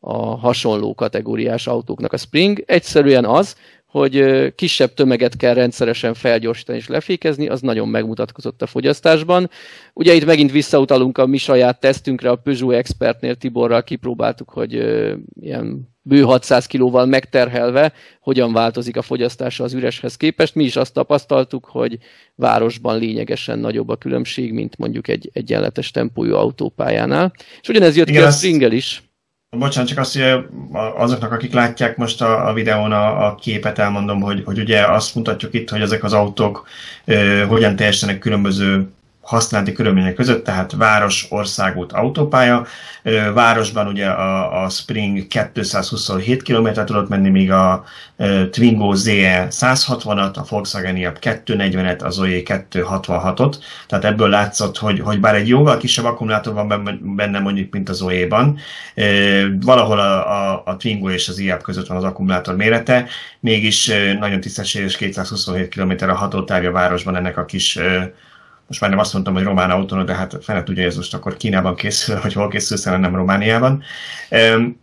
a 0.00 0.36
hasonló 0.36 0.94
kategóriás 0.94 1.66
autóknak 1.66 2.12
a 2.12 2.16
Spring. 2.16 2.62
Egyszerűen 2.66 3.24
az, 3.24 3.56
hogy 3.86 4.24
kisebb 4.54 4.94
tömeget 4.94 5.36
kell 5.36 5.54
rendszeresen 5.54 6.14
felgyorsítani 6.14 6.78
és 6.78 6.88
lefékezni, 6.88 7.48
az 7.48 7.60
nagyon 7.60 7.88
megmutatkozott 7.88 8.62
a 8.62 8.66
fogyasztásban. 8.66 9.50
Ugye 9.92 10.14
itt 10.14 10.24
megint 10.24 10.52
visszautalunk 10.52 11.18
a 11.18 11.26
mi 11.26 11.36
saját 11.36 11.80
tesztünkre, 11.80 12.30
a 12.30 12.36
Peugeot 12.36 12.74
Expertnél 12.74 13.34
Tiborral 13.34 13.82
kipróbáltuk, 13.82 14.50
hogy 14.50 14.72
ilyen 15.40 15.88
bő 16.02 16.22
600 16.22 16.66
kilóval 16.66 17.06
megterhelve 17.06 17.92
hogyan 18.20 18.52
változik 18.52 18.96
a 18.96 19.02
fogyasztása 19.02 19.64
az 19.64 19.72
üreshez 19.72 20.16
képest. 20.16 20.54
Mi 20.54 20.64
is 20.64 20.76
azt 20.76 20.92
tapasztaltuk, 20.92 21.64
hogy 21.64 21.98
városban 22.34 22.98
lényegesen 22.98 23.58
nagyobb 23.58 23.88
a 23.88 23.96
különbség, 23.96 24.52
mint 24.52 24.78
mondjuk 24.78 25.08
egy 25.08 25.30
egyenletes 25.32 25.90
tempójú 25.90 26.34
autópályánál. 26.34 27.32
És 27.60 27.68
ugyanez 27.68 27.96
jött 27.96 28.08
Igen, 28.08 28.20
ki 28.20 28.28
a 28.28 28.30
Springel 28.30 28.72
is. 28.72 29.09
Bocsánat, 29.58 29.88
csak 29.88 29.98
azt, 29.98 30.18
hogy 30.18 30.44
azoknak, 30.94 31.32
akik 31.32 31.52
látják 31.52 31.96
most 31.96 32.22
a, 32.22 32.48
a 32.48 32.52
videón 32.52 32.92
a, 32.92 33.26
a 33.26 33.34
képet, 33.34 33.78
elmondom, 33.78 34.20
hogy, 34.20 34.42
hogy 34.44 34.58
ugye 34.58 34.86
azt 34.86 35.14
mutatjuk 35.14 35.54
itt, 35.54 35.70
hogy 35.70 35.80
ezek 35.80 36.04
az 36.04 36.12
autók 36.12 36.68
ö, 37.04 37.44
hogyan 37.48 37.76
teljesítenek 37.76 38.18
különböző 38.18 38.88
használati 39.30 39.72
körülmények 39.72 40.14
között, 40.14 40.44
tehát 40.44 40.72
város, 40.72 41.26
országút, 41.28 41.92
autópálya. 41.92 42.66
Városban 43.34 43.86
ugye 43.86 44.06
a, 44.06 44.62
a 44.64 44.68
Spring 44.68 45.26
227 45.26 46.42
km 46.42 46.68
tudott 46.84 47.08
menni, 47.08 47.28
míg 47.28 47.52
a 47.52 47.84
Twingo 48.50 48.94
ZE 48.94 49.46
160-at, 49.50 50.34
a 50.34 50.44
Volkswagen 50.48 50.96
IAP 50.96 51.18
240-et, 51.20 52.02
a 52.04 52.10
Zoe 52.10 52.40
266-ot. 52.44 53.54
Tehát 53.86 54.04
ebből 54.04 54.28
látszott, 54.28 54.78
hogy, 54.78 55.00
hogy 55.00 55.20
bár 55.20 55.34
egy 55.34 55.48
jóval 55.48 55.76
kisebb 55.76 56.04
akkumulátor 56.04 56.54
van 56.54 57.00
benne 57.16 57.38
mondjuk, 57.38 57.72
mint 57.72 57.88
az 57.88 57.96
Zoe-ban, 57.96 58.58
valahol 59.60 59.98
a, 59.98 60.52
a, 60.52 60.62
a 60.64 60.76
Twingo 60.76 61.10
és 61.10 61.28
az 61.28 61.38
IAP 61.38 61.62
között 61.62 61.86
van 61.86 61.96
az 61.96 62.04
akkumulátor 62.04 62.56
mérete, 62.56 63.06
mégis 63.40 63.90
nagyon 64.18 64.40
tisztességes 64.40 64.96
227 64.96 65.68
km 65.74 66.10
a 66.10 66.14
hatótávja 66.14 66.72
városban 66.72 67.16
ennek 67.16 67.36
a 67.36 67.44
kis 67.44 67.78
most 68.70 68.82
már 68.82 68.90
nem 68.90 68.98
azt 68.98 69.12
mondtam, 69.12 69.34
hogy 69.34 69.42
román 69.42 69.70
autó, 69.70 70.02
de 70.02 70.14
hát 70.14 70.36
fene 70.40 70.62
tudja, 70.62 70.82
hogy 70.82 70.90
ez 70.90 70.96
most 70.96 71.14
akkor 71.14 71.36
Kínában 71.36 71.74
készül, 71.74 72.20
vagy 72.22 72.32
hol 72.32 72.48
készül, 72.48 72.76
szerintem 72.76 73.10
nem 73.10 73.20
Romániában. 73.20 73.82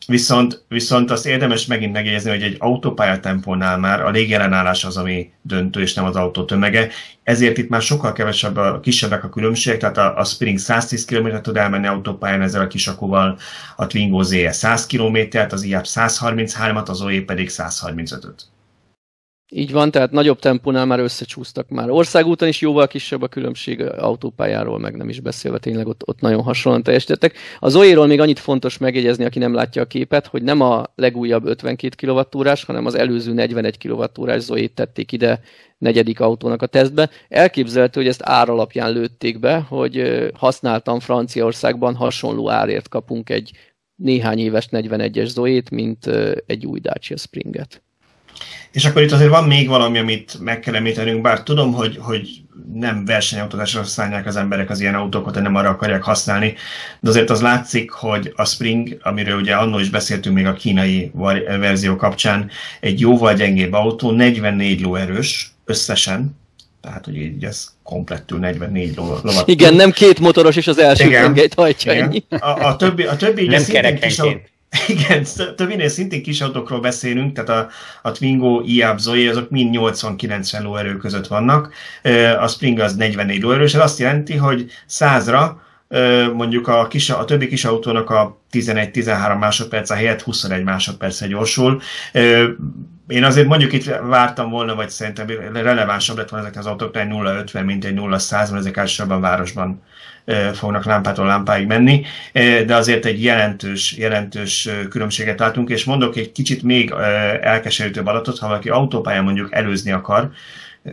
Viszont, 0.07 0.63
viszont 0.67 1.11
azt 1.11 1.25
érdemes 1.25 1.65
megint 1.65 1.93
megjegyezni, 1.93 2.29
hogy 2.29 2.41
egy 2.41 2.55
autópályatempónál 2.59 3.77
már 3.77 4.01
a 4.01 4.09
légellenállás 4.09 4.85
az, 4.85 4.97
ami 4.97 5.31
döntő, 5.41 5.81
és 5.81 5.93
nem 5.93 6.05
az 6.05 6.15
autó 6.15 6.45
tömege. 6.45 6.89
Ezért 7.23 7.57
itt 7.57 7.69
már 7.69 7.81
sokkal 7.81 8.13
kevesebb, 8.13 8.57
a, 8.57 8.79
kisebbek 8.79 9.23
a 9.23 9.29
különbségek, 9.29 9.79
tehát 9.79 9.97
a, 9.97 10.17
a 10.17 10.23
Spring 10.23 10.57
110 10.57 11.05
km 11.05 11.27
tud 11.41 11.57
elmenni 11.57 11.87
autópályán 11.87 12.41
ezzel 12.41 12.61
a 12.61 12.67
kisakúval, 12.67 13.37
a 13.75 13.87
Twingo 13.87 14.23
ZE 14.23 14.51
100 14.51 14.85
km-t, 14.85 15.53
az 15.53 15.63
IAP 15.63 15.85
133-at, 15.85 16.89
az 16.89 17.01
OE 17.01 17.21
pedig 17.21 17.49
135-öt. 17.51 18.56
Így 19.49 19.71
van, 19.71 19.91
tehát 19.91 20.11
nagyobb 20.11 20.39
tempónál 20.39 20.85
már 20.85 20.99
összecsúsztak 20.99 21.69
már. 21.69 21.89
Országúton 21.89 22.47
is 22.47 22.61
jóval 22.61 22.87
kisebb 22.87 23.21
a 23.21 23.27
különbség 23.27 23.81
autópályáról, 23.81 24.79
meg 24.79 24.95
nem 24.95 25.09
is 25.09 25.19
beszélve, 25.19 25.57
tényleg 25.57 25.87
ott, 25.87 26.01
ott 26.05 26.19
nagyon 26.19 26.41
hasonlóan 26.41 26.83
teljesítettek. 26.83 27.37
Az 27.59 27.71
Zoe-ról 27.71 28.07
még 28.07 28.19
annyit 28.19 28.39
fontos 28.39 28.77
megjegyezni, 28.77 29.25
aki 29.25 29.39
nem 29.39 29.53
látja 29.53 29.81
a 29.81 29.85
képet, 29.85 30.27
hogy 30.27 30.43
nem 30.43 30.61
a 30.61 30.85
legújabb 30.95 31.45
52 31.45 32.07
kWh, 32.07 32.57
hanem 32.65 32.85
az 32.85 32.95
előző 32.95 33.33
41 33.33 33.77
kWh 33.87 34.37
Zoe-t 34.37 34.73
tették 34.73 35.11
ide 35.11 35.39
negyedik 35.77 36.19
autónak 36.19 36.61
a 36.61 36.65
tesztbe. 36.65 37.09
Elképzelhető, 37.29 37.99
hogy 37.99 38.09
ezt 38.09 38.23
ár 38.23 38.49
alapján 38.49 38.91
lőtték 38.91 39.39
be, 39.39 39.57
hogy 39.57 40.27
használtam 40.33 40.99
Franciaországban 40.99 41.95
hasonló 41.95 42.49
árért 42.49 42.89
kapunk 42.89 43.29
egy 43.29 43.51
néhány 43.95 44.39
éves 44.39 44.67
41-es 44.71 45.25
Zoe-t, 45.27 45.69
mint 45.69 46.05
egy 46.45 46.65
új 46.65 46.79
Dacia 46.79 47.17
Springet. 47.17 47.81
És 48.71 48.85
akkor 48.85 49.01
itt 49.01 49.11
azért 49.11 49.29
van 49.29 49.43
még 49.43 49.67
valami, 49.67 49.97
amit 49.97 50.37
meg 50.39 50.59
kell 50.59 50.75
említenünk, 50.75 51.21
bár 51.21 51.43
tudom, 51.43 51.73
hogy, 51.73 51.97
hogy 51.99 52.27
nem 52.73 53.05
versenyautózásra 53.05 53.79
használják 53.79 54.25
az 54.25 54.35
emberek 54.35 54.69
az 54.69 54.79
ilyen 54.79 54.95
autókat, 54.95 55.33
de 55.33 55.39
nem 55.39 55.55
arra 55.55 55.69
akarják 55.69 56.03
használni, 56.03 56.53
de 56.99 57.09
azért 57.09 57.29
az 57.29 57.41
látszik, 57.41 57.91
hogy 57.91 58.33
a 58.35 58.45
Spring, 58.45 58.97
amiről 59.01 59.39
ugye 59.39 59.55
annól 59.55 59.81
is 59.81 59.89
beszéltünk 59.89 60.35
még 60.35 60.45
a 60.45 60.53
kínai 60.53 61.11
verzió 61.45 61.95
kapcsán, 61.95 62.49
egy 62.79 62.99
jóval 62.99 63.33
gyengébb 63.33 63.73
autó, 63.73 64.11
44 64.11 64.81
lóerős 64.81 65.51
összesen, 65.65 66.37
tehát 66.81 67.05
hogy 67.05 67.15
így 67.15 67.43
ez 67.43 67.67
komplettül 67.83 68.39
44 68.39 68.95
lovat. 68.95 69.47
Igen, 69.47 69.73
nem 69.73 69.91
két 69.91 70.19
motoros, 70.19 70.55
és 70.55 70.67
az 70.67 70.77
első 70.77 71.09
tengelyt 71.09 71.53
hajtja 71.53 71.93
igen. 71.93 72.03
ennyi. 72.03 72.23
A, 72.29 72.65
a 72.65 72.75
többi, 72.75 73.03
a 73.03 73.15
többi 73.15 73.45
nem 73.47 73.63
kerekenként. 73.63 74.55
Igen, 74.87 75.25
többénél 75.55 75.87
szintén 75.87 76.23
kis 76.23 76.41
autókról 76.41 76.79
beszélünk, 76.79 77.33
tehát 77.33 77.49
a, 77.49 77.69
a 78.01 78.11
Twingo, 78.11 78.61
IAB, 78.65 78.99
Zoe, 78.99 79.29
azok 79.29 79.49
mind 79.49 79.75
80-90 79.79 80.63
lóerő 80.63 80.97
között 80.97 81.27
vannak, 81.27 81.73
a 82.39 82.47
Spring 82.47 82.79
az 82.79 82.95
44 82.95 83.41
lóerős, 83.41 83.73
ez 83.73 83.81
azt 83.81 83.99
jelenti, 83.99 84.35
hogy 84.35 84.71
100-ra 84.89 85.51
mondjuk 86.33 86.67
a, 86.67 86.87
kis, 86.87 87.09
a 87.09 87.25
többi 87.25 87.47
kis 87.47 87.65
autónak 87.65 88.09
a 88.09 88.37
11-13 88.51 89.39
másodperc 89.39 89.89
a 89.89 89.95
helyett 89.95 90.21
21 90.21 90.63
másodperc 90.63 91.25
gyorsul. 91.27 91.81
Én 93.07 93.23
azért 93.23 93.47
mondjuk 93.47 93.73
itt 93.73 93.85
vártam 93.85 94.49
volna, 94.49 94.75
vagy 94.75 94.89
szerintem 94.89 95.27
relevánsabb 95.53 96.17
lett 96.17 96.29
volna 96.29 96.45
ezek 96.45 96.59
az 96.59 96.65
autók, 96.65 96.97
egy 96.97 97.07
0-50, 97.09 97.65
mint 97.65 97.85
egy 97.85 97.95
0-100, 97.97 98.29
mert 98.29 98.53
ezek 98.53 98.77
elsősorban 98.77 99.21
városban 99.21 99.81
fognak 100.53 100.85
lámpától 100.85 101.25
lámpáig 101.25 101.67
menni, 101.67 102.05
de 102.65 102.75
azért 102.75 103.05
egy 103.05 103.23
jelentős, 103.23 103.97
jelentős 103.97 104.69
különbséget 104.89 105.39
látunk, 105.39 105.69
és 105.69 105.83
mondok 105.83 106.15
egy 106.15 106.31
kicsit 106.31 106.63
még 106.63 106.93
elkeserítőbb 107.41 108.05
adatot, 108.05 108.39
ha 108.39 108.47
valaki 108.47 108.69
autópályán 108.69 109.23
mondjuk 109.23 109.53
előzni 109.53 109.91
akar, 109.91 110.31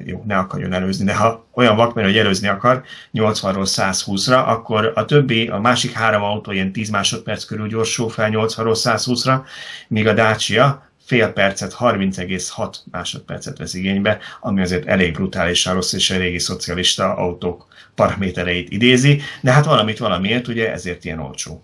jó, 0.05 0.23
ne 0.27 0.37
akarjon 0.37 0.73
előzni, 0.73 1.05
de 1.05 1.15
ha 1.15 1.47
olyan 1.53 1.77
vakmerő, 1.77 2.09
hogy 2.09 2.19
előzni 2.19 2.49
akar 2.49 2.83
80-ról 3.15 3.69
120-ra, 3.77 4.47
akkor 4.47 4.93
a 4.95 5.05
többi, 5.05 5.49
a 5.49 5.59
másik 5.59 5.93
három 5.93 6.23
autó 6.23 6.53
ilyen 6.53 6.73
10 6.73 6.89
másodperc 6.89 7.45
körül 7.45 7.69
gyorsul 7.69 8.09
fel 8.09 8.31
80-ról 8.33 8.79
120-ra, 8.85 9.41
míg 9.89 10.07
a 10.07 10.13
Dacia 10.13 10.89
fél 11.05 11.33
percet, 11.33 11.75
30,6 11.79 12.77
másodpercet 12.91 13.59
vesz 13.59 13.75
igénybe, 13.75 14.19
ami 14.41 14.61
azért 14.61 14.87
elég 14.87 15.13
brutálisan 15.13 15.75
rossz, 15.75 15.93
és 15.93 16.11
a 16.11 16.39
szocialista 16.39 17.15
autók 17.17 17.67
paramétereit 17.95 18.71
idézi, 18.71 19.21
de 19.41 19.53
hát 19.53 19.65
valamit 19.65 19.99
valamiért, 19.99 20.49
ugye 20.49 20.73
ezért 20.73 21.05
ilyen 21.05 21.19
olcsó. 21.19 21.63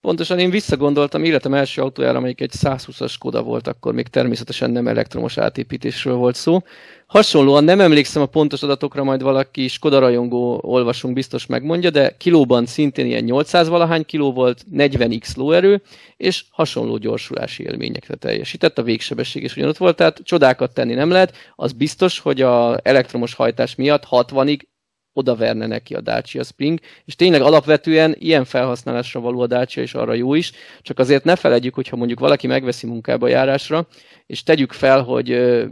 Pontosan 0.00 0.38
én 0.38 0.50
visszagondoltam 0.50 1.24
életem 1.24 1.54
első 1.54 1.82
autójára, 1.82 2.18
amelyik 2.18 2.40
egy 2.40 2.52
120-as 2.58 3.10
Skoda 3.10 3.42
volt, 3.42 3.66
akkor 3.66 3.94
még 3.94 4.08
természetesen 4.08 4.70
nem 4.70 4.88
elektromos 4.88 5.38
átépítésről 5.38 6.14
volt 6.14 6.34
szó. 6.34 6.58
Hasonlóan 7.06 7.64
nem 7.64 7.80
emlékszem 7.80 8.22
a 8.22 8.26
pontos 8.26 8.62
adatokra, 8.62 9.04
majd 9.04 9.22
valaki 9.22 9.68
Skoda 9.68 9.98
rajongó 9.98 10.60
olvasunk 10.62 11.14
biztos 11.14 11.46
megmondja, 11.46 11.90
de 11.90 12.16
kilóban 12.16 12.66
szintén 12.66 13.06
ilyen 13.06 13.24
800 13.24 13.68
valahány 13.68 14.04
kiló 14.04 14.32
volt, 14.32 14.64
40x 14.76 15.36
lóerő, 15.36 15.82
és 16.16 16.44
hasonló 16.50 16.96
gyorsulási 16.96 17.62
élményekre 17.62 18.14
teljesített, 18.14 18.78
a 18.78 18.82
végsebesség 18.82 19.42
is 19.42 19.56
ugyanott 19.56 19.76
volt, 19.76 19.96
tehát 19.96 20.20
csodákat 20.24 20.74
tenni 20.74 20.94
nem 20.94 21.10
lehet, 21.10 21.52
az 21.54 21.72
biztos, 21.72 22.18
hogy 22.18 22.40
a 22.40 22.78
elektromos 22.82 23.34
hajtás 23.34 23.74
miatt 23.74 24.06
60-ig 24.10 24.60
verne 25.24 25.66
neki 25.66 25.94
a 25.94 26.00
Dacia 26.00 26.42
Spring, 26.42 26.78
és 27.04 27.14
tényleg 27.14 27.40
alapvetően 27.40 28.14
ilyen 28.18 28.44
felhasználásra 28.44 29.20
való 29.20 29.40
a 29.40 29.46
Dacia, 29.46 29.82
és 29.82 29.94
arra 29.94 30.14
jó 30.14 30.34
is, 30.34 30.52
csak 30.82 30.98
azért 30.98 31.24
ne 31.24 31.36
felejtjük, 31.36 31.74
hogyha 31.74 31.96
mondjuk 31.96 32.20
valaki 32.20 32.46
megveszi 32.46 32.86
munkába 32.86 33.28
járásra, 33.28 33.86
és 34.26 34.42
tegyük 34.42 34.72
fel, 34.72 35.02
hogy 35.02 35.30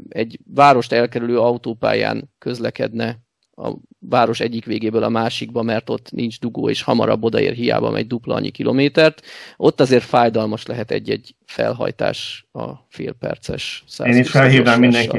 egy 0.09 0.39
várost 0.55 0.93
elkerülő 0.93 1.39
autópályán 1.39 2.31
közlekedne 2.39 3.27
a 3.59 3.73
város 3.99 4.41
egyik 4.41 4.65
végéből 4.65 5.03
a 5.03 5.09
másikba, 5.09 5.63
mert 5.63 5.91
ott 5.91 6.11
nincs 6.11 6.41
dugó, 6.41 6.69
és 6.69 6.83
hamarabb 6.83 7.25
odaér, 7.25 7.53
hiába 7.53 7.91
megy 7.91 8.07
dupla 8.07 8.35
annyi 8.35 8.51
kilométert. 8.51 9.23
Ott 9.57 9.81
azért 9.81 10.05
fájdalmas 10.05 10.67
lehet 10.67 10.91
egy-egy 10.91 11.35
felhajtás 11.47 12.47
a 12.53 12.71
félperces. 12.89 13.85
Én 14.05 14.17
itt 14.17 14.27
felhívnám 14.27 14.81
mindenki 14.81 15.19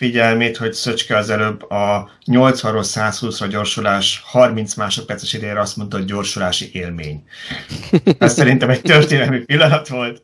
figyelmét, 0.00 0.56
hogy 0.56 0.72
Szöcske 0.72 1.16
az 1.16 1.30
előbb 1.30 1.70
a 1.70 2.10
80-ról 2.26 2.84
120-ra 2.94 3.46
gyorsulás 3.50 4.22
30 4.24 4.74
másodperces 4.74 5.32
idejére 5.32 5.60
azt 5.60 5.76
mondta, 5.76 5.96
hogy 5.96 6.04
gyorsulási 6.04 6.70
élmény. 6.72 7.24
Ez 8.18 8.32
szerintem 8.40 8.70
egy 8.70 8.80
történelmi 8.80 9.38
pillanat 9.38 9.88
volt. 9.88 10.22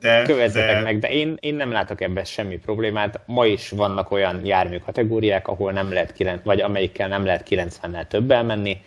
De, 0.00 0.22
Kövezzetek 0.22 0.74
de... 0.74 0.80
meg, 0.80 0.98
de 0.98 1.08
én, 1.08 1.36
én 1.40 1.54
nem 1.54 1.72
látok 1.72 2.00
ebben 2.00 2.24
semmi 2.24 2.56
problémát. 2.56 3.20
Ma 3.26 3.46
is 3.46 3.70
vannak 3.70 4.10
olyan 4.10 4.46
jármű 4.46 4.78
kategóriák, 4.78 5.48
ahol 5.48 5.72
nem 5.72 5.92
lehet, 5.92 6.12
9, 6.12 6.40
vagy 6.44 6.60
amelyikkel 6.60 7.08
nem 7.08 7.24
lehet 7.24 7.46
90-nel 7.50 8.06
többel 8.06 8.44
menni. 8.44 8.80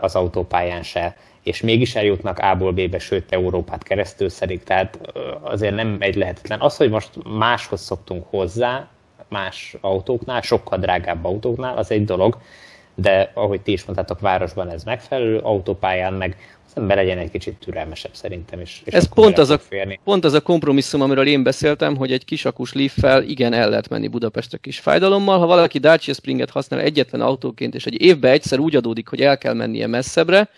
az 0.00 0.14
autópályán 0.14 0.82
se, 0.82 1.16
és 1.42 1.60
mégis 1.60 1.94
eljutnak 1.94 2.38
A-ból 2.38 2.72
B-be, 2.72 2.98
sőt 2.98 3.32
Európát 3.32 3.82
keresztül 3.82 4.28
szedik, 4.28 4.62
tehát 4.64 4.98
azért 5.42 5.74
nem 5.74 5.96
egy 5.98 6.14
lehetetlen. 6.14 6.60
Az, 6.60 6.76
hogy 6.76 6.90
most 6.90 7.10
máshoz 7.24 7.80
szoktunk 7.80 8.26
hozzá, 8.30 8.88
más 9.28 9.76
autóknál, 9.80 10.40
sokkal 10.40 10.78
drágább 10.78 11.24
autóknál, 11.24 11.76
az 11.76 11.90
egy 11.90 12.04
dolog, 12.04 12.38
de 12.94 13.30
ahogy 13.34 13.60
ti 13.60 13.72
is 13.72 13.84
mondtátok, 13.84 14.20
városban 14.20 14.70
ez 14.70 14.84
megfelelő, 14.84 15.38
autópályán 15.38 16.12
meg 16.12 16.36
az 16.66 16.72
ember 16.74 16.96
legyen 16.96 17.18
egy 17.18 17.30
kicsit 17.30 17.54
türelmesebb 17.54 18.14
szerintem. 18.14 18.60
És, 18.60 18.80
és 18.84 18.92
ez 18.92 19.08
pont 19.14 19.38
az, 19.38 19.50
a, 19.50 19.60
pont 20.04 20.24
az 20.24 20.32
a 20.32 20.40
kompromisszum, 20.40 21.00
amiről 21.00 21.26
én 21.26 21.42
beszéltem, 21.42 21.96
hogy 21.96 22.12
egy 22.12 22.24
kisakus 22.24 22.72
Leaf-fel 22.72 23.22
igen 23.22 23.52
el 23.52 23.68
lehet 23.68 23.88
menni 23.88 24.08
Budapestre 24.08 24.58
kis 24.58 24.78
fájdalommal. 24.78 25.38
Ha 25.38 25.46
valaki 25.46 25.78
Dacia 25.78 26.14
Springet 26.14 26.50
használ 26.50 26.80
egyetlen 26.80 27.20
autóként, 27.20 27.74
és 27.74 27.86
egy 27.86 28.02
évben 28.02 28.32
egyszer 28.32 28.58
úgy 28.58 28.76
adódik, 28.76 29.08
hogy 29.08 29.20
el 29.20 29.38
kell 29.38 29.54
mennie 29.54 29.86
messzebbre, 29.86 30.48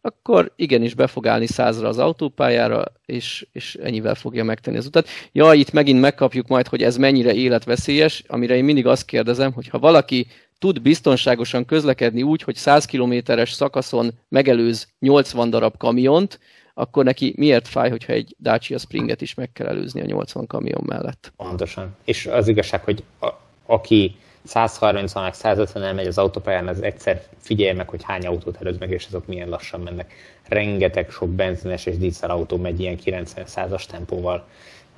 akkor 0.00 0.52
igenis 0.56 0.94
be 0.94 1.06
fog 1.06 1.26
állni 1.26 1.46
százra 1.46 1.88
az 1.88 1.98
autópályára, 1.98 2.84
és, 3.06 3.46
és 3.52 3.74
ennyivel 3.74 4.14
fogja 4.14 4.44
megtenni 4.44 4.76
az 4.76 4.86
utat. 4.86 5.08
Ja, 5.32 5.52
itt 5.52 5.72
megint 5.72 6.00
megkapjuk 6.00 6.46
majd, 6.46 6.66
hogy 6.68 6.82
ez 6.82 6.96
mennyire 6.96 7.34
életveszélyes, 7.34 8.24
amire 8.26 8.56
én 8.56 8.64
mindig 8.64 8.86
azt 8.86 9.04
kérdezem, 9.04 9.52
hogy 9.52 9.68
ha 9.68 9.78
valaki 9.78 10.26
tud 10.58 10.82
biztonságosan 10.82 11.64
közlekedni 11.64 12.22
úgy, 12.22 12.42
hogy 12.42 12.54
100 12.54 12.84
kilométeres 12.84 13.52
szakaszon 13.52 14.10
megelőz 14.28 14.88
80 14.98 15.50
darab 15.50 15.76
kamiont, 15.76 16.38
akkor 16.74 17.04
neki 17.04 17.34
miért 17.36 17.68
fáj, 17.68 17.90
hogyha 17.90 18.12
egy 18.12 18.36
Dacia 18.38 18.78
Springet 18.78 19.20
is 19.20 19.34
meg 19.34 19.52
kell 19.52 19.66
előzni 19.66 20.00
a 20.00 20.04
80 20.04 20.46
kamion 20.46 20.82
mellett? 20.86 21.32
Pontosan. 21.36 21.96
És 22.04 22.26
az 22.26 22.48
igazság, 22.48 22.84
hogy 22.84 23.02
a, 23.20 23.28
aki 23.66 24.16
130 24.44 25.14
meg 25.14 25.34
150 25.34 25.82
el 25.82 25.94
megy 25.94 26.06
az 26.06 26.18
autópályán, 26.18 26.68
az 26.68 26.82
egyszer 26.82 27.22
figyelj 27.38 27.72
meg, 27.72 27.88
hogy 27.88 28.02
hány 28.02 28.26
autót 28.26 28.56
előz 28.60 28.78
meg, 28.78 28.90
és 28.90 29.06
azok 29.06 29.26
milyen 29.26 29.48
lassan 29.48 29.80
mennek. 29.80 30.12
Rengeteg 30.48 31.10
sok 31.10 31.28
benzines 31.28 31.86
és 31.86 31.98
dízel 31.98 32.30
autó 32.30 32.56
megy 32.56 32.80
ilyen 32.80 32.98
90-100-as 33.04 33.84
tempóval 33.84 34.46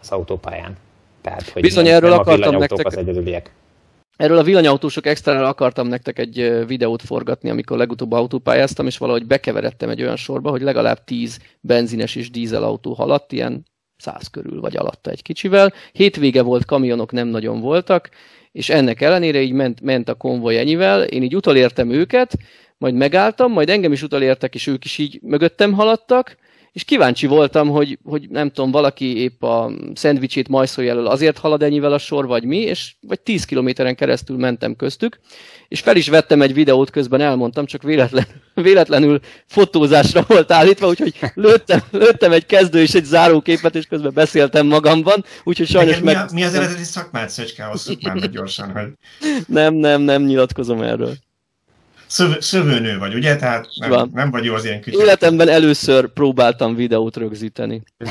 az 0.01 0.11
autópályán. 0.11 0.77
Tehát, 1.21 1.49
hogy 1.49 1.63
Bizony, 1.63 1.85
nem, 1.85 1.95
erről 1.95 2.11
nem 2.11 2.19
akartam 2.19 2.57
nektek... 2.57 2.87
Az 2.87 2.97
egyedüliek. 2.97 3.53
Erről 4.17 4.39
a 4.39 4.43
villanyautósok 4.43 5.07
extra 5.07 5.49
akartam 5.49 5.87
nektek 5.87 6.19
egy 6.19 6.67
videót 6.67 7.03
forgatni, 7.03 7.51
amikor 7.51 7.77
legutóbb 7.77 8.13
autópályáztam, 8.13 8.87
és 8.87 8.99
valahogy 8.99 9.27
bekeveredtem 9.27 9.89
egy 9.89 10.03
olyan 10.03 10.17
sorba, 10.17 10.51
hogy 10.51 10.63
legalább 10.63 11.05
10 11.05 11.39
benzines 11.61 12.15
és 12.15 12.31
dízel 12.31 12.63
autó 12.63 12.93
haladt, 12.93 13.33
ilyen 13.33 13.65
100 13.97 14.29
körül 14.29 14.61
vagy 14.61 14.77
alatta 14.77 15.11
egy 15.11 15.23
kicsivel. 15.23 15.73
Hétvége 15.93 16.43
volt, 16.43 16.65
kamionok 16.65 17.13
nem 17.13 17.29
nagyon 17.29 17.61
voltak, 17.61 18.09
és 18.53 18.69
ennek 18.69 19.01
ellenére 19.01 19.41
így 19.41 19.53
ment, 19.53 19.81
ment 19.81 20.09
a 20.09 20.15
konvoj 20.15 20.59
ennyivel, 20.59 21.03
én 21.03 21.23
így 21.23 21.37
utolértem 21.37 21.91
őket, 21.91 22.33
majd 22.79 22.95
megálltam, 22.95 23.53
majd 23.53 23.69
engem 23.69 23.93
is 23.93 24.03
utolértek, 24.03 24.55
és 24.55 24.67
ők 24.67 24.85
is 24.85 24.99
így 24.99 25.19
mögöttem 25.23 25.73
haladtak, 25.73 26.37
és 26.73 26.85
kíváncsi 26.85 27.27
voltam, 27.27 27.69
hogy, 27.69 27.99
hogy 28.05 28.29
nem 28.29 28.51
tudom, 28.51 28.71
valaki 28.71 29.17
épp 29.17 29.43
a 29.43 29.71
szendvicsét 29.95 30.49
majszolja 30.49 30.91
elől 30.91 31.07
azért 31.07 31.39
halad 31.39 31.63
ennyivel 31.63 31.93
a 31.93 31.99
sor, 31.99 32.27
vagy 32.27 32.45
mi, 32.45 32.57
és 32.57 32.95
vagy 33.01 33.21
10 33.21 33.45
kilométeren 33.45 33.95
keresztül 33.95 34.37
mentem 34.37 34.77
köztük, 34.77 35.21
és 35.69 35.81
fel 35.81 35.97
is 35.97 36.09
vettem 36.09 36.43
egy 36.43 36.55
videót, 36.55 36.91
közben 36.91 37.21
elmondtam, 37.21 37.67
csak 37.67 37.83
véletlen, 37.83 38.27
véletlenül 38.55 39.21
fotózásra 39.47 40.25
volt 40.29 40.53
állítva, 40.53 40.87
úgyhogy 40.89 41.15
lőttem, 41.35 41.81
lőttem 42.03 42.33
egy 42.33 42.47
kezdő 42.47 42.81
és 42.81 42.95
egy 42.95 43.05
záróképet, 43.05 43.75
és 43.75 43.87
közben 43.87 44.13
beszéltem 44.15 44.67
magamban, 44.67 45.25
úgyhogy 45.45 45.69
sajnos 45.69 46.01
meg... 46.01 46.15
Mi, 46.15 46.21
a, 46.21 46.27
mi 46.33 46.43
az 46.43 46.55
eredeti 46.55 46.85
szakmád, 46.85 47.31
Szöcske, 47.31 47.65
hozzuk 47.65 48.03
már 48.03 48.15
meg 48.15 48.31
gyorsan, 48.31 48.71
hogy... 48.71 48.89
Nem, 49.47 49.75
nem, 49.75 50.01
nem 50.01 50.23
nyilatkozom 50.23 50.83
erről 50.83 51.15
szöv, 52.13 52.39
szövőnő 52.39 52.99
vagy, 52.99 53.15
ugye? 53.15 53.37
Tehát 53.37 53.67
nem, 53.75 54.11
nem 54.13 54.31
vagy 54.31 54.45
jó 54.45 54.55
az 54.55 54.65
ilyen 54.65 54.81
kicsit. 54.81 55.01
Életemben 55.01 55.49
először 55.49 56.13
próbáltam 56.13 56.75
videót 56.75 57.17
rögzíteni. 57.17 57.83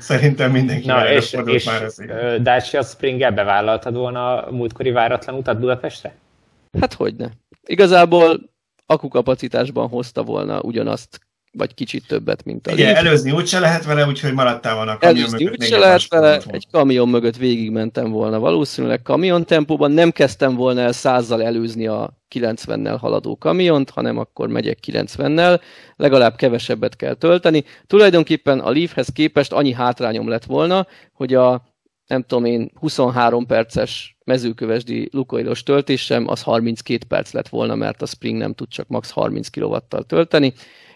Szerintem 0.00 0.50
mindenki 0.50 0.86
Na, 0.86 1.10
és, 1.10 1.36
és 1.44 1.64
már 1.64 1.82
ez 1.82 1.96
Dacia 2.40 2.82
Spring 2.82 3.34
bevállaltad 3.34 3.94
volna 3.94 4.42
a 4.42 4.50
múltkori 4.50 4.90
váratlan 4.90 5.36
utat 5.36 5.58
Budapestre? 5.58 6.14
Hát 6.80 6.94
hogyne. 6.94 7.30
Igazából 7.66 8.50
akukapacitásban 8.86 9.88
hozta 9.88 10.22
volna 10.22 10.60
ugyanazt 10.60 11.20
vagy 11.52 11.74
kicsit 11.74 12.06
többet, 12.06 12.44
mint 12.44 12.66
a 12.66 12.72
Igen, 12.72 12.94
előzni 12.94 13.30
úgyse 13.30 13.58
lehet 13.58 13.84
vele, 13.84 14.06
úgyhogy 14.06 14.32
maradtál 14.32 14.74
volna 14.74 14.92
a 14.92 14.98
kamion 14.98 15.18
előzni 15.18 15.44
mögött. 15.44 15.60
Úgyse 15.60 15.78
lehet 15.78 16.08
vele, 16.08 16.40
egy 16.46 16.66
kamion 16.70 17.08
mögött 17.08 17.36
végigmentem 17.36 18.10
volna. 18.10 18.38
Valószínűleg 18.38 19.02
kamion 19.02 19.46
tempóban 19.46 19.90
nem 19.90 20.10
kezdtem 20.10 20.54
volna 20.54 20.80
el 20.80 20.92
százzal 20.92 21.42
előzni 21.42 21.86
a 21.86 22.20
90-nel 22.34 22.96
haladó 23.00 23.36
kamiont, 23.36 23.90
hanem 23.90 24.18
akkor 24.18 24.48
megyek 24.48 24.78
90-nel, 24.86 25.60
legalább 25.96 26.36
kevesebbet 26.36 26.96
kell 26.96 27.14
tölteni. 27.14 27.64
Tulajdonképpen 27.86 28.58
a 28.58 28.70
Leafhez 28.70 29.08
képest 29.08 29.52
annyi 29.52 29.72
hátrányom 29.72 30.28
lett 30.28 30.44
volna, 30.44 30.86
hogy 31.12 31.34
a 31.34 31.70
nem 32.06 32.22
tudom 32.22 32.44
én, 32.44 32.70
23 32.74 33.46
perces 33.46 34.16
mezőkövesdi 34.24 35.08
lukoilos 35.12 35.62
töltésem, 35.62 36.28
az 36.28 36.42
32 36.42 37.06
perc 37.08 37.32
lett 37.32 37.48
volna, 37.48 37.74
mert 37.74 38.02
a 38.02 38.06
Spring 38.06 38.38
nem 38.38 38.54
tud 38.54 38.68
csak 38.68 38.88
max 38.88 39.10
30 39.10 39.48
kW-tal 39.48 40.02
tölteni, 40.02 40.52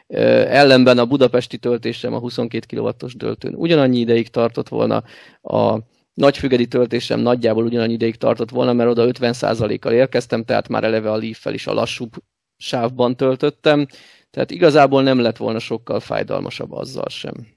ellenben 0.09 0.99
a 0.99 1.07
budapesti 1.07 1.59
töltésem 1.59 2.15
a 2.15 2.19
22 2.19 2.77
kW-os 2.77 3.15
töltőn 3.15 3.55
ugyanannyi 3.55 3.99
ideig 3.99 4.29
tartott 4.29 4.69
volna, 4.69 5.03
a 5.43 5.79
nagyfüggedi 6.15 6.67
töltésem 6.67 7.21
nagyjából 7.21 7.65
ugyanannyi 7.65 7.93
ideig 7.93 8.17
tartott 8.17 8.51
volna, 8.51 8.73
mert 8.73 8.91
oda 8.91 9.07
50%-kal 9.07 9.93
érkeztem, 9.93 10.45
tehát 10.45 10.69
már 10.69 10.85
eleve 10.85 11.11
a 11.11 11.17
Leaf-fel 11.17 11.55
is 11.55 11.67
a 11.67 11.73
lassúbb 11.73 12.13
sávban 12.57 13.17
töltöttem, 13.17 13.87
tehát 14.31 14.51
igazából 14.51 15.03
nem 15.03 15.19
lett 15.19 15.37
volna 15.37 15.59
sokkal 15.59 16.01
fájdalmasabb 16.01 16.73
azzal 16.73 17.09
sem. 17.09 17.56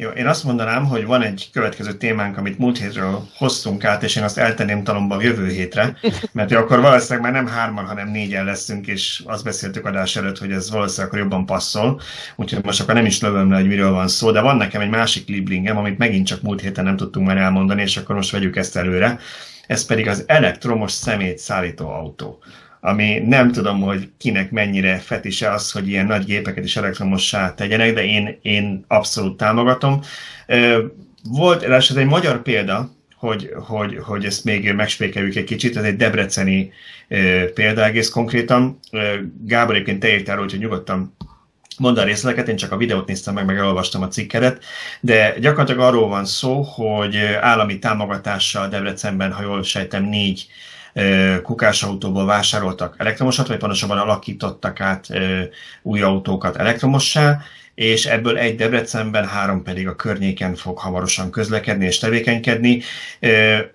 Jó, 0.00 0.08
én 0.08 0.26
azt 0.26 0.44
mondanám, 0.44 0.86
hogy 0.86 1.06
van 1.06 1.22
egy 1.22 1.48
következő 1.52 1.92
témánk, 1.92 2.36
amit 2.36 2.58
múlt 2.58 2.78
hétről 2.78 3.28
hoztunk 3.36 3.84
át, 3.84 4.02
és 4.02 4.16
én 4.16 4.22
azt 4.22 4.38
eltenném 4.38 4.84
talomba 4.84 5.22
jövő 5.22 5.48
hétre, 5.48 5.96
mert 6.32 6.52
akkor 6.52 6.80
valószínűleg 6.80 7.32
már 7.32 7.42
nem 7.42 7.54
hárman, 7.54 7.84
hanem 7.84 8.10
négyen 8.10 8.44
leszünk, 8.44 8.86
és 8.86 9.22
azt 9.26 9.44
beszéltük 9.44 9.86
adás 9.86 10.16
előtt, 10.16 10.38
hogy 10.38 10.52
ez 10.52 10.70
valószínűleg 10.70 11.06
akkor 11.06 11.18
jobban 11.18 11.46
passzol, 11.46 12.00
úgyhogy 12.36 12.64
most 12.64 12.80
akkor 12.80 12.94
nem 12.94 13.06
is 13.06 13.20
lövöm 13.20 13.50
le, 13.50 13.56
hogy 13.56 13.68
miről 13.68 13.90
van 13.90 14.08
szó, 14.08 14.30
de 14.30 14.40
van 14.40 14.56
nekem 14.56 14.80
egy 14.80 14.90
másik 14.90 15.28
liblingem, 15.28 15.76
amit 15.76 15.98
megint 15.98 16.26
csak 16.26 16.42
múlt 16.42 16.60
héten 16.60 16.84
nem 16.84 16.96
tudtunk 16.96 17.26
már 17.26 17.36
elmondani, 17.36 17.82
és 17.82 17.96
akkor 17.96 18.14
most 18.14 18.30
vegyük 18.30 18.56
ezt 18.56 18.76
előre. 18.76 19.18
Ez 19.66 19.86
pedig 19.86 20.08
az 20.08 20.24
elektromos 20.26 20.92
szemét 20.92 21.38
szállító 21.38 21.88
autó 21.88 22.42
ami 22.88 23.18
nem 23.18 23.52
tudom, 23.52 23.80
hogy 23.80 24.10
kinek 24.18 24.50
mennyire 24.50 24.96
fetise 24.98 25.50
az, 25.50 25.72
hogy 25.72 25.88
ilyen 25.88 26.06
nagy 26.06 26.24
gépeket 26.24 26.64
is 26.64 26.76
elektromossá 26.76 27.54
tegyenek, 27.54 27.94
de 27.94 28.04
én, 28.04 28.38
én 28.42 28.84
abszolút 28.88 29.36
támogatom. 29.36 30.00
Volt, 31.30 31.62
ez 31.62 31.96
egy 31.96 32.06
magyar 32.06 32.42
példa, 32.42 32.90
hogy, 33.16 33.50
hogy, 33.66 33.98
hogy 34.02 34.24
ezt 34.24 34.44
még 34.44 34.72
megspékeljük 34.72 35.36
egy 35.36 35.44
kicsit, 35.44 35.76
ez 35.76 35.84
egy 35.84 35.96
debreceni 35.96 36.72
példa 37.54 37.84
egész 37.84 38.08
konkrétan. 38.08 38.78
Gábor 39.44 39.74
egyébként 39.74 40.00
te 40.00 40.12
írtál, 40.12 40.36
hogy 40.36 40.56
nyugodtan 40.58 41.16
mondd 41.78 41.98
a 41.98 42.04
részleteket, 42.04 42.48
én 42.48 42.56
csak 42.56 42.72
a 42.72 42.76
videót 42.76 43.06
néztem 43.06 43.34
meg, 43.34 43.44
meg 43.44 43.56
elolvastam 43.56 44.02
a 44.02 44.08
cikkedet, 44.08 44.64
de 45.00 45.38
gyakorlatilag 45.38 45.80
arról 45.80 46.08
van 46.08 46.24
szó, 46.24 46.62
hogy 46.62 47.16
állami 47.40 47.78
támogatással 47.78 48.68
Debrecenben, 48.68 49.32
ha 49.32 49.42
jól 49.42 49.62
sejtem, 49.62 50.04
négy 50.04 50.46
kukásautóból 51.42 52.26
vásároltak 52.26 52.94
elektromosat, 52.98 53.48
vagy 53.48 53.56
pontosabban 53.56 53.98
alakítottak 53.98 54.80
át 54.80 55.06
új 55.82 56.00
autókat 56.00 56.56
elektromossá, 56.56 57.40
és 57.78 58.06
ebből 58.06 58.38
egy 58.38 58.54
Debrecenben, 58.54 59.26
három 59.26 59.62
pedig 59.62 59.88
a 59.88 59.96
környéken 59.96 60.54
fog 60.54 60.78
hamarosan 60.78 61.30
közlekedni 61.30 61.84
és 61.86 61.98
tevékenykedni, 61.98 62.82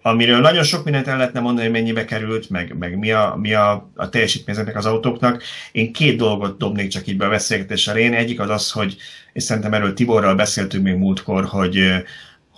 amiről 0.02 0.40
nagyon 0.40 0.64
sok 0.64 0.84
mindent 0.84 1.08
el 1.08 1.18
lehetne 1.18 1.40
mondani, 1.40 1.68
hogy 1.68 1.76
mennyibe 1.76 2.06
került, 2.06 2.50
meg, 2.50 2.78
meg 2.78 2.98
mi, 2.98 3.12
a, 3.12 3.38
mi 3.40 3.54
a, 3.54 3.90
a 3.96 4.10
teljesítményeknek 4.10 4.76
az 4.76 4.86
autóknak. 4.86 5.44
Én 5.72 5.94
két 5.94 6.18
dolgot 6.18 6.58
dobnék 6.58 6.88
csak 6.88 7.08
így 7.08 7.18
be 7.18 7.26
a 7.26 7.30
beszélgetés 7.30 7.88
elén. 7.88 8.14
Egyik 8.14 8.40
az 8.40 8.50
az, 8.50 8.72
hogy, 8.72 8.96
és 9.34 9.44
szerintem 9.44 9.74
erről 9.74 9.94
Tiborral 9.94 10.36
beszéltünk 10.36 10.84
még 10.84 10.96
múltkor, 10.96 11.46
hogy 11.46 12.04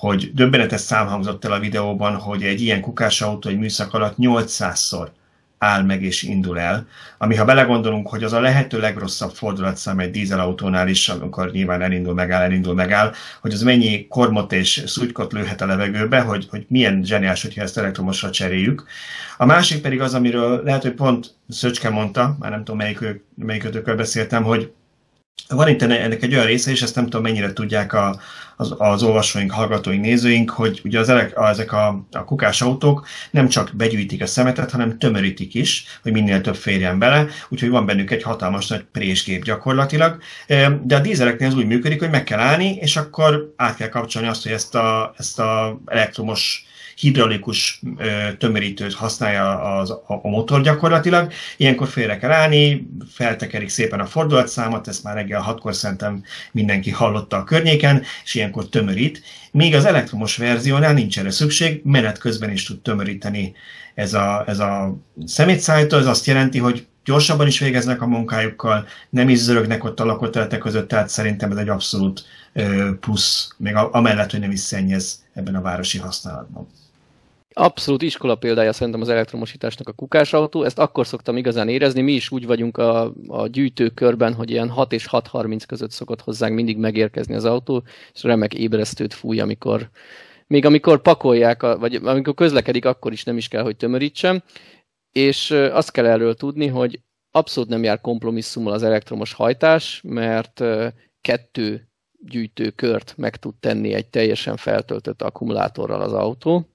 hogy 0.05 0.31
döbbenetes 0.33 0.81
szám 0.81 1.07
hangzott 1.07 1.45
el 1.45 1.51
a 1.51 1.59
videóban, 1.59 2.15
hogy 2.15 2.43
egy 2.43 2.61
ilyen 2.61 2.81
kukásautó 2.81 3.49
egy 3.49 3.57
műszak 3.57 3.93
alatt 3.93 4.15
800-szor 4.17 5.07
áll 5.57 5.81
meg 5.81 6.03
és 6.03 6.23
indul 6.23 6.59
el, 6.59 6.87
ami 7.17 7.35
ha 7.35 7.45
belegondolunk, 7.45 8.07
hogy 8.07 8.23
az 8.23 8.33
a 8.33 8.39
lehető 8.39 8.79
legrosszabb 8.79 9.31
fordulatszám 9.31 9.99
egy 9.99 10.11
dízelautónál 10.11 10.87
is, 10.87 11.09
amikor 11.09 11.51
nyilván 11.51 11.81
elindul, 11.81 12.13
megáll, 12.13 12.41
elindul, 12.41 12.73
megáll, 12.73 13.13
hogy 13.41 13.53
az 13.53 13.61
mennyi 13.61 14.07
kormot 14.07 14.53
és 14.53 14.83
szutykot 14.85 15.33
lőhet 15.33 15.61
a 15.61 15.65
levegőbe, 15.65 16.19
hogy, 16.19 16.47
hogy 16.49 16.65
milyen 16.67 17.03
zseniás, 17.03 17.41
hogyha 17.41 17.61
ezt 17.61 17.77
elektromosra 17.77 18.29
cseréljük. 18.29 18.83
A 19.37 19.45
másik 19.45 19.81
pedig 19.81 20.01
az, 20.01 20.13
amiről 20.13 20.63
lehet, 20.63 20.81
hogy 20.81 20.93
pont 20.93 21.33
Szöcske 21.49 21.89
mondta, 21.89 22.35
már 22.39 22.51
nem 22.51 22.59
tudom 22.63 22.77
melyik, 22.77 22.99
melyik 23.35 23.95
beszéltem, 23.95 24.43
hogy 24.43 24.71
van 25.47 25.67
itt 25.67 25.81
ennek 25.81 26.23
egy 26.23 26.33
olyan 26.33 26.45
része, 26.45 26.71
és 26.71 26.81
ezt 26.81 26.95
nem 26.95 27.03
tudom 27.03 27.21
mennyire 27.21 27.53
tudják 27.53 27.93
a, 27.93 28.19
az, 28.55 28.73
az 28.77 29.03
olvasóink, 29.03 29.51
hallgatóink, 29.51 30.01
nézőink, 30.01 30.49
hogy 30.49 30.81
ugye 30.83 30.99
az 30.99 31.09
ezek 31.35 31.71
a, 31.71 32.05
a 32.11 32.23
kukás 32.23 32.61
autók 32.61 33.07
nem 33.31 33.47
csak 33.47 33.71
begyűjtik 33.73 34.21
a 34.21 34.25
szemetet, 34.25 34.71
hanem 34.71 34.97
tömörítik 34.97 35.53
is, 35.53 35.85
hogy 36.01 36.11
minél 36.11 36.41
több 36.41 36.55
férjen 36.55 36.99
bele, 36.99 37.25
úgyhogy 37.49 37.69
van 37.69 37.85
bennük 37.85 38.11
egy 38.11 38.23
hatalmas 38.23 38.67
nagy 38.67 38.83
présgép 38.91 39.43
gyakorlatilag. 39.43 40.17
De 40.83 40.95
a 40.95 40.99
dízeleknél 40.99 41.47
ez 41.47 41.55
úgy 41.55 41.67
működik, 41.67 41.99
hogy 41.99 42.09
meg 42.09 42.23
kell 42.23 42.39
állni, 42.39 42.75
és 42.81 42.95
akkor 42.95 43.53
át 43.55 43.75
kell 43.75 43.89
kapcsolni 43.89 44.27
azt, 44.27 44.43
hogy 44.43 44.51
ezt 44.51 44.75
a, 44.75 45.13
ezt 45.17 45.39
a 45.39 45.81
elektromos 45.85 46.65
hidraulikus 46.95 47.81
tömörítőt 48.37 48.93
használja 48.93 49.59
az, 49.77 49.89
a, 49.89 50.19
a 50.21 50.27
motor 50.27 50.61
gyakorlatilag. 50.61 51.31
Ilyenkor 51.57 51.87
félre 51.87 52.17
kell 52.17 52.31
állni, 52.31 52.87
feltekerik 53.11 53.69
szépen 53.69 53.99
a 53.99 54.05
fordulatszámot, 54.05 54.87
ezt 54.87 55.03
már 55.03 55.15
reggel 55.15 55.41
hatkor 55.41 55.75
szerintem 55.75 56.23
mindenki 56.51 56.91
hallotta 56.91 57.37
a 57.37 57.43
környéken, 57.43 58.03
és 58.23 58.35
ilyenkor 58.35 58.69
tömörít. 58.69 59.21
Míg 59.51 59.75
az 59.75 59.85
elektromos 59.85 60.37
verziónál 60.37 60.93
nincs 60.93 61.19
erre 61.19 61.31
szükség, 61.31 61.81
menet 61.83 62.17
közben 62.17 62.51
is 62.51 62.63
tud 62.63 62.81
tömöríteni 62.81 63.53
ez 63.95 64.13
a, 64.13 64.43
ez 64.47 64.59
a 64.59 64.97
szemétszállító, 65.25 65.97
ez 65.97 66.05
azt 66.05 66.25
jelenti, 66.25 66.57
hogy 66.57 66.87
gyorsabban 67.05 67.47
is 67.47 67.59
végeznek 67.59 68.01
a 68.01 68.07
munkájukkal, 68.07 68.87
nem 69.09 69.29
is 69.29 69.37
zörögnek 69.37 69.83
ott 69.83 69.99
a 69.99 70.05
lakóteletek 70.05 70.59
között, 70.59 70.87
tehát 70.87 71.09
szerintem 71.09 71.51
ez 71.51 71.57
egy 71.57 71.69
abszolút 71.69 72.25
plusz, 72.99 73.55
még 73.57 73.75
amellett, 73.75 74.31
hogy 74.31 74.39
nem 74.39 74.51
is 74.51 74.59
szennyez 74.59 75.23
ebben 75.33 75.55
a 75.55 75.61
városi 75.61 75.97
használatban. 75.97 76.67
Abszolút 77.57 78.01
iskola 78.01 78.35
példája 78.35 78.73
szerintem 78.73 79.01
az 79.01 79.09
elektromosításnak 79.09 79.87
a 79.87 79.93
kukásautó. 79.93 80.63
Ezt 80.63 80.79
akkor 80.79 81.07
szoktam 81.07 81.37
igazán 81.37 81.69
érezni. 81.69 82.01
Mi 82.01 82.11
is 82.11 82.31
úgy 82.31 82.45
vagyunk 82.45 82.77
a, 82.77 83.13
a 83.27 83.47
gyűjtőkörben, 83.47 84.33
hogy 84.33 84.49
ilyen 84.49 84.69
6 84.69 84.93
és 84.93 85.07
6.30 85.11 85.63
között 85.67 85.91
szokott 85.91 86.21
hozzánk 86.21 86.55
mindig 86.55 86.77
megérkezni 86.77 87.35
az 87.35 87.45
autó, 87.45 87.83
és 88.13 88.23
remek 88.23 88.53
ébresztőt 88.53 89.13
fúj, 89.13 89.39
amikor 89.39 89.89
még 90.47 90.65
amikor 90.65 91.01
pakolják, 91.01 91.61
vagy 91.61 91.95
amikor 91.95 92.33
közlekedik, 92.33 92.85
akkor 92.85 93.11
is 93.11 93.23
nem 93.23 93.37
is 93.37 93.47
kell, 93.47 93.63
hogy 93.63 93.77
tömörítsem. 93.77 94.43
És 95.11 95.51
azt 95.51 95.91
kell 95.91 96.05
erről 96.05 96.35
tudni, 96.35 96.67
hogy 96.67 96.99
abszolút 97.31 97.69
nem 97.69 97.83
jár 97.83 98.01
kompromisszummal 98.01 98.73
az 98.73 98.83
elektromos 98.83 99.33
hajtás, 99.33 100.01
mert 100.03 100.63
kettő 101.21 101.89
gyűjtőkört 102.19 103.13
meg 103.17 103.35
tud 103.35 103.55
tenni 103.55 103.93
egy 103.93 104.07
teljesen 104.07 104.57
feltöltött 104.57 105.21
akkumulátorral 105.21 106.01
az 106.01 106.13
autó, 106.13 106.74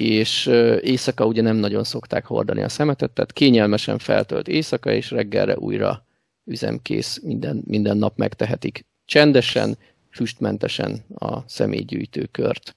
és 0.00 0.46
éjszaka 0.80 1.24
ugye 1.24 1.42
nem 1.42 1.56
nagyon 1.56 1.84
szokták 1.84 2.26
hordani 2.26 2.62
a 2.62 2.68
szemetet, 2.68 3.10
tehát 3.10 3.32
kényelmesen 3.32 3.98
feltölt 3.98 4.48
éjszaka, 4.48 4.92
és 4.92 5.10
reggelre 5.10 5.56
újra 5.56 6.06
üzemkész, 6.44 7.20
minden, 7.22 7.62
minden 7.66 7.96
nap 7.96 8.16
megtehetik 8.16 8.84
csendesen, 9.04 9.76
füstmentesen 10.10 11.04
a 11.18 11.38
személygyűjtőkört. 11.46 12.74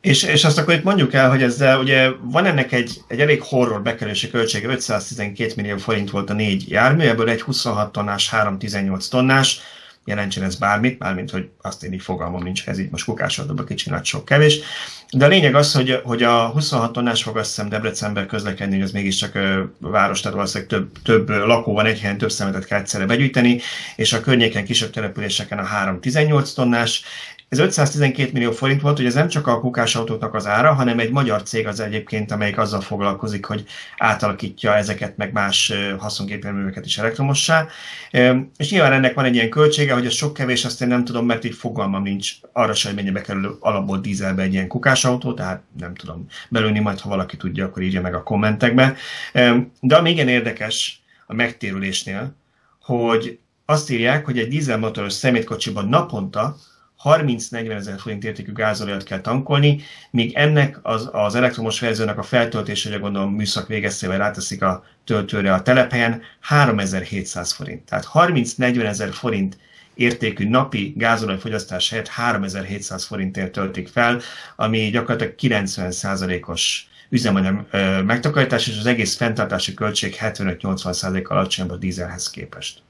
És, 0.00 0.22
és 0.22 0.44
azt 0.44 0.58
akkor 0.58 0.74
itt 0.74 0.82
mondjuk 0.82 1.14
el, 1.14 1.30
hogy 1.30 1.42
ezzel 1.42 1.78
ugye 1.78 2.10
van 2.22 2.44
ennek 2.44 2.72
egy, 2.72 3.00
egy 3.08 3.20
elég 3.20 3.42
horror 3.42 3.82
bekerülési 3.82 4.30
költsége, 4.30 4.68
512 4.68 5.52
millió 5.56 5.76
forint 5.76 6.10
volt 6.10 6.30
a 6.30 6.32
négy 6.32 6.70
jármű, 6.70 7.04
ebből 7.04 7.28
egy 7.28 7.42
26 7.42 7.92
tonnás, 7.92 8.30
318 8.30 9.08
tonnás, 9.08 9.60
jelentsen 10.04 10.44
ez 10.44 10.56
bármit, 10.56 10.98
mármint, 10.98 11.30
hogy 11.30 11.48
azt 11.62 11.84
én 11.84 11.92
így 11.92 12.02
fogalmam 12.02 12.42
nincs, 12.42 12.66
ez 12.66 12.78
így 12.78 12.90
most 12.90 13.04
kukásodatban 13.04 13.66
kicsi, 13.66 13.90
nagy, 13.90 14.04
sok, 14.04 14.24
kevés. 14.24 14.58
De 15.10 15.24
a 15.24 15.28
lényeg 15.28 15.54
az, 15.54 15.74
hogy, 15.74 16.00
hogy 16.04 16.22
a 16.22 16.48
26 16.48 16.92
tonnás 16.92 17.22
fog 17.22 17.36
azt 17.36 17.48
hiszem 17.48 17.68
Debrecenben 17.68 18.26
közlekedni, 18.26 18.74
hogy 18.74 18.84
ez 18.84 18.90
mégiscsak 18.90 19.38
város, 19.78 20.20
tehát 20.20 20.36
valószínűleg 20.36 20.70
több, 20.70 21.02
több 21.02 21.28
lakó 21.28 21.72
van 21.72 21.86
egy 21.86 22.00
helyen, 22.00 22.18
több 22.18 22.30
szemetet 22.30 22.66
kell 22.66 22.78
egyszerre 22.78 23.06
begyűjteni, 23.06 23.60
és 23.96 24.12
a 24.12 24.20
környéken 24.20 24.64
kisebb 24.64 24.90
településeken 24.90 25.58
a 25.58 25.96
3-18 26.00 26.54
tonnás, 26.54 27.02
ez 27.50 27.58
512 27.58 28.30
millió 28.32 28.50
forint 28.50 28.80
volt, 28.80 28.96
hogy 28.96 29.06
ez 29.06 29.14
nem 29.14 29.28
csak 29.28 29.46
a 29.46 29.60
kukásautóknak 29.60 30.34
az 30.34 30.46
ára, 30.46 30.72
hanem 30.72 30.98
egy 30.98 31.10
magyar 31.10 31.42
cég 31.42 31.66
az 31.66 31.80
egyébként, 31.80 32.32
amelyik 32.32 32.58
azzal 32.58 32.80
foglalkozik, 32.80 33.44
hogy 33.44 33.64
átalakítja 33.98 34.76
ezeket, 34.76 35.16
meg 35.16 35.32
más 35.32 35.72
haszongépjárműveket 35.98 36.86
is 36.86 36.98
elektromossá. 36.98 37.66
És 38.56 38.70
nyilván 38.70 38.92
ennek 38.92 39.14
van 39.14 39.24
egy 39.24 39.34
ilyen 39.34 39.50
költsége, 39.50 39.92
hogy 39.92 40.06
ez 40.06 40.12
sok 40.12 40.34
kevés, 40.34 40.64
azt 40.64 40.82
én 40.82 40.88
nem 40.88 41.04
tudom, 41.04 41.26
mert 41.26 41.44
így 41.44 41.54
fogalmam 41.54 42.02
nincs 42.02 42.32
arra 42.52 42.74
sem, 42.74 42.92
hogy 42.92 43.02
mennyibe 43.02 43.20
kerül 43.20 43.56
alapból 43.60 43.98
dízelbe 43.98 44.42
egy 44.42 44.52
ilyen 44.52 44.68
kukásautó, 44.68 45.34
tehát 45.34 45.62
nem 45.78 45.94
tudom 45.94 46.26
belőni, 46.48 46.78
majd 46.78 47.00
ha 47.00 47.08
valaki 47.08 47.36
tudja, 47.36 47.64
akkor 47.64 47.82
írja 47.82 48.00
meg 48.00 48.14
a 48.14 48.22
kommentekbe. 48.22 48.96
De 49.80 49.96
ami 49.96 50.10
igen 50.10 50.28
érdekes 50.28 51.02
a 51.26 51.34
megtérülésnél, 51.34 52.34
hogy 52.82 53.38
azt 53.64 53.90
írják, 53.90 54.24
hogy 54.24 54.38
egy 54.38 54.48
dízelmotoros 54.48 55.12
szemétkocsiban 55.12 55.88
naponta 55.88 56.56
30-40 57.04 57.70
ezer 57.70 58.00
forint 58.00 58.24
értékű 58.24 58.52
gázolajat 58.52 59.02
kell 59.02 59.20
tankolni, 59.20 59.80
míg 60.10 60.34
ennek 60.34 60.78
az, 60.82 61.08
az 61.12 61.34
elektromos 61.34 61.80
verziónak 61.80 62.18
a 62.18 62.22
feltöltése, 62.22 62.90
hogy 62.90 63.00
gondolom 63.00 63.34
műszak 63.34 63.68
végeztével 63.68 64.18
ráteszik 64.18 64.62
a 64.62 64.84
töltőre 65.04 65.52
a 65.54 65.62
telephelyen, 65.62 66.22
3700 66.40 67.52
forint. 67.52 67.82
Tehát 67.82 68.08
30-40 68.14 68.84
ezer 68.84 69.12
forint 69.12 69.58
értékű 69.94 70.48
napi 70.48 70.94
gázolajfogyasztás 70.96 71.90
helyett 71.90 72.08
3700 72.08 73.04
forintért 73.04 73.52
töltik 73.52 73.88
fel, 73.88 74.20
ami 74.56 74.90
gyakorlatilag 74.90 75.34
90%-os 75.38 76.88
üzemanyag 77.08 77.66
megtakarítás, 78.04 78.68
és 78.68 78.78
az 78.78 78.86
egész 78.86 79.16
fenntartási 79.16 79.74
költség 79.74 80.16
75-80% 80.20 81.26
alacsonyabb 81.26 81.70
a 81.70 81.76
dízelhez 81.76 82.30
képest. 82.30 82.82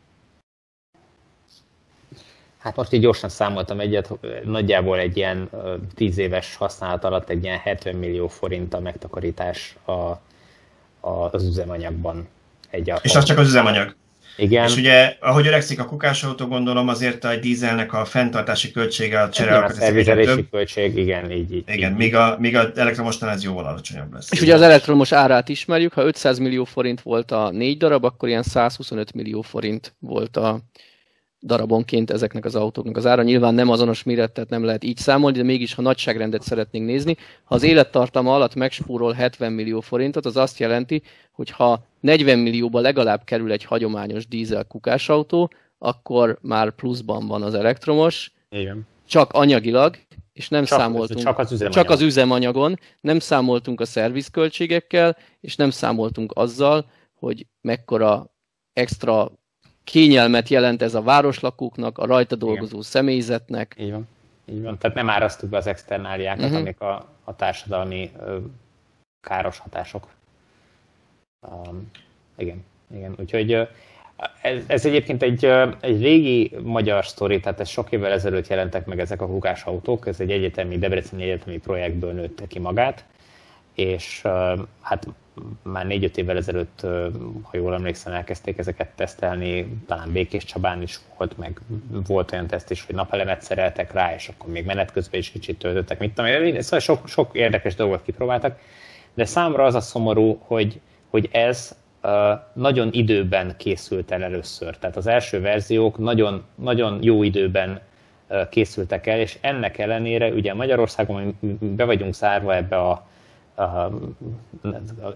Hát 2.61 2.77
most 2.77 2.93
így 2.93 3.01
gyorsan 3.01 3.31
számoltam 3.31 3.81
egyet, 3.81 4.11
nagyjából 4.45 4.99
egy 4.99 5.17
ilyen 5.17 5.51
10 5.95 6.19
éves 6.19 6.57
használat 6.57 7.05
alatt 7.05 7.29
egy 7.29 7.45
ilyen 7.45 7.59
70 7.59 7.95
millió 7.95 8.29
forint 8.29 8.75
a 8.75 8.81
megtakarítás 8.81 9.77
a, 9.85 9.93
a, 9.93 11.29
az 11.33 11.45
üzemanyagban. 11.45 12.29
Egy 12.71 12.93
és 13.03 13.15
az 13.15 13.25
csak 13.25 13.39
az 13.39 13.49
üzemanyag. 13.49 13.95
Igen. 14.37 14.67
És 14.67 14.77
ugye, 14.77 15.17
ahogy 15.21 15.47
öregszik 15.47 15.81
a 15.81 15.85
kukásautó, 15.85 16.47
gondolom 16.47 16.89
azért 16.89 17.25
a 17.25 17.37
dízelnek 17.37 17.93
a 17.93 18.05
fenntartási 18.05 18.71
költsége, 18.71 19.21
a 19.21 19.29
csere 19.29 19.59
a 19.59 19.71
szervizelési 19.71 20.49
költség, 20.51 20.97
igen, 20.97 21.31
így, 21.31 21.55
így. 21.55 21.65
Igen, 21.67 21.91
így. 21.91 21.97
míg, 21.97 22.15
a, 22.15 22.37
míg 22.39 22.57
a 22.57 22.71
elektromosnál 22.75 23.31
ez 23.31 23.45
jóval 23.45 23.67
alacsonyabb 23.67 24.13
lesz. 24.13 24.33
És 24.33 24.41
ugye 24.41 24.55
az 24.55 24.63
elektromos 24.63 25.13
árát 25.13 25.49
ismerjük, 25.49 25.93
ha 25.93 26.05
500 26.05 26.39
millió 26.39 26.65
forint 26.65 27.01
volt 27.01 27.31
a 27.31 27.51
négy 27.51 27.77
darab, 27.77 28.05
akkor 28.05 28.29
ilyen 28.29 28.43
125 28.43 29.13
millió 29.13 29.43
forint 29.43 29.95
volt 29.99 30.37
a, 30.37 30.61
darabonként 31.43 32.11
ezeknek 32.11 32.45
az 32.45 32.55
autóknak 32.55 32.97
az 32.97 33.07
ára. 33.07 33.23
Nyilván 33.23 33.55
nem 33.55 33.71
azonos 33.71 34.03
méret, 34.03 34.33
tehát 34.33 34.51
nem 34.51 34.65
lehet 34.65 34.85
így 34.85 34.97
számolni, 34.97 35.37
de 35.37 35.43
mégis, 35.43 35.75
ha 35.75 35.83
nagyságrendet 35.83 36.43
szeretnénk 36.43 36.87
nézni, 36.87 37.17
ha 37.45 37.55
az 37.55 37.63
élettartama 37.63 38.35
alatt 38.35 38.55
megspórol 38.55 39.13
70 39.13 39.53
millió 39.53 39.81
forintot, 39.81 40.27
az 40.27 40.37
azt 40.37 40.59
jelenti, 40.59 41.03
hogy 41.33 41.51
ha 41.51 41.87
40 42.01 42.39
millióba 42.39 42.81
legalább 42.81 43.25
kerül 43.25 43.53
egy 43.53 43.65
hagyományos 43.65 44.29
dízel 44.29 44.65
kukásautó, 44.65 45.51
akkor 45.79 46.39
már 46.43 46.71
pluszban 46.71 47.27
van 47.27 47.43
az 47.43 47.55
elektromos. 47.55 48.33
Igen. 48.51 48.87
Csak 49.07 49.33
anyagilag, 49.33 49.97
és 50.33 50.49
nem 50.49 50.65
csak, 50.65 50.79
számoltunk 50.79 51.21
csak 51.21 51.39
az, 51.39 51.65
csak 51.71 51.91
az 51.91 52.01
üzemanyagon, 52.01 52.79
nem 53.01 53.19
számoltunk 53.19 53.81
a 53.81 53.85
szervizköltségekkel, 53.85 55.17
és 55.41 55.57
nem 55.57 55.71
számoltunk 55.71 56.33
azzal, 56.35 56.87
hogy 57.15 57.47
mekkora 57.61 58.35
extra 58.73 59.33
kényelmet 59.85 60.49
jelent 60.49 60.83
ez 60.83 60.95
a 60.95 61.03
városlakóknak, 61.03 61.99
a 61.99 62.07
rajta 62.07 62.37
dolgozó 62.37 62.67
Igen. 62.67 62.83
személyzetnek. 62.83 63.75
Így 63.79 63.91
van. 63.91 64.09
Így 64.45 64.63
van. 64.63 64.79
Tehát 64.79 64.97
nem 64.97 65.11
árasztuk 65.11 65.49
be 65.49 65.57
az 65.57 65.67
externáliákat, 65.67 66.45
uh-huh. 66.45 66.59
amik 66.59 66.81
a, 66.81 67.09
a 67.25 67.37
társadalmi 67.37 68.11
ö, 68.21 68.37
káros 69.21 69.59
hatások. 69.59 70.07
Um, 71.49 71.91
igen, 72.37 72.65
igen. 72.95 73.15
Úgyhogy 73.19 73.69
ez, 74.43 74.63
ez 74.67 74.87
egyébként 74.87 75.23
egy, 75.23 75.45
egy 75.81 76.03
régi 76.03 76.57
magyar 76.63 77.07
sztori, 77.07 77.41
tehát 77.41 77.61
ez 77.61 77.69
sok 77.69 77.93
évvel 77.93 78.13
ezelőtt 78.13 78.47
jelentek 78.47 78.87
meg 78.87 79.01
ezek 79.01 79.21
a 79.23 79.27
kukás 79.27 79.63
autók, 79.63 80.07
ez 80.07 80.21
egy 80.21 80.31
egyetemi, 80.31 80.79
Debreceni 80.79 81.23
egyetemi 81.23 81.59
projektből 81.59 82.13
nőtte 82.13 82.47
ki 82.47 82.59
magát, 82.59 83.05
és 83.75 84.23
hát 84.81 85.07
már 85.63 85.87
négy-öt 85.87 86.17
évvel 86.17 86.37
ezelőtt, 86.37 86.81
ha 87.43 87.57
jól 87.57 87.75
emlékszem, 87.75 88.13
elkezdték 88.13 88.59
ezeket 88.59 88.89
tesztelni, 88.89 89.77
talán 89.87 90.13
Békés 90.13 90.45
Csabán 90.45 90.83
is 90.83 90.99
volt, 91.17 91.39
meg 91.39 91.61
volt 92.07 92.33
olyan 92.33 92.47
teszt 92.47 92.71
is, 92.71 92.85
hogy 92.87 92.95
napelemet 92.95 93.43
szereltek 93.43 93.93
rá, 93.93 94.15
és 94.15 94.29
akkor 94.29 94.53
még 94.53 94.65
menet 94.65 94.93
közben 94.93 95.21
is 95.21 95.31
kicsit 95.31 95.59
töltöttek, 95.59 95.99
mit 95.99 96.15
tudom 96.15 96.31
én, 96.31 96.63
szóval 96.63 96.79
sok, 96.79 97.09
sok 97.09 97.31
érdekes 97.33 97.75
dolgot 97.75 98.03
kipróbáltak, 98.03 98.59
de 99.15 99.25
számra 99.25 99.65
az 99.65 99.75
a 99.75 99.81
szomorú, 99.81 100.41
hogy, 100.47 100.81
hogy 101.11 101.29
ez 101.33 101.79
nagyon 102.53 102.89
időben 102.93 103.55
készült 103.57 104.11
el 104.11 104.23
először. 104.23 104.79
Tehát 104.79 104.97
az 104.97 105.07
első 105.07 105.41
verziók 105.41 105.99
nagyon, 105.99 106.45
nagyon 106.55 106.99
jó 107.03 107.23
időben 107.23 107.81
készültek 108.51 109.07
el, 109.07 109.19
és 109.19 109.39
ennek 109.41 109.79
ellenére 109.79 110.29
ugye 110.29 110.55
Magyarországon 110.55 111.39
be 111.61 111.85
vagyunk 111.85 112.15
zárva 112.15 112.55
ebbe 112.55 112.79
a 112.79 113.09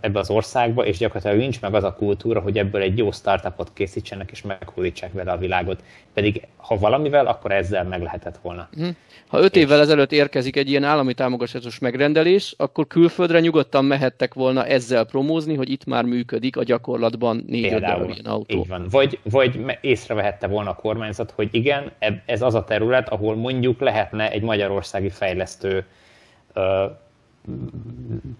ebbe 0.01 0.19
az 0.19 0.31
országba, 0.31 0.87
és 0.87 0.99
gyakorlatilag 0.99 1.39
nincs 1.39 1.61
meg 1.61 1.75
az 1.75 1.85
a 1.85 1.95
kultúra, 1.95 2.41
hogy 2.41 2.59
ebből 2.59 2.83
egy 2.83 2.99
jó 2.99 3.11
startupot 3.11 3.71
készítsenek, 3.73 4.31
és 4.31 4.43
meghódítsák 4.43 5.13
vele 5.13 5.33
a 5.33 5.37
világot. 5.37 5.83
Pedig 6.13 6.47
ha 6.57 6.77
valamivel, 6.77 7.27
akkor 7.27 7.53
ezzel 7.53 7.85
meg 7.85 8.03
lehetett 8.03 8.39
volna. 8.43 8.69
Mhm. 8.77 8.89
Ha 9.27 9.41
öt 9.41 9.57
évvel 9.57 9.81
ezelőtt 9.81 10.13
érkezik 10.13 10.57
egy 10.57 10.71
ilyen 10.71 10.85
állami 10.85 11.15
támogatásos 11.15 11.79
megrendelés, 11.79 12.55
akkor 12.59 12.87
külföldre 12.87 13.41
nyugodtan 13.41 13.85
mehettek 13.85 14.35
volna 14.35 14.67
ezzel 14.67 15.05
promózni, 15.05 15.55
hogy 15.55 15.71
itt 15.71 15.85
már 15.85 16.05
működik 16.05 16.57
a 16.57 16.63
gyakorlatban 16.63 17.45
négy 17.47 17.63
ilyen 17.65 17.83
autó. 18.25 18.59
Így 18.59 18.69
van. 18.69 18.87
Vagy, 18.91 19.19
vagy 19.23 19.79
észrevehette 19.81 20.47
volna 20.47 20.71
a 20.71 20.75
kormányzat, 20.75 21.31
hogy 21.31 21.49
igen, 21.51 21.91
ez 22.27 22.43
az 22.43 22.55
a 22.55 22.65
terület, 22.65 23.09
ahol 23.09 23.37
mondjuk 23.37 23.81
lehetne 23.81 24.31
egy 24.31 24.43
magyarországi 24.43 25.09
fejlesztő 25.09 25.85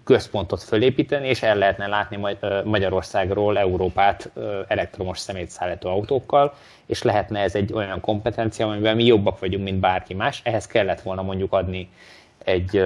központot 0.03 0.63
fölépíteni, 0.63 1.27
és 1.27 1.43
el 1.43 1.57
lehetne 1.57 1.87
látni 1.87 2.19
Magyarországról 2.63 3.57
Európát 3.57 4.31
elektromos 4.67 5.19
szemétszállító 5.19 5.89
autókkal, 5.89 6.53
és 6.85 7.01
lehetne 7.01 7.39
ez 7.39 7.55
egy 7.55 7.73
olyan 7.73 7.99
kompetencia, 7.99 8.67
amivel 8.67 8.95
mi 8.95 9.05
jobbak 9.05 9.39
vagyunk, 9.39 9.63
mint 9.63 9.79
bárki 9.79 10.13
más. 10.13 10.41
Ehhez 10.43 10.67
kellett 10.67 11.01
volna 11.01 11.21
mondjuk 11.21 11.53
adni 11.53 11.89
egy, 12.43 12.83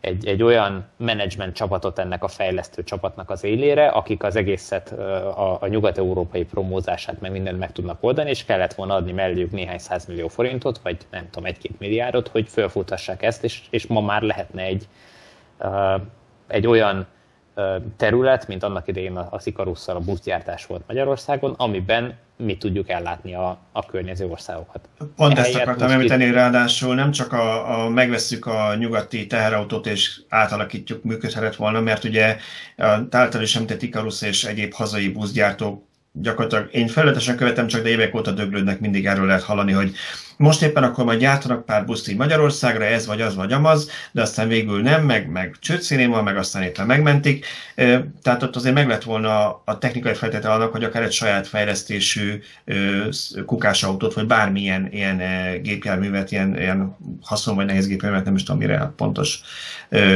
egy, 0.00 0.26
egy 0.26 0.42
olyan 0.42 0.86
menedzsment 0.96 1.54
csapatot 1.54 1.98
ennek 1.98 2.24
a 2.24 2.28
fejlesztő 2.28 2.84
csapatnak 2.84 3.30
az 3.30 3.44
élére, 3.44 3.88
akik 3.88 4.22
az 4.22 4.36
egészet, 4.36 4.92
a, 4.92 5.58
a 5.60 5.66
nyugat-európai 5.66 6.44
promózását 6.44 7.20
meg 7.20 7.30
mindent 7.30 7.58
meg 7.58 7.72
tudnak 7.72 8.02
oldani, 8.02 8.30
és 8.30 8.44
kellett 8.44 8.74
volna 8.74 8.94
adni 8.94 9.12
melléjük 9.12 9.50
néhány 9.50 9.78
százmillió 9.78 10.28
forintot, 10.28 10.78
vagy 10.78 10.96
nem 11.10 11.30
tudom, 11.30 11.48
egy-két 11.48 11.78
milliárdot, 11.78 12.28
hogy 12.28 12.48
felfutassák 12.48 13.22
ezt, 13.22 13.44
és, 13.44 13.62
és 13.70 13.86
ma 13.86 14.00
már 14.00 14.22
lehetne 14.22 14.62
egy, 14.62 14.88
egy 16.46 16.66
olyan 16.66 17.06
terület, 17.96 18.48
mint 18.48 18.62
annak 18.62 18.88
idején 18.88 19.16
a 19.16 19.38
Sikarusszal 19.38 19.96
a 19.96 20.00
buszgyártás 20.00 20.66
volt 20.66 20.82
Magyarországon, 20.86 21.54
amiben 21.56 22.14
mi 22.36 22.56
tudjuk 22.56 22.88
ellátni 22.88 23.34
a, 23.34 23.58
a 23.72 23.86
környező 23.86 24.26
országokat. 24.26 24.88
Pont 25.16 25.38
ezt 25.38 25.54
akartam 25.54 25.90
említeni, 25.90 26.24
itt... 26.24 26.32
ráadásul 26.32 26.94
nem 26.94 27.10
csak 27.10 27.32
a, 27.32 27.82
a 27.84 27.88
megveszük 27.88 28.46
a 28.46 28.74
nyugati 28.74 29.26
teherautót 29.26 29.86
és 29.86 30.20
átalakítjuk, 30.28 31.04
működhetett 31.04 31.56
volna, 31.56 31.80
mert 31.80 32.04
ugye 32.04 32.36
a 32.76 32.98
által 33.10 33.42
is 33.42 33.56
említett 33.56 33.82
Ikarus 33.82 34.22
és 34.22 34.44
egyéb 34.44 34.72
hazai 34.72 35.08
buszgyártók 35.08 35.88
gyakorlatilag 36.12 36.68
én 36.72 36.88
felületesen 36.88 37.36
követem, 37.36 37.66
csak 37.66 37.82
de 37.82 37.88
évek 37.88 38.14
óta 38.14 38.30
döglődnek, 38.30 38.80
mindig 38.80 39.06
erről 39.06 39.26
lehet 39.26 39.42
hallani, 39.42 39.72
hogy 39.72 39.94
most 40.36 40.62
éppen 40.62 40.82
akkor 40.82 41.04
majd 41.04 41.20
gyártanak 41.20 41.64
pár 41.64 41.84
buszt 41.84 42.08
így 42.08 42.16
Magyarországra, 42.16 42.84
ez 42.84 43.06
vagy 43.06 43.20
az 43.20 43.34
vagy 43.34 43.52
amaz, 43.52 43.90
de 44.12 44.22
aztán 44.22 44.48
végül 44.48 44.82
nem, 44.82 45.04
meg, 45.04 45.30
meg 45.30 45.56
csődszínén 45.60 46.10
van, 46.10 46.24
meg 46.24 46.36
aztán 46.36 46.62
éppen 46.62 46.86
megmentik. 46.86 47.46
Tehát 48.22 48.42
ott 48.42 48.56
azért 48.56 48.74
meg 48.74 48.88
lett 48.88 49.02
volna 49.02 49.62
a 49.64 49.78
technikai 49.78 50.14
feltétel 50.14 50.52
annak, 50.52 50.72
hogy 50.72 50.84
akár 50.84 51.02
egy 51.02 51.12
saját 51.12 51.48
fejlesztésű 51.48 52.40
kukásautót, 53.46 54.14
vagy 54.14 54.26
bármilyen 54.26 54.88
ilyen 54.92 55.22
gépjárművet, 55.62 56.32
ilyen, 56.32 56.58
ilyen 56.58 56.96
haszon 57.22 57.54
vagy 57.54 57.66
nehéz 57.66 57.86
gépjárművet, 57.86 58.26
nem 58.26 58.34
is 58.34 58.42
tudom 58.42 58.60
mire 58.60 58.92
pontos 58.96 59.40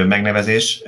megnevezés, 0.07 0.83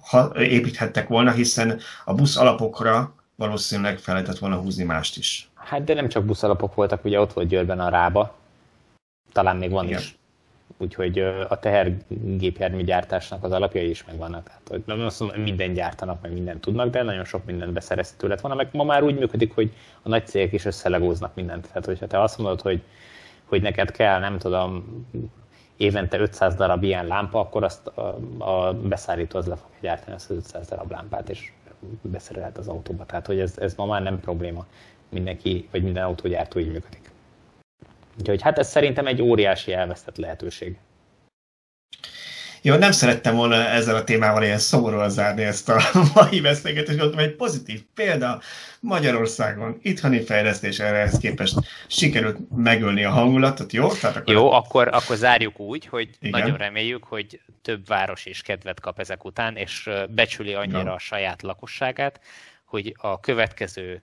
ha 0.00 0.32
építhettek 0.38 1.08
volna, 1.08 1.30
hiszen 1.30 1.80
a 2.04 2.14
busz 2.14 2.36
alapokra 2.36 3.14
valószínűleg 3.36 3.98
fel 3.98 4.14
lehetett 4.14 4.38
volna 4.38 4.56
húzni 4.56 4.84
mást 4.84 5.16
is. 5.16 5.48
Hát 5.54 5.84
de 5.84 5.94
nem 5.94 6.08
csak 6.08 6.24
buszalapok 6.24 6.74
voltak, 6.74 7.04
ugye 7.04 7.20
ott 7.20 7.32
volt 7.32 7.48
Győrben 7.48 7.80
a 7.80 7.88
Rába, 7.88 8.34
talán 9.32 9.56
még 9.56 9.70
van 9.70 9.84
Igen. 9.84 9.98
is. 9.98 10.16
Úgyhogy 10.76 11.18
a 11.48 11.58
tehergépjárműgyártásnak 11.58 13.44
az 13.44 13.52
alapjai 13.52 13.88
is 13.88 14.04
megvannak. 14.04 14.44
Tehát, 14.46 14.68
hogy 14.68 14.82
nem 14.86 15.00
azt 15.00 15.20
mondom, 15.20 15.40
minden 15.40 15.72
gyártanak, 15.72 16.22
meg 16.22 16.32
mindent 16.32 16.60
tudnak, 16.60 16.90
de 16.90 17.02
nagyon 17.02 17.24
sok 17.24 17.44
mindent 17.44 17.72
beszerezhető 17.72 18.28
lett 18.28 18.40
volna. 18.40 18.56
Meg 18.56 18.68
ma 18.72 18.84
már 18.84 19.02
úgy 19.02 19.18
működik, 19.18 19.54
hogy 19.54 19.72
a 20.02 20.08
nagy 20.08 20.26
cégek 20.26 20.52
is 20.52 20.64
összelegóznak 20.64 21.34
mindent. 21.34 21.66
Tehát, 21.66 21.84
hogyha 21.84 22.06
te 22.06 22.22
azt 22.22 22.38
mondod, 22.38 22.60
hogy, 22.60 22.82
hogy 23.44 23.62
neked 23.62 23.90
kell, 23.90 24.18
nem 24.18 24.38
tudom, 24.38 24.84
évente 25.76 26.18
500 26.18 26.54
darab 26.54 26.82
ilyen 26.82 27.06
lámpa, 27.06 27.40
akkor 27.40 27.64
azt 27.64 27.86
a, 27.86 28.18
a 28.38 28.72
beszállító 28.72 29.38
az 29.38 29.46
le 29.46 29.56
fogja 29.56 29.78
gyártani 29.80 30.14
azt 30.16 30.30
az 30.30 30.36
500 30.36 30.68
darab 30.68 30.90
lámpát, 30.90 31.28
és 31.28 31.52
beszerelhet 32.02 32.58
az 32.58 32.68
autóba. 32.68 33.06
Tehát, 33.06 33.26
hogy 33.26 33.38
ez, 33.38 33.58
ez 33.58 33.74
ma 33.74 33.86
már 33.86 34.02
nem 34.02 34.20
probléma. 34.20 34.66
Mindenki, 35.08 35.68
vagy 35.70 35.82
minden 35.82 36.04
autógyártó 36.04 36.58
így 36.58 36.72
működik. 36.72 37.10
Úgyhogy 38.18 38.42
hát 38.42 38.58
ez 38.58 38.68
szerintem 38.68 39.06
egy 39.06 39.22
óriási 39.22 39.72
elvesztett 39.72 40.16
lehetőség. 40.16 40.78
Jó, 42.66 42.74
nem 42.74 42.92
szerettem 42.92 43.36
volna 43.36 43.54
ezzel 43.54 43.96
a 43.96 44.04
témával 44.04 44.42
ilyen 44.42 44.58
szomorúan 44.58 45.10
zárni 45.10 45.42
ezt 45.42 45.68
a 45.68 45.80
mai 46.14 46.40
beszélgetést, 46.40 46.98
mondtam, 46.98 47.18
egy 47.18 47.34
pozitív 47.34 47.82
példa 47.94 48.40
Magyarországon, 48.80 49.78
itthoni 49.82 50.20
fejlesztés 50.20 50.78
erre 50.78 51.10
képest 51.20 51.54
sikerült 51.86 52.38
megölni 52.56 53.04
a 53.04 53.10
hangulatot, 53.10 53.72
jó? 53.72 53.88
Tehát 53.88 54.16
akkor... 54.16 54.34
Jó, 54.34 54.50
akkor, 54.50 54.88
akkor 54.88 55.16
zárjuk 55.16 55.60
úgy, 55.60 55.86
hogy 55.86 56.08
Igen. 56.20 56.40
nagyon 56.40 56.56
reméljük, 56.56 57.04
hogy 57.04 57.40
több 57.62 57.86
város 57.86 58.26
is 58.26 58.42
kedvet 58.42 58.80
kap 58.80 58.98
ezek 58.98 59.24
után, 59.24 59.56
és 59.56 59.90
becsüli 60.08 60.54
annyira 60.54 60.78
ja. 60.78 60.92
a 60.92 60.98
saját 60.98 61.42
lakosságát, 61.42 62.20
hogy 62.64 62.94
a 62.98 63.20
következő 63.20 64.02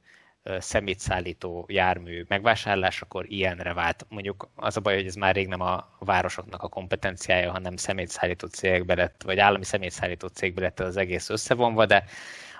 szemétszállító 0.59 1.65
jármű 1.69 2.25
megvásárlásakor 2.27 3.25
ilyenre 3.27 3.73
vált. 3.73 4.05
Mondjuk 4.09 4.49
az 4.55 4.77
a 4.77 4.79
baj, 4.79 4.95
hogy 4.95 5.05
ez 5.05 5.15
már 5.15 5.35
rég 5.35 5.47
nem 5.47 5.61
a 5.61 5.89
városoknak 5.99 6.63
a 6.63 6.67
kompetenciája, 6.67 7.51
hanem 7.51 7.75
szemétszállító 7.75 8.47
cégbe 8.47 8.95
lett, 8.95 9.21
vagy 9.25 9.39
állami 9.39 9.63
szemétszállító 9.63 10.27
cégbe 10.27 10.61
lett 10.61 10.79
az 10.79 10.97
egész 10.97 11.29
összevonva, 11.29 11.85
de 11.85 12.03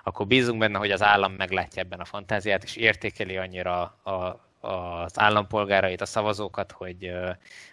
akkor 0.04 0.28
bízunk 0.28 0.60
benne, 0.60 0.78
hogy 0.78 0.92
az 0.92 1.02
állam 1.02 1.34
meglátja 1.34 1.82
ebben 1.82 2.00
a 2.00 2.06
fantáziát, 2.06 2.64
és 2.64 2.76
értékeli 2.76 3.38
annyira 3.38 3.82
a, 4.04 4.42
az 4.68 5.20
állampolgárait, 5.20 6.02
a 6.02 6.06
szavazókat, 6.06 6.72
hogy, 6.72 7.12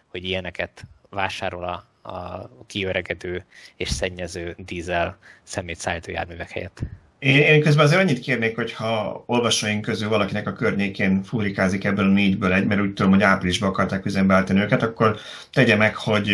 hogy 0.07 0.25
ilyeneket 0.25 0.85
vásárol 1.11 1.65
a, 1.65 1.87
a 2.11 2.49
kiöregedő 2.67 3.45
és 3.77 3.89
szennyező 3.89 4.55
dízel 4.59 5.19
szemétszállító 5.43 6.11
járművek 6.11 6.51
helyett. 6.51 6.83
Én, 7.19 7.37
én 7.37 7.61
közben 7.61 7.85
azért 7.85 8.01
annyit 8.01 8.21
kérnék, 8.21 8.57
hogy 8.57 8.73
ha 8.73 9.23
olvasóink 9.27 9.81
közül 9.83 10.09
valakinek 10.09 10.47
a 10.47 10.53
környékén 10.53 11.23
fúrikázik 11.23 11.85
ebből 11.85 12.05
a 12.05 12.13
négyből 12.13 12.53
egy, 12.53 12.67
mert 12.67 12.81
úgy 12.81 12.93
tudom, 12.93 13.11
hogy 13.11 13.23
áprilisban 13.23 13.69
akarták 13.69 14.07
üzembe 14.07 14.35
állítani 14.35 14.61
őket, 14.61 14.83
akkor 14.83 15.17
tegye 15.53 15.77
meg, 15.77 15.97
hogy 15.97 16.29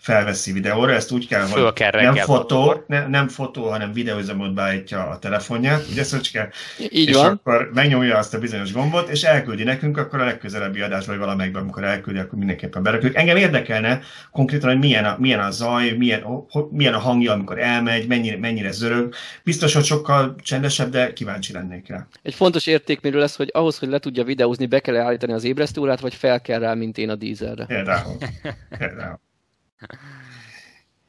felveszi 0.00 0.52
videóra, 0.52 0.92
ezt 0.92 1.12
úgy 1.12 1.28
kell, 1.28 1.44
Föl 1.44 1.64
hogy 1.64 1.72
kell 1.72 2.02
nem 2.02 2.14
fotó, 2.14 2.84
ne, 2.86 3.06
nem 3.06 3.28
fotó, 3.28 3.68
hanem 3.68 3.92
videóüzemot 3.92 4.54
beállítja 4.54 5.08
a 5.08 5.18
telefonját, 5.18 5.84
ugye 5.90 6.02
Szöcske? 6.02 6.52
Így 6.78 7.08
és 7.08 7.14
van. 7.14 7.26
akkor 7.26 7.70
megnyomja 7.74 8.18
azt 8.18 8.34
a 8.34 8.38
bizonyos 8.38 8.72
gombot, 8.72 9.08
és 9.08 9.22
elküldi 9.22 9.62
nekünk, 9.62 9.96
akkor 9.96 10.20
a 10.20 10.24
legközelebbi 10.24 10.80
adásban, 10.80 11.16
vagy 11.16 11.24
valamelyikben, 11.24 11.62
amikor 11.62 11.84
elküldi, 11.84 12.18
akkor 12.18 12.38
mindenképpen 12.38 12.82
berakjuk. 12.82 13.16
Engem 13.16 13.36
érdekelne 13.36 14.00
konkrétan, 14.30 14.70
hogy 14.70 14.78
milyen 14.78 15.04
a, 15.04 15.16
milyen 15.18 15.40
a 15.40 15.50
zaj, 15.50 15.90
milyen, 15.90 16.22
ho, 16.22 16.68
milyen 16.70 16.94
a 16.94 16.98
hangja, 16.98 17.32
amikor 17.32 17.58
elmegy, 17.58 18.06
mennyire, 18.06 18.38
mennyire 18.38 18.70
zörög. 18.70 19.14
Biztos, 19.44 19.74
hogy 19.74 19.84
sokkal 19.84 20.34
csendesebb, 20.42 20.90
de 20.90 21.12
kíváncsi 21.12 21.52
lennék 21.52 21.88
rá. 21.88 22.06
Egy 22.22 22.34
fontos 22.34 22.66
értékmérő 22.66 23.18
lesz, 23.18 23.36
hogy 23.36 23.50
ahhoz, 23.52 23.78
hogy 23.78 23.88
le 23.88 23.98
tudja 23.98 24.24
videózni, 24.24 24.66
be 24.66 24.80
kell 24.80 24.96
állítani 24.96 25.32
az 25.32 25.44
ébresztőórát, 25.44 26.00
vagy 26.00 26.14
fel 26.14 26.40
kell 26.40 26.58
rá, 26.58 26.74
mint 26.74 26.98
én 26.98 27.10
a 27.10 27.14
dízelre. 27.14 27.64
Például. 27.64 28.16
Például. 28.78 29.20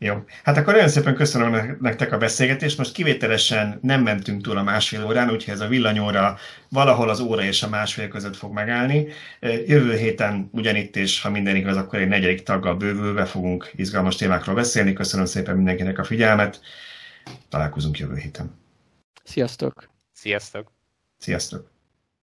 Jó, 0.02 0.24
hát 0.44 0.58
akkor 0.58 0.74
nagyon 0.74 0.90
szépen 0.90 1.16
köszönöm 1.16 1.78
nektek 1.82 2.12
a 2.12 2.18
beszélgetést. 2.18 2.78
Most 2.78 2.92
kivételesen 2.92 3.80
nem 3.82 4.02
mentünk 4.02 4.42
túl 4.42 4.58
a 4.58 4.64
másfél 4.64 5.06
órán, 5.06 5.30
úgyhogy 5.30 5.54
ez 5.54 5.60
a 5.60 5.68
villanyóra 5.68 6.38
valahol 6.70 7.10
az 7.10 7.20
óra 7.20 7.44
és 7.44 7.64
a 7.64 7.70
másfél 7.70 8.08
között 8.08 8.36
fog 8.36 8.54
megállni. 8.54 9.08
Jövő 9.42 9.98
héten 9.98 10.50
ugyanitt, 10.52 10.96
és 10.96 11.22
ha 11.22 11.30
minden 11.30 11.56
igaz, 11.56 11.78
akkor 11.78 12.00
egy 12.00 12.08
negyedik 12.08 12.44
taggal 12.44 12.76
bővülve 12.76 13.26
fogunk 13.26 13.72
izgalmas 13.76 14.16
témákról 14.16 14.56
beszélni. 14.56 14.94
Köszönöm 14.94 15.26
szépen 15.26 15.56
mindenkinek 15.56 16.00
a 16.00 16.04
figyelmet. 16.04 16.62
Találkozunk 17.50 18.00
jövő 18.00 18.16
héten. 18.16 18.60
Sziasztok! 19.24 19.90
Sziasztok! 20.14 20.72
Sziasztok! 21.18 21.79